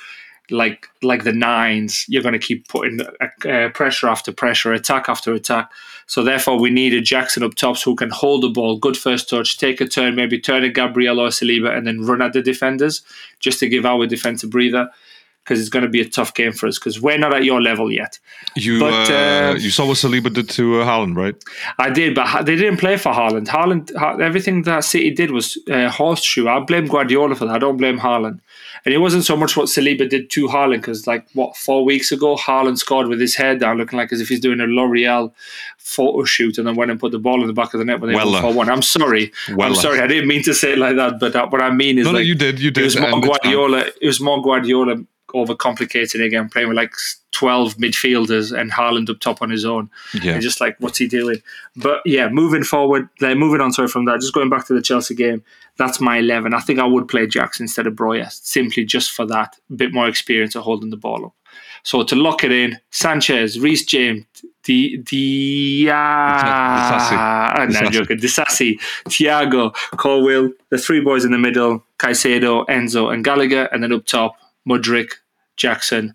like 0.50 0.88
like 1.02 1.24
the 1.24 1.32
nines. 1.32 2.04
You're 2.08 2.22
going 2.22 2.34
to 2.34 2.38
keep 2.38 2.68
putting 2.68 3.00
uh, 3.00 3.68
pressure 3.70 4.08
after 4.08 4.32
pressure, 4.32 4.72
attack 4.72 5.08
after 5.08 5.32
attack. 5.32 5.70
So 6.06 6.22
therefore, 6.22 6.58
we 6.60 6.70
need 6.70 6.92
a 6.92 7.00
Jackson 7.00 7.42
up 7.42 7.54
tops 7.54 7.82
who 7.82 7.96
can 7.96 8.10
hold 8.10 8.42
the 8.42 8.50
ball, 8.50 8.76
good 8.76 8.96
first 8.96 9.30
touch, 9.30 9.56
take 9.56 9.80
a 9.80 9.86
turn, 9.86 10.14
maybe 10.14 10.38
turn 10.38 10.64
a 10.64 10.68
Gabriel 10.68 11.20
or 11.20 11.28
Saliba, 11.28 11.74
and 11.74 11.86
then 11.86 12.04
run 12.04 12.20
at 12.20 12.34
the 12.34 12.42
defenders 12.42 13.02
just 13.40 13.58
to 13.60 13.68
give 13.68 13.86
our 13.86 14.06
defense 14.06 14.42
a 14.42 14.46
breather. 14.46 14.90
Because 15.44 15.60
it's 15.60 15.68
going 15.68 15.82
to 15.84 15.90
be 15.90 16.00
a 16.00 16.08
tough 16.08 16.32
game 16.32 16.52
for 16.52 16.66
us 16.66 16.78
because 16.78 17.02
we're 17.02 17.18
not 17.18 17.34
at 17.34 17.44
your 17.44 17.60
level 17.60 17.92
yet. 17.92 18.18
You 18.56 18.80
But, 18.80 19.10
uh, 19.10 19.14
uh, 19.14 19.54
you 19.58 19.68
saw 19.68 19.86
what 19.86 19.98
Saliba 19.98 20.32
did 20.32 20.48
to 20.50 20.80
uh, 20.80 20.86
Haaland, 20.86 21.16
right? 21.18 21.34
I 21.78 21.90
did, 21.90 22.14
but 22.14 22.26
Ha- 22.26 22.42
they 22.42 22.56
didn't 22.56 22.78
play 22.78 22.96
for 22.96 23.12
Haaland. 23.12 23.46
Haaland, 23.48 23.94
Ha- 23.94 24.16
everything 24.16 24.62
that 24.62 24.84
City 24.84 25.10
did 25.10 25.30
was 25.32 25.58
uh, 25.70 25.90
horseshoe. 25.90 26.48
I 26.48 26.60
blame 26.60 26.86
Guardiola 26.86 27.34
for 27.34 27.44
that. 27.44 27.56
I 27.56 27.58
don't 27.58 27.76
blame 27.76 27.98
Haaland. 27.98 28.40
And 28.86 28.94
it 28.94 28.98
wasn't 28.98 29.24
so 29.24 29.36
much 29.36 29.54
what 29.56 29.66
Saliba 29.66 30.08
did 30.08 30.30
to 30.30 30.48
Haaland, 30.48 30.76
because 30.80 31.06
like 31.06 31.26
what 31.34 31.56
four 31.58 31.84
weeks 31.84 32.10
ago, 32.10 32.36
Haaland 32.36 32.78
scored 32.78 33.08
with 33.08 33.20
his 33.20 33.34
head 33.34 33.60
down, 33.60 33.76
looking 33.76 33.98
like 33.98 34.12
as 34.12 34.20
if 34.22 34.28
he's 34.28 34.40
doing 34.40 34.60
a 34.60 34.64
L'Oreal 34.66 35.32
photo 35.78 36.24
shoot, 36.24 36.56
and 36.58 36.66
then 36.66 36.74
went 36.74 36.90
and 36.90 36.98
put 37.00 37.12
the 37.12 37.18
ball 37.18 37.40
in 37.42 37.46
the 37.46 37.52
back 37.52 37.74
of 37.74 37.78
the 37.78 37.84
net 37.84 38.00
when 38.00 38.08
they 38.10 38.16
Well, 38.16 38.32
won 38.32 38.42
four 38.42 38.52
one. 38.54 38.70
I'm 38.70 38.82
sorry, 38.82 39.30
well, 39.54 39.68
I'm 39.68 39.74
sorry. 39.74 40.00
I 40.00 40.06
didn't 40.06 40.28
mean 40.28 40.42
to 40.44 40.54
say 40.54 40.72
it 40.72 40.78
like 40.78 40.96
that, 40.96 41.18
but 41.20 41.34
uh, 41.36 41.46
what 41.48 41.60
I 41.62 41.70
mean 41.70 41.98
is 41.98 42.04
No, 42.06 42.12
no, 42.12 42.18
like 42.18 42.26
you 42.26 42.34
did. 42.34 42.60
You 42.60 42.68
it 42.68 42.74
did. 42.74 42.84
was 42.84 42.98
more 42.98 43.10
fine. 43.10 43.20
Guardiola. 43.22 43.84
It 44.00 44.06
was 44.06 44.20
more 44.20 44.42
Guardiola 44.42 44.96
overcomplicating 45.34 46.24
again, 46.24 46.48
playing 46.48 46.68
with 46.68 46.76
like 46.76 46.94
twelve 47.32 47.76
midfielders 47.76 48.56
and 48.56 48.72
Haaland 48.72 49.10
up 49.10 49.20
top 49.20 49.42
on 49.42 49.50
his 49.50 49.64
own. 49.64 49.90
Yeah. 50.22 50.32
And 50.32 50.42
just 50.42 50.60
like, 50.60 50.76
what's 50.78 50.98
he 50.98 51.06
doing? 51.06 51.42
But 51.76 52.00
yeah, 52.04 52.28
moving 52.28 52.64
forward, 52.64 53.08
like 53.20 53.36
moving 53.36 53.60
on, 53.60 53.72
sorry, 53.72 53.88
from 53.88 54.04
that, 54.06 54.20
just 54.20 54.32
going 54.32 54.50
back 54.50 54.66
to 54.66 54.74
the 54.74 54.82
Chelsea 54.82 55.14
game, 55.14 55.42
That's 55.76 56.00
my 56.00 56.18
11. 56.18 56.54
I 56.54 56.60
think 56.60 56.78
I 56.78 56.86
would 56.86 57.08
play 57.08 57.26
Jackson 57.26 57.64
instead 57.64 57.86
of 57.86 57.94
Broja, 57.94 58.30
simply 58.30 58.84
just 58.84 59.10
for 59.10 59.26
that. 59.26 59.56
Bit 59.74 59.92
more 59.92 60.08
experience 60.08 60.54
of 60.54 60.62
holding 60.62 60.90
the 60.90 60.96
ball 60.96 61.26
up. 61.26 61.34
So 61.82 62.02
to 62.02 62.16
lock 62.16 62.44
it 62.44 62.52
in, 62.52 62.78
Sanchez, 62.90 63.60
Reece 63.60 63.84
James, 63.84 64.24
Di, 64.62 64.96
Di, 64.96 65.90
uh, 65.90 67.66
no, 67.68 67.90
joking, 67.90 68.18
Disasi, 68.18 68.80
Thiago, 69.06 69.74
Colwill, 69.96 70.50
the 70.70 70.78
three 70.78 71.00
boys 71.00 71.24
in 71.26 71.32
the 71.32 71.38
middle, 71.38 71.84
Caicedo, 71.98 72.66
Enzo, 72.66 73.12
and 73.12 73.22
Gallagher, 73.22 73.68
and 73.70 73.82
then 73.82 73.92
up 73.92 74.06
top, 74.06 74.36
Mudryk, 74.66 75.12
Jackson, 75.56 76.14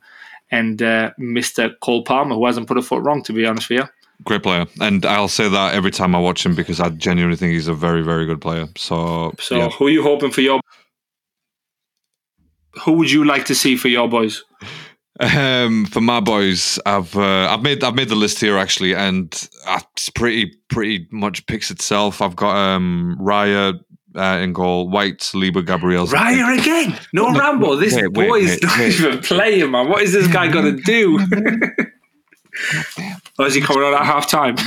and 0.52 0.82
uh, 0.82 1.12
Mr. 1.20 1.74
Cole 1.82 2.04
Palmer, 2.04 2.36
who 2.36 2.46
hasn't 2.46 2.68
put 2.68 2.78
a 2.78 2.82
foot 2.82 3.04
wrong, 3.04 3.24
to 3.24 3.34
be 3.34 3.46
honest 3.46 3.70
with 3.70 3.80
you. 3.80 3.86
Great 4.26 4.44
player, 4.44 4.66
and 4.82 5.06
I'll 5.06 5.30
say 5.30 5.48
that 5.48 5.74
every 5.74 5.92
time 5.92 6.14
I 6.14 6.20
watch 6.20 6.46
him 6.46 6.54
because 6.54 6.80
I 6.82 6.90
genuinely 6.90 7.38
think 7.38 7.54
he's 7.54 7.70
a 7.70 7.74
very, 7.74 8.02
very 8.02 8.26
good 8.26 8.42
player. 8.42 8.68
So, 8.76 9.34
So 9.40 9.56
yeah. 9.58 9.70
who 9.70 9.88
are 9.88 9.90
you 9.92 10.04
hoping 10.04 10.32
for 10.32 10.42
your? 10.42 10.60
Who 12.84 12.94
would 12.94 13.10
you 13.12 13.24
like 13.24 13.46
to 13.46 13.56
see 13.56 13.76
for 13.78 13.88
your 13.88 14.10
boys? 14.10 14.44
Um, 15.22 15.86
for 15.86 16.00
my 16.00 16.22
boys, 16.22 16.80
I've 16.86 17.16
uh, 17.16 17.48
I've 17.50 17.62
made 17.62 17.84
I've 17.84 17.96
made 17.96 18.08
the 18.10 18.16
list 18.16 18.40
here 18.40 18.58
actually, 18.58 18.94
and 18.96 19.50
uh, 19.66 19.80
it's 19.96 20.10
pretty 20.10 20.54
pretty 20.70 21.08
much 21.12 21.46
picks 21.46 21.72
itself. 21.72 22.22
I've 22.22 22.36
got 22.38 22.56
um 22.56 23.18
Raya 23.20 23.80
uh, 24.20 24.40
in 24.40 24.54
goal, 24.54 24.90
White, 24.90 25.20
Saliba, 25.20 25.66
Gabriel. 25.66 26.06
Raya 26.08 26.60
again? 26.60 27.00
No, 27.14 27.30
No, 27.30 27.40
Rambo. 27.40 27.76
This 27.76 27.96
wait, 27.96 28.12
wait, 28.12 28.28
boy 28.28 28.40
is 28.40 28.50
wait, 28.52 28.64
not 28.64 28.80
wait. 28.80 28.94
even 28.94 29.20
playing, 29.20 29.72
man. 29.72 29.90
What 29.90 30.02
is 30.02 30.12
this 30.12 30.28
guy 30.28 30.52
going 30.52 30.76
to 30.76 30.82
do? 30.84 31.20
or 33.40 33.48
is 33.48 33.56
he 33.56 33.62
coming 33.62 33.84
on 33.84 33.94
at 33.94 34.06
half 34.06 34.28
time? 34.28 34.56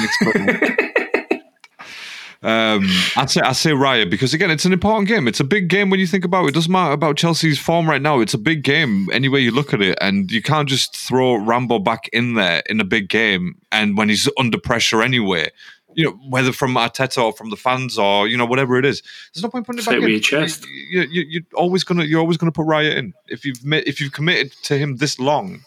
Um, 2.45 2.89
I 3.17 3.27
say 3.27 3.41
I 3.41 3.53
say 3.53 3.71
Raya 3.71 4.11
because 4.11 4.35
again, 4.35 4.51
it's 4.51 4.65
an 4.65 4.73
important 4.73 5.07
game. 5.07 5.29
It's 5.29 5.39
a 5.39 5.45
big 5.45 5.69
game 5.69 5.91
when 5.91 6.01
you 6.01 6.09
think 6.09 6.25
about 6.25 6.45
it. 6.45 6.49
It 6.49 6.55
doesn't 6.55 6.73
matter 6.73 6.93
about 6.93 7.17
Chelsea's 7.17 7.61
form 7.61 7.89
right 7.89 8.03
now. 8.03 8.19
It's 8.19 8.35
a 8.35 8.39
big 8.39 8.65
game 8.65 9.07
any 9.13 9.29
way 9.29 9.39
you 9.39 9.53
look 9.53 9.73
at 9.73 9.81
it, 9.81 9.97
and 10.01 10.29
you 10.29 10.43
can't 10.43 10.69
just 10.69 10.97
throw 10.97 11.37
Rambo 11.37 11.79
back 11.79 12.09
in 12.13 12.35
there 12.35 12.65
in 12.67 12.81
a 12.81 12.85
big 12.85 13.09
game 13.09 13.61
and 13.71 13.97
when 13.97 14.09
he's 14.09 14.29
under 14.37 14.59
pressure 14.59 15.03
anyway. 15.03 15.53
You 15.95 16.05
know, 16.05 16.11
whether 16.29 16.53
from 16.53 16.75
Arteta 16.75 17.23
or 17.23 17.33
from 17.33 17.51
the 17.51 17.57
fans 17.57 17.99
or 17.99 18.29
you 18.29 18.37
know 18.37 18.47
whatever 18.47 18.79
it 18.79 18.85
is, 18.85 19.03
there's 19.35 19.43
no 19.43 19.51
point 19.51 19.67
putting 19.67 19.81
it 19.81 19.87
back 19.87 19.97
with 19.97 20.05
in. 20.05 20.11
your 20.11 20.21
chest. 20.21 20.67
You, 20.67 21.03
you, 21.03 21.25
you're 21.29 21.43
always 21.55 21.85
gonna 21.85 22.05
you're 22.05 22.21
always 22.21 22.37
gonna 22.37 22.53
put 22.53 22.67
Raya 22.67 22.97
in 22.97 23.15
if 23.29 23.45
you've 23.45 23.59
if 23.65 24.01
you've 24.01 24.13
committed 24.13 24.53
to 24.65 24.79
him 24.79 24.97
this 24.97 25.19
long. 25.19 25.65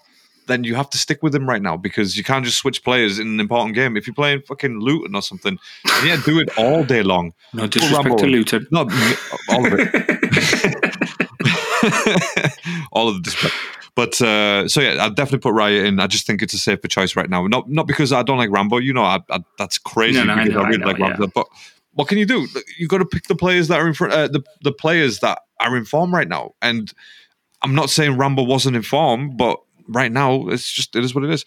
Then 0.47 0.63
you 0.63 0.75
have 0.75 0.89
to 0.91 0.97
stick 0.97 1.23
with 1.23 1.33
him 1.33 1.47
right 1.47 1.61
now 1.61 1.77
because 1.77 2.17
you 2.17 2.23
can't 2.23 2.45
just 2.45 2.57
switch 2.57 2.83
players 2.83 3.19
in 3.19 3.27
an 3.27 3.39
important 3.39 3.75
game. 3.75 3.97
If 3.97 4.07
you're 4.07 4.13
playing 4.13 4.41
fucking 4.41 4.79
Luton 4.79 5.15
or 5.15 5.21
something, 5.21 5.57
yeah, 6.03 6.21
do 6.23 6.39
it 6.39 6.49
all 6.57 6.83
day 6.83 7.03
long. 7.03 7.33
No 7.53 7.67
disrespect 7.67 8.05
Rambo. 8.05 8.23
to 8.23 8.27
Luton. 8.27 8.67
Not 8.71 8.91
all 9.49 9.65
of 9.65 9.73
it. 9.77 9.89
all 12.91 13.09
of 13.09 13.15
the 13.15 13.21
disrespect. 13.21 13.55
But 13.95 14.21
uh, 14.21 14.67
so 14.67 14.81
yeah, 14.81 15.05
I'd 15.05 15.15
definitely 15.15 15.39
put 15.39 15.53
Raya 15.53 15.85
in. 15.85 15.99
I 16.01 16.07
just 16.07 16.27
think 16.27 16.41
it's 16.41 16.53
a 16.53 16.57
safer 16.57 16.87
choice 16.87 17.15
right 17.15 17.29
now. 17.29 17.47
Not 17.47 17.69
not 17.69 17.87
because 17.87 18.11
I 18.11 18.23
don't 18.23 18.37
like 18.37 18.51
Rambo. 18.51 18.77
You 18.77 18.93
know, 18.93 19.03
I, 19.03 19.19
I, 19.29 19.39
that's 19.57 19.77
crazy. 19.77 20.19
No, 20.19 20.25
no, 20.25 20.33
I 20.33 20.43
know, 20.43 20.59
I 20.59 20.67
really 20.67 20.79
know, 20.79 20.87
like 20.87 20.97
yeah. 20.97 21.09
Rambo. 21.11 21.27
But 21.27 21.47
what 21.93 22.09
can 22.09 22.17
you 22.17 22.25
do? 22.25 22.45
You've 22.77 22.89
got 22.89 22.97
to 22.97 23.05
pick 23.05 23.27
the 23.27 23.35
players 23.35 23.69
that 23.69 23.79
are 23.79 23.87
in 23.87 23.93
front. 23.93 24.13
Uh, 24.13 24.27
the 24.27 24.43
the 24.63 24.73
players 24.73 25.19
that 25.19 25.39
are 25.61 25.77
in 25.77 25.85
form 25.85 26.13
right 26.13 26.27
now. 26.27 26.51
And 26.61 26.91
I'm 27.61 27.73
not 27.73 27.89
saying 27.89 28.17
Rambo 28.17 28.43
wasn't 28.43 28.75
in 28.75 28.81
form, 28.81 29.37
but 29.37 29.59
right 29.87 30.11
now 30.11 30.47
it's 30.47 30.71
just 30.71 30.95
it 30.95 31.03
is 31.03 31.13
what 31.13 31.23
it 31.23 31.31
is. 31.31 31.45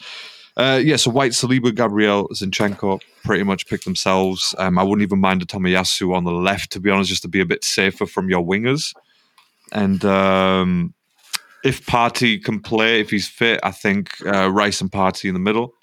Uh, 0.56 0.80
yeah, 0.82 0.96
so 0.96 1.08
White, 1.08 1.30
Saliba, 1.30 1.72
Gabriel, 1.72 2.28
Zinchenko 2.30 3.00
pretty 3.22 3.44
much 3.44 3.68
pick 3.68 3.82
themselves. 3.84 4.56
Um, 4.58 4.76
I 4.76 4.82
wouldn't 4.82 5.02
even 5.02 5.20
mind 5.20 5.40
a 5.40 5.46
Tomiyasu 5.46 6.12
on 6.12 6.24
the 6.24 6.32
left, 6.32 6.72
to 6.72 6.80
be 6.80 6.90
honest, 6.90 7.10
just 7.10 7.22
to 7.22 7.28
be 7.28 7.40
a 7.40 7.46
bit 7.46 7.62
safer 7.62 8.06
from 8.06 8.28
your 8.28 8.44
wingers. 8.44 8.92
And 9.70 10.04
um, 10.04 10.94
if 11.62 11.86
Partey 11.86 12.42
can 12.42 12.60
play, 12.60 13.00
if 13.00 13.10
he's 13.10 13.28
fit, 13.28 13.60
I 13.62 13.70
think 13.70 14.14
uh, 14.26 14.50
Rice 14.50 14.80
and 14.80 14.90
Partey 14.90 15.26
in 15.26 15.34
the 15.34 15.40
middle. 15.40 15.74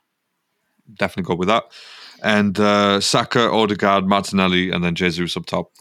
Definitely 0.94 1.34
go 1.34 1.38
with 1.38 1.48
that. 1.48 1.64
And 2.22 2.60
uh, 2.60 3.00
Saka, 3.00 3.50
Odegaard, 3.50 4.08
Martinelli, 4.08 4.72
and 4.72 4.84
then 4.84 4.96
Jesus 4.96 5.38
up 5.38 5.46
top. 5.46 5.72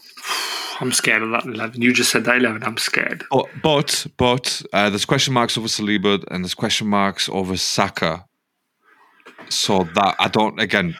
I'm 0.79 0.91
scared 0.91 1.23
of 1.23 1.31
that 1.31 1.45
11. 1.45 1.81
You 1.81 1.93
just 1.93 2.11
said 2.11 2.25
that 2.25 2.37
11. 2.37 2.63
I'm 2.63 2.77
scared. 2.77 3.23
But 3.31 3.47
but, 3.61 4.07
but 4.17 4.61
uh, 4.73 4.89
there's 4.89 5.05
question 5.05 5.33
marks 5.33 5.57
over 5.57 5.67
Saliba 5.67 6.23
and 6.29 6.43
there's 6.43 6.53
question 6.53 6.87
marks 6.87 7.29
over 7.29 7.55
Saka. 7.57 8.25
So 9.49 9.83
that 9.95 10.15
I 10.19 10.27
don't 10.27 10.59
again. 10.59 10.95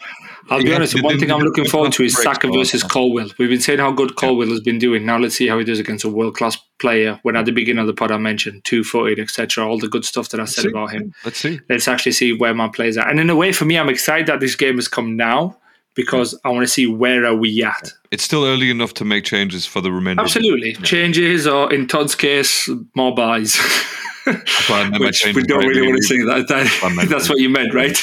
I'll 0.50 0.62
be 0.62 0.74
honest, 0.76 1.02
one 1.02 1.20
thing 1.20 1.32
I'm 1.32 1.40
looking 1.40 1.66
forward 1.66 1.92
to 1.94 2.04
is 2.04 2.22
Saka 2.22 2.48
versus 2.52 2.84
Colwill. 2.84 3.30
We've 3.40 3.50
been 3.50 3.62
saying 3.62 3.80
how 3.80 3.92
good 3.92 4.16
Colwill 4.16 4.50
has 4.50 4.60
been 4.60 4.78
doing. 4.78 5.04
Now 5.04 5.18
let's 5.18 5.34
see 5.34 5.48
how 5.48 5.58
he 5.58 5.66
does 5.66 5.80
against 5.80 6.06
a 6.06 6.10
world 6.10 6.36
class 6.36 6.56
player. 6.78 7.20
When 7.24 7.36
at 7.36 7.46
the 7.46 7.52
beginning 7.52 7.82
of 7.82 7.88
the 7.88 7.96
pod 7.96 8.12
I 8.12 8.18
mentioned 8.18 8.64
two 8.64 8.84
footed, 8.84 9.20
etc., 9.20 9.68
all 9.68 9.80
the 9.80 9.88
good 9.88 10.06
stuff 10.06 10.30
that 10.30 10.40
I 10.40 10.46
said 10.46 10.66
See? 10.66 10.70
about 10.70 10.92
him. 10.92 11.14
Let's 11.24 11.40
see. 11.40 11.60
Let's 11.68 11.88
actually 11.88 12.12
see 12.12 12.32
where 12.32 12.54
my 12.54 12.68
players 12.68 12.96
are. 12.96 13.10
And 13.10 13.20
in 13.20 13.32
a 13.32 13.36
way, 13.36 13.52
for 13.54 13.66
me, 13.66 13.80
I'm 13.80 13.90
excited 13.90 14.28
that 14.28 14.40
this 14.40 14.56
game 14.56 14.76
has 14.76 14.88
come 14.88 15.18
now 15.18 15.58
because 15.96 16.38
I 16.44 16.50
want 16.50 16.64
to 16.64 16.68
see 16.68 16.88
where 16.88 17.26
are 17.26 17.36
we 17.36 17.64
at. 17.64 17.92
It's 18.12 18.24
still 18.24 18.46
early 18.46 18.70
enough 18.70 18.94
to 18.96 19.06
make 19.06 19.24
changes 19.24 19.66
for 19.66 19.82
the 19.82 19.92
remainder. 19.92 20.22
of 20.22 20.32
the- 20.32 20.40
Absolutely, 20.40 20.74
changes 20.76 21.48
or 21.48 21.74
in 21.74 21.88
Todd's 21.88 22.16
case, 22.16 22.70
more 22.96 23.16
buys. 23.16 23.56
That's 24.26 24.70
what 24.70 24.80
I 24.80 24.90
meant 24.90 25.00
by 25.00 25.06
Which 25.06 25.26
we 25.36 25.44
don't 25.44 25.66
really 25.66 25.84
want 25.84 25.98
to 25.98 26.04
see 26.04 26.24
that. 26.24 26.48
That 26.48 27.08
that's 27.10 27.30
what 27.30 27.40
you 27.40 27.50
meant, 27.50 27.74
right? 27.76 27.96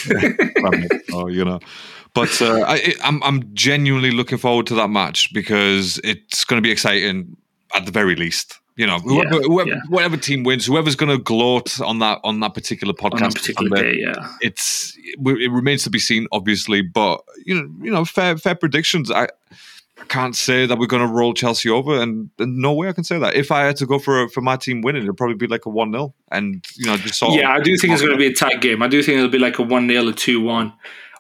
oh, 1.12 1.26
you 1.26 1.45
know. 1.45 1.59
But 2.14 2.40
uh, 2.40 2.64
I, 2.66 2.95
I'm 3.03 3.22
I'm 3.24 3.53
genuinely 3.55 4.12
looking 4.12 4.38
forward 4.38 4.66
to 4.68 4.74
that 4.76 4.88
match 4.88 5.32
because 5.34 5.99
it's 6.05 6.45
going 6.45 6.62
to 6.62 6.66
be 6.66 6.70
exciting 6.70 7.36
at 7.74 7.86
the 7.86 7.90
very 7.93 8.14
least. 8.14 8.61
You 8.77 8.87
know, 8.87 8.99
whoever, 9.01 9.35
Yeah, 9.37 9.41
whoever, 9.43 9.70
yeah. 9.70 9.81
whatever 9.89 10.16
team 10.16 10.45
wins, 10.45 10.64
whoever's 10.66 10.97
going 10.97 11.14
to 11.16 11.23
gloat 11.23 11.79
on 11.81 11.99
that 11.99 12.20
on 12.25 12.41
that 12.41 12.55
particular 12.55 12.95
podcast, 12.95 13.23
On 13.23 13.29
a 13.29 13.31
particular 13.31 13.77
Sunday, 13.77 13.91
uh, 14.07 14.12
day, 14.14 14.20
yeah. 14.20 14.33
it's 14.41 14.97
it, 14.99 15.18
it 15.41 15.51
remains 15.51 15.83
to 15.85 15.91
be 15.91 15.99
seen, 15.99 16.27
obviously. 16.33 16.81
But 16.81 17.20
you 17.45 17.55
know, 17.55 17.68
you 17.85 17.91
know, 17.91 18.05
fair 18.05 18.37
fair 18.39 18.55
predictions. 18.55 19.11
I, 19.11 19.25
I 20.01 20.05
can't 20.09 20.35
say 20.35 20.64
that 20.66 20.79
we're 20.79 20.87
going 20.87 21.07
to 21.07 21.12
roll 21.12 21.33
Chelsea 21.35 21.68
over, 21.68 22.01
and, 22.01 22.31
and 22.39 22.57
no 22.59 22.73
way 22.73 22.89
I 22.89 22.93
can 22.93 23.05
say 23.05 23.18
that. 23.18 23.35
If 23.37 23.53
I 23.53 23.64
had 23.64 23.77
to 23.77 23.87
go 23.87 23.99
for 23.99 24.29
for 24.31 24.41
my 24.41 24.57
team 24.57 24.81
winning, 24.81 25.03
it'd 25.03 25.16
probably 25.18 25.37
be 25.37 25.47
like 25.47 25.66
a 25.66 25.70
one 25.70 25.93
0 25.93 26.14
and 26.33 26.64
you 26.77 26.87
know, 26.87 26.97
just 26.97 27.16
sort 27.18 27.33
of- 27.33 27.39
Yeah, 27.39 27.51
I 27.53 27.61
do 27.61 27.77
think 27.77 27.93
it's 27.93 28.01
going 28.03 28.12
to 28.14 28.18
be 28.18 28.27
a 28.27 28.35
tight 28.35 28.61
game. 28.62 28.83
I 28.83 28.89
do 28.89 29.03
think 29.03 29.18
it'll 29.18 29.29
be 29.29 29.39
like 29.39 29.59
a 29.59 29.62
1 29.62 29.87
0 29.89 30.09
or 30.09 30.12
2 30.12 30.41
1. 30.41 30.73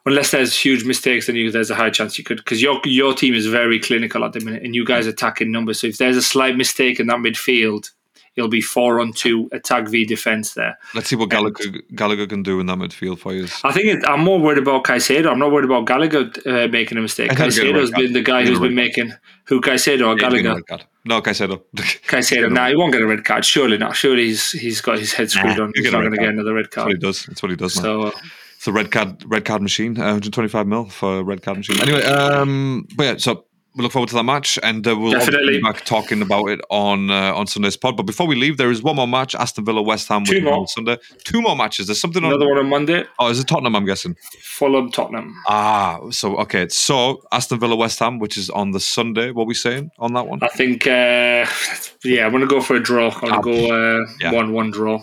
Unless 0.04 0.32
there's 0.32 0.58
huge 0.58 0.84
mistakes, 0.84 1.26
then 1.28 1.36
you, 1.36 1.50
there's 1.52 1.70
a 1.70 1.76
high 1.76 1.90
chance 1.90 2.18
you 2.18 2.24
could. 2.24 2.38
Because 2.38 2.60
your, 2.60 2.80
your 2.84 3.14
team 3.14 3.34
is 3.34 3.46
very 3.46 3.78
clinical 3.78 4.24
at 4.24 4.32
the 4.32 4.40
minute 4.40 4.62
and 4.64 4.74
you 4.74 4.84
guys 4.84 5.06
attack 5.06 5.40
in 5.40 5.52
numbers. 5.52 5.80
So 5.80 5.86
if 5.86 5.98
there's 5.98 6.16
a 6.16 6.22
slight 6.22 6.56
mistake 6.56 6.98
in 6.98 7.06
that 7.06 7.18
midfield, 7.18 7.88
it'll 8.34 8.48
be 8.50 8.60
4 8.62 8.98
on 8.98 9.12
2 9.12 9.50
attack 9.52 9.86
v 9.88 10.04
defense 10.04 10.54
there. 10.54 10.76
Let's 10.94 11.08
see 11.08 11.14
what 11.14 11.30
Gallagher, 11.30 11.64
Gallagher 11.94 12.26
can 12.26 12.42
do 12.42 12.58
in 12.58 12.66
that 12.66 12.78
midfield 12.78 13.18
for 13.20 13.32
you. 13.32 13.44
I 13.62 13.70
think 13.72 13.86
it, 13.86 14.04
I'm 14.08 14.24
more 14.24 14.40
worried 14.40 14.58
about 14.58 14.82
Caicedo. 14.84 15.30
I'm 15.30 15.38
not 15.38 15.52
worried 15.52 15.66
about 15.66 15.86
Gallagher 15.86 16.32
uh, 16.46 16.66
making 16.68 16.98
a 16.98 17.02
mistake. 17.02 17.30
I 17.30 17.34
think 17.36 17.52
he'll 17.54 17.64
get 17.66 17.76
a 17.76 17.78
Caicedo's 17.78 17.90
card. 17.90 18.02
been 18.02 18.12
the 18.14 18.22
guy 18.22 18.44
who's 18.44 18.58
been 18.58 18.74
making. 18.74 19.12
Who, 19.44 19.60
Caicedo 19.60 20.08
or 20.08 20.18
Yeah, 20.18 20.30
he's 20.30 20.32
getting 20.32 20.38
a 20.40 20.42
Gallagher? 20.42 20.62
card. 20.62 20.84
No, 21.04 21.20
Caicedo. 21.22 21.62
Caicedo. 21.76 22.50
Nah, 22.50 22.68
he 22.68 22.74
won't 22.76 22.92
get 22.92 23.02
a 23.02 23.06
red 23.06 23.24
card. 23.24 23.44
Surely 23.44 23.76
not. 23.78 23.94
Surely 23.94 24.24
he's, 24.24 24.50
he's 24.52 24.80
got 24.80 24.98
his 24.98 25.12
head 25.12 25.30
screwed 25.30 25.58
Nah, 25.58 25.64
on. 25.64 25.72
He's 25.76 25.92
not 25.92 26.00
going 26.00 26.10
to 26.12 26.16
get 26.18 26.28
another 26.30 26.54
red 26.54 26.64
That's 26.64 26.76
what 26.78 26.82
card. 26.84 26.92
he 26.96 26.98
does. 26.98 27.24
That's 27.26 27.42
what 27.42 27.50
he 27.50 27.56
does, 27.56 27.76
man. 27.76 27.82
So, 27.84 28.02
uh, 28.04 28.10
It's 28.62 28.68
a 28.68 28.72
red 28.72 28.92
card, 28.92 29.24
red 29.26 29.44
card 29.44 29.60
machine. 29.60 29.98
Uh, 29.98 30.14
125 30.14 30.68
mil 30.68 30.84
for 30.84 31.24
red 31.24 31.42
card 31.42 31.56
machine. 31.56 31.80
Anyway, 31.80 32.00
um, 32.04 32.86
but 32.96 33.02
yeah, 33.02 33.16
so 33.16 33.44
we 33.74 33.82
look 33.82 33.90
forward 33.90 34.08
to 34.10 34.14
that 34.14 34.22
match, 34.22 34.56
and 34.62 34.86
uh, 34.86 34.96
we'll 34.96 35.10
Definitely. 35.10 35.54
be 35.56 35.60
back 35.62 35.84
talking 35.84 36.22
about 36.22 36.46
it 36.48 36.60
on 36.70 37.10
uh, 37.10 37.34
on 37.34 37.48
Sunday's 37.48 37.76
pod. 37.76 37.96
But 37.96 38.04
before 38.04 38.28
we 38.28 38.36
leave, 38.36 38.58
there 38.58 38.70
is 38.70 38.80
one 38.80 38.94
more 38.94 39.08
match: 39.08 39.34
Aston 39.34 39.64
Villa, 39.64 39.82
West 39.82 40.06
Ham, 40.10 40.24
Two 40.24 40.42
more. 40.42 40.54
on 40.58 40.68
Sunday. 40.68 40.96
Two 41.24 41.42
more 41.42 41.56
matches. 41.56 41.88
There's 41.88 42.00
something 42.00 42.22
on. 42.22 42.30
another 42.30 42.48
one 42.48 42.58
on 42.58 42.68
Monday. 42.68 43.02
Oh, 43.18 43.30
is 43.30 43.40
it 43.40 43.48
Tottenham? 43.48 43.74
I'm 43.74 43.84
guessing. 43.84 44.14
Fulham, 44.44 44.92
Tottenham. 44.92 45.34
Ah, 45.48 45.98
so 46.10 46.36
okay. 46.36 46.68
So 46.68 47.20
Aston 47.32 47.58
Villa, 47.58 47.74
West 47.74 47.98
Ham, 47.98 48.20
which 48.20 48.36
is 48.36 48.48
on 48.48 48.70
the 48.70 48.78
Sunday. 48.78 49.32
What 49.32 49.42
are 49.42 49.46
we 49.46 49.54
saying 49.54 49.90
on 49.98 50.12
that 50.12 50.28
one? 50.28 50.38
I 50.40 50.46
think, 50.46 50.86
uh, 50.86 51.46
yeah, 52.04 52.26
I'm 52.26 52.30
going 52.30 52.42
to 52.42 52.46
go 52.46 52.60
for 52.60 52.76
a 52.76 52.80
draw. 52.80 53.10
I'm 53.22 53.40
going 53.40 53.72
Ah, 53.72 53.98
go 53.98 54.02
uh, 54.02 54.06
yeah. 54.20 54.30
1 54.30 54.52
1 54.52 54.70
draw. 54.70 55.02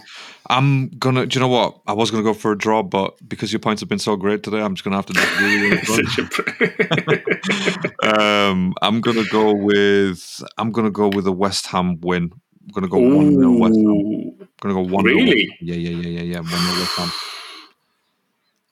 I'm 0.50 0.90
gonna. 0.98 1.26
Do 1.28 1.38
you 1.38 1.42
know 1.42 1.48
what? 1.48 1.80
I 1.88 1.94
was 1.94 2.10
gonna 2.10 2.24
go 2.24 2.34
for 2.34 2.52
a 2.52 2.58
draw, 2.58 2.82
but 2.82 3.16
because 3.30 3.52
your 3.54 3.60
points 3.60 3.82
have 3.82 3.90
been 3.90 4.00
so 4.00 4.16
great 4.16 4.42
today, 4.42 4.62
I'm 4.62 4.74
just 4.74 4.84
gonna 4.84 4.96
have 4.96 5.06
to 5.08 5.14
disagree 5.14 5.70
with 5.70 5.88
you. 8.04 8.10
Um, 8.10 8.74
I'm 8.82 9.02
gonna 9.02 9.26
go 9.32 9.54
with. 9.54 10.44
I'm 10.58 10.72
gonna 10.72 10.90
go 10.90 11.08
with 11.10 11.28
a 11.28 11.32
West 11.32 11.68
Ham 11.68 12.00
win. 12.02 12.32
I'm 12.64 12.74
gonna 12.74 12.88
go 12.88 12.98
one 13.00 13.32
0 13.36 13.52
West 13.58 13.76
Ham. 13.76 13.86
I'm 14.40 14.48
gonna 14.62 14.74
go 14.74 14.82
one. 14.82 15.04
Really? 15.06 15.56
Yeah, 15.62 15.76
yeah, 15.76 15.90
yeah, 15.92 16.22
yeah, 16.22 16.22
yeah. 16.22 16.40
One 16.40 16.48
0 16.50 16.80
West 16.80 16.98
Ham. 16.98 17.12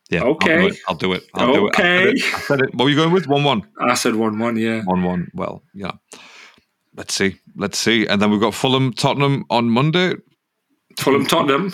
Yeah. 0.10 0.24
Okay. 0.24 0.72
I'll 0.88 0.96
do 0.96 1.14
it. 1.14 1.24
I'll 1.36 1.48
do 1.48 1.54
it. 1.58 1.60
I'll 1.60 1.68
Okay. 1.68 2.04
do 2.04 2.10
it. 2.10 2.24
I 2.24 2.24
said 2.24 2.32
it. 2.32 2.36
I 2.36 2.40
said 2.40 2.60
it. 2.62 2.76
What 2.76 2.86
were 2.86 2.90
you 2.90 2.96
going 2.96 3.12
with? 3.12 3.28
One 3.28 3.44
one. 3.44 3.68
I 3.80 3.94
said 3.94 4.16
1 4.16 4.40
1, 4.40 4.56
yeah. 4.58 4.82
One 4.84 5.04
one. 5.04 5.30
Well, 5.34 5.62
yeah. 5.74 5.92
Let's 6.96 7.14
see. 7.14 7.36
Let's 7.56 7.78
see. 7.78 8.08
And 8.08 8.22
then 8.22 8.32
we've 8.32 8.40
got 8.42 8.54
Fulham, 8.56 8.94
Tottenham 8.94 9.46
on 9.50 9.70
Monday. 9.70 10.16
Fulham, 10.98 11.26
Tottenham. 11.26 11.74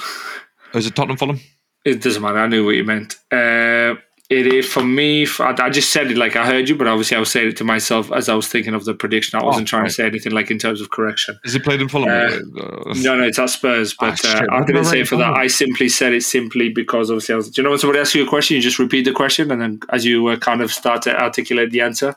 Is 0.73 0.85
it 0.87 0.95
Tottenham, 0.95 1.17
Fulham? 1.17 1.39
It 1.85 2.01
doesn't 2.01 2.21
matter. 2.21 2.39
I 2.39 2.47
knew 2.47 2.65
what 2.65 2.75
you 2.75 2.83
meant. 2.83 3.15
Uh, 3.31 3.95
It 4.29 4.47
is 4.47 4.65
for 4.65 4.83
me. 4.83 5.27
I 5.39 5.69
just 5.69 5.91
said 5.91 6.09
it 6.09 6.17
like 6.17 6.35
I 6.35 6.45
heard 6.45 6.67
you, 6.67 6.75
but 6.75 6.87
obviously 6.87 7.15
I 7.17 7.19
was 7.19 7.29
saying 7.29 7.49
it 7.49 7.57
to 7.57 7.63
myself 7.63 8.11
as 8.11 8.29
I 8.29 8.33
was 8.33 8.47
thinking 8.47 8.73
of 8.73 8.83
the 8.85 8.93
prediction. 8.95 9.37
I 9.39 9.43
wasn't 9.43 9.67
Oh, 9.67 9.69
trying 9.69 9.81
right. 9.83 9.89
to 9.89 9.93
say 9.93 10.05
anything 10.07 10.31
like 10.31 10.49
in 10.49 10.57
terms 10.57 10.81
of 10.81 10.89
correction. 10.89 11.37
Is 11.43 11.53
it 11.53 11.63
played 11.63 11.81
in 11.81 11.89
Fulham? 11.89 12.09
Uh, 12.09 12.13
Uh, 12.13 12.93
No, 13.05 13.15
no, 13.17 13.23
it's 13.25 13.37
at 13.37 13.49
Spurs. 13.51 13.93
Ah, 13.99 14.09
But 14.09 14.17
shit, 14.17 14.49
uh, 14.49 14.79
I 14.79 14.83
say 14.83 15.01
it 15.01 15.07
for 15.09 15.17
that. 15.17 15.33
I 15.33 15.47
simply 15.47 15.87
said 15.89 16.13
it 16.13 16.23
simply 16.23 16.69
because 16.69 17.11
obviously 17.11 17.33
I 17.33 17.35
was. 17.35 17.49
Do 17.51 17.61
you 17.61 17.63
know 17.63 17.71
when 17.71 17.79
somebody 17.79 17.99
asks 17.99 18.15
you 18.15 18.23
a 18.25 18.27
question, 18.35 18.55
you 18.55 18.61
just 18.63 18.79
repeat 18.79 19.03
the 19.05 19.11
question, 19.11 19.51
and 19.51 19.61
then 19.61 19.79
as 19.89 20.03
you 20.05 20.25
uh, 20.27 20.37
kind 20.37 20.61
of 20.61 20.71
start 20.71 21.01
to 21.03 21.11
articulate 21.21 21.69
the 21.71 21.81
answer. 21.81 22.15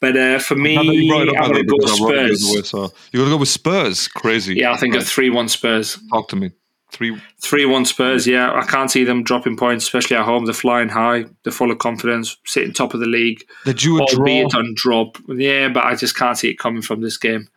But 0.00 0.16
uh, 0.16 0.38
for 0.38 0.56
me, 0.56 0.80
you 0.80 1.10
brought 1.10 1.28
it 1.28 1.36
up, 1.36 1.44
I'm 1.44 1.52
going 1.52 1.62
to 1.62 1.68
go 1.68 1.76
because 1.78 2.00
I 2.00 2.04
wrote 2.04 2.14
it 2.16 2.28
the 2.30 2.36
Spurs. 2.36 2.48
other 2.48 2.56
way, 2.56 2.88
so 2.88 2.92
you're 3.12 3.22
gonna 3.22 3.34
go 3.34 3.40
with 3.40 3.48
Spurs? 3.50 4.08
Crazy. 4.08 4.54
Yeah, 4.56 4.72
I 4.72 4.76
think 4.78 4.94
a 4.94 5.02
three-one 5.02 5.48
Spurs. 5.48 5.98
Talk 6.10 6.28
to 6.28 6.36
me. 6.36 6.52
Three. 6.90 7.20
Three-one 7.42 7.84
Spurs. 7.84 8.26
Yeah, 8.26 8.50
I 8.52 8.62
can't 8.64 8.90
see 8.90 9.04
them 9.04 9.22
dropping 9.22 9.56
points, 9.58 9.84
especially 9.84 10.16
at 10.16 10.24
home. 10.24 10.46
They're 10.46 10.54
flying 10.54 10.88
high. 10.88 11.26
They're 11.44 11.52
full 11.52 11.70
of 11.70 11.78
confidence, 11.78 12.36
sitting 12.46 12.72
top 12.72 12.94
of 12.94 13.00
the 13.00 13.06
league, 13.06 13.44
They 13.66 13.74
drew 13.74 14.02
a 14.02 14.06
draw. 14.06 14.18
albeit 14.20 14.54
on 14.54 14.72
drop. 14.74 15.18
Yeah, 15.28 15.68
but 15.68 15.84
I 15.84 15.94
just 15.94 16.16
can't 16.16 16.36
see 16.38 16.48
it 16.48 16.58
coming 16.58 16.82
from 16.82 17.02
this 17.02 17.16
game. 17.18 17.48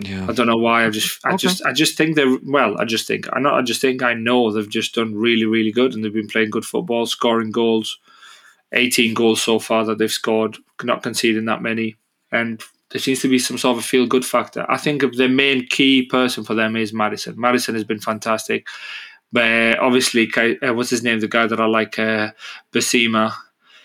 Yeah. 0.00 0.26
I 0.28 0.32
don't 0.32 0.48
know 0.48 0.56
why. 0.56 0.84
I 0.84 0.90
just, 0.90 1.24
I 1.24 1.28
Okay. 1.30 1.36
just, 1.38 1.64
I 1.64 1.72
just 1.72 1.96
think 1.96 2.16
they're 2.16 2.36
well. 2.44 2.78
I 2.80 2.84
just 2.84 3.06
think 3.06 3.28
I 3.32 3.38
not. 3.38 3.54
I 3.54 3.62
just 3.62 3.80
think 3.80 4.02
I 4.02 4.14
know 4.14 4.50
they've 4.50 4.68
just 4.68 4.94
done 4.96 5.14
really, 5.14 5.46
really 5.46 5.70
good, 5.70 5.94
and 5.94 6.04
they've 6.04 6.12
been 6.12 6.26
playing 6.26 6.50
good 6.50 6.64
football, 6.64 7.06
scoring 7.06 7.52
goals. 7.52 7.98
Eighteen 8.72 9.12
goals 9.14 9.40
so 9.42 9.58
far 9.58 9.84
that 9.84 9.98
they've 9.98 10.10
scored, 10.10 10.56
not 10.84 11.02
conceding 11.02 11.46
that 11.46 11.62
many, 11.62 11.96
and 12.30 12.62
there 12.90 13.00
seems 13.00 13.20
to 13.20 13.28
be 13.28 13.38
some 13.38 13.58
sort 13.58 13.78
of 13.78 13.84
a 13.84 13.86
feel 13.86 14.06
good 14.06 14.24
factor. 14.24 14.66
I 14.70 14.76
think 14.76 15.02
the 15.16 15.28
main 15.28 15.66
key 15.66 16.04
person 16.06 16.44
for 16.44 16.54
them 16.54 16.76
is 16.76 16.92
Maddison. 16.92 17.40
Maddison 17.40 17.74
has 17.74 17.84
been 17.84 18.00
fantastic, 18.00 18.66
but 19.32 19.78
obviously, 19.78 20.30
uh, 20.36 20.74
what's 20.74 20.90
his 20.90 21.02
name? 21.02 21.20
The 21.20 21.28
guy 21.28 21.46
that 21.46 21.60
I 21.60 21.66
like, 21.66 21.98
uh, 21.98 22.32
Basima. 22.72 23.32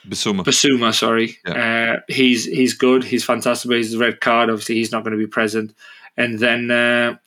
Bissouma. 0.08 0.44
Bissouma, 0.44 0.94
sorry. 0.94 1.38
Uh, 1.46 1.98
he's 2.08 2.46
he's 2.46 2.74
good. 2.74 3.04
He's 3.04 3.26
fantastic. 3.26 3.70
But 3.70 3.78
he's 3.78 3.94
a 3.94 3.98
red 3.98 4.22
card. 4.22 4.50
Obviously, 4.50 4.76
he's 4.76 4.92
not 4.92 5.04
going 5.04 5.12
to 5.12 5.18
be 5.18 5.28
present. 5.28 5.74
And 6.16 6.40
then, 6.40 6.68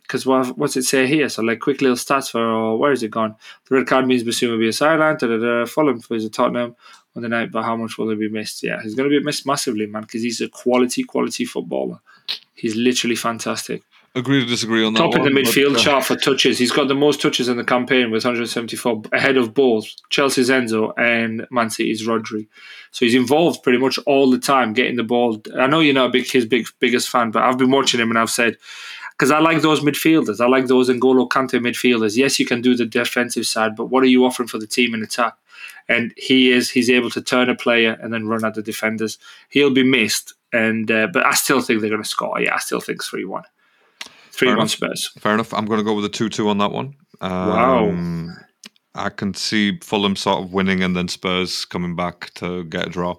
because 0.03 0.27
what, 0.27 0.59
what's 0.59 0.77
it 0.77 0.83
say 0.83 1.07
here? 1.07 1.29
So, 1.29 1.43
like, 1.43 1.61
quick 1.61 1.81
little 1.81 1.97
stats 1.97 2.31
for 2.31 2.41
oh, 2.41 2.77
where 2.77 2.91
is 2.91 3.03
it 3.03 3.11
gone? 3.11 3.37
The 3.69 3.77
red 3.77 3.87
card 3.87 4.07
means 4.07 4.25
Bissouma 4.25 4.53
will 4.53 4.59
be 4.59 4.69
a 4.69 4.73
sideline. 4.73 5.17
Da, 5.17 5.29
da, 5.29 5.37
da, 5.37 5.67
Fulham 5.67 6.01
for 6.01 6.15
his 6.15 6.29
Tottenham 6.31 6.75
on 7.17 7.23
the 7.23 7.29
night, 7.29 7.51
but 7.51 7.63
how 7.63 7.77
much 7.77 7.99
will 7.99 8.11
he 8.11 8.17
be 8.17 8.29
missed? 8.29 8.63
Yeah, 8.63 8.81
he's 8.83 8.95
going 8.95 9.11
to 9.11 9.19
be 9.19 9.25
missed 9.25 9.47
massively, 9.47 9.87
man, 9.87 10.03
because 10.03 10.23
he's 10.23 10.41
a 10.41 10.49
quality, 10.49 11.03
quality 11.03 11.45
footballer. 11.45 12.01
He's 12.55 12.77
literally 12.77 13.17
fantastic. 13.17 13.83
Agree 14.17 14.41
to 14.41 14.47
disagree 14.47 14.85
on 14.85 14.93
that. 14.95 14.99
Top 14.99 15.15
in 15.15 15.23
the 15.23 15.31
midfield 15.31 15.75
but, 15.75 15.81
uh, 15.81 15.85
chart 15.85 16.05
for 16.05 16.17
touches. 16.17 16.59
He's 16.59 16.73
got 16.73 16.89
the 16.89 16.97
most 16.97 17.23
touches 17.23 17.49
in 17.49 17.57
the 17.57 17.65
campaign 17.65 18.11
with 18.11 18.25
174, 18.25 19.03
ahead 19.13 19.37
of 19.37 19.55
both 19.55 19.87
Chelsea's 20.11 20.51
Enzo 20.51 20.93
and 20.99 21.47
Man 21.53 21.71
City's 21.71 22.07
Rodri. 22.07 22.49
So 22.91 23.05
he's 23.05 23.15
involved 23.15 23.63
pretty 23.63 23.79
much 23.79 23.99
all 24.07 24.29
the 24.29 24.39
time 24.39 24.73
getting 24.73 24.97
the 24.97 25.05
ball. 25.05 25.41
I 25.57 25.69
know 25.69 25.79
you're 25.79 25.95
not 25.95 26.09
a 26.09 26.13
big 26.13 26.29
his 26.29 26.45
big 26.45 26.67
biggest 26.81 27.09
fan, 27.09 27.31
but 27.31 27.45
I've 27.45 27.59
been 27.59 27.71
watching 27.71 28.01
him 28.01 28.11
and 28.11 28.19
I've 28.19 28.31
said 28.31 28.57
because 29.13 29.31
I 29.31 29.39
like 29.39 29.63
those 29.63 29.81
midfielders. 29.81 30.41
I 30.41 30.49
like 30.49 30.67
those 30.67 30.89
N'Golo 30.89 31.29
Kante 31.29 31.61
midfielders. 31.61 32.17
Yes, 32.17 32.41
you 32.41 32.47
can 32.47 32.63
do 32.63 32.75
the 32.75 32.87
defensive 32.87 33.47
side, 33.47 33.77
but 33.77 33.87
what 33.87 34.03
are 34.03 34.07
you 34.09 34.25
offering 34.25 34.49
for 34.49 34.59
the 34.59 34.67
team 34.67 34.93
in 34.93 35.03
attack? 35.05 35.35
And 35.91 36.15
he 36.17 36.53
is 36.53 36.71
he's 36.71 36.89
able 36.89 37.11
to 37.11 37.21
turn 37.21 37.51
a 37.51 37.55
player 37.55 37.99
and 38.01 38.13
then 38.13 38.27
run 38.27 38.45
at 38.45 38.55
the 38.55 38.63
defenders. 38.63 39.19
He'll 39.49 39.75
be 39.75 39.83
missed, 39.83 40.35
and 40.53 40.91
uh, 40.91 41.09
but 41.13 41.27
I 41.27 41.35
still 41.35 41.61
think 41.61 41.81
they're 41.81 41.91
going 41.91 42.03
to 42.03 42.09
score. 42.09 42.41
Yeah, 42.41 42.55
I 42.55 42.59
still 42.59 42.81
think 42.81 43.03
three 43.03 43.25
one. 43.25 43.45
Three 44.31 44.49
one 44.49 44.59
enough. 44.59 44.71
Spurs. 44.71 45.11
Fair 45.19 45.35
enough. 45.35 45.53
I'm 45.53 45.67
going 45.67 45.79
to 45.79 45.85
go 45.85 45.95
with 45.95 46.05
a 46.05 46.09
2 46.09 46.29
2 46.29 46.49
on 46.49 46.59
that 46.59 46.73
one. 46.73 46.95
Wow. 47.21 47.91
Um, 47.91 48.39
I 48.95 49.11
can 49.11 49.35
see 49.35 49.79
Fulham 49.81 50.17
sort 50.17 50.43
of 50.43 50.53
winning 50.53 50.83
and 50.83 50.97
then 50.97 51.09
Spurs 51.09 51.65
coming 51.65 51.95
back 51.95 52.33
to 52.35 52.65
get 52.65 52.87
a 52.87 52.91
draw. 52.91 53.17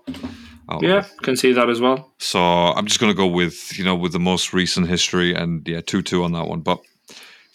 of 0.67 0.83
Yeah, 0.83 1.05
can 1.21 1.35
see 1.35 1.53
that 1.53 1.69
as 1.69 1.79
well. 1.79 2.11
So 2.17 2.39
I'm 2.39 2.87
just 2.87 2.99
going 2.99 3.11
to 3.11 3.17
go 3.17 3.27
with 3.27 3.77
you 3.77 3.83
know 3.83 3.95
with 3.95 4.13
the 4.13 4.19
most 4.19 4.53
recent 4.53 4.87
history 4.87 5.33
and 5.33 5.67
yeah 5.67 5.81
two 5.81 6.01
two 6.01 6.23
on 6.23 6.33
that 6.33 6.47
one. 6.47 6.61
But 6.61 6.79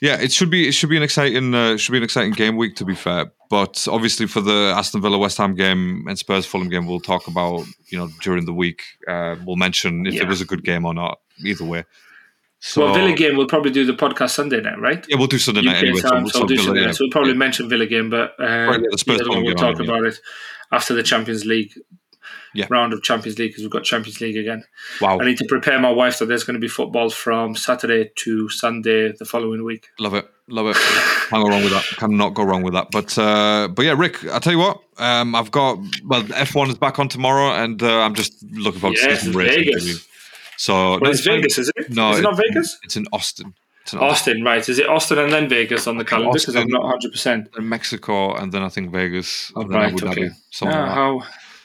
yeah, 0.00 0.20
it 0.20 0.32
should 0.32 0.50
be 0.50 0.68
it 0.68 0.72
should 0.72 0.90
be 0.90 0.96
an 0.96 1.02
exciting 1.02 1.54
uh, 1.54 1.76
should 1.76 1.92
be 1.92 1.98
an 1.98 2.04
exciting 2.04 2.32
game 2.32 2.56
week 2.56 2.76
to 2.76 2.84
be 2.84 2.94
fair. 2.94 3.32
But 3.48 3.86
obviously 3.90 4.26
for 4.26 4.40
the 4.40 4.72
Aston 4.76 5.00
Villa 5.00 5.18
West 5.18 5.38
Ham 5.38 5.54
game 5.54 6.04
and 6.08 6.18
Spurs 6.18 6.44
Fulham 6.46 6.68
game, 6.68 6.86
we'll 6.86 7.00
talk 7.00 7.28
about 7.28 7.64
you 7.88 7.98
know 7.98 8.08
during 8.22 8.44
the 8.44 8.52
week. 8.52 8.82
Uh, 9.08 9.36
we'll 9.46 9.56
mention 9.56 10.06
if 10.06 10.14
Yeah. 10.14 10.22
it 10.22 10.28
was 10.28 10.40
a 10.40 10.44
good 10.46 10.64
game 10.64 10.84
or 10.84 10.94
not. 10.94 11.20
Either 11.44 11.64
way. 11.64 11.84
So 12.58 12.84
well, 12.86 12.94
Villa 12.94 13.12
game, 13.14 13.36
we'll 13.36 13.46
probably 13.46 13.70
do 13.70 13.84
the 13.84 13.92
podcast 13.92 14.30
Sunday 14.30 14.60
night, 14.62 14.80
right? 14.80 15.04
yeah, 15.08 15.16
we'll 15.18 15.26
do 15.26 15.38
Sunday 15.38 15.60
night 15.60 15.76
anyway. 15.76 16.00
time, 16.00 16.26
so 16.26 16.40
we'll 16.40 16.48
do 16.48 16.54
Villa, 16.56 16.66
Sunday 16.66 16.80
yeah. 16.80 16.86
night. 16.86 16.96
So 16.96 17.04
we'll 17.04 17.10
probably 17.10 17.32
Yeah. 17.32 17.36
mention 17.38 17.68
Villa 17.68 17.86
game, 17.86 18.08
but 18.10 18.32
uh, 18.40 18.44
Right, 18.44 18.80
yeah, 18.80 18.86
the 18.90 18.98
Spurs 18.98 19.18
the 19.18 19.24
other 19.24 19.30
one 19.30 19.42
Fulham 19.42 19.44
we'll 19.44 19.54
talk 19.54 19.78
mean, 19.78 19.88
about 19.90 20.04
it 20.06 20.18
after 20.72 20.94
the 20.94 21.02
Champions 21.02 21.44
League 21.44 21.72
Yeah. 22.56 22.66
round 22.70 22.92
of 22.92 23.02
Champions 23.02 23.38
League 23.38 23.50
because 23.50 23.62
we've 23.62 23.70
got 23.70 23.84
Champions 23.84 24.20
League 24.20 24.36
again. 24.36 24.64
Wow, 25.00 25.18
I 25.20 25.24
need 25.24 25.38
to 25.38 25.46
prepare 25.46 25.78
my 25.78 25.90
wife 25.90 26.18
that 26.18 26.26
there's 26.26 26.44
going 26.44 26.54
to 26.54 26.60
be 26.60 26.68
football 26.68 27.10
from 27.10 27.54
Saturday 27.56 28.10
to 28.16 28.48
Sunday 28.48 29.12
the 29.12 29.24
following 29.24 29.64
week. 29.64 29.88
love 29.98 30.14
it, 30.14 30.28
love 30.48 30.66
it. 30.66 30.76
Can't 31.28 31.44
go 31.44 31.50
wrong 31.50 31.62
with 31.62 31.72
that. 31.72 31.84
Cannot 31.96 32.34
go 32.34 32.44
wrong 32.44 32.62
with 32.62 32.74
that. 32.74 32.90
But 32.90 33.16
uh, 33.18 33.68
but 33.68 33.84
yeah, 33.84 33.94
Rick, 33.96 34.24
I 34.26 34.38
tell 34.38 34.52
you 34.52 34.58
what, 34.58 34.80
um, 34.98 35.34
I've 35.34 35.50
got 35.50 35.78
well, 36.04 36.22
F1 36.22 36.68
is 36.68 36.78
back 36.78 36.98
on 36.98 37.08
tomorrow, 37.08 37.54
and 37.62 37.82
uh, 37.82 38.00
I'm 38.00 38.14
just 38.14 38.42
looking 38.52 38.80
forward 38.80 38.96
to 38.96 39.02
seeing 39.02 39.16
some 39.16 39.32
racing. 39.32 39.64
Vegas. 39.64 40.08
So 40.56 40.98
Well, 40.98 41.10
it's 41.10 41.20
Vegas, 41.20 41.58
is 41.58 41.70
it? 41.76 41.90
No, 41.90 42.12
is 42.12 42.20
it 42.20 42.22
not 42.22 42.36
Vegas? 42.36 42.78
It's 42.82 42.96
in 42.96 43.06
Austin. 43.12 43.54
It's 43.82 43.92
in 43.92 44.00
Austin, 44.00 44.42
right? 44.42 44.66
Is 44.68 44.78
it 44.78 44.88
Austin 44.88 45.18
and 45.18 45.32
then 45.32 45.48
Vegas 45.48 45.86
on 45.86 45.96
the 45.96 46.04
calendar? 46.04 46.32
Because 46.32 46.56
I'm 46.56 46.68
not 46.68 46.82
100. 46.82 47.12
percent 47.12 47.48
Mexico, 47.60 48.34
and 48.34 48.50
then 48.52 48.62
I 48.62 48.68
think 48.68 48.90
Vegas, 48.90 49.52
then 49.54 49.68
right, 49.68 50.02
okay. 50.02 50.30
something 50.50 50.76
like 50.76 50.90
how? 50.90 51.22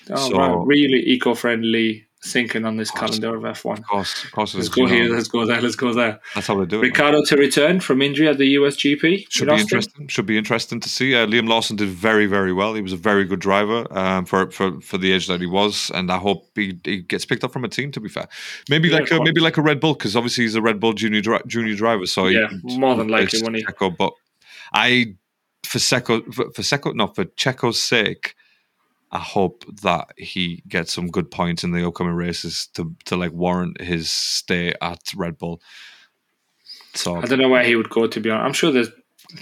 Oh, 0.09 0.29
So-. 0.29 0.55
Really 0.65 0.99
eco-friendly 1.09 2.07
thinking 2.23 2.65
on 2.65 2.77
this 2.77 2.91
Course. 2.91 3.17
calendar 3.19 3.35
of 3.35 3.41
F1. 3.57 3.79
Of 3.79 3.83
course, 3.87 4.23
of 4.25 4.31
course, 4.31 4.53
Let's 4.53 4.69
go 4.69 4.85
here. 4.85 5.05
Let's 5.09 5.27
go 5.27 5.43
there. 5.43 5.59
Let's 5.59 5.75
go 5.75 5.91
there. 5.91 6.19
That's 6.35 6.45
how 6.45 6.53
they 6.59 6.67
do 6.67 6.75
it. 6.77 6.81
man. 6.83 6.89
Ricciardo 6.91 7.23
to 7.23 7.35
return 7.35 7.79
from 7.79 7.99
injury 7.99 8.27
at 8.27 8.37
the 8.37 8.55
USGP. 8.57 9.25
Should 9.31 9.47
be 9.47 9.55
interesting. 9.55 10.07
Should 10.07 10.27
be 10.27 10.37
interesting 10.37 10.79
to 10.81 10.87
see. 10.87 11.15
Uh, 11.15 11.25
Liam 11.25 11.49
Lawson 11.49 11.77
did 11.77 11.89
very, 11.89 12.27
very 12.27 12.53
well. 12.53 12.75
He 12.75 12.81
was 12.83 12.93
a 12.93 12.97
very 12.97 13.25
good 13.25 13.39
driver 13.39 13.87
um, 13.97 14.25
for, 14.25 14.51
for 14.51 14.79
for 14.81 14.99
the 14.99 15.11
age 15.13 15.25
that 15.27 15.41
he 15.41 15.47
was, 15.47 15.89
and 15.95 16.11
I 16.11 16.17
hope 16.17 16.47
he, 16.53 16.79
he 16.85 16.97
gets 17.01 17.25
picked 17.25 17.43
up 17.43 17.53
from 17.53 17.63
a 17.63 17.67
team. 17.69 17.91
To 17.93 17.99
be 17.99 18.07
fair, 18.09 18.27
maybe 18.69 18.89
Yeah, 18.89 18.99
like 18.99 19.09
a, 19.11 19.23
maybe 19.23 19.41
like 19.41 19.57
a 19.57 19.63
Red 19.63 19.79
Bull 19.79 19.95
because 19.95 20.15
obviously 20.15 20.43
he's 20.43 20.53
a 20.53 20.61
Red 20.61 20.79
Bull 20.79 20.93
junior 20.93 21.21
dri- 21.21 21.41
junior 21.47 21.73
driver. 21.75 22.05
So 22.05 22.27
Yeah, 22.27 22.49
more 22.63 22.95
than 22.95 23.07
likely, 23.07 23.41
won't 23.41 23.55
he? 23.55 23.63
Checo, 23.65 23.97
but 23.97 24.13
I 24.73 25.15
for 25.65 25.79
Checo 25.79 26.23
for, 26.31 26.51
for 26.51 26.61
Checo 26.61 26.93
no 26.93 27.07
for 27.07 27.25
Checo's 27.25 27.81
sake. 27.81 28.35
I 29.11 29.19
hope 29.19 29.65
that 29.81 30.09
he 30.17 30.63
gets 30.67 30.93
some 30.93 31.07
good 31.07 31.29
points 31.29 31.63
in 31.63 31.71
the 31.71 31.85
upcoming 31.85 32.13
races 32.13 32.67
to 32.73 32.95
to 33.05 33.15
like 33.15 33.33
warrant 33.33 33.81
his 33.81 34.09
stay 34.09 34.73
at 34.81 34.99
Red 35.15 35.37
Bull. 35.37 35.61
So 36.93 37.15
I 37.15 37.25
don't 37.25 37.39
know 37.39 37.49
where 37.49 37.63
he 37.63 37.75
would 37.75 37.89
go. 37.89 38.07
To 38.07 38.19
be 38.19 38.29
honest, 38.29 38.45
I'm 38.45 38.53
sure 38.53 38.71
there's 38.71 38.91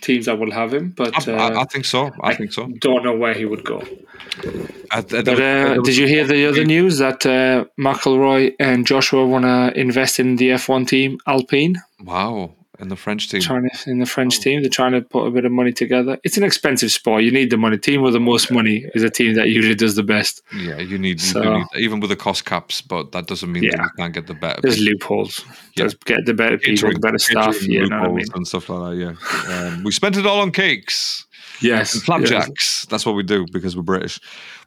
teams 0.01 0.25
that 0.25 0.37
will 0.39 0.51
have 0.51 0.73
him, 0.73 0.93
but 0.95 1.27
I, 1.27 1.31
uh, 1.31 1.35
I, 1.35 1.61
I 1.61 1.63
think 1.65 1.85
so. 1.85 2.11
I, 2.21 2.35
think 2.35 2.53
so. 2.53 2.67
Don't 2.79 3.03
know 3.03 3.15
where 3.15 3.33
he 3.33 3.45
would 3.45 3.63
go. 3.63 3.81
I, 4.91 4.99
I, 4.99 5.01
But 5.01 5.27
uh, 5.41 5.81
did 5.81 5.97
you 5.97 6.07
hear 6.07 6.25
the 6.25 6.47
other 6.47 6.63
news 6.63 6.99
that 6.99 7.25
uh, 7.25 7.65
McIlroy 7.79 8.53
and 8.59 8.85
Joshua 8.85 9.25
want 9.25 9.45
to 9.45 9.79
invest 9.79 10.19
in 10.19 10.35
the 10.35 10.49
F1 10.49 10.87
team 10.87 11.17
Alpine? 11.25 11.81
Wow, 12.03 12.55
and 12.79 12.89
the 12.89 12.95
French 12.95 13.29
team. 13.29 13.41
Trying 13.41 13.69
to, 13.69 13.89
in 13.89 13.99
the 13.99 14.05
French 14.05 14.37
Oh. 14.39 14.41
team, 14.41 14.61
they're 14.61 14.69
trying 14.69 14.93
to 14.93 15.01
put 15.01 15.25
a 15.25 15.31
bit 15.31 15.45
of 15.45 15.51
money 15.51 15.71
together. 15.71 16.17
It's 16.23 16.37
an 16.37 16.43
expensive 16.43 16.91
sport. 16.91 17.23
You 17.23 17.31
need 17.31 17.49
the 17.49 17.57
money. 17.57 17.77
Team 17.77 18.01
with 18.01 18.13
the 18.13 18.19
most 18.19 18.51
money 18.51 18.85
is 18.95 19.03
a 19.03 19.09
team 19.09 19.33
that 19.35 19.49
usually 19.49 19.75
does 19.75 19.95
the 19.95 20.03
best. 20.03 20.41
Yeah, 20.55 20.79
you 20.79 20.97
need, 20.97 21.19
So- 21.21 21.41
do 21.43 21.53
need 21.57 21.65
even 21.75 21.99
with 21.99 22.09
the 22.09 22.15
cost 22.15 22.45
caps, 22.45 22.81
but 22.81 23.11
that 23.11 23.27
doesn't 23.27 23.51
mean 23.51 23.63
that 23.69 23.77
you 23.77 23.89
can't 23.97 24.13
get 24.13 24.27
the 24.27 24.33
better. 24.33 24.59
There's 24.61 24.77
people. 24.77 24.93
loopholes. 25.17 25.45
Yeah. 25.47 25.53
There's 25.83 25.93
get 26.05 26.25
the 26.25 26.33
better 26.33 26.57
people, 26.57 26.75
Catering- 26.89 26.93
the 26.93 26.99
better 26.99 27.19
staff. 27.19 27.61
You 27.67 27.87
know 27.87 27.99
what 27.99 28.05
I 28.05 28.07
mean? 28.07 28.15
loopholes 28.17 28.35
and 28.35 28.47
stuff 28.47 28.69
like 28.69 28.97
that. 28.97 29.15
Yeah, 29.49 29.53
um, 29.67 29.83
we 29.83 29.91
spent 29.91 30.17
it 30.17 30.25
all 30.25 30.39
on 30.41 30.51
cakes 30.51 31.25
Yes. 31.61 31.93
and 31.93 32.03
flapjacks. 32.03 32.85
That's 32.89 33.05
what 33.05 33.15
we 33.15 33.23
do 33.23 33.45
because 33.51 33.75
we're 33.75 33.83
British. 33.83 34.19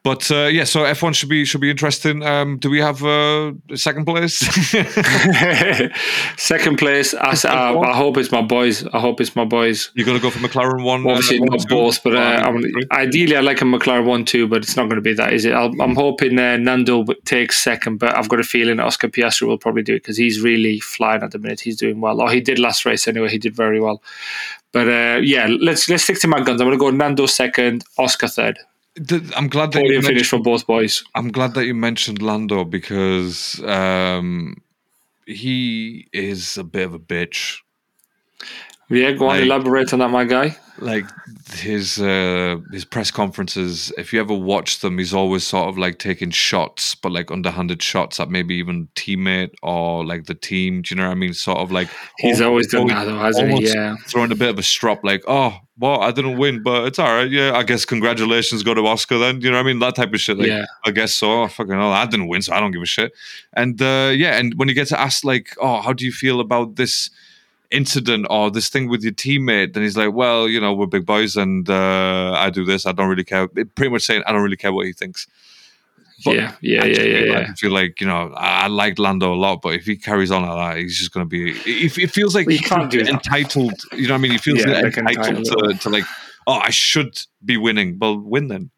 But 0.04 0.28
uh, 0.32 0.46
yeah, 0.46 0.64
so 0.64 0.80
F1 0.80 1.14
should 1.14 1.28
be 1.28 1.44
should 1.44 1.60
be 1.60 1.70
interesting. 1.70 2.24
Um, 2.24 2.58
do 2.58 2.68
we 2.68 2.80
have 2.80 3.04
uh, 3.04 3.52
second 3.76 4.04
place? 4.04 4.36
Second 6.36 6.78
place. 6.78 7.14
I, 7.14 7.30
uh, 7.30 7.78
I 7.78 7.96
hope 7.96 8.16
it's 8.16 8.32
my 8.32 8.42
boys. 8.42 8.84
I 8.88 8.98
hope 8.98 9.20
it's 9.20 9.36
my 9.36 9.44
boys. 9.44 9.92
You're 9.94 10.04
going 10.04 10.18
to 10.18 10.22
go 10.22 10.30
for 10.30 10.40
McLaren 10.40 10.82
one? 10.82 11.06
Obviously 11.06 11.38
uh, 11.38 11.44
not 11.44 11.68
both, 11.68 12.02
but 12.02 12.16
uh, 12.16 12.42
I'm, 12.44 12.64
ideally 12.90 13.36
I 13.36 13.40
like 13.40 13.60
a 13.60 13.64
McLaren 13.64 14.04
one 14.04 14.24
too, 14.24 14.48
but 14.48 14.64
it's 14.64 14.76
not 14.76 14.84
going 14.84 14.96
to 14.96 15.02
be 15.02 15.14
that, 15.14 15.32
is 15.32 15.44
it? 15.44 15.52
I'll, 15.52 15.70
I'm 15.80 15.94
hoping 15.94 16.36
uh, 16.36 16.58
Lando 16.60 17.04
takes 17.24 17.62
second, 17.62 17.98
but 17.98 18.16
I've 18.16 18.28
got 18.28 18.40
a 18.40 18.44
feeling 18.44 18.80
Oscar 18.80 19.08
Piastri 19.08 19.46
will 19.46 19.58
probably 19.58 19.84
do 19.84 19.94
it 19.94 20.02
because 20.02 20.16
he's 20.16 20.40
really 20.40 20.80
flying 20.80 21.22
at 21.22 21.30
the 21.30 21.38
minute. 21.38 21.60
He's 21.60 21.76
doing 21.76 22.00
well. 22.00 22.20
Or 22.20 22.28
he 22.28 22.40
did 22.40 22.58
last 22.58 22.84
race 22.84 23.06
anyway. 23.06 23.28
He 23.28 23.38
did 23.38 23.54
very 23.54 23.80
well. 23.80 24.02
But 24.72 24.88
uh, 24.88 25.20
yeah, 25.22 25.46
let's 25.60 25.88
let's 25.88 26.02
stick 26.02 26.18
to 26.20 26.28
my 26.28 26.40
guns. 26.40 26.60
I'm 26.60 26.66
going 26.66 26.76
to 26.76 26.78
go 26.78 26.88
Lando 26.88 27.26
second, 27.26 27.84
Oscar 27.98 28.26
third. 28.26 28.58
I'm 29.36 29.48
glad 29.48 29.72
that 29.72 29.80
you 29.80 29.86
Podium 29.86 30.02
finish 30.02 30.28
for 30.28 30.38
both 30.38 30.66
boys. 30.66 31.02
I'm 31.14 31.30
glad 31.32 31.54
that 31.54 31.64
you 31.64 31.74
mentioned 31.74 32.20
Lando 32.20 32.64
because 32.64 33.58
um, 33.64 34.56
he 35.26 36.08
is 36.12 36.58
a 36.58 36.64
bit 36.64 36.84
of 36.84 36.94
a 36.94 36.98
bitch. 36.98 37.58
Yeah, 38.90 39.12
go 39.12 39.28
on, 39.28 39.36
Like- 39.36 39.44
elaborate 39.44 39.92
on 39.94 40.00
that, 40.00 40.10
my 40.10 40.24
guy. 40.24 40.56
Like 40.82 41.06
his 41.54 41.98
uh, 41.98 42.58
his 42.72 42.84
press 42.84 43.10
conferences. 43.10 43.92
If 43.96 44.12
you 44.12 44.20
ever 44.20 44.34
watch 44.34 44.80
them, 44.80 44.98
he's 44.98 45.14
always 45.14 45.44
sort 45.44 45.68
of 45.68 45.78
like 45.78 45.98
taking 45.98 46.30
shots, 46.30 46.94
but 46.94 47.12
like 47.12 47.30
underhanded 47.30 47.82
shots 47.82 48.20
at 48.20 48.30
maybe 48.30 48.54
even 48.56 48.88
teammate 48.94 49.54
or 49.62 50.04
like 50.04 50.26
the 50.26 50.34
team. 50.34 50.82
Do 50.82 50.94
you 50.94 51.00
know 51.00 51.06
what 51.06 51.12
I 51.12 51.16
mean? 51.16 51.32
Sort 51.34 51.58
of 51.58 51.72
like 51.72 51.88
he's 52.18 52.40
always 52.40 52.70
done 52.70 52.88
that, 52.88 53.04
though, 53.04 53.18
hasn't 53.18 53.50
he? 53.52 53.68
Yeah, 53.68 53.96
throwing 54.06 54.32
a 54.32 54.36
bit 54.36 54.50
of 54.50 54.58
a 54.58 54.62
strop, 54.62 55.04
like, 55.04 55.22
oh, 55.26 55.56
well, 55.78 56.00
I 56.00 56.10
didn't 56.10 56.38
win, 56.38 56.62
but 56.62 56.86
it's 56.86 56.98
all 56.98 57.14
right. 57.14 57.30
Yeah, 57.30 57.52
I 57.54 57.62
guess 57.62 57.84
congratulations 57.84 58.62
go 58.62 58.74
to 58.74 58.86
Oscar 58.86 59.18
then. 59.18 59.40
You 59.40 59.50
know 59.50 59.56
what 59.56 59.64
I 59.64 59.66
mean? 59.66 59.78
That 59.78 59.96
type 59.96 60.12
of 60.12 60.20
shit. 60.20 60.38
Like, 60.38 60.48
yeah. 60.48 60.66
I 60.84 60.90
guess 60.90 61.14
so. 61.14 61.42
Oh, 61.42 61.48
fucking 61.48 61.72
hell, 61.72 61.92
I 61.92 62.06
didn't 62.06 62.28
win, 62.28 62.42
so 62.42 62.54
I 62.54 62.60
don't 62.60 62.72
give 62.72 62.82
a 62.82 62.86
shit. 62.86 63.12
And 63.54 63.80
uh, 63.80 64.12
yeah, 64.14 64.38
and 64.38 64.54
when 64.56 64.68
you 64.68 64.74
get 64.74 64.88
to 64.88 65.00
ask 65.00 65.24
like, 65.24 65.54
oh, 65.60 65.80
how 65.80 65.92
do 65.92 66.04
you 66.04 66.12
feel 66.12 66.40
about 66.40 66.76
this? 66.76 67.10
Incident 67.72 68.26
or 68.30 68.50
this 68.50 68.68
thing 68.68 68.88
with 68.88 69.02
your 69.02 69.12
teammate, 69.12 69.72
then 69.72 69.82
he's 69.82 69.96
like, 69.96 70.12
well, 70.12 70.48
you 70.48 70.60
know, 70.60 70.72
we're 70.72 70.86
big 70.86 71.06
boys 71.06 71.36
and 71.36 71.68
uh, 71.68 72.32
I 72.36 72.50
do 72.50 72.64
this. 72.64 72.86
I 72.86 72.92
don't 72.92 73.08
really 73.08 73.24
care. 73.24 73.48
Pretty 73.48 73.88
much 73.88 74.02
saying, 74.02 74.22
I 74.26 74.32
don't 74.32 74.42
really 74.42 74.56
care 74.56 74.72
what 74.72 74.86
he 74.86 74.92
thinks. 74.92 75.26
But 76.24 76.36
yeah, 76.36 76.54
yeah, 76.60 76.84
yeah, 76.84 77.02
yeah, 77.02 77.18
yeah. 77.18 77.46
I 77.50 77.54
feel 77.54 77.72
like 77.72 78.00
you 78.00 78.06
know 78.06 78.32
I 78.36 78.68
like 78.68 78.98
Lando 78.98 79.32
a 79.32 79.34
lot, 79.34 79.60
but 79.62 79.74
if 79.74 79.84
he 79.84 79.96
carries 79.96 80.30
on 80.30 80.42
like 80.42 80.74
that, 80.74 80.80
he's 80.80 80.98
just 80.98 81.12
going 81.12 81.26
to 81.26 81.28
be. 81.28 81.50
It, 81.50 81.98
it 81.98 82.10
feels 82.12 82.34
like 82.34 82.46
well, 82.46 82.56
he 82.56 82.62
can't 82.62 82.90
do 82.90 83.00
entitled. 83.00 83.74
That. 83.90 83.98
You 83.98 84.06
know 84.06 84.14
what 84.14 84.18
I 84.18 84.22
mean? 84.22 84.32
He 84.32 84.38
feels 84.38 84.60
yeah, 84.60 84.84
entitled, 84.84 85.16
entitled 85.16 85.44
to, 85.46 85.78
to 85.80 85.88
like, 85.90 86.04
oh, 86.46 86.54
I 86.54 86.70
should 86.70 87.20
be 87.44 87.56
winning. 87.56 87.98
Well, 87.98 88.18
win 88.18 88.48
then. 88.48 88.70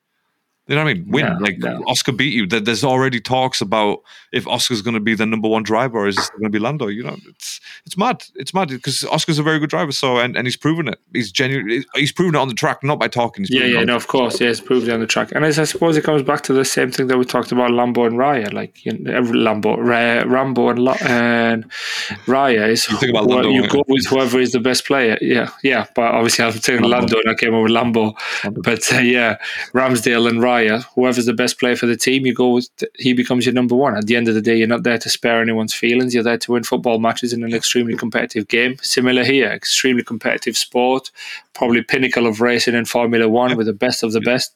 You 0.67 0.75
know 0.77 0.85
what 0.85 0.91
I 0.91 0.95
mean? 0.95 1.09
Win. 1.09 1.39
like 1.41 1.59
Oscar 1.87 2.13
beat 2.13 2.33
you. 2.33 2.47
There's 2.47 2.85
already 2.85 3.21
talks 3.21 3.61
about 3.61 4.01
if 4.33 4.47
Oscar's 4.47 4.83
going 4.83 4.95
to 4.95 5.01
be 5.01 5.15
the 5.15 5.27
number 5.27 5.49
one 5.49 5.63
driver 5.63 5.99
or 5.99 6.09
is 6.09 6.19
it 6.19 6.31
going 6.33 6.45
to 6.45 6.51
be 6.51 6.59
Lando. 6.59 6.89
You 6.89 7.05
know, 7.05 7.17
it's 7.29 7.61
it's 7.87 7.97
mad. 7.97 8.25
It's 8.35 8.53
mad 8.53 8.69
because 8.69 9.05
Oscar's 9.05 9.39
a 9.39 9.43
very 9.43 9.59
good 9.59 9.71
driver. 9.71 9.93
So 9.93 10.19
and, 10.19 10.37
and 10.37 10.47
he's 10.47 10.57
proven 10.57 10.89
it. 10.89 11.01
He's 11.13 11.31
genuinely 11.31 11.85
he's 11.95 12.13
proven 12.13 12.35
it 12.35 12.39
on 12.39 12.49
the 12.49 12.55
track, 12.55 12.83
not 12.83 12.99
by 12.99 13.09
talking. 13.09 13.47
yeah, 13.49 13.65
yeah, 13.65 13.85
no, 13.85 13.97
of 13.97 14.09
course, 14.09 14.41
yeah, 14.41 14.49
he's 14.49 14.61
proven 14.61 14.91
it 14.91 14.93
on 14.93 15.01
the 15.01 15.07
track. 15.07 15.33
And 15.33 15.45
as 15.45 15.59
I 15.59 15.65
suppose 15.65 15.97
it 15.97 16.05
comes 16.05 16.23
back 16.23 16.43
to 16.43 16.53
the 16.53 16.65
same 16.65 16.91
thing 16.91 17.07
that 17.07 17.19
we 17.19 17.25
talked 17.25 17.53
about 17.53 17.71
Lambo 17.71 18.07
and 18.07 18.17
Raya. 18.17 18.53
Like 18.53 18.85
you 18.85 18.99
know, 18.99 19.13
every 19.13 19.39
Lambo, 19.39 19.79
Raya, 19.79 20.29
Rambo 20.29 20.69
and, 20.69 20.79
and 21.03 21.71
Raya 22.27 22.69
is 22.71 22.89
you, 22.89 22.97
think 22.97 23.11
about 23.11 23.27
Lando, 23.27 23.51
you 23.51 23.69
go 23.69 23.83
with 23.87 24.07
whoever 24.07 24.41
is 24.41 24.53
the 24.53 24.61
best 24.61 24.87
player. 24.87 25.17
Yeah, 25.21 25.51
yeah. 25.63 25.87
But 25.95 26.15
obviously, 26.15 26.45
I'm 26.45 26.53
saying 26.53 26.83
Lando, 26.83 27.19
and 27.19 27.31
I 27.31 27.35
came 27.35 27.55
over 27.55 27.65
with 27.65 27.73
Lambo. 27.73 27.95
Lambo. 27.95 28.15
But 28.63 28.93
uh, 28.93 29.01
yeah, 29.01 29.37
Ramsdale 29.73 30.29
and 30.29 30.41
Raya 30.41 30.54
Raya, 30.55 30.85
whoever's 30.95 31.27
the 31.27 31.33
best 31.33 31.59
player 31.59 31.77
for 31.77 31.87
the 31.87 31.97
team, 31.97 32.27
you 32.27 32.35
go 32.35 32.51
with, 32.55 32.69
he 32.99 33.13
becomes 33.13 33.47
your 33.47 33.55
number 33.55 33.75
one. 33.75 33.97
At 33.97 34.07
the 34.07 34.17
end 34.17 34.29
of 34.29 34.35
the 34.35 34.41
day, 34.41 34.57
you're 34.57 34.69
not 34.69 34.83
there 34.83 34.99
to 34.99 35.11
spare 35.11 35.41
anyone's 35.41 35.75
feelings. 35.75 36.15
You're 36.15 36.23
there 36.23 36.39
to 36.39 36.53
win 36.53 36.63
football 36.63 36.99
matches 36.99 37.33
in 37.33 37.43
an 37.43 37.55
extremely 37.55 37.97
competitive 37.97 38.49
game. 38.49 38.77
Similar 38.83 39.25
here, 39.25 39.51
extremely 39.51 40.03
competitive 40.03 40.57
sport, 40.57 41.11
probably 41.53 41.83
pinnacle 41.83 42.27
of 42.27 42.41
racing 42.41 42.75
in 42.75 42.85
Formula 42.85 43.29
One 43.29 43.51
yep. 43.51 43.59
with 43.59 43.67
the 43.67 43.73
best 43.73 44.03
of 44.03 44.13
the 44.13 44.21
yep. 44.21 44.27
best. 44.27 44.55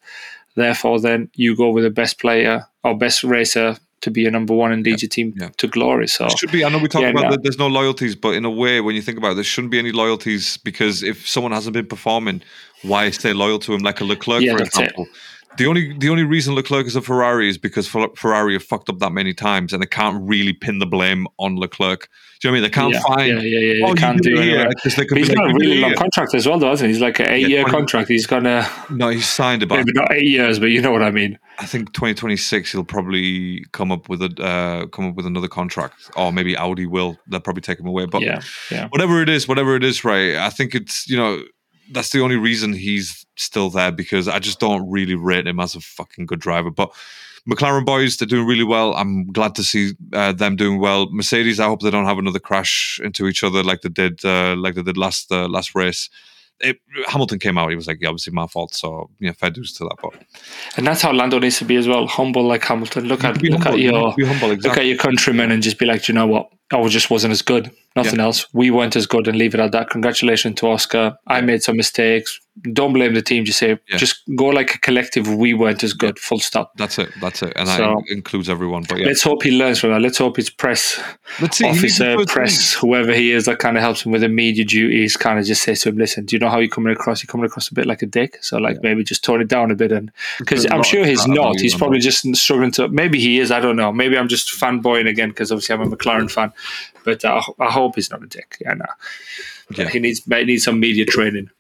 Therefore, 0.55 1.01
then 1.01 1.31
you 1.35 1.57
go 1.57 1.71
with 1.71 1.85
the 1.85 1.91
best 1.91 2.19
player 2.19 2.67
or 2.83 2.97
best 2.97 3.23
racer 3.23 3.77
to 4.01 4.11
be 4.11 4.27
a 4.27 4.31
number 4.31 4.55
one 4.55 4.73
and 4.73 4.85
lead 4.85 5.03
your 5.03 5.09
team 5.09 5.35
to 5.57 5.67
glory. 5.67 6.07
So 6.07 6.27
it 6.27 6.39
should 6.39 6.53
be. 6.53 6.65
I 6.65 6.69
know 6.69 6.79
we 6.79 6.89
talk 6.89 7.03
yeah, 7.03 7.09
about 7.09 7.31
no. 7.31 7.37
there's 7.43 7.59
no 7.59 7.67
loyalties, 7.67 8.15
but 8.15 8.35
in 8.35 8.45
a 8.45 8.51
way, 8.51 8.81
when 8.81 8.95
you 8.95 9.03
think 9.03 9.19
about 9.19 9.33
it, 9.33 9.35
there 9.37 9.45
shouldn't 9.45 9.71
be 9.71 9.79
any 9.79 9.93
loyalties 9.93 10.57
because 10.59 11.03
if 11.03 11.29
someone 11.29 11.53
hasn't 11.53 11.75
been 11.75 11.87
performing, 11.87 12.43
why 12.83 13.11
stay 13.11 13.33
loyal 13.33 13.59
to 13.61 13.75
him? 13.75 13.81
Like 13.81 14.01
a 14.01 14.05
Leclerc, 14.05 14.43
yeah, 14.43 14.57
for 14.57 14.63
example. 14.63 15.05
It. 15.05 15.11
The 15.57 15.67
only 15.67 15.97
the 15.99 16.09
only 16.09 16.25
reason 16.25 16.55
Leclerc 16.55 16.87
is 16.87 16.95
a 16.95 17.03
Ferrari 17.03 17.49
is 17.49 17.59
because 17.59 17.89
Ferrari 17.89 18.53
have 18.53 18.63
fucked 18.63 18.89
up 18.89 18.99
that 18.99 19.13
many 19.13 19.35
times, 19.35 19.73
and 19.73 19.83
they 19.83 19.87
can't 19.87 20.23
really 20.23 20.53
pin 20.53 20.79
the 20.79 20.87
blame 20.87 21.27
on 21.39 21.57
Leclerc. 21.57 22.09
Do 22.41 22.47
you 22.47 22.53
know 22.53 22.53
what 22.53 22.59
I 22.59 22.61
mean? 22.61 22.63
They 22.63 22.75
can't 22.75 22.95
yeah, 22.95 23.01
find. 23.01 23.43
Yeah, 23.43 23.59
yeah, 23.59 23.73
yeah. 23.75 23.87
Oh, 23.87 23.95
they 23.95 24.01
can't 24.01 24.23
do 24.23 24.35
it. 24.39 24.75
He's 24.85 25.29
got 25.29 25.51
a 25.51 25.55
really 25.55 25.81
long 25.81 25.95
contract 25.95 26.35
as 26.35 26.47
well, 26.47 26.61
though, 26.61 26.69
hasn't 26.69 26.87
he? 26.87 26.95
He's 26.95 27.03
like 27.03 27.19
an 27.19 27.29
eight-year 27.29 27.63
yeah, 27.63 27.69
contract. 27.69 28.09
He's 28.09 28.27
gonna. 28.27 28.69
No, 28.91 29.09
he's 29.09 29.29
signed 29.29 29.65
about 29.65 29.79
maybe 29.79 29.93
not 29.93 30.13
eight 30.13 30.29
years, 30.29 30.61
but 30.61 30.67
you 30.67 30.81
know 30.81 30.93
what 30.93 31.03
I 31.03 31.11
mean. 31.11 31.39
I 31.59 31.67
think 31.67 31.93
2026 31.93 32.71
he'll 32.71 32.85
probably 32.85 33.65
come 33.73 33.91
up 33.91 34.09
with 34.09 34.23
a 34.23 34.31
uh, 34.41 34.87
come 34.87 35.07
up 35.07 35.17
with 35.17 35.27
another 35.27 35.49
contract, 35.49 36.11
or 36.17 36.33
maybe 36.33 36.57
Audi 36.57 36.87
will. 36.87 37.19
They'll 37.27 37.41
probably 37.41 37.63
take 37.63 37.81
him 37.81 37.87
away. 37.87 38.07
But 38.07 38.23
yeah, 38.23 38.41
yeah. 38.71 38.87
whatever 38.89 39.21
it 39.23 39.29
is, 39.29 39.49
whatever 39.49 39.75
it 39.75 39.83
is, 39.83 40.05
right? 40.05 40.37
I 40.37 40.51
think 40.51 40.77
it's 40.77 41.09
you 41.09 41.17
know 41.17 41.43
that's 41.91 42.11
the 42.11 42.21
only 42.21 42.37
reason 42.37 42.73
he's 42.73 43.27
still 43.37 43.71
there 43.71 43.93
because 43.93 44.29
I 44.29 44.39
just 44.39 44.61
don't 44.61 44.89
really 44.91 45.15
rate 45.15 45.47
him 45.47 45.61
as 45.61 45.75
a 45.75 45.81
fucking 45.81 46.27
good 46.27 46.41
driver. 46.41 46.71
But 46.71 46.93
McLaren 47.49 47.85
boys, 47.85 48.17
they're 48.17 48.29
doing 48.29 48.47
really 48.47 48.65
well. 48.65 48.95
I'm 48.95 49.31
glad 49.33 49.55
to 49.57 49.65
see 49.65 49.93
uh, 50.13 50.33
them 50.33 50.57
doing 50.57 50.79
well. 50.81 51.11
Mercedes, 51.11 51.61
I 51.61 51.67
hope 51.67 51.81
they 51.81 51.91
don't 51.91 52.05
have 52.05 52.19
another 52.19 52.39
crash 52.39 53.01
into 53.03 53.27
each 53.27 53.43
other 53.43 53.63
like 53.63 53.81
they 53.81 53.89
did, 53.89 54.25
uh, 54.25 54.55
like 54.57 54.75
they 54.75 54.83
did 54.83 54.97
last 54.97 55.33
uh, 55.33 55.49
last 55.49 55.75
race. 55.75 56.11
It, 56.61 56.81
Hamilton 57.07 57.39
came 57.39 57.57
out. 57.57 57.71
He 57.71 57.77
was 57.77 57.87
like, 57.87 57.99
"Yeah, 58.01 58.09
obviously 58.09 58.33
my 58.33 58.49
fault." 58.49 58.75
So 58.75 59.11
yeah, 59.21 59.31
fair 59.31 59.51
dues 59.51 59.73
to 59.75 59.85
that. 59.85 59.97
But 60.03 60.15
and 60.77 60.87
that's 60.87 61.01
how 61.01 61.13
Lando 61.13 61.39
needs 61.39 61.59
to 61.59 61.65
be 61.65 61.77
as 61.77 61.87
well, 61.87 62.09
humble 62.09 62.43
like 62.43 62.65
Hamilton. 62.65 63.07
Look 63.07 63.23
at 63.23 63.41
look 63.41 63.63
humble. 63.63 63.75
at 63.75 63.79
your 63.79 64.11
humble, 64.11 64.51
exactly. 64.51 64.57
look 64.57 64.79
at 64.79 64.87
your 64.87 64.99
countrymen 64.99 65.53
and 65.53 65.63
just 65.63 65.79
be 65.79 65.87
like, 65.87 66.09
you 66.09 66.15
know 66.15 66.27
what? 66.27 66.51
I 66.73 66.87
just 66.89 67.11
wasn't 67.11 67.31
as 67.31 67.43
good. 67.43 67.71
Nothing 68.03 68.21
yeah. 68.21 68.27
else. 68.27 68.47
We 68.53 68.71
weren't 68.71 68.97
as 68.97 69.07
good 69.07 69.29
and 69.29 69.37
leave 69.37 69.55
it 69.55 69.61
at 69.61 69.73
that. 69.73 69.91
Congratulations 69.91 70.57
to 70.61 70.69
Oscar. 70.69 71.17
I 71.27 71.41
made 71.41 71.63
some 71.63 71.77
mistakes. 71.77 72.41
Don't 72.73 72.93
blame 72.93 73.15
the 73.15 73.23
team. 73.23 73.45
Just 73.45 73.59
say, 73.59 73.79
yeah. 73.89 73.97
just 73.97 74.23
go 74.35 74.47
like 74.47 74.75
a 74.75 74.79
collective. 74.79 75.33
We 75.33 75.55
weren't 75.55 75.85
as 75.85 75.93
good. 75.93 76.19
Full 76.19 76.41
stop. 76.41 76.73
That's 76.77 76.99
it. 76.99 77.11
That's 77.21 77.43
it. 77.43 77.53
And 77.55 77.69
so, 77.69 77.77
that 77.77 78.05
includes 78.09 78.49
everyone. 78.49 78.85
But 78.89 78.99
yeah. 78.99 79.07
let's 79.07 79.23
hope 79.23 79.43
he 79.45 79.53
learns 79.53 79.79
from 79.79 79.91
that. 79.91 80.01
Let's 80.01 80.19
hope 80.19 80.37
his 80.37 80.51
press 80.51 81.01
let's 81.41 81.59
see, 81.59 81.69
officer, 81.69 82.17
press, 82.27 82.75
whoever 82.75 83.15
he 83.15 83.31
is, 83.31 83.45
that 83.45 83.61
kind 83.61 83.77
of 83.77 83.83
helps 83.83 84.05
him 84.05 84.11
with 84.11 84.23
the 84.23 84.29
media 84.29 84.65
duties. 84.65 85.17
Kind 85.17 85.39
of 85.39 85.45
just 85.45 85.63
says 85.63 85.83
to 85.83 85.91
him, 85.91 85.99
"Listen, 85.99 86.25
do 86.25 86.35
you 86.35 86.41
know 86.41 86.49
how 86.49 86.59
you're 86.59 86.69
coming 86.69 86.93
across? 86.93 87.23
You're 87.23 87.29
coming 87.29 87.47
across 87.47 87.71
a 87.71 87.75
bit 87.75 87.87
like 87.87 88.03
a 88.03 88.07
dick. 88.07 88.43
So 88.43 88.59
like 88.59 88.83
maybe 88.83 89.05
just 89.05 89.23
tone 89.23 89.41
it 89.41 89.49
down 89.49 89.71
a 89.71 89.77
bit." 89.77 89.93
And 89.93 90.11
because 90.39 90.67
I'm 90.67 90.83
sure 90.83 91.05
he's 91.05 91.27
not. 91.29 91.61
He's 91.61 91.77
probably 91.77 92.01
just 92.01 92.27
struggling 92.37 92.73
to. 92.73 92.89
Maybe 92.89 93.21
he 93.21 93.39
is. 93.39 93.53
I 93.53 93.61
don't 93.61 93.77
know. 93.77 93.93
Maybe 93.93 94.19
I'm 94.19 94.29
just 94.29 94.49
fanboying 94.49 95.09
again 95.09 95.29
because 95.29 95.53
obviously 95.53 95.75
I'm 95.75 95.83
a 95.83 95.97
McLaren 95.97 96.31
fan. 96.31 96.53
But 97.05 97.25
uh, 97.25 97.41
I, 97.59 97.67
I 97.67 97.71
hope 97.71 97.88
he's 97.95 98.11
not 98.11 98.23
a 98.23 98.27
dick. 98.27 98.57
Yeah, 98.61 98.75
no. 98.75 98.87
Yeah. 99.71 99.89
He 99.89 100.01
needs 100.01 100.25
he 100.25 100.45
needs 100.45 100.65
some 100.65 100.81
media 100.81 101.05
training. 101.05 101.51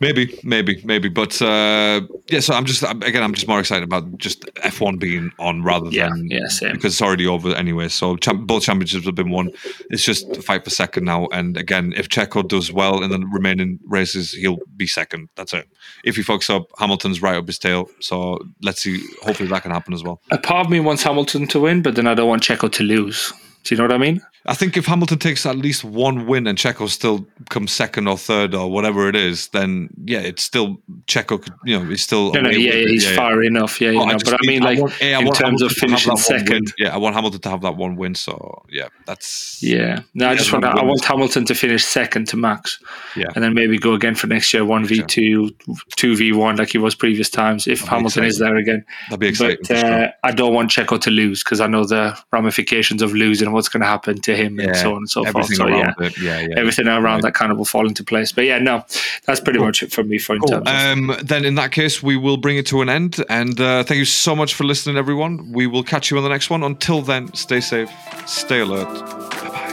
Maybe, 0.00 0.38
maybe, 0.42 0.80
maybe, 0.84 1.08
but 1.08 1.40
uh, 1.40 2.02
yeah. 2.28 2.40
So 2.40 2.54
I'm 2.54 2.64
just 2.64 2.82
again, 2.82 3.22
I'm 3.22 3.34
just 3.34 3.48
more 3.48 3.60
excited 3.60 3.84
about 3.84 4.18
just 4.18 4.44
F1 4.56 4.98
being 4.98 5.30
on 5.38 5.62
rather 5.62 5.88
yeah, 5.90 6.08
than 6.08 6.28
yeah, 6.28 6.48
same. 6.48 6.72
because 6.72 6.94
it's 6.94 7.02
already 7.02 7.26
over 7.26 7.54
anyway. 7.54 7.88
So 7.88 8.16
champ- 8.16 8.46
both 8.46 8.64
championships 8.64 9.06
have 9.06 9.14
been 9.14 9.30
won. 9.30 9.50
It's 9.90 10.04
just 10.04 10.42
fight 10.42 10.64
for 10.64 10.70
second 10.70 11.04
now. 11.04 11.26
And 11.32 11.56
again, 11.56 11.94
if 11.96 12.08
Checo 12.08 12.46
does 12.46 12.72
well 12.72 13.02
in 13.02 13.10
the 13.10 13.24
remaining 13.32 13.78
races, 13.86 14.32
he'll 14.32 14.58
be 14.76 14.86
second. 14.86 15.28
That's 15.36 15.52
it. 15.52 15.68
If 16.04 16.16
he 16.16 16.22
fucks 16.22 16.54
up, 16.54 16.70
Hamilton's 16.78 17.22
right 17.22 17.36
up 17.36 17.46
his 17.46 17.58
tail. 17.58 17.88
So 18.00 18.38
let's 18.62 18.82
see. 18.82 19.02
Hopefully 19.22 19.48
that 19.48 19.62
can 19.62 19.70
happen 19.70 19.94
as 19.94 20.02
well. 20.02 20.20
A 20.30 20.38
part 20.38 20.66
of 20.66 20.70
me 20.70 20.80
wants 20.80 21.02
Hamilton 21.02 21.46
to 21.48 21.60
win, 21.60 21.82
but 21.82 21.94
then 21.94 22.06
I 22.06 22.14
don't 22.14 22.28
want 22.28 22.42
Checo 22.42 22.70
to 22.72 22.82
lose. 22.82 23.32
Do 23.64 23.74
you 23.74 23.78
know 23.78 23.84
what 23.84 23.92
I 23.92 23.98
mean? 23.98 24.20
I 24.46 24.52
think 24.52 24.76
if 24.76 24.84
Hamilton 24.84 25.18
takes 25.18 25.46
at 25.46 25.56
least 25.56 25.84
one 25.84 26.26
win 26.26 26.46
and 26.46 26.58
Checo 26.58 26.86
still 26.90 27.26
comes 27.48 27.72
second 27.72 28.08
or 28.08 28.18
third 28.18 28.54
or 28.54 28.70
whatever 28.70 29.08
it 29.08 29.16
is, 29.16 29.48
then 29.48 29.88
yeah, 30.04 30.18
it's 30.18 30.42
still 30.42 30.82
Checo. 31.06 31.42
Could, 31.42 31.54
you 31.64 31.78
know, 31.78 31.86
he's 31.86 32.02
still 32.02 32.30
no, 32.34 32.42
no, 32.42 32.50
yeah, 32.50 32.72
he's 32.72 33.08
yeah, 33.08 33.16
far 33.16 33.42
yeah. 33.42 33.48
enough. 33.48 33.80
Yeah, 33.80 33.92
oh, 33.92 34.04
know, 34.04 34.18
but 34.22 34.34
I 34.34 34.46
mean, 34.46 34.62
like 34.62 34.78
want, 34.78 35.00
yeah, 35.00 35.18
in 35.18 35.32
terms 35.32 35.40
Hamilton 35.40 35.66
of 35.66 35.72
finishing 35.72 36.16
second, 36.18 36.74
yeah, 36.76 36.94
I 36.94 36.98
want 36.98 37.14
Hamilton 37.14 37.40
to 37.40 37.48
have 37.48 37.62
that 37.62 37.76
one 37.76 37.96
win. 37.96 38.14
So 38.14 38.66
yeah, 38.68 38.88
that's 39.06 39.62
yeah. 39.62 40.00
No, 40.12 40.28
I 40.28 40.34
just 40.34 40.52
want 40.52 40.66
I 40.66 40.84
want 40.84 41.02
Hamilton 41.02 41.46
to 41.46 41.54
finish 41.54 41.82
second 41.82 42.28
to 42.28 42.36
Max. 42.36 42.78
Yeah, 43.16 43.28
and 43.34 43.42
then 43.42 43.54
maybe 43.54 43.78
go 43.78 43.94
again 43.94 44.14
for 44.14 44.26
next 44.26 44.52
year, 44.52 44.66
one 44.66 44.84
v 44.84 45.02
two, 45.04 45.56
two 45.96 46.16
v 46.16 46.32
one, 46.32 46.56
like 46.56 46.68
he 46.68 46.76
was 46.76 46.94
previous 46.94 47.30
times. 47.30 47.66
If 47.66 47.78
That'd 47.78 47.94
Hamilton 47.94 48.24
is 48.24 48.38
there 48.40 48.56
again, 48.56 48.84
that'd 49.08 49.20
be 49.20 49.28
exciting. 49.28 49.56
But 49.62 49.70
uh, 49.70 49.80
sure. 49.80 50.08
I 50.22 50.32
don't 50.32 50.52
want 50.52 50.70
Checo 50.70 51.00
to 51.00 51.10
lose 51.10 51.42
because 51.42 51.62
I 51.62 51.66
know 51.66 51.86
the 51.86 52.14
ramifications 52.30 53.00
of 53.00 53.14
losing 53.14 53.53
what's 53.54 53.68
going 53.68 53.80
to 53.80 53.86
happen 53.86 54.20
to 54.20 54.36
him 54.36 54.58
and 54.60 54.76
so 54.76 54.90
on 54.92 54.98
and 54.98 55.10
so 55.10 55.24
forth. 55.24 55.46
So 55.54 55.66
yeah, 55.66 55.94
yeah, 56.20 56.40
yeah, 56.40 56.48
everything 56.56 56.88
around 56.88 57.22
that 57.22 57.34
kind 57.34 57.50
of 57.50 57.58
will 57.58 57.64
fall 57.64 57.86
into 57.86 58.04
place. 58.04 58.32
But 58.32 58.44
yeah, 58.44 58.58
no, 58.58 58.84
that's 59.24 59.40
pretty 59.40 59.58
cool. 59.58 59.66
much 59.66 59.82
it 59.82 59.92
for 59.92 60.04
me 60.04 60.18
for 60.18 60.38
cool. 60.38 60.66
um, 60.68 61.16
then 61.22 61.44
in 61.44 61.54
that 61.54 61.72
case, 61.72 62.02
we 62.02 62.16
will 62.16 62.36
bring 62.36 62.56
it 62.56 62.66
to 62.66 62.82
an 62.82 62.88
end. 62.88 63.24
And 63.28 63.60
uh, 63.60 63.84
thank 63.84 63.98
you 63.98 64.04
so 64.04 64.36
much 64.36 64.54
for 64.54 64.64
listening, 64.64 64.96
everyone. 64.96 65.52
We 65.52 65.66
will 65.66 65.84
catch 65.84 66.10
you 66.10 66.16
on 66.18 66.22
the 66.22 66.28
next 66.28 66.50
one. 66.50 66.62
Until 66.62 67.00
then, 67.00 67.32
stay 67.34 67.60
safe, 67.60 67.90
stay 68.26 68.60
alert. 68.60 69.63